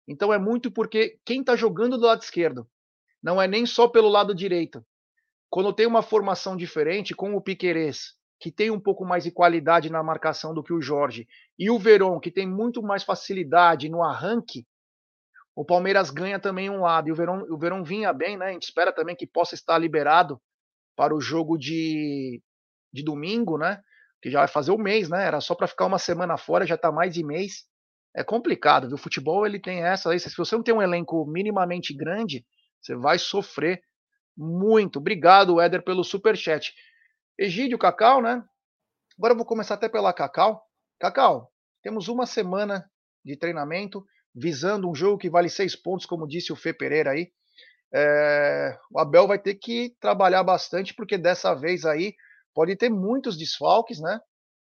Então 0.07 0.33
é 0.33 0.39
muito 0.39 0.71
porque 0.71 1.19
quem 1.25 1.45
tá 1.45 1.55
jogando 1.55 1.97
do 1.97 2.07
lado 2.07 2.23
esquerdo 2.23 2.69
não 3.23 3.41
é 3.41 3.47
nem 3.47 3.65
só 3.65 3.87
pelo 3.87 4.09
lado 4.09 4.35
direito. 4.35 4.85
Quando 5.49 5.73
tem 5.73 5.87
uma 5.87 6.03
formação 6.03 6.57
diferente 6.57 7.15
com 7.15 7.35
o 7.35 7.41
Piquerez, 7.41 8.15
que 8.41 8.51
tem 8.51 8.71
um 8.71 8.81
pouco 8.81 9.05
mais 9.05 9.23
de 9.23 9.31
qualidade 9.31 9.91
na 9.91 10.03
marcação 10.03 10.53
do 10.53 10.63
que 10.63 10.73
o 10.73 10.81
Jorge, 10.81 11.29
e 11.57 11.71
o 11.71 11.79
Verón, 11.79 12.19
que 12.19 12.31
tem 12.31 12.47
muito 12.47 12.83
mais 12.83 13.05
facilidade 13.05 13.89
no 13.89 14.03
arranque, 14.03 14.67
o 15.55 15.65
Palmeiras 15.65 16.11
ganha 16.11 16.41
também 16.41 16.71
um 16.71 16.81
lado. 16.81 17.09
E 17.09 17.13
o 17.13 17.15
Verão, 17.15 17.47
o 17.49 17.59
Verão 17.59 17.85
vinha 17.85 18.13
bem, 18.13 18.37
né? 18.37 18.47
A 18.47 18.53
gente 18.53 18.65
espera 18.65 18.93
também 18.93 19.15
que 19.15 19.27
possa 19.27 19.55
estar 19.55 19.79
liberado 19.79 20.41
para 20.97 21.15
o 21.15 21.21
jogo 21.21 21.57
de, 21.57 22.43
de 22.93 23.03
domingo, 23.03 23.59
né? 23.59 23.83
Que 24.21 24.31
já 24.31 24.41
vai 24.41 24.49
fazer 24.49 24.71
um 24.71 24.79
mês, 24.79 25.09
né? 25.09 25.27
Era 25.27 25.41
só 25.41 25.55
para 25.55 25.67
ficar 25.67 25.87
uma 25.87 25.99
semana 25.99 26.37
fora, 26.37 26.67
já 26.67 26.75
está 26.77 26.93
mais 26.93 27.15
de 27.15 27.25
mês. 27.25 27.65
É 28.15 28.23
complicado, 28.23 28.87
viu? 28.87 28.97
O 28.97 28.99
futebol 28.99 29.47
ele 29.47 29.59
tem 29.59 29.83
essa 29.85 30.11
aí. 30.11 30.21
Se 30.21 30.37
você 30.37 30.55
não 30.55 30.63
tem 30.63 30.75
um 30.75 30.83
elenco 30.83 31.27
minimamente 31.27 31.95
grande, 31.95 32.45
você 32.81 32.95
vai 32.95 33.19
sofrer 33.19 33.83
muito. 34.37 34.99
Obrigado, 34.99 35.61
Éder, 35.61 35.83
pelo 35.83 36.05
super 36.05 36.37
chat. 36.37 36.75
Egídio 37.39 37.79
Cacau, 37.79 38.21
né? 38.23 38.45
Agora 39.19 39.33
eu 39.33 39.37
vou 39.37 39.47
começar 39.47 39.75
até 39.75 39.89
pela 39.89 40.13
Cacau. 40.13 40.63
Cacau, 41.01 41.51
temos 41.83 42.09
uma 42.09 42.27
semana 42.27 42.89
de 43.25 43.37
treinamento 43.37 44.05
visando 44.35 44.89
um 44.89 44.95
jogo 44.95 45.19
que 45.19 45.31
vale 45.31 45.49
seis 45.49 45.77
pontos, 45.77 46.07
como 46.07 46.27
disse 46.27 46.53
o 46.53 46.57
Fê 46.57 46.73
Pereira 46.73 47.11
aí. 47.11 47.31
É, 47.95 48.79
o 48.91 48.99
Abel 48.99 49.27
vai 49.27 49.39
ter 49.39 49.55
que 49.55 49.95
trabalhar 50.01 50.43
bastante, 50.43 50.95
porque 50.95 51.19
dessa 51.19 51.55
vez 51.55 51.85
aí 51.85 52.15
pode 52.55 52.75
ter 52.77 52.89
muitos 52.89 53.37
desfalques, 53.37 54.01
né? 54.01 54.21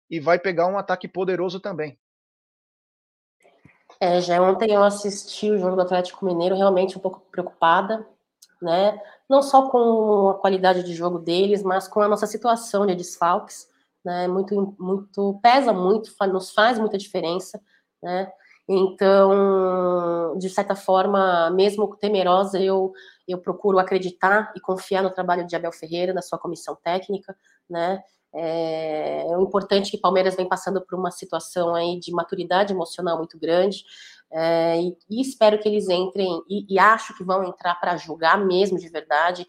E 0.09 0.19
vai 0.19 0.39
pegar 0.39 0.67
um 0.67 0.77
ataque 0.77 1.07
poderoso 1.07 1.59
também. 1.59 1.97
É, 3.99 4.21
já 4.21 4.41
ontem 4.41 4.71
eu 4.71 4.83
assisti 4.83 5.51
o 5.51 5.59
jogo 5.59 5.75
do 5.75 5.81
Atlético 5.81 6.25
Mineiro, 6.25 6.55
realmente 6.55 6.97
um 6.97 7.01
pouco 7.01 7.19
preocupada, 7.31 8.07
né? 8.61 8.99
Não 9.29 9.41
só 9.41 9.69
com 9.69 10.29
a 10.29 10.39
qualidade 10.39 10.83
de 10.83 10.93
jogo 10.93 11.19
deles, 11.19 11.61
mas 11.61 11.87
com 11.87 12.01
a 12.01 12.07
nossa 12.07 12.25
situação 12.25 12.87
de 12.87 12.95
desfalques, 12.95 13.67
né? 14.03 14.27
Muito, 14.27 14.75
muito 14.79 15.39
pesa 15.43 15.73
muito, 15.73 16.11
nos 16.27 16.51
faz 16.51 16.79
muita 16.79 16.97
diferença, 16.97 17.61
né? 18.01 18.31
Então, 18.71 20.37
de 20.37 20.47
certa 20.47 20.75
forma, 20.75 21.49
mesmo 21.49 21.95
temerosa, 21.95 22.61
eu, 22.61 22.93
eu 23.27 23.39
procuro 23.39 23.79
acreditar 23.79 24.53
e 24.55 24.59
confiar 24.59 25.01
no 25.01 25.09
trabalho 25.09 25.47
de 25.47 25.55
Abel 25.55 25.71
Ferreira, 25.71 26.13
na 26.13 26.21
sua 26.21 26.37
comissão 26.37 26.77
técnica, 26.83 27.35
né? 27.67 28.03
É, 28.31 29.25
é 29.27 29.41
importante 29.41 29.89
que 29.89 29.97
Palmeiras 29.97 30.35
vem 30.35 30.47
passando 30.47 30.81
por 30.81 30.99
uma 30.99 31.09
situação 31.09 31.73
aí 31.73 31.99
de 31.99 32.11
maturidade 32.11 32.71
emocional 32.71 33.17
muito 33.17 33.39
grande, 33.39 33.83
é, 34.31 34.79
e, 34.79 34.95
e, 35.09 35.19
espero 35.19 35.57
que 35.57 35.67
eles 35.67 35.89
entrem, 35.89 36.43
e, 36.47 36.71
e 36.71 36.77
acho 36.77 37.17
que 37.17 37.23
vão 37.23 37.43
entrar 37.43 37.73
para 37.79 37.97
julgar 37.97 38.37
mesmo 38.45 38.77
de 38.77 38.87
verdade, 38.87 39.47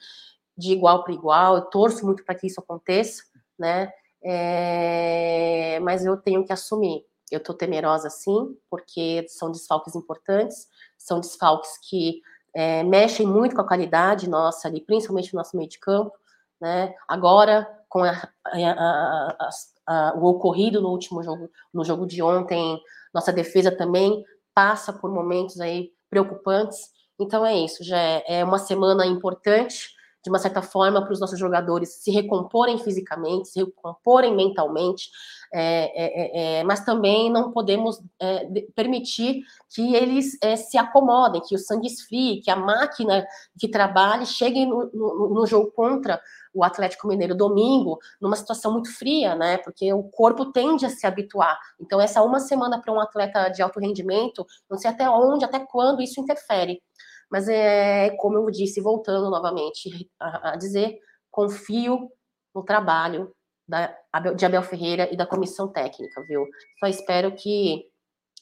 de 0.57 0.73
igual 0.73 1.05
para 1.05 1.13
igual. 1.13 1.57
Eu 1.57 1.63
torço 1.67 2.07
muito 2.07 2.25
para 2.25 2.35
que 2.35 2.47
isso 2.47 2.59
aconteça, 2.59 3.23
né? 3.59 3.93
É, 4.23 5.79
mas 5.81 6.07
eu 6.07 6.17
tenho 6.17 6.43
que 6.45 6.53
assumir 6.55 7.05
eu 7.31 7.39
estou 7.39 7.55
temerosa 7.55 8.11
sim, 8.11 8.57
porque 8.69 9.27
são 9.29 9.51
desfalques 9.51 9.95
importantes, 9.95 10.69
são 10.99 11.21
desfalques 11.21 11.79
que 11.89 12.21
é, 12.55 12.83
mexem 12.83 13.27
muito 13.27 13.55
com 13.55 13.61
a 13.61 13.67
qualidade 13.67 14.29
nossa 14.29 14.69
ali, 14.69 14.81
principalmente 14.81 15.33
no 15.33 15.39
nosso 15.39 15.57
meio 15.57 15.69
de 15.69 15.79
campo. 15.79 16.13
Né? 16.61 16.95
Agora, 17.09 17.67
com 17.89 18.05
a, 18.05 18.29
a, 18.45 19.39
a, 19.87 20.15
o 20.17 20.25
ocorrido 20.27 20.81
no 20.81 20.91
último 20.91 21.23
jogo, 21.23 21.51
no 21.73 21.85
jogo 21.85 22.07
de 22.07 22.23
ontem, 22.23 22.81
nossa 23.15 23.33
defesa 23.33 23.71
também 23.71 24.25
passa 24.55 24.93
por 24.93 25.11
momentos 25.11 25.61
aí 25.61 25.93
preocupantes. 26.09 26.91
Então 27.19 27.45
é 27.45 27.57
isso, 27.57 27.85
já 27.85 27.99
é, 27.99 28.41
é 28.41 28.45
uma 28.45 28.59
semana 28.59 29.07
importante 29.07 29.91
de 30.23 30.31
uma 30.31 30.39
certa 30.39 30.61
forma, 30.61 31.03
para 31.03 31.13
os 31.13 31.21
nossos 31.21 31.39
jogadores 31.39 31.95
se 32.03 32.11
recomporem 32.11 32.79
fisicamente, 32.79 33.49
se 33.49 33.61
recomporem 33.61 34.35
mentalmente, 34.35 35.11
é, 35.53 35.85
é, 35.95 36.57
é, 36.57 36.61
é 36.61 36.65
mas 36.65 36.85
também 36.85 37.31
não 37.31 37.51
podemos 37.51 38.01
é, 38.21 38.47
permitir 38.75 39.43
que 39.75 39.95
eles 39.95 40.37
é, 40.43 40.57
se 40.57 40.77
acomodem, 40.77 41.41
que 41.41 41.55
o 41.55 41.59
sangue 41.59 41.87
esfrie, 41.87 42.41
que 42.41 42.51
a 42.51 42.57
máquina 42.57 43.27
que 43.59 43.69
trabalhe 43.69 44.27
chegue 44.27 44.67
no, 44.67 44.91
no, 44.93 45.29
no 45.31 45.47
jogo 45.47 45.71
contra 45.73 46.21
o 46.53 46.65
Atlético 46.65 47.07
Mineiro 47.07 47.35
domingo 47.35 47.99
numa 48.21 48.37
situação 48.37 48.73
muito 48.73 48.93
fria, 48.93 49.35
né? 49.35 49.59
Porque 49.59 49.93
o 49.93 50.03
corpo 50.03 50.53
tende 50.53 50.85
a 50.85 50.91
se 50.91 51.07
habituar. 51.07 51.59
Então, 51.81 52.01
essa 52.01 52.23
uma 52.23 52.41
semana 52.41 52.81
para 52.81 52.93
um 52.93 53.01
atleta 53.01 53.49
de 53.49 53.63
alto 53.63 53.81
rendimento, 53.81 54.47
não 54.69 54.77
sei 54.77 54.91
até 54.91 55.09
onde, 55.09 55.45
até 55.45 55.61
quando 55.61 56.03
isso 56.03 56.21
interfere. 56.21 56.83
Mas 57.31 57.49
é 57.49 58.11
como 58.19 58.37
eu 58.37 58.51
disse, 58.51 58.81
voltando 58.81 59.31
novamente 59.31 60.11
a, 60.19 60.53
a 60.53 60.57
dizer, 60.57 60.99
confio 61.31 62.11
no 62.55 62.65
trabalho 62.65 63.33
da, 63.67 63.95
de 64.37 64.45
Abel 64.45 64.63
Ferreira 64.63 65.09
e 65.13 65.17
da 65.17 65.27
comissão 65.27 65.69
técnica, 65.69 66.23
viu? 66.27 66.47
Só 66.81 66.87
espero 66.87 67.33
que, 67.33 67.85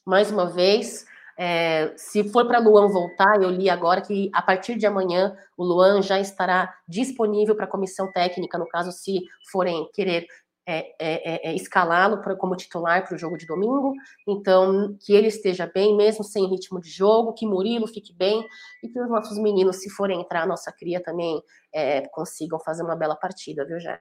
mais 0.06 0.30
uma 0.30 0.46
vez, 0.46 1.06
é, 1.38 1.92
se 1.96 2.28
for 2.30 2.46
para 2.46 2.58
Luan 2.58 2.88
voltar, 2.88 3.40
eu 3.40 3.50
li 3.50 3.70
agora 3.70 4.00
que 4.00 4.30
a 4.32 4.42
partir 4.42 4.76
de 4.76 4.86
amanhã 4.86 5.36
o 5.56 5.64
Luan 5.64 6.02
já 6.02 6.18
estará 6.18 6.74
disponível 6.88 7.54
para 7.54 7.66
a 7.66 7.70
comissão 7.70 8.10
técnica, 8.10 8.58
no 8.58 8.66
caso, 8.66 8.90
se 8.90 9.20
forem 9.52 9.88
querer 9.92 10.26
é, 10.68 10.94
é, 10.98 11.48
é, 11.48 11.50
é 11.50 11.54
escalá-lo 11.54 12.20
como 12.36 12.54
titular 12.54 13.02
para 13.02 13.14
o 13.14 13.18
jogo 13.18 13.38
de 13.38 13.46
domingo. 13.46 13.94
Então, 14.26 14.94
que 15.00 15.14
ele 15.14 15.28
esteja 15.28 15.66
bem, 15.66 15.96
mesmo 15.96 16.22
sem 16.22 16.46
ritmo 16.46 16.78
de 16.78 16.90
jogo, 16.90 17.32
que 17.32 17.46
Murilo 17.46 17.86
fique 17.86 18.14
bem 18.14 18.44
e 18.82 18.88
que 18.90 19.00
os 19.00 19.08
nossos 19.08 19.38
meninos, 19.38 19.76
se 19.76 19.88
forem 19.88 20.20
entrar, 20.20 20.46
nossa 20.46 20.70
cria 20.70 21.02
também 21.02 21.42
é, 21.74 22.06
consigam 22.08 22.60
fazer 22.60 22.82
uma 22.82 22.94
bela 22.94 23.16
partida, 23.16 23.64
viu, 23.64 23.80
Jé? 23.80 23.98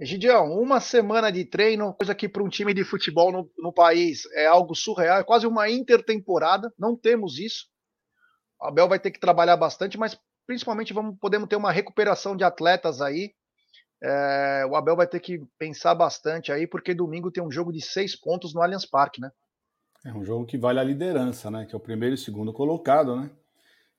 Gideão, 0.00 0.58
uma 0.58 0.80
semana 0.80 1.30
de 1.30 1.44
treino, 1.44 1.92
coisa 1.92 2.14
que 2.14 2.28
para 2.28 2.42
um 2.42 2.48
time 2.48 2.72
de 2.72 2.84
futebol 2.84 3.30
no, 3.30 3.50
no, 3.58 3.72
país 3.72 4.22
é 4.32 4.46
algo 4.46 4.74
surreal, 4.74 5.18
é 5.18 5.24
quase 5.24 5.46
uma 5.46 5.68
intertemporada, 5.68 6.72
não 6.78 6.96
temos 6.96 7.38
isso. 7.38 7.66
O 8.60 8.66
Abel 8.66 8.88
vai 8.88 9.00
ter 9.00 9.10
que 9.10 9.20
trabalhar 9.20 9.56
bastante, 9.56 9.98
mas 9.98 10.18
principalmente 10.46 10.94
vamos, 10.94 11.18
podemos 11.20 11.48
ter 11.48 11.56
uma 11.56 11.72
recuperação 11.72 12.36
de 12.36 12.44
atletas 12.44 13.02
aí 13.02 13.34
é, 14.02 14.64
o 14.68 14.76
Abel 14.76 14.96
vai 14.96 15.06
ter 15.06 15.20
que 15.20 15.42
pensar 15.58 15.94
bastante 15.94 16.52
aí, 16.52 16.66
porque 16.66 16.94
domingo 16.94 17.30
tem 17.30 17.42
um 17.42 17.50
jogo 17.50 17.72
de 17.72 17.80
seis 17.80 18.14
pontos 18.14 18.54
no 18.54 18.62
Allianz 18.62 18.86
Parque, 18.86 19.20
né? 19.20 19.30
É 20.04 20.12
um 20.12 20.24
jogo 20.24 20.46
que 20.46 20.56
vale 20.56 20.78
a 20.78 20.84
liderança, 20.84 21.50
né? 21.50 21.66
Que 21.66 21.74
é 21.74 21.76
o 21.76 21.80
primeiro 21.80 22.14
e 22.14 22.18
segundo 22.18 22.52
colocado, 22.52 23.16
né? 23.16 23.30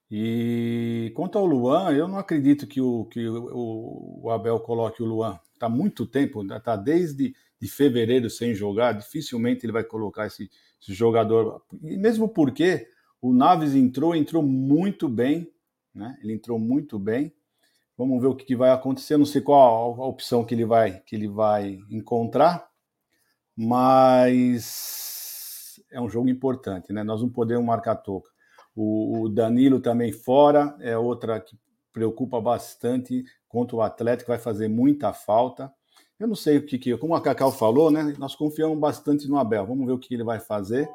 E 0.10 1.12
quanto 1.16 1.38
ao 1.38 1.45
Luan, 1.45 1.91
eu 1.91 2.08
não 2.08 2.18
acredito 2.18 2.66
que 2.66 2.82
o, 2.82 3.06
que 3.06 3.28
o, 3.28 4.22
o 4.24 4.32
Abel 4.32 4.60
coloque 4.60 5.04
o 5.04 5.06
Luan. 5.06 5.39
Está 5.54 5.70
muito 5.70 6.05
tempo, 6.05 6.42
está 6.42 6.76
desde 6.76 7.36
de 7.62 7.67
fevereiro 7.67 8.30
sem 8.30 8.55
jogar, 8.55 8.93
dificilmente 8.93 9.66
ele 9.66 9.74
vai 9.74 9.84
colocar 9.84 10.26
esse, 10.26 10.50
esse 10.82 10.93
jogador. 10.93 11.62
E 11.84 11.97
mesmo 11.97 12.30
porque 12.30 12.88
o 13.21 13.34
Naves 13.34 13.76
entrou, 13.76 14.16
entrou 14.16 14.42
muito 14.42 15.09
bem, 15.09 15.51
né? 15.93 16.17
Ele 16.24 16.34
entrou 16.34 16.58
muito 16.58 16.97
bem. 16.97 17.34
Vamos 18.00 18.21
ver 18.21 18.28
o 18.28 18.36
que, 18.36 18.55
vai 18.55 18.70
acontecer. 18.70 19.17
Não 19.17 19.26
sei 19.26 19.42
qual 19.42 20.01
a 20.01 20.08
opção 20.08 20.46
que 20.46 20.55
ele 20.55 20.63
vai 20.63 21.01
que 21.01 21.17
ele 21.17 21.28
vai 21.28 21.80
encontrar, 21.89 22.70
mas 23.54 25.82
é 25.92 26.00
um 26.00 26.08
jogo 26.08 26.30
importante, 26.30 26.93
né? 26.93 27.04
Nós 27.04 27.21
não 27.21 27.28
podemos 27.28 27.66
marcar 27.66 27.97
toca. 27.97 28.30
O, 28.74 29.24
o 29.24 29.30
Danilo 29.30 29.82
também 29.82 30.13
fora 30.13 30.78
é 30.80 30.97
outra 30.97 31.42
que 31.42 31.59
preocupa 31.92 32.39
bastante 32.39 33.26
contra 33.50 33.76
o 33.76 33.82
Atlético, 33.82 34.32
vai 34.32 34.39
fazer 34.39 34.70
muita 34.70 35.12
falta. 35.12 35.70
Eu 36.17 36.30
não 36.30 36.36
sei 36.36 36.58
o 36.58 36.66
que, 36.66 36.80
que 36.80 36.97
como 36.97 37.16
a 37.16 37.21
Cacau 37.21 37.51
falou, 37.51 37.92
né? 37.92 38.16
Nós 38.17 38.34
confiamos 38.34 38.80
bastante 38.80 39.28
no 39.28 39.38
Abel. 39.38 39.66
Vamos 39.66 39.86
ver 39.86 39.92
o 39.92 40.00
que 40.00 40.13
ele 40.13 40.24
vai 40.24 40.39
fazer. 40.39 40.89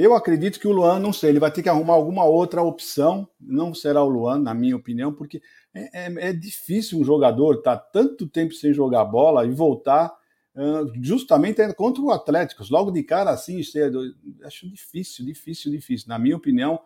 Eu 0.00 0.14
acredito 0.14 0.60
que 0.60 0.68
o 0.68 0.70
Luan, 0.70 1.00
não 1.00 1.12
sei, 1.12 1.30
ele 1.30 1.40
vai 1.40 1.50
ter 1.50 1.60
que 1.60 1.68
arrumar 1.68 1.94
alguma 1.94 2.22
outra 2.22 2.62
opção. 2.62 3.28
Não 3.40 3.74
será 3.74 4.00
o 4.00 4.08
Luan, 4.08 4.38
na 4.38 4.54
minha 4.54 4.76
opinião, 4.76 5.12
porque 5.12 5.42
é, 5.74 6.06
é, 6.06 6.28
é 6.28 6.32
difícil 6.32 7.00
um 7.00 7.04
jogador 7.04 7.56
estar 7.56 7.76
tá 7.76 7.84
tanto 7.92 8.28
tempo 8.28 8.54
sem 8.54 8.72
jogar 8.72 9.04
bola 9.04 9.44
e 9.44 9.50
voltar 9.50 10.16
uh, 10.54 10.92
justamente 11.02 11.74
contra 11.74 12.00
o 12.00 12.12
Atlético. 12.12 12.62
Logo 12.70 12.92
de 12.92 13.02
cara, 13.02 13.30
assim, 13.30 13.60
cedo, 13.64 14.00
acho 14.44 14.70
difícil, 14.70 15.24
difícil, 15.24 15.72
difícil. 15.72 16.08
Na 16.08 16.16
minha 16.16 16.36
opinião, 16.36 16.78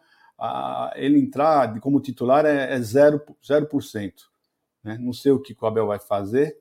ele 0.97 1.19
entrar 1.19 1.79
como 1.81 2.01
titular 2.01 2.47
é, 2.47 2.75
é 2.75 2.79
0%. 2.79 3.21
0% 3.47 4.13
né? 4.83 4.97
Não 4.99 5.13
sei 5.13 5.33
o 5.33 5.39
que 5.39 5.55
o 5.61 5.67
Abel 5.67 5.87
vai 5.87 5.99
fazer. 5.99 6.57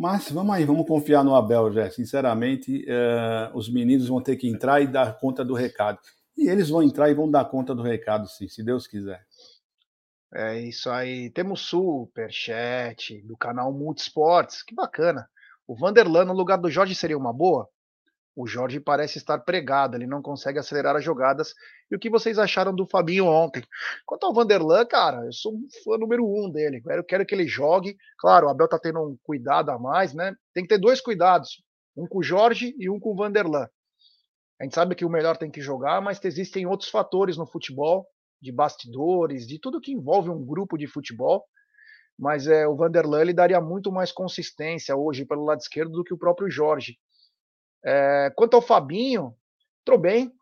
Mas 0.00 0.30
vamos 0.30 0.54
aí, 0.54 0.64
vamos 0.64 0.86
confiar 0.86 1.22
no 1.22 1.34
Abel, 1.34 1.70
já. 1.72 1.90
Sinceramente, 1.90 2.86
uh, 2.88 3.54
os 3.54 3.68
meninos 3.68 4.08
vão 4.08 4.18
ter 4.18 4.34
que 4.36 4.48
entrar 4.48 4.80
e 4.80 4.86
dar 4.86 5.18
conta 5.18 5.44
do 5.44 5.52
recado. 5.52 5.98
E 6.34 6.48
eles 6.48 6.70
vão 6.70 6.82
entrar 6.82 7.10
e 7.10 7.14
vão 7.14 7.30
dar 7.30 7.44
conta 7.44 7.74
do 7.74 7.82
recado, 7.82 8.26
sim, 8.26 8.48
se 8.48 8.64
Deus 8.64 8.86
quiser. 8.86 9.22
É 10.32 10.58
isso 10.58 10.88
aí. 10.88 11.28
Temos 11.28 11.60
super 11.60 12.32
chat 12.32 13.20
do 13.26 13.36
canal 13.36 13.74
Multisports. 13.74 14.62
Que 14.62 14.74
bacana. 14.74 15.28
O 15.66 15.76
Vanderlan 15.76 16.24
no 16.24 16.32
lugar 16.32 16.56
do 16.56 16.70
Jorge 16.70 16.94
seria 16.94 17.18
uma 17.18 17.34
boa? 17.34 17.68
O 18.40 18.46
Jorge 18.46 18.80
parece 18.80 19.18
estar 19.18 19.38
pregado, 19.38 19.96
ele 19.96 20.06
não 20.06 20.22
consegue 20.22 20.58
acelerar 20.58 20.96
as 20.96 21.04
jogadas. 21.04 21.54
E 21.90 21.94
o 21.94 21.98
que 21.98 22.08
vocês 22.08 22.38
acharam 22.38 22.74
do 22.74 22.86
Fabinho 22.86 23.26
ontem? 23.26 23.62
Quanto 24.06 24.24
ao 24.24 24.32
Vanderlan, 24.32 24.86
cara, 24.86 25.26
eu 25.26 25.32
sou 25.32 25.52
fã 25.84 25.98
número 25.98 26.24
um 26.24 26.50
dele. 26.50 26.82
Eu 26.86 27.04
quero 27.04 27.26
que 27.26 27.34
ele 27.34 27.46
jogue. 27.46 27.98
Claro, 28.18 28.46
o 28.46 28.48
Abel 28.48 28.66
tá 28.66 28.78
tendo 28.78 28.98
um 28.98 29.14
cuidado 29.22 29.70
a 29.70 29.78
mais, 29.78 30.14
né? 30.14 30.34
Tem 30.54 30.62
que 30.62 30.70
ter 30.70 30.78
dois 30.78 31.02
cuidados: 31.02 31.62
um 31.94 32.06
com 32.06 32.20
o 32.20 32.22
Jorge 32.22 32.74
e 32.78 32.88
um 32.88 32.98
com 32.98 33.12
o 33.12 33.14
Vanderlan. 33.14 33.68
A 34.58 34.64
gente 34.64 34.74
sabe 34.74 34.94
que 34.94 35.04
o 35.04 35.10
melhor 35.10 35.36
tem 35.36 35.50
que 35.50 35.60
jogar, 35.60 36.00
mas 36.00 36.24
existem 36.24 36.66
outros 36.66 36.88
fatores 36.88 37.36
no 37.36 37.46
futebol, 37.46 38.06
de 38.40 38.50
bastidores, 38.50 39.46
de 39.46 39.58
tudo 39.58 39.82
que 39.82 39.92
envolve 39.92 40.30
um 40.30 40.42
grupo 40.42 40.78
de 40.78 40.86
futebol. 40.86 41.44
mas 42.18 42.46
é, 42.46 42.66
o 42.66 42.74
Vanderlan 42.74 43.20
ele 43.20 43.34
daria 43.34 43.60
muito 43.60 43.92
mais 43.92 44.12
consistência 44.12 44.96
hoje 44.96 45.26
pelo 45.26 45.44
lado 45.44 45.60
esquerdo 45.60 45.92
do 45.92 46.04
que 46.04 46.14
o 46.14 46.18
próprio 46.18 46.50
Jorge. 46.50 46.98
É, 47.84 48.30
quanto 48.36 48.54
ao 48.54 48.62
Fabinho, 48.62 49.34
entrou 49.82 49.98
bem, 49.98 50.32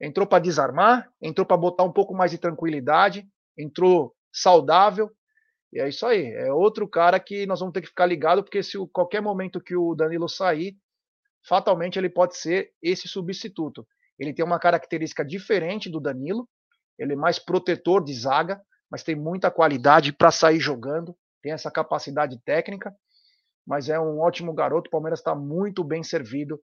entrou 0.00 0.26
para 0.26 0.42
desarmar, 0.42 1.10
entrou 1.20 1.46
para 1.46 1.56
botar 1.56 1.82
um 1.82 1.92
pouco 1.92 2.14
mais 2.14 2.30
de 2.30 2.38
tranquilidade, 2.38 3.26
entrou 3.56 4.14
saudável, 4.32 5.10
e 5.72 5.80
é 5.80 5.88
isso 5.88 6.06
aí. 6.06 6.32
É 6.32 6.52
outro 6.52 6.88
cara 6.88 7.18
que 7.18 7.46
nós 7.46 7.60
vamos 7.60 7.72
ter 7.72 7.80
que 7.80 7.88
ficar 7.88 8.06
ligado, 8.06 8.42
porque 8.42 8.62
se 8.62 8.78
qualquer 8.92 9.20
momento 9.20 9.60
que 9.60 9.76
o 9.76 9.94
Danilo 9.94 10.28
sair, 10.28 10.76
fatalmente 11.46 11.98
ele 11.98 12.08
pode 12.08 12.36
ser 12.36 12.72
esse 12.82 13.08
substituto. 13.08 13.86
Ele 14.18 14.32
tem 14.32 14.44
uma 14.44 14.58
característica 14.58 15.24
diferente 15.24 15.90
do 15.90 16.00
Danilo, 16.00 16.48
ele 16.98 17.12
é 17.12 17.16
mais 17.16 17.38
protetor 17.38 18.02
de 18.02 18.12
zaga, 18.12 18.60
mas 18.90 19.02
tem 19.02 19.14
muita 19.14 19.50
qualidade 19.50 20.12
para 20.12 20.30
sair 20.30 20.58
jogando, 20.58 21.16
tem 21.42 21.52
essa 21.52 21.70
capacidade 21.70 22.38
técnica, 22.44 22.94
mas 23.68 23.90
é 23.90 24.00
um 24.00 24.18
ótimo 24.18 24.54
garoto. 24.54 24.88
O 24.88 24.90
Palmeiras 24.90 25.20
está 25.20 25.34
muito 25.34 25.84
bem 25.84 26.02
servido 26.02 26.58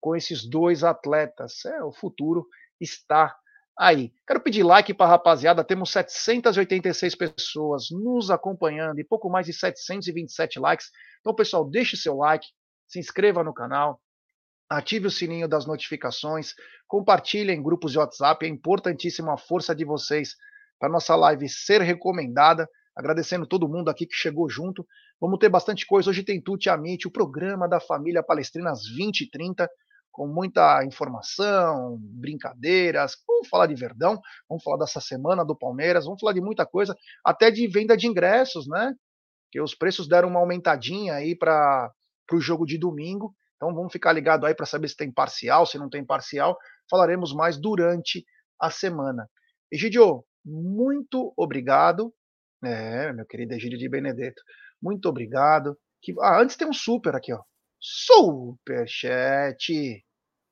com 0.00 0.16
esses 0.16 0.48
dois 0.48 0.82
atletas. 0.82 1.62
É, 1.66 1.84
o 1.84 1.92
futuro 1.92 2.46
está 2.80 3.36
aí. 3.78 4.10
Quero 4.26 4.40
pedir 4.40 4.62
like 4.62 4.94
para 4.94 5.04
a 5.04 5.10
rapaziada. 5.10 5.62
Temos 5.62 5.90
786 5.90 7.14
pessoas 7.14 7.88
nos 7.90 8.30
acompanhando 8.30 8.98
e 8.98 9.04
pouco 9.04 9.28
mais 9.28 9.44
de 9.44 9.52
727 9.52 10.58
likes. 10.58 10.86
Então, 11.20 11.34
pessoal, 11.34 11.62
deixe 11.68 11.94
seu 11.94 12.16
like, 12.16 12.46
se 12.88 12.98
inscreva 12.98 13.44
no 13.44 13.52
canal, 13.52 14.00
ative 14.70 15.08
o 15.08 15.10
sininho 15.10 15.46
das 15.46 15.66
notificações, 15.66 16.54
compartilhe 16.88 17.52
em 17.52 17.62
grupos 17.62 17.92
de 17.92 17.98
WhatsApp. 17.98 18.46
É 18.46 18.48
importantíssima 18.48 19.34
a 19.34 19.38
força 19.38 19.74
de 19.74 19.84
vocês 19.84 20.34
para 20.78 20.88
nossa 20.88 21.14
live 21.14 21.46
ser 21.50 21.82
recomendada. 21.82 22.66
Agradecendo 22.96 23.46
todo 23.46 23.68
mundo 23.68 23.90
aqui 23.90 24.06
que 24.06 24.16
chegou 24.16 24.48
junto. 24.48 24.86
Vamos 25.20 25.38
ter 25.38 25.48
bastante 25.48 25.86
coisa. 25.86 26.10
Hoje 26.10 26.22
tem 26.22 26.40
Tuti 26.40 26.68
Amit, 26.68 27.06
o 27.06 27.10
programa 27.10 27.66
da 27.66 27.80
família 27.80 28.22
Palestrina 28.22 28.70
às 28.70 28.80
20h30, 28.82 29.66
com 30.12 30.26
muita 30.26 30.84
informação, 30.84 31.98
brincadeiras. 32.00 33.16
Vamos 33.26 33.48
falar 33.48 33.66
de 33.66 33.74
Verdão, 33.74 34.20
vamos 34.48 34.62
falar 34.62 34.78
dessa 34.78 35.00
semana 35.00 35.44
do 35.44 35.56
Palmeiras, 35.56 36.04
vamos 36.04 36.20
falar 36.20 36.34
de 36.34 36.40
muita 36.40 36.66
coisa, 36.66 36.94
até 37.24 37.50
de 37.50 37.66
venda 37.66 37.96
de 37.96 38.06
ingressos, 38.06 38.66
né? 38.68 38.94
Que 39.50 39.60
os 39.60 39.74
preços 39.74 40.06
deram 40.06 40.28
uma 40.28 40.40
aumentadinha 40.40 41.14
aí 41.14 41.34
para 41.34 41.90
o 42.32 42.40
jogo 42.40 42.66
de 42.66 42.78
domingo. 42.78 43.34
Então 43.56 43.74
vamos 43.74 43.92
ficar 43.92 44.12
ligado 44.12 44.44
aí 44.44 44.54
para 44.54 44.66
saber 44.66 44.88
se 44.88 44.96
tem 44.96 45.10
parcial, 45.10 45.64
se 45.64 45.78
não 45.78 45.88
tem 45.88 46.04
parcial. 46.04 46.58
Falaremos 46.90 47.32
mais 47.32 47.58
durante 47.58 48.24
a 48.60 48.70
semana. 48.70 49.28
Egidio, 49.72 50.24
muito 50.44 51.32
obrigado. 51.36 52.12
É, 52.64 53.12
meu 53.12 53.26
querido 53.26 53.54
Egídio 53.54 53.78
de 53.78 53.88
Benedetto, 53.88 54.42
muito 54.80 55.08
obrigado. 55.08 55.76
Que, 56.02 56.14
ah, 56.20 56.40
antes 56.40 56.56
tem 56.56 56.68
um 56.68 56.72
super 56.72 57.14
aqui, 57.14 57.32
ó. 57.32 57.42
Superchat 57.80 59.72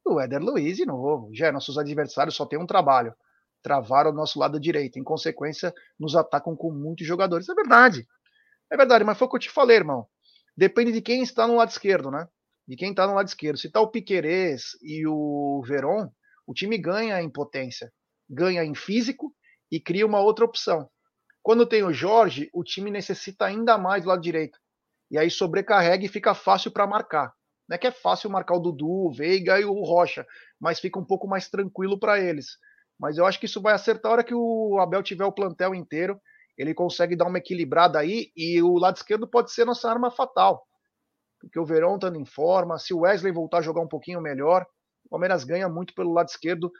do 0.05 0.20
Éder 0.20 0.42
Luiz 0.42 0.76
de 0.76 0.86
novo. 0.86 1.30
Já 1.32 1.51
nossos 1.51 1.78
adversários 1.78 2.36
só 2.36 2.46
têm 2.46 2.59
um 2.59 2.66
trabalho: 2.66 3.14
travar 3.62 4.06
o 4.06 4.12
nosso 4.12 4.38
lado 4.38 4.60
direito. 4.60 4.98
Em 4.98 5.05
consequência, 5.05 5.72
nos 5.98 6.14
atacam 6.16 6.56
com 6.56 6.70
muitos 6.70 7.06
jogadores. 7.06 7.48
É 7.48 7.55
verdade. 7.55 8.06
É 8.70 8.76
verdade, 8.76 9.05
mas 9.05 9.18
foi 9.18 9.26
o 9.26 9.30
que 9.30 9.36
eu 9.36 9.40
te 9.40 9.51
falei, 9.51 9.76
irmão. 9.76 10.06
Depende 10.56 10.92
de 10.92 11.02
quem 11.02 11.22
está 11.22 11.46
no 11.46 11.56
lado 11.56 11.70
esquerdo, 11.70 12.10
né? 12.10 12.28
De 12.66 12.76
quem 12.76 12.90
está 12.90 13.06
no 13.06 13.14
lado 13.14 13.28
esquerdo. 13.28 13.59
Se 13.59 13.66
está 13.66 13.80
o 13.80 13.90
Piquerez 13.90 14.76
e 14.82 15.06
o 15.06 15.62
Veron, 15.66 16.10
o 16.46 16.55
time 16.55 16.78
ganha 16.78 17.20
em 17.20 17.30
potência, 17.30 17.92
ganha 18.28 18.64
em 18.64 18.74
físico 18.74 19.34
e 19.70 19.80
cria 19.80 20.06
uma 20.06 20.20
outra 20.20 20.44
opção. 20.44 20.88
Quando 21.45 21.66
tem 21.66 21.85
o 21.85 21.93
Jorge, 21.93 22.49
o 22.55 22.65
time 22.65 22.91
necessita 22.91 23.45
ainda 23.45 23.77
mais 23.77 24.03
do 24.03 24.09
lado 24.09 24.23
direito. 24.23 24.59
E 25.11 25.19
aí 25.19 25.31
sobrecarrega 25.31 26.07
e 26.07 26.09
fica 26.09 26.35
fácil 26.35 26.71
para 26.71 26.87
marcar. 26.87 27.35
Não 27.69 27.75
é 27.75 27.79
que 27.79 27.87
é 27.87 27.91
fácil 27.91 28.31
marcar 28.31 28.57
o 28.57 28.61
Dudu, 28.61 28.89
o 28.89 29.12
Veiga 29.12 29.61
e 29.61 29.65
o 29.66 29.83
Rocha, 29.83 30.27
mas 30.59 30.81
fica 30.81 30.99
um 30.99 31.05
pouco 31.05 31.29
mais 31.29 31.51
tranquilo 31.51 31.99
para 31.99 32.19
eles. 32.19 32.57
Mas 32.99 33.19
eu 33.19 33.27
acho 33.27 33.39
que 33.39 33.45
isso 33.45 33.61
vai 33.61 33.75
acertar 33.75 34.11
a 34.11 34.15
hora 34.15 34.25
que 34.25 34.35
o 34.35 34.79
Abel 34.81 35.03
tiver 35.03 35.27
o 35.27 35.33
plantel 35.33 35.75
inteiro. 35.75 36.19
Ele 36.57 36.73
consegue 36.73 37.15
dar 37.15 37.27
uma 37.27 37.37
equilibrada 37.37 37.99
aí 37.99 38.33
e 38.35 38.62
o 38.62 38.79
lado 38.79 38.97
esquerdo 38.97 39.29
pode 39.29 39.53
ser 39.53 39.66
nossa 39.66 39.91
arma 39.91 40.11
fatal. 40.11 40.66
Porque 41.39 41.61
o 41.61 41.66
Verão 41.66 41.97
estando 41.97 42.19
em 42.19 42.25
forma, 42.25 42.79
se 42.79 42.95
o 42.95 43.01
Wesley 43.01 43.35
voltar 43.35 43.59
a 43.59 43.62
jogar 43.62 43.83
um 43.83 43.89
pouquinho 43.89 44.23
melhor, 44.23 44.66
o 45.05 45.11
Palmeiras 45.11 45.45
ganha 45.45 45.69
muito 45.69 45.93
pelo 45.93 46.15
lado 46.15 46.29
esquerdo 46.29 46.73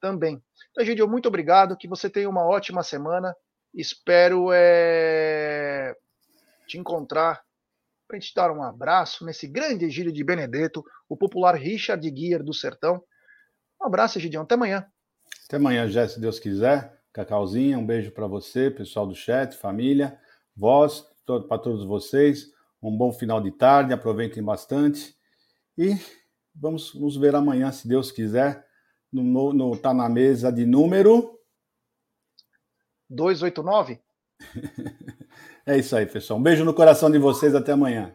também. 0.00 0.40
Então, 0.70 0.84
Gideon, 0.84 1.08
muito 1.08 1.26
obrigado. 1.26 1.76
Que 1.76 1.88
você 1.88 2.08
tenha 2.08 2.30
uma 2.30 2.46
ótima 2.46 2.84
semana. 2.84 3.34
Espero 3.74 4.50
é, 4.52 5.96
te 6.66 6.78
encontrar 6.78 7.42
para 8.06 8.18
gente 8.18 8.34
dar 8.34 8.50
um 8.50 8.62
abraço 8.62 9.24
nesse 9.24 9.46
grande 9.46 9.86
Egílio 9.86 10.12
de 10.12 10.22
Benedetto, 10.22 10.84
o 11.08 11.16
popular 11.16 11.54
Richard 11.54 12.10
Guiar 12.10 12.42
do 12.42 12.52
Sertão. 12.52 13.02
Um 13.80 13.86
abraço, 13.86 14.20
Gideon. 14.20 14.42
Até 14.42 14.54
amanhã. 14.54 14.86
Até 15.46 15.56
amanhã, 15.56 15.88
Jé, 15.88 16.06
se 16.06 16.20
Deus 16.20 16.38
quiser. 16.38 17.00
Cacauzinha, 17.12 17.78
um 17.78 17.86
beijo 17.86 18.10
para 18.10 18.26
você, 18.26 18.70
pessoal 18.70 19.06
do 19.06 19.14
chat, 19.14 19.56
família, 19.56 20.18
vós, 20.54 21.06
para 21.26 21.58
todos 21.58 21.84
vocês. 21.84 22.50
Um 22.82 22.94
bom 22.94 23.12
final 23.12 23.40
de 23.40 23.50
tarde, 23.50 23.94
aproveitem 23.94 24.42
bastante. 24.42 25.14
E 25.76 25.96
vamos 26.54 26.94
nos 26.94 27.16
ver 27.16 27.34
amanhã, 27.34 27.72
se 27.72 27.88
Deus 27.88 28.12
quiser 28.12 28.66
no, 29.12 29.52
no, 29.52 29.76
tá 29.76 29.92
na 29.92 30.08
mesa 30.08 30.50
de 30.50 30.64
número 30.64 31.38
289. 33.12 34.00
é 35.66 35.78
isso 35.78 35.94
aí, 35.94 36.06
pessoal. 36.06 36.38
Um 36.38 36.42
beijo 36.42 36.64
no 36.64 36.74
coração 36.74 37.10
de 37.10 37.18
vocês. 37.18 37.54
Até 37.54 37.72
amanhã. 37.72 38.14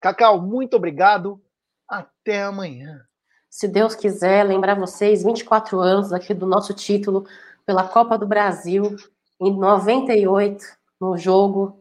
Cacau, 0.00 0.40
muito 0.40 0.76
obrigado. 0.76 1.40
Até 1.88 2.42
amanhã. 2.42 3.06
Se 3.48 3.68
Deus 3.68 3.94
quiser, 3.94 4.44
lembrar 4.44 4.74
vocês, 4.74 5.22
24 5.22 5.78
anos 5.78 6.12
aqui 6.12 6.32
do 6.32 6.46
nosso 6.46 6.72
título 6.72 7.26
pela 7.66 7.86
Copa 7.86 8.16
do 8.16 8.26
Brasil, 8.26 8.96
em 9.38 9.54
98, 9.56 10.64
no 11.00 11.16
jogo 11.16 11.78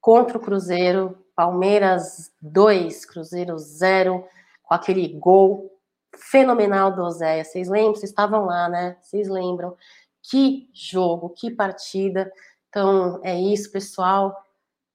contra 0.00 0.38
o 0.38 0.40
Cruzeiro, 0.40 1.18
Palmeiras 1.34 2.30
2, 2.40 3.04
Cruzeiro 3.06 3.58
0, 3.58 4.24
com 4.62 4.74
aquele 4.74 5.08
gol 5.08 5.70
fenomenal 6.16 6.92
do 6.92 7.02
Oséia. 7.02 7.44
Vocês 7.44 7.68
lembram? 7.68 7.94
Vocês 7.94 8.10
estavam 8.10 8.44
lá, 8.44 8.68
né? 8.68 8.96
Vocês 9.00 9.28
lembram? 9.28 9.76
Que 10.22 10.68
jogo, 10.74 11.30
que 11.30 11.50
partida. 11.50 12.30
Então, 12.68 13.20
é 13.24 13.38
isso, 13.38 13.70
pessoal. 13.72 14.34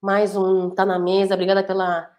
Mais 0.01 0.35
um 0.35 0.69
Tá 0.69 0.85
na 0.85 0.99
Mesa. 0.99 1.33
Obrigada 1.33 1.63
pela 1.63 2.09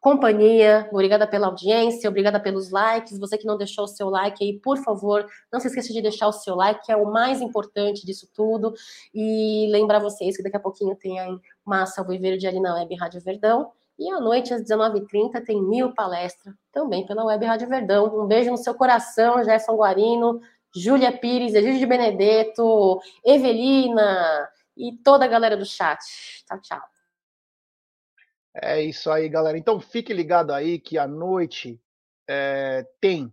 companhia, 0.00 0.88
obrigada 0.90 1.26
pela 1.26 1.46
audiência, 1.46 2.08
obrigada 2.08 2.40
pelos 2.40 2.70
likes. 2.70 3.18
Você 3.18 3.36
que 3.36 3.46
não 3.46 3.56
deixou 3.56 3.84
o 3.84 3.88
seu 3.88 4.08
like 4.08 4.42
aí, 4.42 4.58
por 4.58 4.78
favor, 4.78 5.26
não 5.52 5.60
se 5.60 5.68
esqueça 5.68 5.92
de 5.92 6.00
deixar 6.00 6.26
o 6.28 6.32
seu 6.32 6.54
like, 6.56 6.84
que 6.86 6.92
é 6.92 6.96
o 6.96 7.10
mais 7.12 7.40
importante 7.40 8.04
disso 8.06 8.28
tudo. 8.34 8.72
E 9.14 9.68
lembrar 9.70 9.98
vocês 9.98 10.36
que 10.36 10.42
daqui 10.42 10.56
a 10.56 10.60
pouquinho 10.60 10.96
tem 10.96 11.20
aí 11.20 11.38
Massa 11.64 12.02
Verde 12.02 12.46
ali 12.46 12.60
na 12.60 12.74
Web 12.74 12.94
Rádio 12.96 13.20
Verdão. 13.20 13.70
E 13.98 14.10
à 14.10 14.18
noite, 14.18 14.54
às 14.54 14.62
19h30, 14.62 15.44
tem 15.44 15.62
mil 15.62 15.92
palestra, 15.92 16.54
também 16.72 17.04
pela 17.04 17.22
Web 17.22 17.44
Rádio 17.44 17.68
Verdão. 17.68 18.22
Um 18.22 18.26
beijo 18.26 18.50
no 18.50 18.56
seu 18.56 18.74
coração, 18.74 19.44
Gerson 19.44 19.76
Guarino, 19.76 20.40
Júlia 20.74 21.16
Pires, 21.16 21.54
Egídio 21.54 21.78
de 21.78 21.86
Benedetto, 21.86 23.00
Evelina 23.24 24.48
e 24.76 24.96
toda 25.02 25.24
a 25.24 25.28
galera 25.28 25.56
do 25.56 25.64
chat. 25.64 25.98
Tchau, 26.46 26.60
tchau. 26.60 26.82
É 28.54 28.82
isso 28.82 29.10
aí, 29.10 29.28
galera. 29.28 29.56
Então 29.56 29.80
fique 29.80 30.12
ligado 30.12 30.52
aí 30.52 30.78
que 30.78 30.98
à 30.98 31.06
noite 31.06 31.80
é, 32.28 32.86
tem 33.00 33.32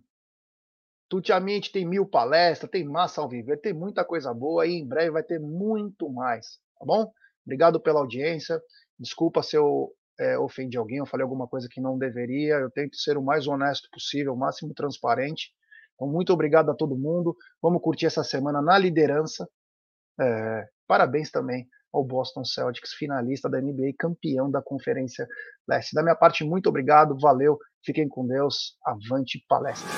Tutiamente 1.10 1.72
tem 1.72 1.86
mil 1.86 2.06
palestras, 2.06 2.70
tem 2.70 2.84
massa 2.84 3.22
ao 3.22 3.30
viver, 3.30 3.58
tem 3.62 3.74
muita 3.74 4.04
coisa 4.04 4.34
boa 4.34 4.68
e 4.68 4.74
em 4.74 4.86
breve 4.86 5.12
vai 5.12 5.24
ter 5.24 5.40
muito 5.40 6.10
mais, 6.10 6.60
tá 6.78 6.86
bom? 6.86 7.10
Obrigado 7.46 7.80
pela 7.80 8.02
audiência. 8.02 8.62
Desculpa 9.00 9.42
se 9.42 9.56
eu 9.56 9.94
é, 10.20 10.38
ofendi 10.38 10.78
alguém, 10.78 10.98
eu 10.98 11.06
falei 11.06 11.24
alguma 11.24 11.48
coisa 11.48 11.70
que 11.72 11.80
não 11.80 11.98
deveria. 11.98 12.56
Eu 12.56 12.70
tento 12.70 12.98
ser 12.98 13.18
o 13.18 13.24
mais 13.24 13.48
honesto 13.48 13.88
possível, 13.90 14.34
o 14.34 14.38
máximo 14.38 14.74
transparente. 14.74 15.54
Então, 15.98 16.08
muito 16.08 16.32
obrigado 16.32 16.70
a 16.70 16.76
todo 16.76 16.96
mundo. 16.96 17.36
Vamos 17.62 17.82
curtir 17.82 18.06
essa 18.06 18.24
semana 18.24 18.62
na 18.62 18.78
liderança. 18.78 19.50
É, 20.20 20.68
parabéns 20.88 21.32
também 21.32 21.68
ao 21.92 22.06
Boston 22.06 22.46
Celtics, 22.46 22.94
finalista 22.94 23.50
da 23.50 23.60
NBA, 23.60 23.94
campeão 23.98 24.50
da 24.50 24.62
Conferência 24.62 25.28
Leste. 25.68 25.96
Da 25.96 26.04
minha 26.04 26.16
parte, 26.16 26.44
muito 26.44 26.70
obrigado, 26.70 27.18
valeu, 27.20 27.58
fiquem 27.84 28.08
com 28.08 28.28
Deus, 28.28 28.78
avante 28.86 29.44
palestra. 29.50 29.90